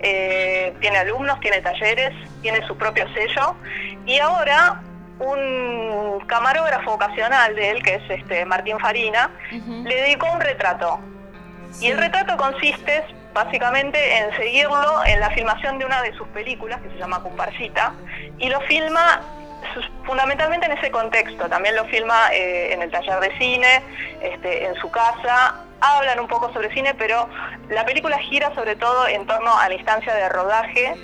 Eh, 0.00 0.74
tiene 0.80 0.98
alumnos, 0.98 1.40
tiene 1.40 1.62
talleres, 1.62 2.12
tiene 2.42 2.60
su 2.66 2.76
propio 2.76 3.06
sello, 3.14 3.56
y 4.04 4.18
ahora 4.18 4.82
un 5.18 6.20
camarógrafo 6.26 6.92
ocasional 6.92 7.54
de 7.54 7.70
él, 7.70 7.82
que 7.82 7.94
es 7.94 8.02
este 8.10 8.44
Martín 8.44 8.78
Farina, 8.78 9.30
le 9.50 9.94
dedicó 10.02 10.30
un 10.30 10.42
retrato. 10.42 11.00
Y 11.80 11.86
el 11.92 11.96
retrato 11.98 12.36
consiste 12.36 13.04
básicamente 13.36 13.98
en 14.16 14.34
seguirlo 14.34 15.04
en 15.04 15.20
la 15.20 15.28
filmación 15.30 15.78
de 15.78 15.84
una 15.84 16.00
de 16.00 16.12
sus 16.14 16.26
películas, 16.28 16.80
que 16.80 16.88
se 16.88 16.96
llama 16.96 17.22
Comparsita, 17.22 17.92
y 18.38 18.48
lo 18.48 18.60
filma 18.62 19.20
fundamentalmente 20.06 20.64
en 20.64 20.72
ese 20.72 20.90
contexto. 20.90 21.46
También 21.46 21.76
lo 21.76 21.84
filma 21.84 22.32
eh, 22.32 22.72
en 22.72 22.80
el 22.80 22.90
taller 22.90 23.20
de 23.20 23.36
cine, 23.36 23.82
este, 24.22 24.64
en 24.64 24.74
su 24.76 24.90
casa. 24.90 25.66
Hablan 25.82 26.18
un 26.18 26.28
poco 26.28 26.50
sobre 26.54 26.72
cine, 26.72 26.94
pero 26.94 27.28
la 27.68 27.84
película 27.84 28.16
gira 28.18 28.54
sobre 28.54 28.74
todo 28.74 29.06
en 29.06 29.26
torno 29.26 29.52
a 29.58 29.68
la 29.68 29.74
instancia 29.74 30.14
de 30.14 30.30
rodaje 30.30 30.94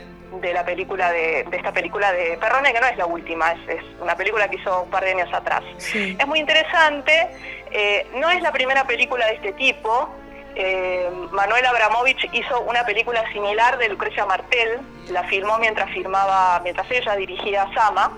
de 0.41 0.55
la 0.55 0.65
película 0.65 1.13
de, 1.13 1.45
de 1.51 1.57
esta 1.59 1.73
película 1.73 2.11
de 2.13 2.39
Perrone, 2.39 2.73
que 2.73 2.81
no 2.81 2.87
es 2.87 2.97
la 2.97 3.05
última, 3.05 3.53
es, 3.53 3.69
es 3.69 3.85
una 4.01 4.17
película 4.17 4.49
que 4.49 4.57
hizo 4.57 4.85
un 4.85 4.91
par 4.91 5.05
de 5.05 5.11
años 5.11 5.31
atrás. 5.35 5.63
Es 5.93 6.27
muy 6.27 6.39
interesante, 6.39 7.29
eh, 7.71 8.07
no 8.15 8.31
es 8.31 8.41
la 8.41 8.53
primera 8.53 8.87
película 8.87 9.27
de 9.27 9.35
este 9.35 9.53
tipo. 9.53 10.09
Eh, 10.55 11.11
Manuel 11.31 11.67
Abramovich 11.67 12.29
hizo 12.33 12.61
una 12.63 12.85
película 12.85 13.25
similar 13.33 13.79
de 13.79 13.89
Lucrecia 13.89 14.27
Martel, 14.27 14.81
la 15.11 15.25
filmó 15.25 15.59
mientras 15.59 15.91
filmaba, 15.91 16.61
mientras 16.63 16.91
ella 16.91 17.17
dirigía 17.17 17.69
Sama. 17.75 18.13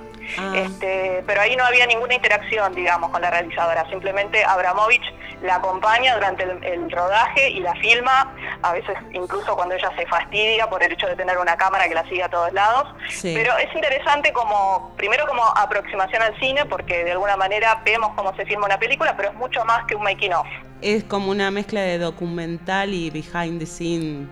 Este, 0.54 1.22
pero 1.26 1.40
ahí 1.40 1.56
no 1.56 1.64
había 1.64 1.86
ninguna 1.86 2.14
interacción, 2.14 2.74
digamos, 2.74 3.10
con 3.10 3.22
la 3.22 3.30
realizadora. 3.30 3.88
Simplemente 3.90 4.44
Abramovich 4.44 5.02
la 5.42 5.56
acompaña 5.56 6.14
durante 6.14 6.44
el, 6.44 6.64
el 6.64 6.90
rodaje 6.90 7.50
y 7.50 7.60
la 7.60 7.74
filma, 7.74 8.34
a 8.62 8.72
veces 8.72 8.96
incluso 9.12 9.54
cuando 9.54 9.74
ella 9.74 9.90
se 9.96 10.06
fastidia 10.06 10.68
por 10.68 10.82
el 10.82 10.92
hecho 10.92 11.06
de 11.06 11.16
tener 11.16 11.38
una 11.38 11.56
cámara 11.56 11.88
que 11.88 11.94
la 11.94 12.08
sigue 12.08 12.22
a 12.22 12.28
todos 12.28 12.52
lados. 12.52 12.88
Sí. 13.08 13.34
Pero 13.36 13.56
es 13.58 13.74
interesante 13.74 14.32
como, 14.32 14.94
primero 14.96 15.26
como 15.26 15.44
aproximación 15.44 16.22
al 16.22 16.38
cine, 16.40 16.64
porque 16.66 17.04
de 17.04 17.12
alguna 17.12 17.36
manera 17.36 17.82
vemos 17.84 18.12
cómo 18.16 18.34
se 18.36 18.46
filma 18.46 18.66
una 18.66 18.78
película, 18.78 19.16
pero 19.16 19.30
es 19.30 19.34
mucho 19.34 19.64
más 19.64 19.84
que 19.86 19.94
un 19.94 20.02
making 20.02 20.32
of. 20.32 20.46
Es 20.80 21.04
como 21.04 21.30
una 21.30 21.50
mezcla 21.50 21.80
de 21.80 21.98
documental 21.98 22.92
y 22.92 23.10
behind 23.10 23.58
the 23.58 23.66
scene. 23.66 24.28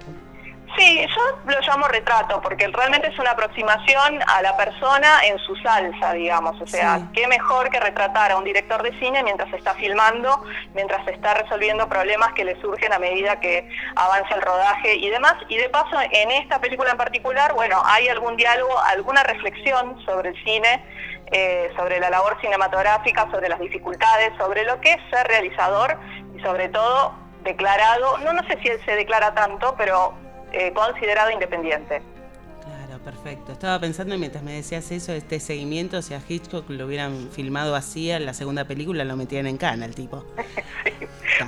Sí, 0.76 1.06
yo 1.06 1.52
lo 1.52 1.60
llamo 1.60 1.86
retrato, 1.88 2.40
porque 2.40 2.66
realmente 2.68 3.08
es 3.08 3.18
una 3.18 3.32
aproximación 3.32 4.20
a 4.26 4.40
la 4.42 4.56
persona 4.56 5.20
en 5.24 5.38
su 5.40 5.54
salsa, 5.56 6.14
digamos. 6.14 6.58
O 6.60 6.66
sea, 6.66 6.96
Sí. 6.98 7.08
qué 7.14 7.26
mejor 7.26 7.68
que 7.68 7.78
retratar 7.78 8.32
a 8.32 8.38
un 8.38 8.44
director 8.44 8.82
de 8.82 8.98
cine 8.98 9.22
mientras 9.22 9.52
está 9.52 9.74
filmando, 9.74 10.44
mientras 10.74 11.06
está 11.08 11.34
resolviendo 11.34 11.88
problemas 11.88 12.32
que 12.32 12.44
le 12.44 12.58
surgen 12.60 12.92
a 12.92 12.98
medida 12.98 13.38
que 13.38 13.68
avanza 13.96 14.34
el 14.34 14.40
rodaje 14.42 14.96
y 14.96 15.10
demás. 15.10 15.34
Y 15.48 15.58
de 15.58 15.68
paso, 15.68 15.96
en 16.10 16.30
esta 16.30 16.58
película 16.58 16.90
en 16.92 16.96
particular, 16.96 17.52
bueno, 17.52 17.82
hay 17.84 18.08
algún 18.08 18.36
diálogo, 18.36 18.78
alguna 18.80 19.22
reflexión 19.24 20.02
sobre 20.06 20.30
el 20.30 20.44
cine, 20.44 20.82
eh, 21.32 21.70
sobre 21.76 22.00
la 22.00 22.08
labor 22.10 22.38
cinematográfica, 22.40 23.30
sobre 23.30 23.48
las 23.48 23.60
dificultades, 23.60 24.32
sobre 24.38 24.64
lo 24.64 24.80
que 24.80 24.92
es 24.92 25.00
ser 25.10 25.26
realizador 25.26 25.98
y 26.34 26.40
sobre 26.40 26.68
todo 26.70 27.14
declarado, 27.42 28.18
no, 28.18 28.32
no 28.32 28.46
sé 28.46 28.58
si 28.62 28.68
él 28.68 28.80
se 28.84 28.94
declara 28.96 29.34
tanto, 29.34 29.74
pero 29.76 30.14
eh, 30.52 30.72
considerado 30.72 31.30
independiente. 31.30 32.02
Perfecto. 33.04 33.50
Estaba 33.52 33.80
pensando 33.80 34.16
mientras 34.16 34.44
me 34.44 34.52
decías 34.52 34.90
eso, 34.92 35.12
este 35.12 35.40
seguimiento, 35.40 36.00
si 36.02 36.14
a 36.14 36.20
Hitchcock 36.26 36.70
lo 36.70 36.86
hubieran 36.86 37.30
filmado 37.32 37.74
así 37.74 38.10
en 38.12 38.24
la 38.26 38.32
segunda 38.32 38.64
película, 38.64 39.04
lo 39.04 39.16
metían 39.16 39.46
en 39.48 39.56
cana 39.56 39.86
el 39.86 39.94
tipo. 39.94 40.24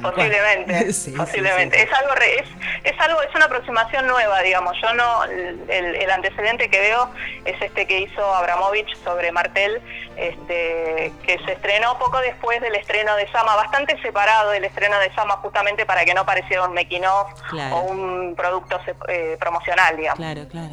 Posiblemente, 0.03 0.87
Sí, 0.93 1.11
sí, 1.11 1.17
posiblemente. 1.17 1.81
Es 1.83 1.93
algo, 1.93 2.15
re- 2.15 2.41
es, 2.41 2.49
es 2.85 3.01
algo, 3.01 3.23
es 3.23 3.33
una 3.35 3.45
aproximación 3.45 4.07
nueva, 4.07 4.41
digamos. 4.43 4.75
Yo 4.83 4.93
no, 4.95 5.25
el, 5.25 5.69
el 5.69 6.11
antecedente 6.11 6.69
que 6.69 6.81
veo 6.81 7.11
es 7.45 7.61
este 7.63 7.87
que 7.87 8.01
hizo 8.01 8.35
Abramovich 8.35 8.89
sobre 9.05 9.31
Martel, 9.31 9.81
este, 10.17 11.13
que 11.25 11.39
se 11.45 11.53
estrenó 11.53 11.97
poco 11.99 12.19
después 12.21 12.61
del 12.61 12.75
estreno 12.75 13.15
de 13.17 13.31
Sama, 13.31 13.55
bastante 13.57 14.01
separado 14.03 14.51
del 14.51 14.65
estreno 14.65 14.99
de 14.99 15.13
Sama, 15.15 15.37
justamente 15.37 15.87
para 15.87 16.05
que 16.05 16.15
no 16.15 16.25
pareciera 16.27 16.65
un 16.65 16.75
making 16.75 17.03
Claro. 17.51 17.77
o 17.77 17.81
un 17.91 18.35
producto 18.37 18.81
eh, 19.09 19.37
promocional, 19.39 19.97
digamos. 19.97 20.17
Claro, 20.19 20.49
claro. 20.49 20.73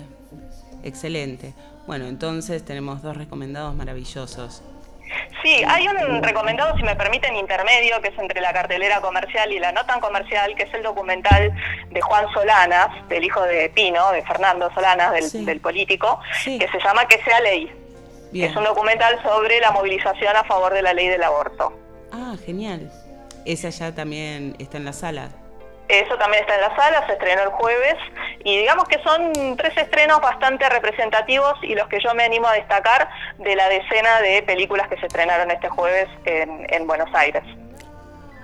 Excelente. 0.83 1.53
Bueno, 1.87 2.05
entonces 2.05 2.63
tenemos 2.63 3.01
dos 3.01 3.17
recomendados 3.17 3.75
maravillosos. 3.75 4.63
Sí, 5.43 5.61
hay 5.67 5.87
un 5.87 6.23
recomendado, 6.23 6.75
si 6.77 6.83
me 6.83 6.95
permiten, 6.95 7.35
intermedio, 7.35 7.99
que 8.01 8.09
es 8.09 8.17
entre 8.17 8.39
la 8.39 8.53
cartelera 8.53 9.01
comercial 9.01 9.51
y 9.51 9.59
la 9.59 9.71
no 9.71 9.85
tan 9.85 9.99
comercial, 9.99 10.55
que 10.55 10.63
es 10.63 10.73
el 10.73 10.83
documental 10.83 11.51
de 11.89 12.01
Juan 12.01 12.31
Solanas, 12.33 12.87
del 13.09 13.23
hijo 13.23 13.41
de 13.41 13.69
Pino, 13.69 14.11
de 14.11 14.23
Fernando 14.23 14.71
Solanas, 14.73 15.11
del, 15.11 15.45
del 15.45 15.59
político, 15.59 16.19
que 16.45 16.67
se 16.71 16.79
llama 16.83 17.05
Que 17.07 17.21
sea 17.23 17.39
ley. 17.41 17.71
Bien. 18.31 18.49
Es 18.49 18.55
un 18.55 18.63
documental 18.63 19.21
sobre 19.23 19.59
la 19.59 19.71
movilización 19.71 20.35
a 20.35 20.43
favor 20.45 20.73
de 20.73 20.81
la 20.81 20.93
ley 20.93 21.07
del 21.09 21.23
aborto. 21.23 21.73
Ah, 22.13 22.35
genial. 22.45 22.89
Esa 23.45 23.69
ya 23.69 23.93
también 23.93 24.55
está 24.59 24.77
en 24.77 24.85
la 24.85 24.93
sala. 24.93 25.31
Eso 25.91 26.18
también 26.18 26.43
está 26.43 26.55
en 26.55 26.61
la 26.61 26.76
sala, 26.77 27.05
se 27.05 27.13
estrenó 27.13 27.43
el 27.43 27.49
jueves 27.49 27.95
y 28.45 28.59
digamos 28.59 28.88
que 28.88 28.97
son 29.03 29.57
tres 29.57 29.76
estrenos 29.76 30.22
bastante 30.22 30.69
representativos 30.69 31.55
y 31.63 31.76
los 31.76 31.89
que 31.89 31.99
yo 31.99 32.13
me 32.13 32.23
animo 32.23 32.47
a 32.47 32.53
destacar 32.53 33.09
de 33.38 33.57
la 33.57 33.68
decena 33.68 34.22
de 34.22 34.41
películas 34.43 34.88
que 34.88 34.95
se 34.97 35.07
estrenaron 35.07 35.51
este 35.51 35.68
jueves 35.68 36.07
en, 36.23 36.65
en 36.73 36.88
Buenos 36.88 37.09
Aires. 37.13 37.43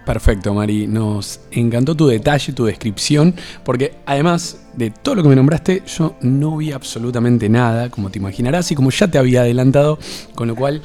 Perfecto, 0.08 0.54
Mari. 0.54 0.88
Nos 0.88 1.42
encantó 1.52 1.94
tu 1.94 2.08
detalle, 2.08 2.54
tu 2.54 2.64
descripción, 2.64 3.36
porque 3.66 3.96
además 4.06 4.62
de 4.74 4.90
todo 4.90 5.16
lo 5.16 5.24
que 5.24 5.28
me 5.28 5.36
nombraste, 5.36 5.84
yo 5.86 6.16
no 6.22 6.56
vi 6.56 6.72
absolutamente 6.72 7.50
nada, 7.50 7.90
como 7.90 8.10
te 8.10 8.18
imaginarás, 8.18 8.72
y 8.72 8.76
como 8.76 8.90
ya 8.90 9.10
te 9.10 9.18
había 9.18 9.42
adelantado, 9.42 10.00
con 10.34 10.48
lo 10.48 10.56
cual 10.56 10.82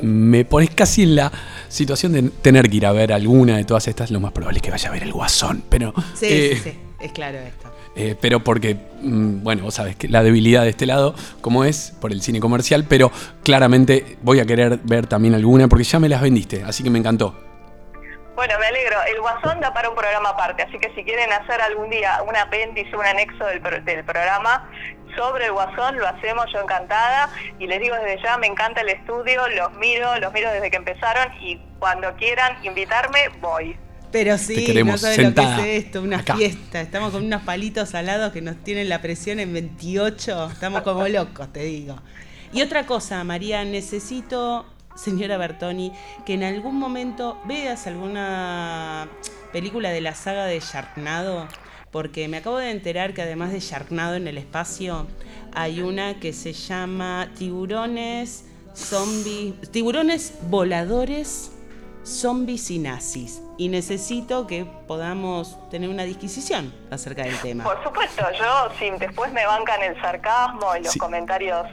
me 0.00 0.46
pones 0.46 0.70
casi 0.70 1.02
en 1.02 1.16
la 1.16 1.30
situación 1.68 2.12
de 2.12 2.22
tener 2.22 2.70
que 2.70 2.78
ir 2.78 2.86
a 2.86 2.92
ver 2.92 3.12
alguna 3.12 3.58
de 3.58 3.64
todas 3.64 3.86
estas. 3.88 4.10
Lo 4.10 4.20
más 4.20 4.32
probable 4.32 4.56
es 4.56 4.62
que 4.62 4.70
vaya 4.70 4.88
a 4.88 4.92
ver 4.92 5.02
el 5.02 5.12
Guasón, 5.12 5.62
pero. 5.68 5.92
Sí, 6.14 6.26
eh, 6.30 6.52
sí, 6.54 6.70
sí. 6.70 6.78
Es 6.98 7.12
claro 7.12 7.36
esto. 7.40 7.68
eh, 7.94 8.16
pero 8.18 8.42
porque, 8.42 8.74
mm, 9.02 9.42
bueno, 9.42 9.64
vos 9.64 9.74
sabés 9.74 9.96
que 9.96 10.08
la 10.08 10.22
debilidad 10.22 10.62
de 10.62 10.70
este 10.70 10.86
lado, 10.86 11.14
como 11.42 11.64
es, 11.64 11.92
por 12.00 12.10
el 12.10 12.22
cine 12.22 12.40
comercial, 12.40 12.86
pero 12.88 13.12
claramente 13.42 14.16
voy 14.22 14.40
a 14.40 14.46
querer 14.46 14.80
ver 14.82 15.06
también 15.06 15.34
alguna, 15.34 15.68
porque 15.68 15.84
ya 15.84 15.98
me 15.98 16.08
las 16.08 16.22
vendiste, 16.22 16.62
así 16.62 16.82
que 16.82 16.88
me 16.88 16.98
encantó. 16.98 17.51
Bueno, 18.34 18.54
me 18.58 18.66
alegro. 18.66 18.96
El 19.14 19.20
Guasón 19.20 19.60
da 19.60 19.74
para 19.74 19.90
un 19.90 19.94
programa 19.94 20.30
aparte, 20.30 20.62
así 20.62 20.78
que 20.78 20.92
si 20.94 21.04
quieren 21.04 21.30
hacer 21.32 21.60
algún 21.60 21.90
día 21.90 22.22
un 22.26 22.34
apéndice, 22.34 22.96
un 22.96 23.04
anexo 23.04 23.44
del, 23.44 23.60
pro- 23.60 23.80
del 23.82 24.04
programa 24.04 24.70
sobre 25.16 25.46
el 25.46 25.52
Guasón, 25.52 25.98
lo 25.98 26.08
hacemos 26.08 26.46
yo 26.52 26.60
encantada. 26.60 27.28
Y 27.58 27.66
les 27.66 27.80
digo 27.80 27.94
desde 27.96 28.22
ya, 28.22 28.38
me 28.38 28.46
encanta 28.46 28.80
el 28.80 28.88
estudio, 28.88 29.46
los 29.48 29.72
miro, 29.74 30.16
los 30.18 30.32
miro 30.32 30.50
desde 30.50 30.70
que 30.70 30.76
empezaron 30.78 31.32
y 31.42 31.60
cuando 31.78 32.14
quieran 32.16 32.56
invitarme, 32.64 33.28
voy. 33.40 33.76
Pero 34.10 34.36
sí, 34.38 34.82
no 34.84 34.96
sabes 34.98 35.16
sentada 35.16 35.56
lo 35.58 35.62
que 35.62 35.76
es 35.76 35.84
esto, 35.86 36.00
una 36.02 36.18
acá. 36.18 36.36
fiesta. 36.36 36.80
Estamos 36.80 37.12
con 37.12 37.24
unos 37.24 37.42
palitos 37.42 37.90
salados 37.90 38.32
que 38.32 38.40
nos 38.42 38.56
tienen 38.64 38.88
la 38.88 39.00
presión 39.02 39.40
en 39.40 39.52
28. 39.52 40.50
Estamos 40.52 40.82
como 40.82 41.06
locos, 41.08 41.50
te 41.52 41.60
digo. 41.60 41.96
Y 42.52 42.60
otra 42.60 42.84
cosa, 42.84 43.24
María, 43.24 43.64
necesito, 43.64 44.66
señora 44.96 45.38
Bertoni, 45.38 45.92
que 46.24 46.34
en 46.34 46.42
algún 46.42 46.78
momento 46.78 47.38
veas 47.44 47.86
alguna 47.86 49.08
película 49.52 49.90
de 49.90 50.00
la 50.00 50.14
saga 50.14 50.46
de 50.46 50.60
Sharknado, 50.60 51.48
porque 51.90 52.28
me 52.28 52.38
acabo 52.38 52.58
de 52.58 52.70
enterar 52.70 53.14
que 53.14 53.22
además 53.22 53.52
de 53.52 53.60
Sharknado 53.60 54.14
en 54.14 54.26
el 54.26 54.38
espacio, 54.38 55.06
hay 55.52 55.80
una 55.82 56.20
que 56.20 56.32
se 56.32 56.52
llama 56.52 57.30
Tiburones, 57.36 58.44
Tiburones 59.70 60.34
Voladores 60.48 61.52
zombies 62.04 62.70
y 62.70 62.78
nazis. 62.78 63.42
Y 63.62 63.68
necesito 63.68 64.48
que 64.48 64.64
podamos 64.88 65.56
tener 65.70 65.88
una 65.88 66.02
disquisición 66.02 66.74
acerca 66.90 67.22
del 67.22 67.38
tema. 67.38 67.62
Por 67.62 67.80
supuesto, 67.84 68.24
yo, 68.36 68.68
si 68.76 68.90
después 68.98 69.32
me 69.32 69.46
bancan 69.46 69.80
el 69.84 69.94
sarcasmo 70.00 70.74
y 70.76 70.82
los 70.82 70.92
Sí. 70.92 70.98
comentarios 70.98 71.68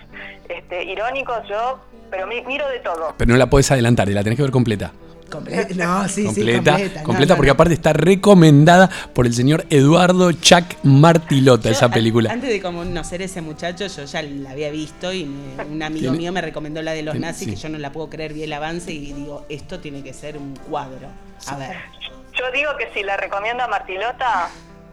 este, 0.48 0.84
irónicos, 0.84 1.38
yo, 1.50 1.80
pero 2.12 2.28
mi- 2.28 2.44
miro 2.44 2.68
de 2.70 2.78
todo. 2.82 3.16
Pero 3.18 3.32
no 3.32 3.38
la 3.38 3.50
podés 3.50 3.72
adelantar, 3.72 4.08
la 4.10 4.22
tenés 4.24 4.38
que 4.38 4.44
ver 4.44 4.52
completa. 4.52 4.92
no, 5.76 6.08
sí, 6.10 6.26
completa, 6.26 6.76
sí, 6.78 6.82
completa. 6.84 7.04
completa 7.04 7.34
no, 7.34 7.38
porque 7.38 7.48
no, 7.48 7.54
aparte 7.54 7.74
está 7.74 7.94
recomendada 7.94 8.90
por 9.14 9.26
el 9.26 9.34
señor 9.34 9.66
Eduardo 9.70 10.32
Chuck 10.34 10.66
Martilota, 10.84 11.70
Yo, 11.70 11.72
esa 11.72 11.90
película. 11.90 12.32
Antes 12.32 12.50
de 12.50 12.62
conocer 12.62 13.22
ese 13.22 13.42
muchacho, 13.42 13.88
yo 13.88 14.06
ya 14.06 14.22
la 14.22 14.52
había 14.52 14.70
visto 14.72 15.12
y 15.14 15.26
me- 15.26 15.64
un 15.64 15.82
amigo 15.84 16.04
Tiene- 16.04 16.18
mío 16.18 16.32
me 16.32 16.42
recomendó 16.42 16.82
la 16.82 16.92
de 16.94 17.04
los 17.04 17.14
tiene- 17.14 17.28
nazis, 17.28 17.46
sí. 17.46 17.52
que 17.52 17.56
yo 17.58 17.70
no 17.70 17.78
la 17.78 17.92
puedo 17.92 18.10
creer, 18.10 18.34
vi 18.34 18.44
el 18.44 18.54
avance 18.54 18.92
y 18.92 19.14
digo, 19.14 19.46
esto 19.50 19.80
tiene 19.80 20.04
que 20.04 20.14
ser 20.14 20.38
un 20.38 20.56
cuadro. 20.56 21.08
A 21.48 21.56
ver. 21.56 21.78
Yo 22.38 22.46
digo 22.54 22.72
que 22.78 22.88
si 22.94 23.04
la 23.04 23.18
recomienda 23.18 23.68
Martilota, 23.68 24.50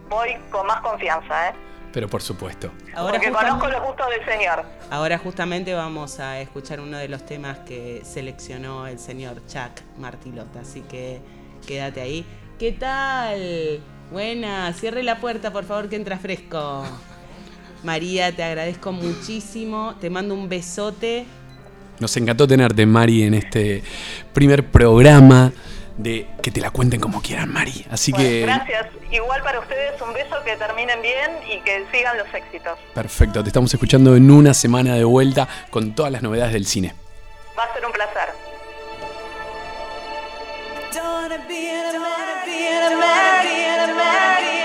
voy 0.09 0.31
con 0.51 0.67
más 0.67 0.81
confianza, 0.81 1.49
¿eh? 1.49 1.53
Pero 1.97 2.09
por 2.09 2.21
supuesto. 2.21 2.71
Ahora 2.95 3.13
Porque 3.13 3.29
justamente- 3.29 3.59
conozco 3.59 3.69
los 3.71 3.87
gustos 3.89 4.07
del 4.11 4.39
señor. 4.39 4.67
Ahora 4.91 5.17
justamente 5.17 5.73
vamos 5.73 6.21
a 6.21 6.39
escuchar 6.43 6.79
uno 6.81 6.99
de 6.99 7.09
los 7.09 7.25
temas 7.25 7.61
que 7.61 8.03
seleccionó 8.05 8.87
el 8.87 8.99
señor 8.99 9.37
Chuck 9.47 9.81
Martilota, 9.99 10.61
así 10.61 10.83
que 10.83 11.23
quédate 11.67 12.03
ahí. 12.03 12.27
¿Qué 12.59 12.73
tal? 12.73 13.81
Buena, 14.13 14.71
cierre 14.75 15.03
la 15.03 15.21
puerta 15.21 15.51
por 15.55 15.65
favor 15.65 15.89
que 15.89 15.97
entra 15.97 16.19
fresco. 16.19 16.85
María, 17.83 18.31
te 18.37 18.43
agradezco 18.45 18.93
muchísimo, 18.93 19.95
te 19.99 20.11
mando 20.11 20.35
un 20.35 20.51
besote. 20.51 21.25
Nos 21.99 22.15
encantó 22.19 22.47
tenerte, 22.47 22.85
Mari, 22.85 23.23
en 23.23 23.33
este 23.33 23.83
primer 24.35 24.67
programa 24.71 25.51
de 25.97 26.29
que 26.43 26.51
te 26.51 26.61
la 26.61 26.71
cuenten 26.71 27.01
como 27.01 27.23
quieran, 27.23 27.53
Mari. 27.53 27.87
Así 27.91 28.13
que, 28.13 28.43
Gracias. 28.43 28.87
Igual 29.11 29.43
para 29.43 29.61
ustedes 29.61 30.01
un 30.01 30.13
beso, 30.13 30.37
que 30.45 30.57
terminen 30.57 31.01
bien 31.01 31.31
y 31.51 31.61
que 31.61 31.85
sigan 31.93 32.19
los 32.19 32.33
éxitos. 32.33 32.79
perfecto, 32.95 33.43
te 33.43 33.49
estamos 33.49 33.73
escuchando 33.73 34.17
en 34.17 34.31
una 34.31 34.55
semana 34.55 34.95
de 34.95 35.05
vuelta 35.05 35.49
con 35.71 35.95
todas 35.95 36.13
las 36.13 36.23
novedades 36.23 36.53
del 36.53 36.67
cine. 36.67 36.95
Va 37.59 37.65
a 37.65 37.73
ser 37.73 37.87
un 37.87 37.93
placer. 37.93 38.29
Don't 40.93 41.49
be 41.49 41.55
be 41.55 41.67
be 44.41 44.56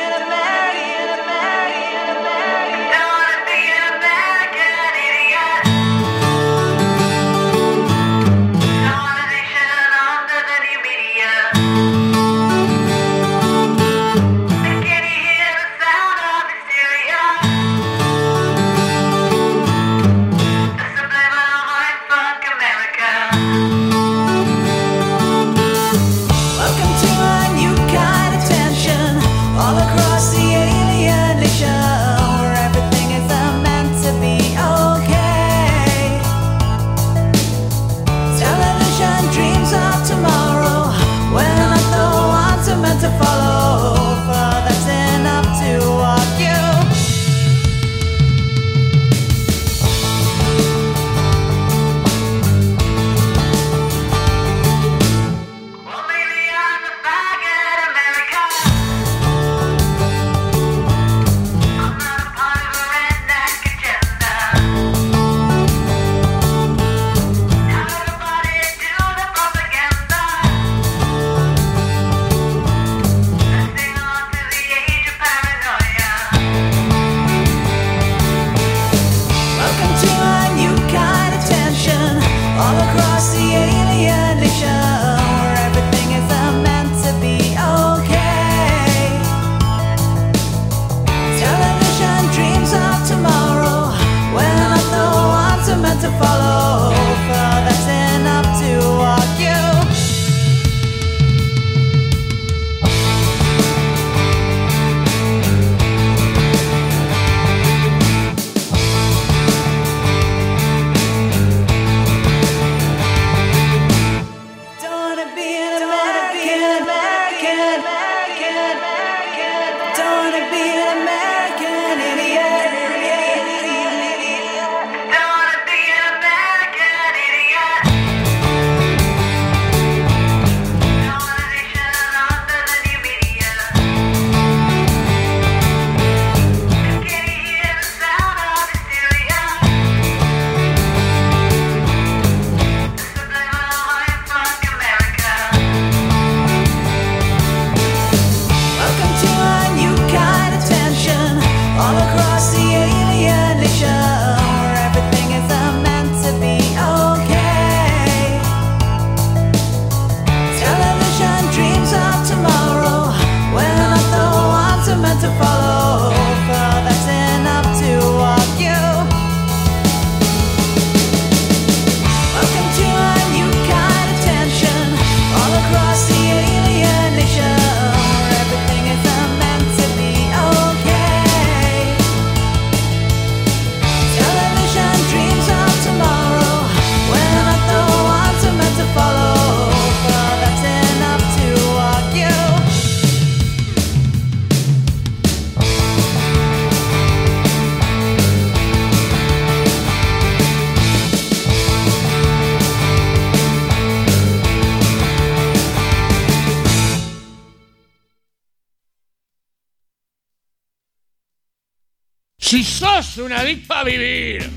Si 212.51 212.65
sos 212.65 213.17
un 213.19 213.31
adicto 213.31 213.73
a 213.73 213.85
vivir, 213.85 214.51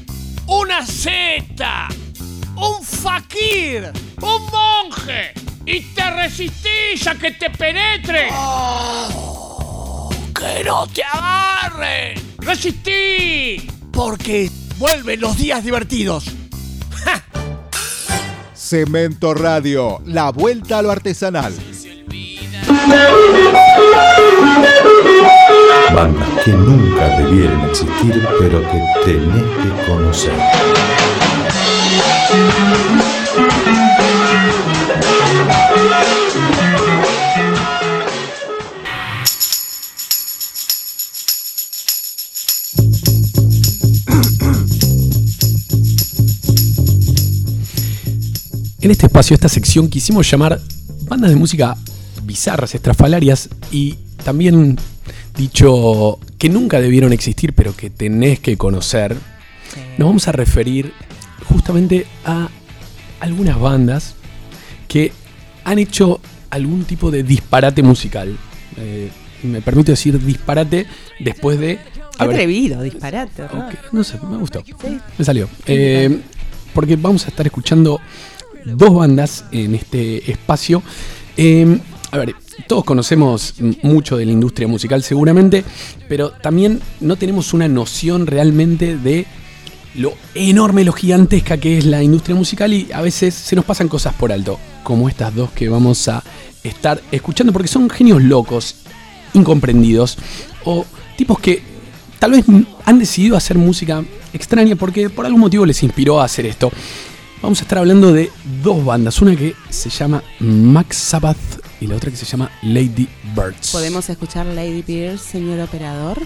una 0.49 0.85
seta, 0.85 1.87
un 2.57 2.83
fakir, 2.85 3.93
un 4.21 4.47
monje 4.51 5.33
y 5.65 5.81
te 5.81 6.11
resistís 6.11 7.07
a 7.07 7.15
que 7.15 7.31
te 7.31 7.51
penetre, 7.51 8.31
que 10.35 10.65
no 10.65 10.89
te 10.89 11.05
agarren, 11.05 12.21
resistí, 12.39 13.65
porque 13.93 14.51
vuelven 14.77 15.21
los 15.21 15.39
días 15.39 15.63
divertidos. 15.63 16.25
Cemento 18.55 19.35
Radio, 19.35 20.03
la 20.05 20.33
vuelta 20.33 20.81
a 20.81 20.83
lo 20.83 20.91
artesanal. 20.91 21.55
Bandas 25.95 26.29
que 26.45 26.53
nunca 26.53 27.09
debieron 27.19 27.61
existir, 27.71 28.27
pero 28.41 28.61
que 28.63 28.83
tenés 29.05 29.45
que 29.45 29.87
conocer. 29.87 30.33
En 48.81 48.91
este 48.91 49.07
espacio, 49.07 49.35
esta 49.35 49.49
sección, 49.49 49.89
quisimos 49.89 50.29
llamar 50.29 50.61
bandas 51.07 51.31
de 51.31 51.37
música 51.37 51.77
bizarras, 52.25 52.75
estrafalarias 52.75 53.49
y 53.71 53.95
también 54.25 54.77
dicho 55.37 56.19
que 56.39 56.49
nunca 56.49 56.81
debieron 56.81 57.13
existir, 57.13 57.53
pero 57.53 57.75
que 57.77 57.91
tenés 57.91 58.41
que 58.41 58.57
conocer. 58.57 59.17
Nos 59.99 60.09
vamos 60.09 60.29
a 60.29 60.33
referir 60.33 60.93
justamente 61.47 62.07
a 62.25 62.49
algunas 63.21 63.59
bandas 63.59 64.15
que 64.89 65.13
han 65.65 65.79
hecho 65.79 66.21
algún 66.51 66.85
tipo 66.85 67.11
de 67.11 67.23
disparate 67.23 67.83
musical. 67.83 68.37
Eh, 68.77 69.11
me 69.43 69.61
permito 69.61 69.93
decir 69.93 70.19
disparate 70.25 70.87
después 71.21 71.59
de. 71.59 71.79
Qué 72.17 72.25
atrevido, 72.25 72.83
disparate. 72.83 73.43
no 73.93 74.05
sé, 74.05 74.19
me 74.29 74.37
gustó. 74.37 74.63
Sí. 74.65 74.99
Me 75.19 75.25
salió. 75.25 75.49
Eh, 75.67 76.21
porque 76.73 76.97
vamos 76.97 77.27
a 77.27 77.29
estar 77.29 77.47
escuchando 77.47 78.01
dos 78.65 78.95
bandas 78.95 79.45
en 79.53 79.75
este 79.75 80.31
espacio. 80.31 80.83
Eh, 81.37 81.79
a 82.11 82.19
ver, 82.19 82.35
todos 82.67 82.85
conocemos 82.85 83.55
mucho 83.83 84.17
de 84.17 84.27
la 84.27 84.33
industria 84.33 84.69
musical 84.69 85.03
seguramente, 85.03 85.65
pero 86.09 86.31
también 86.31 86.81
no 87.01 87.17
tenemos 87.17 87.53
una 87.53 87.69
noción 87.69 88.27
realmente 88.27 88.97
de 88.97 89.27
lo 89.95 90.13
enorme, 90.35 90.85
lo 90.85 90.93
gigantesca 90.93 91.57
que 91.59 91.79
es 91.79 91.85
la 91.85 92.03
industria 92.03 92.35
musical 92.35 92.73
y 92.73 92.91
a 92.93 93.01
veces 93.01 93.35
se 93.35 93.55
nos 93.55 93.65
pasan 93.65 93.89
cosas 93.89 94.15
por 94.15 94.33
alto, 94.33 94.59
como 94.83 95.09
estas 95.09 95.35
dos 95.35 95.51
que 95.53 95.69
vamos 95.69 96.09
a 96.09 96.23
estar 96.63 97.01
escuchando, 97.13 97.53
porque 97.53 97.69
son 97.69 97.89
genios 97.89 98.23
locos, 98.23 98.77
incomprendidos, 99.35 100.19
o 100.65 100.85
tipos 101.17 101.39
que 101.39 101.63
tal 102.19 102.33
vez 102.33 102.45
han 102.85 102.99
decidido 102.99 103.37
hacer 103.37 103.59
música 103.59 104.03
extraña 104.33 104.75
porque 104.77 105.11
por 105.11 105.27
algún 105.27 105.41
motivo 105.41 105.65
les 105.65 105.83
inspiró 105.83 106.21
a 106.21 106.25
hacer 106.25 106.47
esto. 106.47 106.73
Vamos 107.43 107.61
a 107.61 107.63
estar 107.63 107.79
hablando 107.79 108.13
de 108.13 108.31
dos 108.63 108.85
bandas, 108.85 109.21
una 109.21 109.37
que 109.37 109.55
se 109.69 109.91
llama 109.91 110.23
Max 110.41 110.97
Sabbath 110.97 111.64
y 111.85 111.87
la 111.87 111.97
otra 111.97 112.11
que 112.11 112.17
se 112.17 112.25
llama 112.25 112.51
Lady 112.63 113.07
Birds. 113.37 113.73
¿Podemos 113.73 114.09
escuchar 114.09 114.47
Lady 114.47 114.83
Pierce, 114.83 115.23
señor 115.23 115.61
operador? 115.61 116.19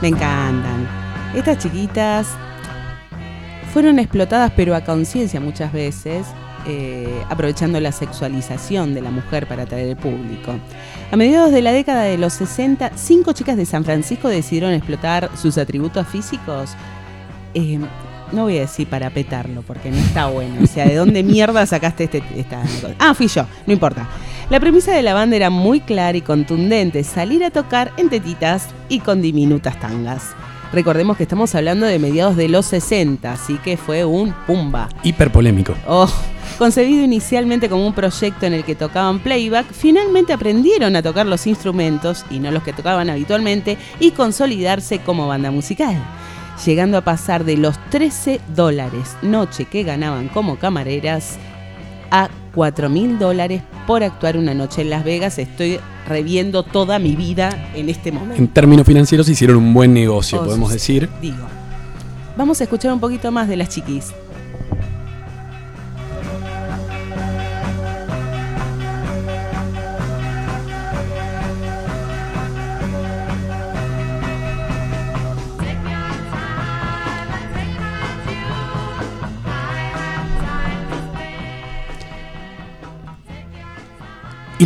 Me 0.00 0.08
encantan. 0.08 0.88
Estas 1.34 1.58
chiquitas 1.58 2.28
fueron 3.74 3.98
explotadas 3.98 4.52
pero 4.56 4.74
a 4.74 4.82
conciencia 4.82 5.38
muchas 5.38 5.70
veces, 5.70 6.26
eh, 6.66 7.22
aprovechando 7.28 7.80
la 7.80 7.92
sexualización 7.92 8.94
de 8.94 9.02
la 9.02 9.10
mujer 9.10 9.46
para 9.46 9.62
atraer 9.62 9.96
público. 9.96 10.54
A 11.10 11.16
mediados 11.16 11.52
de 11.52 11.62
la 11.62 11.72
década 11.72 12.02
de 12.02 12.18
los 12.18 12.34
60, 12.34 12.92
cinco 12.96 13.32
chicas 13.32 13.56
de 13.56 13.66
San 13.66 13.84
Francisco 13.84 14.28
decidieron 14.28 14.72
explotar 14.72 15.30
sus 15.36 15.58
atributos 15.58 16.06
físicos. 16.06 16.70
eh, 17.54 17.78
no 18.32 18.42
voy 18.44 18.58
a 18.58 18.60
decir 18.60 18.86
para 18.88 19.10
petarlo, 19.10 19.62
porque 19.62 19.90
no 19.90 19.96
está 19.96 20.26
bueno. 20.26 20.62
O 20.62 20.66
sea, 20.66 20.86
¿de 20.86 20.94
dónde 20.94 21.22
mierda 21.22 21.64
sacaste 21.66 22.04
este, 22.04 22.22
esta? 22.36 22.62
Ah, 22.98 23.14
fui 23.14 23.26
yo, 23.28 23.46
no 23.66 23.72
importa. 23.72 24.06
La 24.50 24.60
premisa 24.60 24.92
de 24.92 25.02
la 25.02 25.14
banda 25.14 25.36
era 25.36 25.50
muy 25.50 25.80
clara 25.80 26.16
y 26.16 26.22
contundente, 26.22 27.04
salir 27.04 27.44
a 27.44 27.50
tocar 27.50 27.92
en 27.96 28.08
tetitas 28.08 28.68
y 28.88 29.00
con 29.00 29.22
diminutas 29.22 29.78
tangas. 29.80 30.34
Recordemos 30.72 31.16
que 31.16 31.22
estamos 31.22 31.54
hablando 31.54 31.86
de 31.86 31.98
mediados 31.98 32.36
de 32.36 32.48
los 32.48 32.66
60, 32.66 33.32
así 33.32 33.56
que 33.58 33.78
fue 33.78 34.04
un 34.04 34.34
pumba. 34.46 34.88
Hiper 35.02 35.32
polémico. 35.32 35.74
Oh, 35.86 36.10
concebido 36.58 37.02
inicialmente 37.02 37.70
como 37.70 37.86
un 37.86 37.94
proyecto 37.94 38.44
en 38.44 38.52
el 38.52 38.64
que 38.64 38.74
tocaban 38.74 39.20
playback, 39.20 39.66
finalmente 39.72 40.34
aprendieron 40.34 40.94
a 40.94 41.02
tocar 41.02 41.24
los 41.24 41.46
instrumentos 41.46 42.26
y 42.30 42.38
no 42.38 42.50
los 42.50 42.62
que 42.62 42.74
tocaban 42.74 43.08
habitualmente 43.08 43.78
y 43.98 44.10
consolidarse 44.10 44.98
como 44.98 45.26
banda 45.26 45.50
musical, 45.50 45.96
llegando 46.66 46.98
a 46.98 47.02
pasar 47.02 47.44
de 47.44 47.56
los 47.56 47.78
13 47.88 48.40
dólares 48.54 49.16
noche 49.22 49.64
que 49.64 49.84
ganaban 49.84 50.28
como 50.28 50.58
camareras 50.58 51.38
a 52.10 52.28
4 52.58 52.88
mil 52.88 53.20
dólares 53.20 53.62
por 53.86 54.02
actuar 54.02 54.36
una 54.36 54.52
noche 54.52 54.82
en 54.82 54.90
Las 54.90 55.04
Vegas. 55.04 55.38
Estoy 55.38 55.78
reviendo 56.08 56.64
toda 56.64 56.98
mi 56.98 57.14
vida 57.14 57.70
en 57.72 57.88
este 57.88 58.10
momento. 58.10 58.34
En 58.34 58.48
términos 58.48 58.84
financieros 58.84 59.28
hicieron 59.28 59.58
un 59.58 59.72
buen 59.72 59.94
negocio, 59.94 60.40
Oh, 60.40 60.44
podemos 60.44 60.70
sí, 60.70 60.74
decir. 60.74 61.08
Digo. 61.22 61.36
Vamos 62.36 62.60
a 62.60 62.64
escuchar 62.64 62.92
un 62.92 62.98
poquito 62.98 63.30
más 63.30 63.46
de 63.46 63.56
las 63.58 63.68
chiquis. 63.68 64.12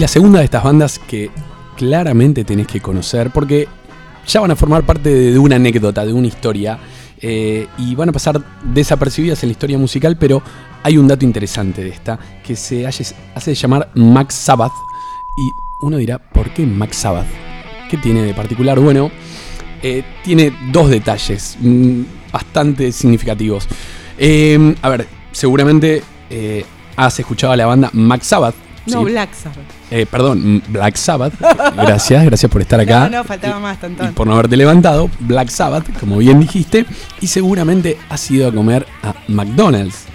La 0.02 0.08
segunda 0.08 0.40
de 0.40 0.46
estas 0.46 0.64
bandas 0.64 0.98
que 0.98 1.30
claramente 1.76 2.42
tenés 2.42 2.66
que 2.66 2.80
conocer 2.80 3.30
porque 3.30 3.68
ya 4.26 4.40
van 4.40 4.50
a 4.50 4.56
formar 4.56 4.82
parte 4.82 5.08
de, 5.08 5.30
de 5.30 5.38
una 5.38 5.54
anécdota, 5.54 6.04
de 6.04 6.12
una 6.12 6.26
historia. 6.26 6.76
eh, 7.20 7.68
y 7.78 7.94
van 7.94 8.08
a 8.08 8.12
pasar 8.12 8.42
desapercibidas 8.64 9.40
en 9.44 9.50
la 9.50 9.52
historia 9.52 9.78
musical, 9.78 10.16
pero 10.16 10.42
hay 10.82 10.98
un 10.98 11.06
dato 11.06 11.24
interesante 11.24 11.84
de 11.84 11.90
esta 11.90 12.18
que 12.44 12.56
se 12.56 12.84
hace, 12.84 13.14
hace 13.32 13.54
llamar 13.54 13.90
Max 13.94 14.34
Sabbath. 14.34 14.72
Y 15.36 15.52
uno 15.86 15.98
dirá, 15.98 16.18
¿por 16.18 16.50
qué 16.50 16.66
Max 16.66 16.96
Sabbath? 16.96 17.28
¿Qué 17.88 17.96
tiene 17.96 18.22
de 18.22 18.34
particular? 18.34 18.80
Bueno, 18.80 19.08
eh, 19.84 20.02
tiene 20.24 20.52
dos 20.72 20.90
detalles 20.90 21.56
mm, 21.60 22.02
bastante 22.32 22.90
significativos. 22.90 23.68
Eh, 24.18 24.74
a 24.82 24.88
ver, 24.88 25.06
seguramente 25.30 26.02
eh, 26.28 26.64
has 26.96 27.20
escuchado 27.20 27.52
a 27.52 27.56
la 27.56 27.66
banda 27.66 27.88
Max 27.92 28.26
Sabbath. 28.26 28.56
No, 28.86 28.98
¿sí? 28.98 29.12
Black 29.12 29.32
Sabbath. 29.32 29.81
Eh, 29.94 30.06
perdón, 30.06 30.62
Black 30.68 30.96
Sabbath. 30.96 31.34
Gracias, 31.76 32.24
gracias 32.24 32.50
por 32.50 32.62
estar 32.62 32.80
acá. 32.80 33.10
No, 33.10 33.18
no, 33.18 33.24
faltaba 33.24 33.60
más, 33.60 33.78
tantón. 33.78 34.14
Por 34.14 34.26
no 34.26 34.32
haberte 34.32 34.56
levantado. 34.56 35.10
Black 35.20 35.50
Sabbath, 35.50 35.84
como 36.00 36.16
bien 36.16 36.40
dijiste. 36.40 36.86
Y 37.20 37.26
seguramente 37.26 37.98
has 38.08 38.30
ido 38.30 38.48
a 38.48 38.52
comer 38.52 38.86
a 39.02 39.14
McDonald's. 39.28 40.06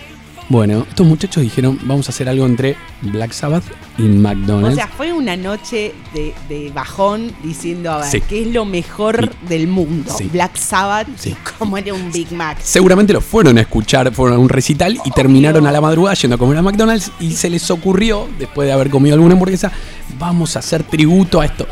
Bueno, 0.49 0.86
estos 0.88 1.06
muchachos 1.06 1.44
dijeron, 1.44 1.78
vamos 1.84 2.07
a 2.07 2.11
hacer 2.11 2.30
algo 2.30 2.45
entre 2.45 2.78
Black 3.02 3.34
Sabbath 3.34 3.65
y 3.98 4.03
O 4.03 4.06
McDonald's. 4.06 4.76
sea, 4.78 4.88
fue 4.88 5.11
una 5.11 5.36
noche 5.36 5.94
de, 6.14 6.34
de 6.48 6.72
bajón 6.72 7.34
diciendo, 7.44 7.91
a 7.91 7.98
ver, 7.98 8.06
Sí. 8.10 8.22
¿qué 8.22 8.44
es 8.44 8.48
lo 8.53 8.64
mejor 8.64 9.30
del 9.49 9.68
mundo? 9.68 10.14
Sí. 10.18 10.30
Black 10.32 10.56
Sabbath, 10.56 11.07
como 11.60 11.78
era 11.78 11.94
un 11.94 12.14
Big 12.14 12.32
Mac. 12.32 12.60
Seguramente 12.61 13.11
lo 13.11 13.19
fueron 13.19 13.57
a 13.57 13.61
escuchar, 13.61 14.14
fueron 14.14 14.38
a 14.38 14.40
un 14.40 14.48
recital 14.48 14.98
y 15.03 15.11
terminaron 15.11 15.68
a 15.68 15.72
la 15.74 15.82
madrugada 15.82 16.15
yendo 16.15 16.36
a 16.36 16.40
comer 16.40 16.57
a 16.57 16.61
McDonald's 16.61 17.11
y 17.19 17.32
se 17.34 17.49
les 17.49 17.69
ocurrió, 17.69 18.26
después 18.40 18.68
de 18.68 18.72
haber 18.72 18.90
comido 18.90 19.15
alguna 19.15 19.34
hamburguesa, 19.34 19.69
vamos 20.18 20.56
a 20.56 20.60
hacer 20.60 20.84
tributo 20.84 21.41
a 21.41 21.45
esto. 21.45 21.68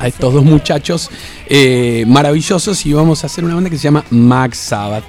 A 0.00 0.06
estos 0.06 0.32
dos 0.34 0.44
muchachos 0.44 1.10
eh, 1.46 2.04
maravillosos 2.06 2.84
y 2.86 2.92
vamos 2.92 3.24
a 3.24 3.26
hacer 3.26 3.42
una 3.44 3.54
banda 3.54 3.70
que 3.70 3.78
se 3.78 3.84
llama 3.84 4.04
Max 4.10 4.58
Sabbath. 4.58 5.02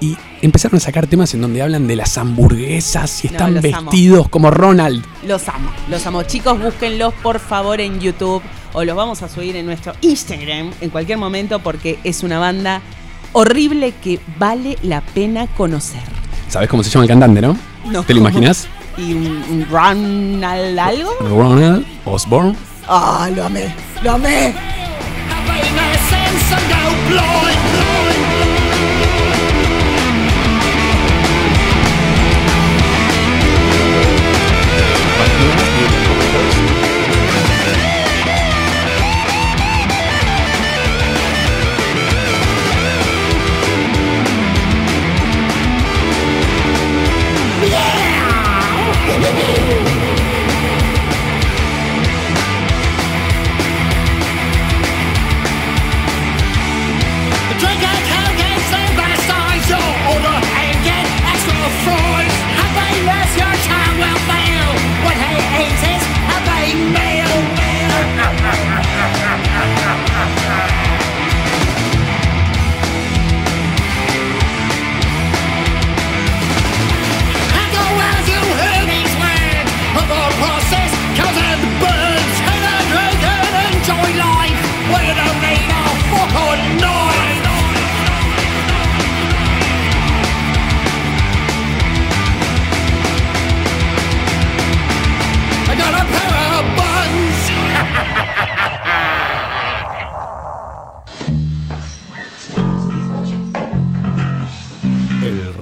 Y 0.00 0.16
empezaron 0.42 0.76
a 0.76 0.80
sacar 0.80 1.06
temas 1.06 1.32
en 1.34 1.40
donde 1.40 1.62
hablan 1.62 1.86
de 1.86 1.96
las 1.96 2.16
hamburguesas 2.18 3.24
y 3.24 3.28
No, 3.28 3.32
están 3.32 3.52
amo. 3.52 3.60
vestidos 3.90 4.28
como 4.28 4.50
Ronald. 4.50 5.04
Los 5.26 5.48
amo, 5.48 5.70
los 5.88 6.06
amo. 6.06 6.22
Chicos, 6.24 6.60
búsquenlos 6.60 7.14
por 7.22 7.38
favor 7.40 7.80
en 7.80 8.00
YouTube 8.00 8.42
o 8.72 8.84
los 8.84 8.96
vamos 8.96 9.22
a 9.22 9.28
subir 9.28 9.56
en 9.56 9.66
nuestro 9.66 9.92
Instagram 10.00 10.72
en 10.80 10.90
cualquier 10.90 11.18
momento 11.18 11.58
porque 11.60 11.98
es 12.04 12.22
una 12.22 12.38
banda 12.38 12.80
horrible 13.32 13.92
que 14.02 14.20
vale 14.38 14.78
la 14.82 15.00
pena 15.00 15.46
conocer. 15.46 16.02
¿Sabes 16.48 16.68
cómo 16.68 16.82
se 16.82 16.90
llama 16.90 17.04
el 17.04 17.08
cantante, 17.08 17.40
no? 17.40 17.56
No. 17.86 18.02
¿Te 18.02 18.14
lo 18.14 18.20
imaginas? 18.20 18.68
¿Y 18.98 19.12
un, 19.12 19.66
Ronald 19.70 20.78
algo? 20.78 21.10
Ronald 21.20 21.84
Osborne. 22.04 22.54
¡Ah, 22.88 23.28
lo 23.34 23.44
amé! 23.44 23.74
¡Lo 24.02 24.12
amé! 24.12 24.54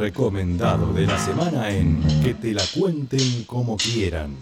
Recomendado 0.04 0.92
de 0.92 1.06
la 1.06 1.18
semana 1.18 1.70
en 1.70 2.02
Que 2.22 2.34
te 2.34 2.52
la 2.52 2.62
cuenten 2.74 3.44
como 3.44 3.78
quieran. 3.78 4.36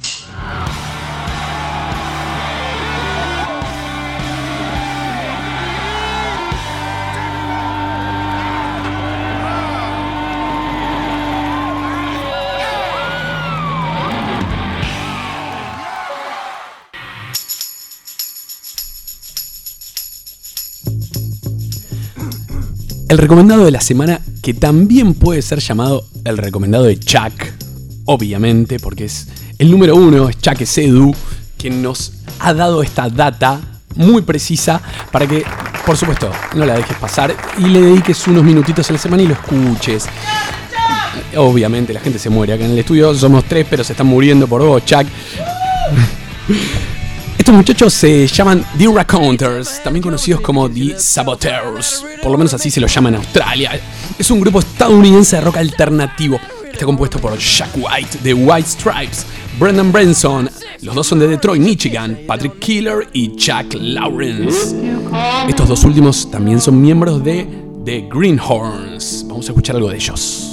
El 23.09 23.19
recomendado 23.19 23.65
de 23.65 23.71
la 23.71 23.81
semana, 23.81 24.23
que 24.43 24.53
también 24.53 25.15
puede 25.15 25.41
ser 25.41 25.61
llamado 25.61 26.05
el 26.25 26.37
recomendado 26.37 26.85
de 26.85 26.99
Chuck, 26.99 27.33
obviamente, 28.05 28.81
porque 28.81 29.05
es 29.05 29.29
el 29.59 29.71
número 29.71 29.95
uno, 29.95 30.29
es 30.29 30.37
Chuck 30.39 30.65
Sedu, 30.65 31.15
quien 31.57 31.81
nos 31.81 32.13
ha 32.41 32.53
dado 32.53 32.83
esta 32.83 33.09
data 33.09 33.61
muy 33.95 34.23
precisa 34.23 34.83
para 35.13 35.29
que, 35.29 35.45
por 35.87 35.97
supuesto, 35.97 36.31
no 36.57 36.67
la 36.67 36.75
dejes 36.75 36.97
pasar 36.97 37.35
y 37.57 37.67
le 37.67 37.81
dediques 37.81 38.27
unos 38.27 38.43
minutitos 38.43 38.91
a 38.91 38.93
la 38.95 38.99
semana 38.99 39.23
y 39.23 39.29
lo 39.29 39.35
escuches. 39.35 40.07
Obviamente 41.37 41.93
la 41.93 42.01
gente 42.01 42.19
se 42.19 42.29
muere 42.29 42.55
acá 42.55 42.65
en 42.65 42.73
el 42.73 42.79
estudio, 42.79 43.15
somos 43.15 43.45
tres, 43.45 43.65
pero 43.71 43.85
se 43.85 43.93
están 43.93 44.09
muriendo 44.09 44.49
por 44.49 44.61
vos, 44.63 44.85
Chuck. 44.85 45.07
Estos 47.43 47.57
muchachos 47.57 47.93
se 47.93 48.29
llaman 48.29 48.65
The 48.79 48.87
Raconteurs, 48.87 49.83
también 49.83 50.01
conocidos 50.01 50.41
como 50.41 50.71
The 50.71 50.97
Saboteurs. 50.97 52.05
Por 52.23 52.31
lo 52.31 52.39
menos 52.39 52.55
así 52.55 52.71
se 52.71 52.81
los 52.81 52.95
llama 52.95 53.09
en 53.09 53.17
Australia. 53.17 53.81
Es 54.17 54.31
un 54.31 54.39
grupo 54.39 54.61
estadounidense 54.61 55.35
de 55.35 55.43
rock 55.43 55.57
alternativo. 55.57 56.39
Está 56.73 56.85
compuesto 56.87 57.19
por 57.19 57.37
Jack 57.37 57.71
White 57.75 58.19
de 58.23 58.33
White 58.33 58.69
Stripes, 58.69 59.27
Brendan 59.59 59.91
Branson, 59.91 60.49
los 60.83 60.95
dos 60.95 61.05
son 61.05 61.19
de 61.19 61.27
Detroit, 61.27 61.61
Michigan, 61.61 62.17
Patrick 62.29 62.61
Killer 62.61 63.09
y 63.13 63.35
Jack 63.35 63.75
Lawrence. 63.75 64.77
Estos 65.49 65.67
dos 65.67 65.83
últimos 65.83 66.31
también 66.31 66.61
son 66.61 66.81
miembros 66.81 67.25
de 67.25 67.49
The 67.85 68.09
Greenhorns. 68.09 69.25
Vamos 69.27 69.49
a 69.49 69.51
escuchar 69.51 69.75
algo 69.75 69.91
de 69.91 69.97
ellos. 69.97 70.49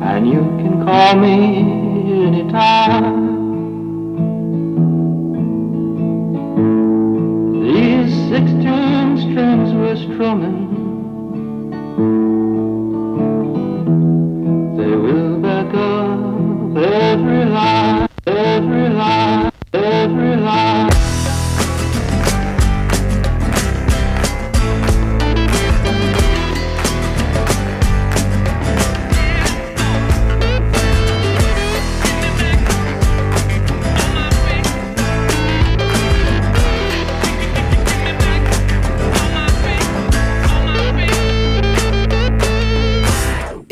And 0.00 0.32
you 0.32 0.42
can 0.62 0.84
call 0.84 1.16
me. 1.16 1.80
Sixteen 8.40 9.18
strings 9.18 9.74
were 9.74 9.96
strumming. 9.96 10.80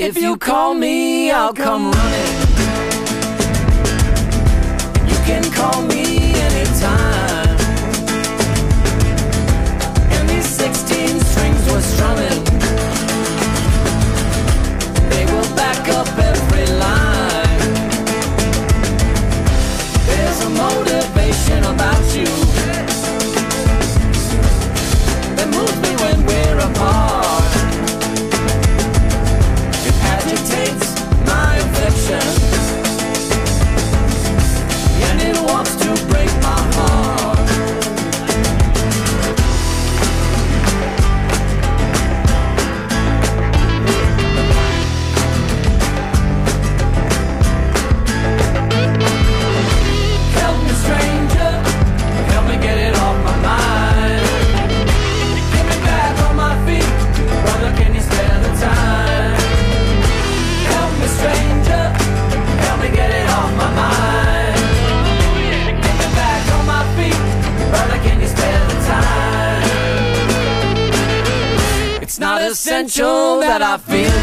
If 0.08 0.16
you 0.16 0.38
call 0.38 0.72
me, 0.72 1.30
I'll 1.30 1.52
come 1.52 1.90
running. 1.92 2.36
You 5.06 5.18
can 5.28 5.44
call 5.52 5.82
me 5.82 6.32
anytime. 6.48 7.58
And 10.14 10.28
these 10.30 10.46
16 10.46 11.20
strings 11.20 11.70
were 11.70 11.82
strumming. 11.82 12.42
They 15.10 15.26
will 15.26 15.54
back 15.54 15.86
up. 15.90 16.17
Essential 72.58 73.38
that 73.38 73.62
I 73.62 73.78
feel 73.78 74.17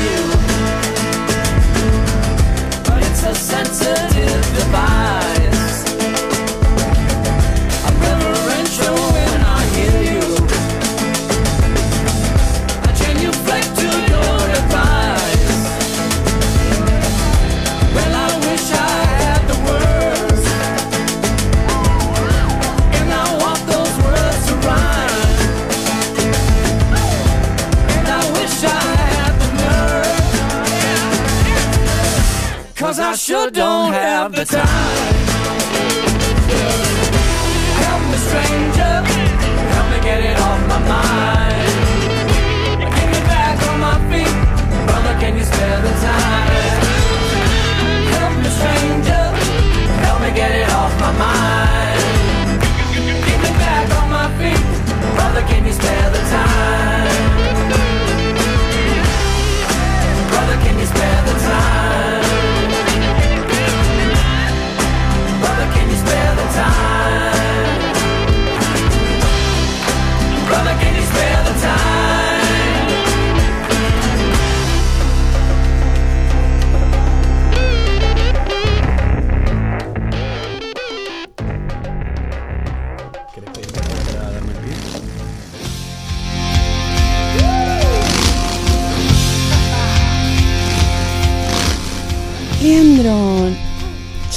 sure 33.26 33.50
don't 33.50 33.92
have 33.94 34.34
the 34.34 34.46
time. 34.46 35.05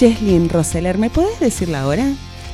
Cheslin 0.02 0.48
Roseler, 0.48 0.96
¿me 0.96 1.10
podés 1.10 1.40
decir 1.40 1.68
la 1.70 1.84
hora? 1.88 2.04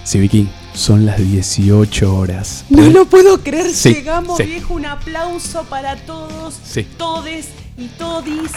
Sí, 0.03 0.19
Vicky, 0.19 0.49
son 0.73 1.05
las 1.05 1.19
18 1.19 2.17
horas. 2.17 2.65
No 2.71 2.89
lo 2.89 3.05
puedo 3.05 3.43
creer, 3.43 3.71
Sí, 3.71 3.93
llegamos, 3.93 4.39
sí. 4.39 4.45
viejo, 4.45 4.73
un 4.73 4.87
aplauso 4.87 5.63
para 5.65 5.95
todos, 5.97 6.55
Sí. 6.65 6.85
todes 6.97 7.49
y 7.77 7.89
todis. 7.99 8.51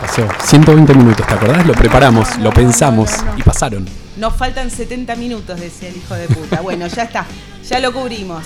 Pasó 0.00 0.26
120 0.44 0.92
minutos, 0.94 1.24
¿te 1.24 1.34
acordás? 1.34 1.64
Lo 1.64 1.72
preparamos, 1.74 2.36
lo 2.38 2.52
pensamos 2.52 3.10
y 3.36 3.42
pasaron. 3.44 3.86
Nos 4.16 4.34
faltan 4.34 4.68
70 4.68 5.14
minutos, 5.14 5.60
decía 5.60 5.88
el 5.88 5.98
hijo 5.98 6.14
de 6.16 6.26
puta. 6.26 6.60
Bueno, 6.62 6.88
ya 6.88 7.04
está, 7.04 7.26
ya 7.68 7.78
lo 7.78 7.92
cubrimos. 7.92 8.42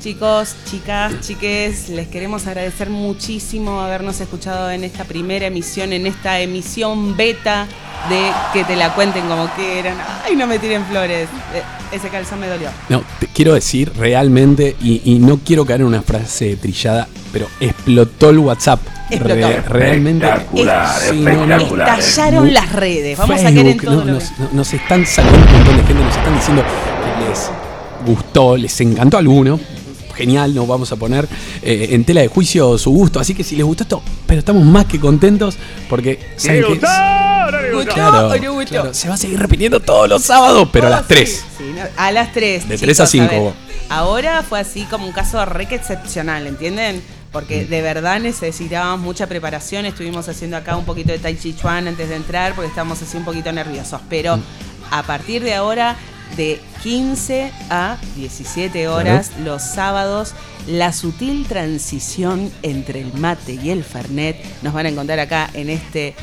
Chicos, 0.00 0.56
chicas, 0.64 1.12
chiques, 1.20 1.90
les 1.90 2.08
queremos 2.08 2.46
agradecer 2.46 2.88
muchísimo 2.88 3.82
habernos 3.82 4.18
escuchado 4.22 4.70
en 4.70 4.82
esta 4.82 5.04
primera 5.04 5.46
emisión, 5.46 5.92
en 5.92 6.06
esta 6.06 6.40
emisión 6.40 7.18
beta 7.18 7.66
de 8.08 8.30
que 8.54 8.64
te 8.64 8.76
la 8.76 8.94
cuenten 8.94 9.26
como 9.28 9.46
quieran. 9.50 9.96
Ay, 10.24 10.36
no 10.36 10.46
me 10.46 10.58
tiren 10.58 10.86
flores. 10.86 11.28
Eh, 11.54 11.62
Ese 11.92 12.08
calzón 12.08 12.40
me 12.40 12.46
dolió. 12.46 12.70
No, 12.88 13.02
te 13.18 13.26
quiero 13.26 13.52
decir 13.52 13.92
realmente, 13.94 14.74
y, 14.80 15.02
y 15.04 15.18
no 15.18 15.38
quiero 15.44 15.66
caer 15.66 15.82
en 15.82 15.88
una 15.88 16.00
frase 16.00 16.56
trillada, 16.56 17.06
pero 17.30 17.46
explotó 17.60 18.30
el 18.30 18.38
WhatsApp. 18.38 18.80
Explotó. 19.10 19.34
Re- 19.48 19.60
realmente. 19.68 20.24
Espectacular, 20.26 20.98
Sí, 20.98 21.16
no, 21.20 21.46
no. 21.46 21.56
Estallaron 21.98 22.44
Muy- 22.44 22.52
las 22.52 22.72
redes. 22.72 23.18
Vamos 23.18 23.38
a 23.38 23.42
caer 23.42 23.58
en 23.58 23.64
Facebook, 23.66 23.84
todo 23.84 23.96
no, 23.96 24.04
lo 24.06 24.12
nos, 24.14 24.24
que- 24.30 24.42
no- 24.44 24.48
nos 24.54 24.72
están 24.72 25.04
sacando 25.04 25.36
un 25.38 25.52
montón 25.52 25.76
de 25.76 25.82
gente, 25.84 26.02
nos 26.04 26.16
están 26.16 26.34
diciendo 26.36 26.62
que 26.62 27.28
les 27.28 27.50
gustó, 28.06 28.56
les 28.56 28.80
encantó 28.80 29.18
a 29.18 29.20
alguno. 29.20 29.60
Genial, 30.20 30.54
nos 30.54 30.68
vamos 30.68 30.92
a 30.92 30.96
poner 30.96 31.26
eh, 31.62 31.88
en 31.92 32.04
tela 32.04 32.20
de 32.20 32.28
juicio 32.28 32.76
su 32.76 32.90
gusto. 32.90 33.18
Así 33.20 33.34
que 33.34 33.42
si 33.42 33.56
les 33.56 33.64
gustó 33.64 33.84
esto, 33.84 34.02
pero 34.26 34.40
estamos 34.40 34.62
más 34.66 34.84
que 34.84 35.00
contentos 35.00 35.56
porque 35.88 36.18
¿saben 36.36 36.62
qué? 36.62 36.68
¿Gustó? 36.68 36.86
Claro, 36.86 38.28
¿O 38.28 38.36
no 38.36 38.52
gustó? 38.52 38.70
claro, 38.70 38.92
se 38.92 39.08
va 39.08 39.14
a 39.14 39.16
seguir 39.16 39.38
repitiendo 39.38 39.80
todos 39.80 40.10
los 40.10 40.22
sábados, 40.22 40.68
pero 40.70 40.88
a 40.88 40.90
las 40.90 41.08
3. 41.08 41.44
Sí, 41.56 41.72
no, 41.74 41.82
a 41.96 42.12
las 42.12 42.32
3. 42.34 42.68
De 42.68 42.76
3 42.76 43.00
a 43.00 43.06
5. 43.06 43.54
Ahora 43.88 44.42
fue 44.42 44.60
así 44.60 44.82
como 44.84 45.06
un 45.06 45.12
caso 45.12 45.42
re 45.46 45.66
que 45.66 45.76
excepcional, 45.76 46.46
¿entienden? 46.46 47.02
Porque 47.32 47.64
de 47.64 47.80
verdad 47.80 48.20
necesitábamos 48.20 49.00
mucha 49.00 49.26
preparación. 49.26 49.86
Estuvimos 49.86 50.28
haciendo 50.28 50.58
acá 50.58 50.76
un 50.76 50.84
poquito 50.84 51.12
de 51.12 51.18
Tai 51.18 51.34
Chi 51.38 51.56
Chuan 51.56 51.88
antes 51.88 52.10
de 52.10 52.16
entrar 52.16 52.54
porque 52.54 52.68
estábamos 52.68 53.00
así 53.00 53.16
un 53.16 53.24
poquito 53.24 53.50
nerviosos. 53.52 54.02
Pero 54.10 54.38
a 54.90 55.02
partir 55.04 55.42
de 55.42 55.54
ahora, 55.54 55.96
de 56.36 56.60
15 56.82 57.52
a 57.70 57.98
17 58.16 58.88
horas, 58.88 59.32
los 59.44 59.62
sábados, 59.62 60.34
la 60.66 60.92
sutil 60.92 61.46
transición 61.46 62.50
entre 62.62 63.00
el 63.00 63.12
mate 63.14 63.54
y 63.54 63.70
el 63.70 63.84
fernet 63.84 64.36
nos 64.62 64.72
van 64.72 64.86
a 64.86 64.88
encontrar 64.90 65.18
acá 65.18 65.50
en 65.54 65.70
este 65.70 66.14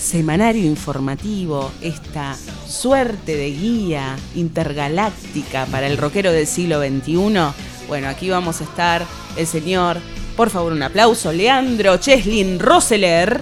semanario 0.00 0.64
informativo, 0.64 1.70
esta 1.82 2.36
suerte 2.66 3.36
de 3.36 3.50
guía 3.50 4.16
intergaláctica 4.34 5.66
para 5.66 5.86
el 5.86 5.98
rockero 5.98 6.32
del 6.32 6.46
siglo 6.46 6.80
XXI. 6.80 7.52
Bueno, 7.86 8.08
aquí 8.08 8.30
vamos 8.30 8.60
a 8.60 8.64
estar 8.64 9.04
el 9.36 9.46
señor, 9.46 9.98
por 10.36 10.48
favor 10.48 10.72
un 10.72 10.82
aplauso, 10.82 11.32
Leandro 11.32 11.98
Cheslin 11.98 12.58
Roseler. 12.58 13.40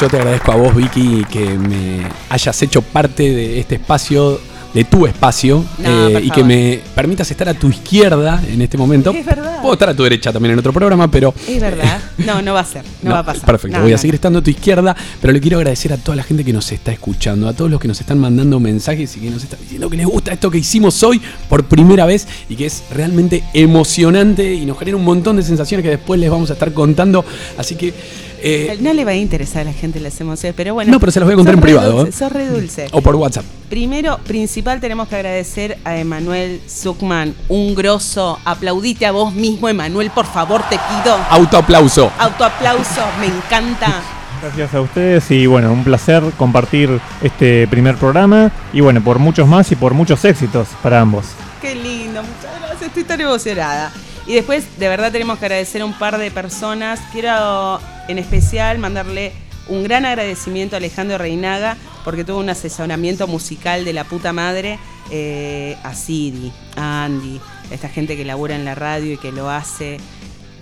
Yo 0.00 0.08
te 0.08 0.16
agradezco 0.16 0.52
a 0.52 0.56
vos, 0.56 0.74
Vicky, 0.74 1.26
que 1.30 1.58
me 1.58 2.00
hayas 2.30 2.62
hecho 2.62 2.80
parte 2.80 3.22
de 3.22 3.60
este 3.60 3.74
espacio, 3.74 4.40
de 4.72 4.84
tu 4.84 5.06
espacio, 5.06 5.62
No, 5.76 6.08
eh, 6.08 6.22
y 6.24 6.30
que 6.30 6.42
me 6.42 6.80
permitas 6.94 7.30
estar 7.30 7.46
a 7.50 7.52
tu 7.52 7.68
izquierda 7.68 8.42
en 8.50 8.62
este 8.62 8.78
momento. 8.78 9.10
Es 9.10 9.26
verdad. 9.26 9.60
Puedo 9.60 9.74
estar 9.74 9.90
a 9.90 9.94
tu 9.94 10.02
derecha 10.02 10.32
también 10.32 10.54
en 10.54 10.58
otro 10.58 10.72
programa, 10.72 11.10
pero 11.10 11.34
Es 11.46 11.60
verdad. 11.60 12.00
No, 12.16 12.40
no 12.40 12.54
va 12.54 12.60
a 12.60 12.64
ser, 12.64 12.82
no, 13.02 13.10
va 13.10 13.18
a 13.18 13.26
pasar. 13.26 13.44
Perfecto, 13.44 13.76
No, 13.76 13.82
voy 13.82 13.92
a 13.92 13.98
seguir 13.98 14.14
estando 14.14 14.38
a 14.38 14.42
tu 14.42 14.48
izquierda, 14.48 14.96
pero 15.20 15.34
le 15.34 15.40
quiero 15.40 15.58
agradecer 15.58 15.92
a 15.92 15.98
toda 15.98 16.16
la 16.16 16.22
gente 16.22 16.46
que 16.46 16.52
nos 16.54 16.72
está 16.72 16.92
escuchando, 16.92 17.46
a 17.46 17.52
todos 17.52 17.70
los 17.70 17.78
que 17.78 17.88
nos 17.88 18.00
están 18.00 18.18
mandando 18.18 18.58
mensajes 18.58 19.14
y 19.18 19.20
que 19.20 19.28
nos 19.28 19.44
están 19.44 19.60
diciendo 19.60 19.90
que 19.90 19.98
les 19.98 20.06
gusta 20.06 20.32
esto 20.32 20.50
que 20.50 20.56
hicimos 20.56 21.02
hoy 21.02 21.20
por 21.50 21.64
primera 21.64 22.06
vez 22.06 22.26
y 22.48 22.56
que 22.56 22.64
es 22.64 22.84
realmente 22.90 23.44
emocionante 23.52 24.54
y 24.54 24.64
nos 24.64 24.78
genera 24.78 24.96
un 24.96 25.04
montón 25.04 25.36
de 25.36 25.42
sensaciones 25.42 25.84
que 25.84 25.90
después 25.90 26.18
les 26.18 26.30
vamos 26.30 26.48
a 26.48 26.54
estar 26.54 26.72
contando. 26.72 27.22
Así 27.58 27.74
que. 27.74 27.92
Eh, 28.42 28.78
No 28.80 28.92
le 28.92 29.04
va 29.04 29.12
a 29.12 29.16
interesar 29.16 29.62
a 29.62 29.64
la 29.64 29.72
gente 29.72 30.00
las 30.00 30.20
emociones, 30.20 30.54
pero 30.56 30.74
bueno. 30.74 30.92
No, 30.92 31.00
pero 31.00 31.12
se 31.12 31.20
las 31.20 31.26
voy 31.26 31.34
a 31.34 31.36
contar 31.36 31.54
en 31.54 31.60
privado, 31.60 31.92
dulce, 31.92 32.10
¿eh? 32.10 32.12
Sos 32.12 32.32
re 32.32 32.46
dulce. 32.46 32.88
o 32.92 33.00
por 33.00 33.16
WhatsApp. 33.16 33.44
Primero, 33.68 34.18
principal, 34.18 34.80
tenemos 34.80 35.08
que 35.08 35.16
agradecer 35.16 35.78
a 35.84 35.96
Emanuel 35.96 36.60
Zuckman, 36.68 37.34
un 37.48 37.74
grosso. 37.74 38.38
Aplaudite 38.44 39.06
a 39.06 39.12
vos 39.12 39.32
mismo, 39.32 39.68
Emanuel, 39.68 40.10
por 40.10 40.26
favor, 40.26 40.62
te 40.68 40.76
pido. 40.76 41.16
Autoaplauso. 41.30 42.10
Autoaplauso, 42.18 43.02
me 43.20 43.26
encanta. 43.26 44.02
Gracias 44.42 44.74
a 44.74 44.80
ustedes 44.80 45.30
y 45.30 45.46
bueno, 45.46 45.70
un 45.70 45.84
placer 45.84 46.22
compartir 46.38 46.98
este 47.22 47.68
primer 47.68 47.96
programa 47.96 48.50
y 48.72 48.80
bueno, 48.80 49.02
por 49.04 49.18
muchos 49.18 49.46
más 49.46 49.70
y 49.70 49.76
por 49.76 49.92
muchos 49.92 50.24
éxitos 50.24 50.68
para 50.82 51.00
ambos. 51.00 51.26
Qué 51.60 51.74
lindo, 51.74 52.22
muchas 52.22 52.58
gracias, 52.58 52.82
estoy 52.88 53.04
tan 53.04 53.20
emocionada. 53.20 53.92
Y 54.30 54.34
después, 54.34 54.78
de 54.78 54.88
verdad, 54.88 55.10
tenemos 55.10 55.40
que 55.40 55.46
agradecer 55.46 55.82
a 55.82 55.84
un 55.84 55.98
par 55.98 56.16
de 56.16 56.30
personas. 56.30 57.00
Quiero, 57.10 57.80
en 58.06 58.16
especial, 58.16 58.78
mandarle 58.78 59.32
un 59.66 59.82
gran 59.82 60.06
agradecimiento 60.06 60.76
a 60.76 60.78
Alejandro 60.78 61.18
Reinaga, 61.18 61.76
porque 62.04 62.22
tuvo 62.22 62.38
un 62.38 62.48
asesoramiento 62.48 63.26
musical 63.26 63.84
de 63.84 63.92
la 63.92 64.04
puta 64.04 64.32
madre 64.32 64.78
eh, 65.10 65.76
a 65.82 65.94
Sidi, 65.94 66.52
a 66.76 67.06
Andy, 67.06 67.40
a 67.72 67.74
esta 67.74 67.88
gente 67.88 68.16
que 68.16 68.24
labura 68.24 68.54
en 68.54 68.64
la 68.64 68.76
radio 68.76 69.14
y 69.14 69.16
que 69.16 69.32
lo 69.32 69.50
hace 69.50 69.96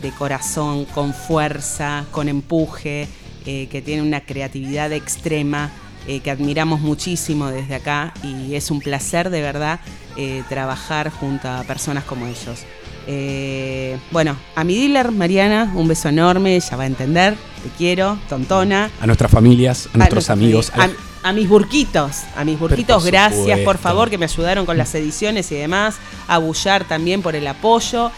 de 0.01 0.13
corazón, 0.13 0.87
con 0.87 1.13
fuerza, 1.13 2.07
con 2.11 2.31
empuje, 2.31 3.07
eh, 3.45 3.69
que 3.71 3.83
tiene 3.83 4.01
una 4.01 4.23
creatividad 4.23 4.95
extrema, 4.95 5.71
eh, 6.07 6.21
que 6.21 6.31
admiramos 6.31 6.81
muchísimo 6.81 7.49
desde 7.49 7.75
acá 7.75 8.15
y 8.23 8.55
es 8.55 8.71
un 8.71 8.81
placer 8.81 9.29
de 9.29 9.43
verdad 9.43 9.81
trabajar 10.49 11.11
junto 11.11 11.49
a 11.49 11.63
personas 11.63 12.03
como 12.03 12.27
ellos. 12.27 12.65
Eh, 13.11 13.97
bueno, 14.11 14.37
a 14.55 14.65
mi 14.65 14.77
dealer, 14.77 15.11
Mariana, 15.13 15.73
un 15.75 15.89
beso 15.89 16.11
enorme, 16.11 16.57
ella 16.57 16.77
va 16.77 16.83
a 16.83 16.87
entender, 16.87 17.37
te 17.63 17.71
quiero, 17.79 18.19
tontona. 18.29 18.91
A 19.01 19.07
nuestras 19.07 19.31
familias, 19.31 19.89
a 19.95 19.97
nuestros 19.97 20.29
amigos, 20.29 20.71
a, 21.23 21.33
mis 21.33 21.49
burquitos, 21.49 22.25
a 22.37 22.45
mis 22.45 22.59
burquitos, 22.59 23.03
por 23.03 23.11
gracias 23.11 23.61
por 23.61 23.79
favor 23.79 24.11
que 24.11 24.19
me 24.19 24.27
ayudaron 24.27 24.67
con 24.67 24.77
las 24.77 24.95
ediciones 24.95 25.51
y 25.53 25.55
demás. 25.55 25.97
A 26.29 26.37
Bullar 26.37 26.85
también 26.85 27.23
por 27.23 27.35
el 27.35 27.47
apoyo. 27.47 28.11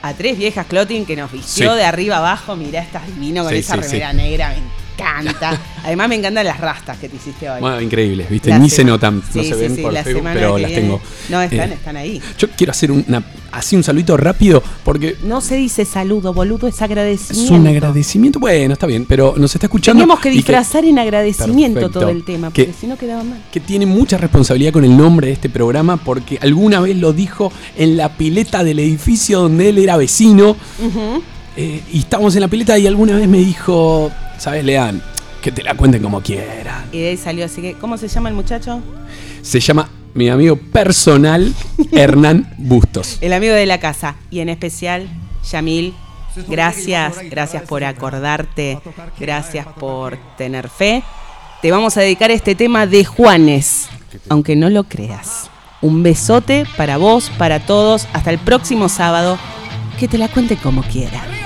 A 0.00 0.14
tres 0.14 0.38
viejas 0.38 0.64
clothing 0.66 1.04
que 1.04 1.16
nos 1.16 1.30
vistió 1.30 1.72
Sí. 1.72 1.76
de 1.76 1.84
arriba 1.84 2.16
abajo. 2.18 2.56
Mirá, 2.56 2.80
estás 2.80 3.06
divino 3.06 3.42
con 3.42 3.52
Sí, 3.52 3.58
esa 3.58 3.74
sí, 3.74 3.80
remera 3.80 4.12
negra, 4.14 4.48
me 4.50 4.87
encanta. 4.98 5.58
Además 5.84 6.08
me 6.08 6.16
encantan 6.16 6.44
las 6.44 6.60
rastas 6.60 6.98
que 6.98 7.08
te 7.08 7.16
hiciste 7.16 7.48
hoy. 7.48 7.60
Bueno, 7.60 7.80
increíbles, 7.80 8.28
¿viste? 8.28 8.50
La 8.50 8.58
Ni 8.58 8.68
se 8.68 8.84
notan, 8.84 9.16
no 9.16 9.42
se 9.42 9.44
sí, 9.44 9.52
ven 9.52 9.76
sí, 9.76 9.82
por 9.82 9.92
la 9.92 10.02
Facebook, 10.04 10.28
pero 10.32 10.58
las 10.58 10.68
viene. 10.70 10.82
tengo. 10.82 11.00
No, 11.28 11.40
están, 11.42 11.70
Eh, 11.70 11.74
están 11.74 11.96
ahí. 11.96 12.20
Yo 12.38 12.48
quiero 12.50 12.70
hacer 12.72 12.90
una, 12.90 13.22
así 13.52 13.76
un 13.76 13.82
saludito 13.82 14.16
rápido 14.16 14.62
porque 14.84 15.16
No 15.22 15.40
se 15.40 15.56
dice 15.56 15.84
saludo, 15.84 16.32
boludo, 16.34 16.66
es 16.66 16.74
es 16.76 16.82
agradecimiento. 16.82 17.54
un 17.54 17.66
agradecimiento. 17.66 18.38
Bueno, 18.40 18.72
está 18.74 18.86
bien, 18.86 19.04
pero 19.06 19.34
nos 19.36 19.54
está 19.54 19.66
escuchando. 19.66 20.00
Teníamos 20.02 20.20
que 20.20 20.30
disfrazar 20.30 20.84
en 20.84 20.98
agradecimiento 20.98 21.80
Perfecto. 21.80 22.00
todo 22.00 22.08
el 22.10 22.24
tema, 22.24 22.52
Que- 22.52 22.64
porque 22.64 22.78
si 22.80 22.86
no 22.86 22.96
quedaba 22.96 23.24
mal. 23.24 23.38
que 23.52 23.60
tiene 23.60 23.86
mucha 23.86 24.16
responsabilidad 24.18 24.72
con 24.72 24.84
el 24.84 24.96
nombre 24.96 25.28
de 25.28 25.32
este 25.34 25.48
programa 25.48 25.96
porque 25.96 26.38
alguna 26.42 26.80
vez 26.80 26.96
lo 26.96 27.12
dijo 27.12 27.52
en 27.76 27.96
la 27.96 28.10
pileta 28.16 28.64
del 28.64 28.78
edificio 28.80 29.40
donde 29.40 29.68
él 29.70 29.78
era 29.78 29.96
vecino 29.96 30.56
Ujú. 30.84 31.22
Eh, 31.60 31.82
y 31.92 31.98
estábamos 31.98 32.36
en 32.36 32.42
la 32.42 32.46
pileta 32.46 32.78
y 32.78 32.86
alguna 32.86 33.16
vez 33.16 33.26
me 33.26 33.38
dijo, 33.38 34.12
¿sabes, 34.38 34.64
Lean? 34.64 35.02
Que 35.42 35.50
te 35.50 35.64
la 35.64 35.74
cuenten 35.74 36.00
como 36.00 36.20
quieran. 36.20 36.84
Y 36.92 37.00
de 37.00 37.08
ahí 37.08 37.16
salió, 37.16 37.46
así 37.46 37.60
que, 37.60 37.74
¿cómo 37.74 37.98
se 37.98 38.06
llama 38.06 38.28
el 38.28 38.36
muchacho? 38.36 38.80
Se 39.42 39.58
llama 39.58 39.90
mi 40.14 40.28
amigo 40.28 40.54
personal 40.54 41.52
Hernán 41.92 42.54
Bustos. 42.58 43.18
El 43.20 43.32
amigo 43.32 43.54
de 43.54 43.66
la 43.66 43.80
casa. 43.80 44.14
Y 44.30 44.38
en 44.38 44.50
especial, 44.50 45.08
Yamil, 45.50 45.94
gracias, 46.46 47.16
gracias 47.28 47.64
por 47.64 47.82
acordarte, 47.82 48.78
gracias 49.18 49.66
por 49.66 50.16
tener 50.36 50.68
fe. 50.68 51.02
Te 51.60 51.72
vamos 51.72 51.96
a 51.96 52.02
dedicar 52.02 52.30
este 52.30 52.54
tema 52.54 52.86
de 52.86 53.04
Juanes, 53.04 53.88
aunque 54.28 54.54
no 54.54 54.70
lo 54.70 54.84
creas. 54.84 55.50
Un 55.82 56.04
besote 56.04 56.66
para 56.76 56.98
vos, 56.98 57.32
para 57.36 57.58
todos. 57.66 58.06
Hasta 58.12 58.30
el 58.30 58.38
próximo 58.38 58.88
sábado. 58.88 59.40
Que 59.98 60.06
te 60.06 60.18
la 60.18 60.28
cuente 60.28 60.56
como 60.56 60.84
quiera. 60.84 61.37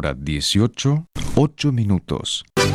Hora 0.00 0.14
18, 0.14 1.04
8 1.36 1.72
minutos. 1.72 2.42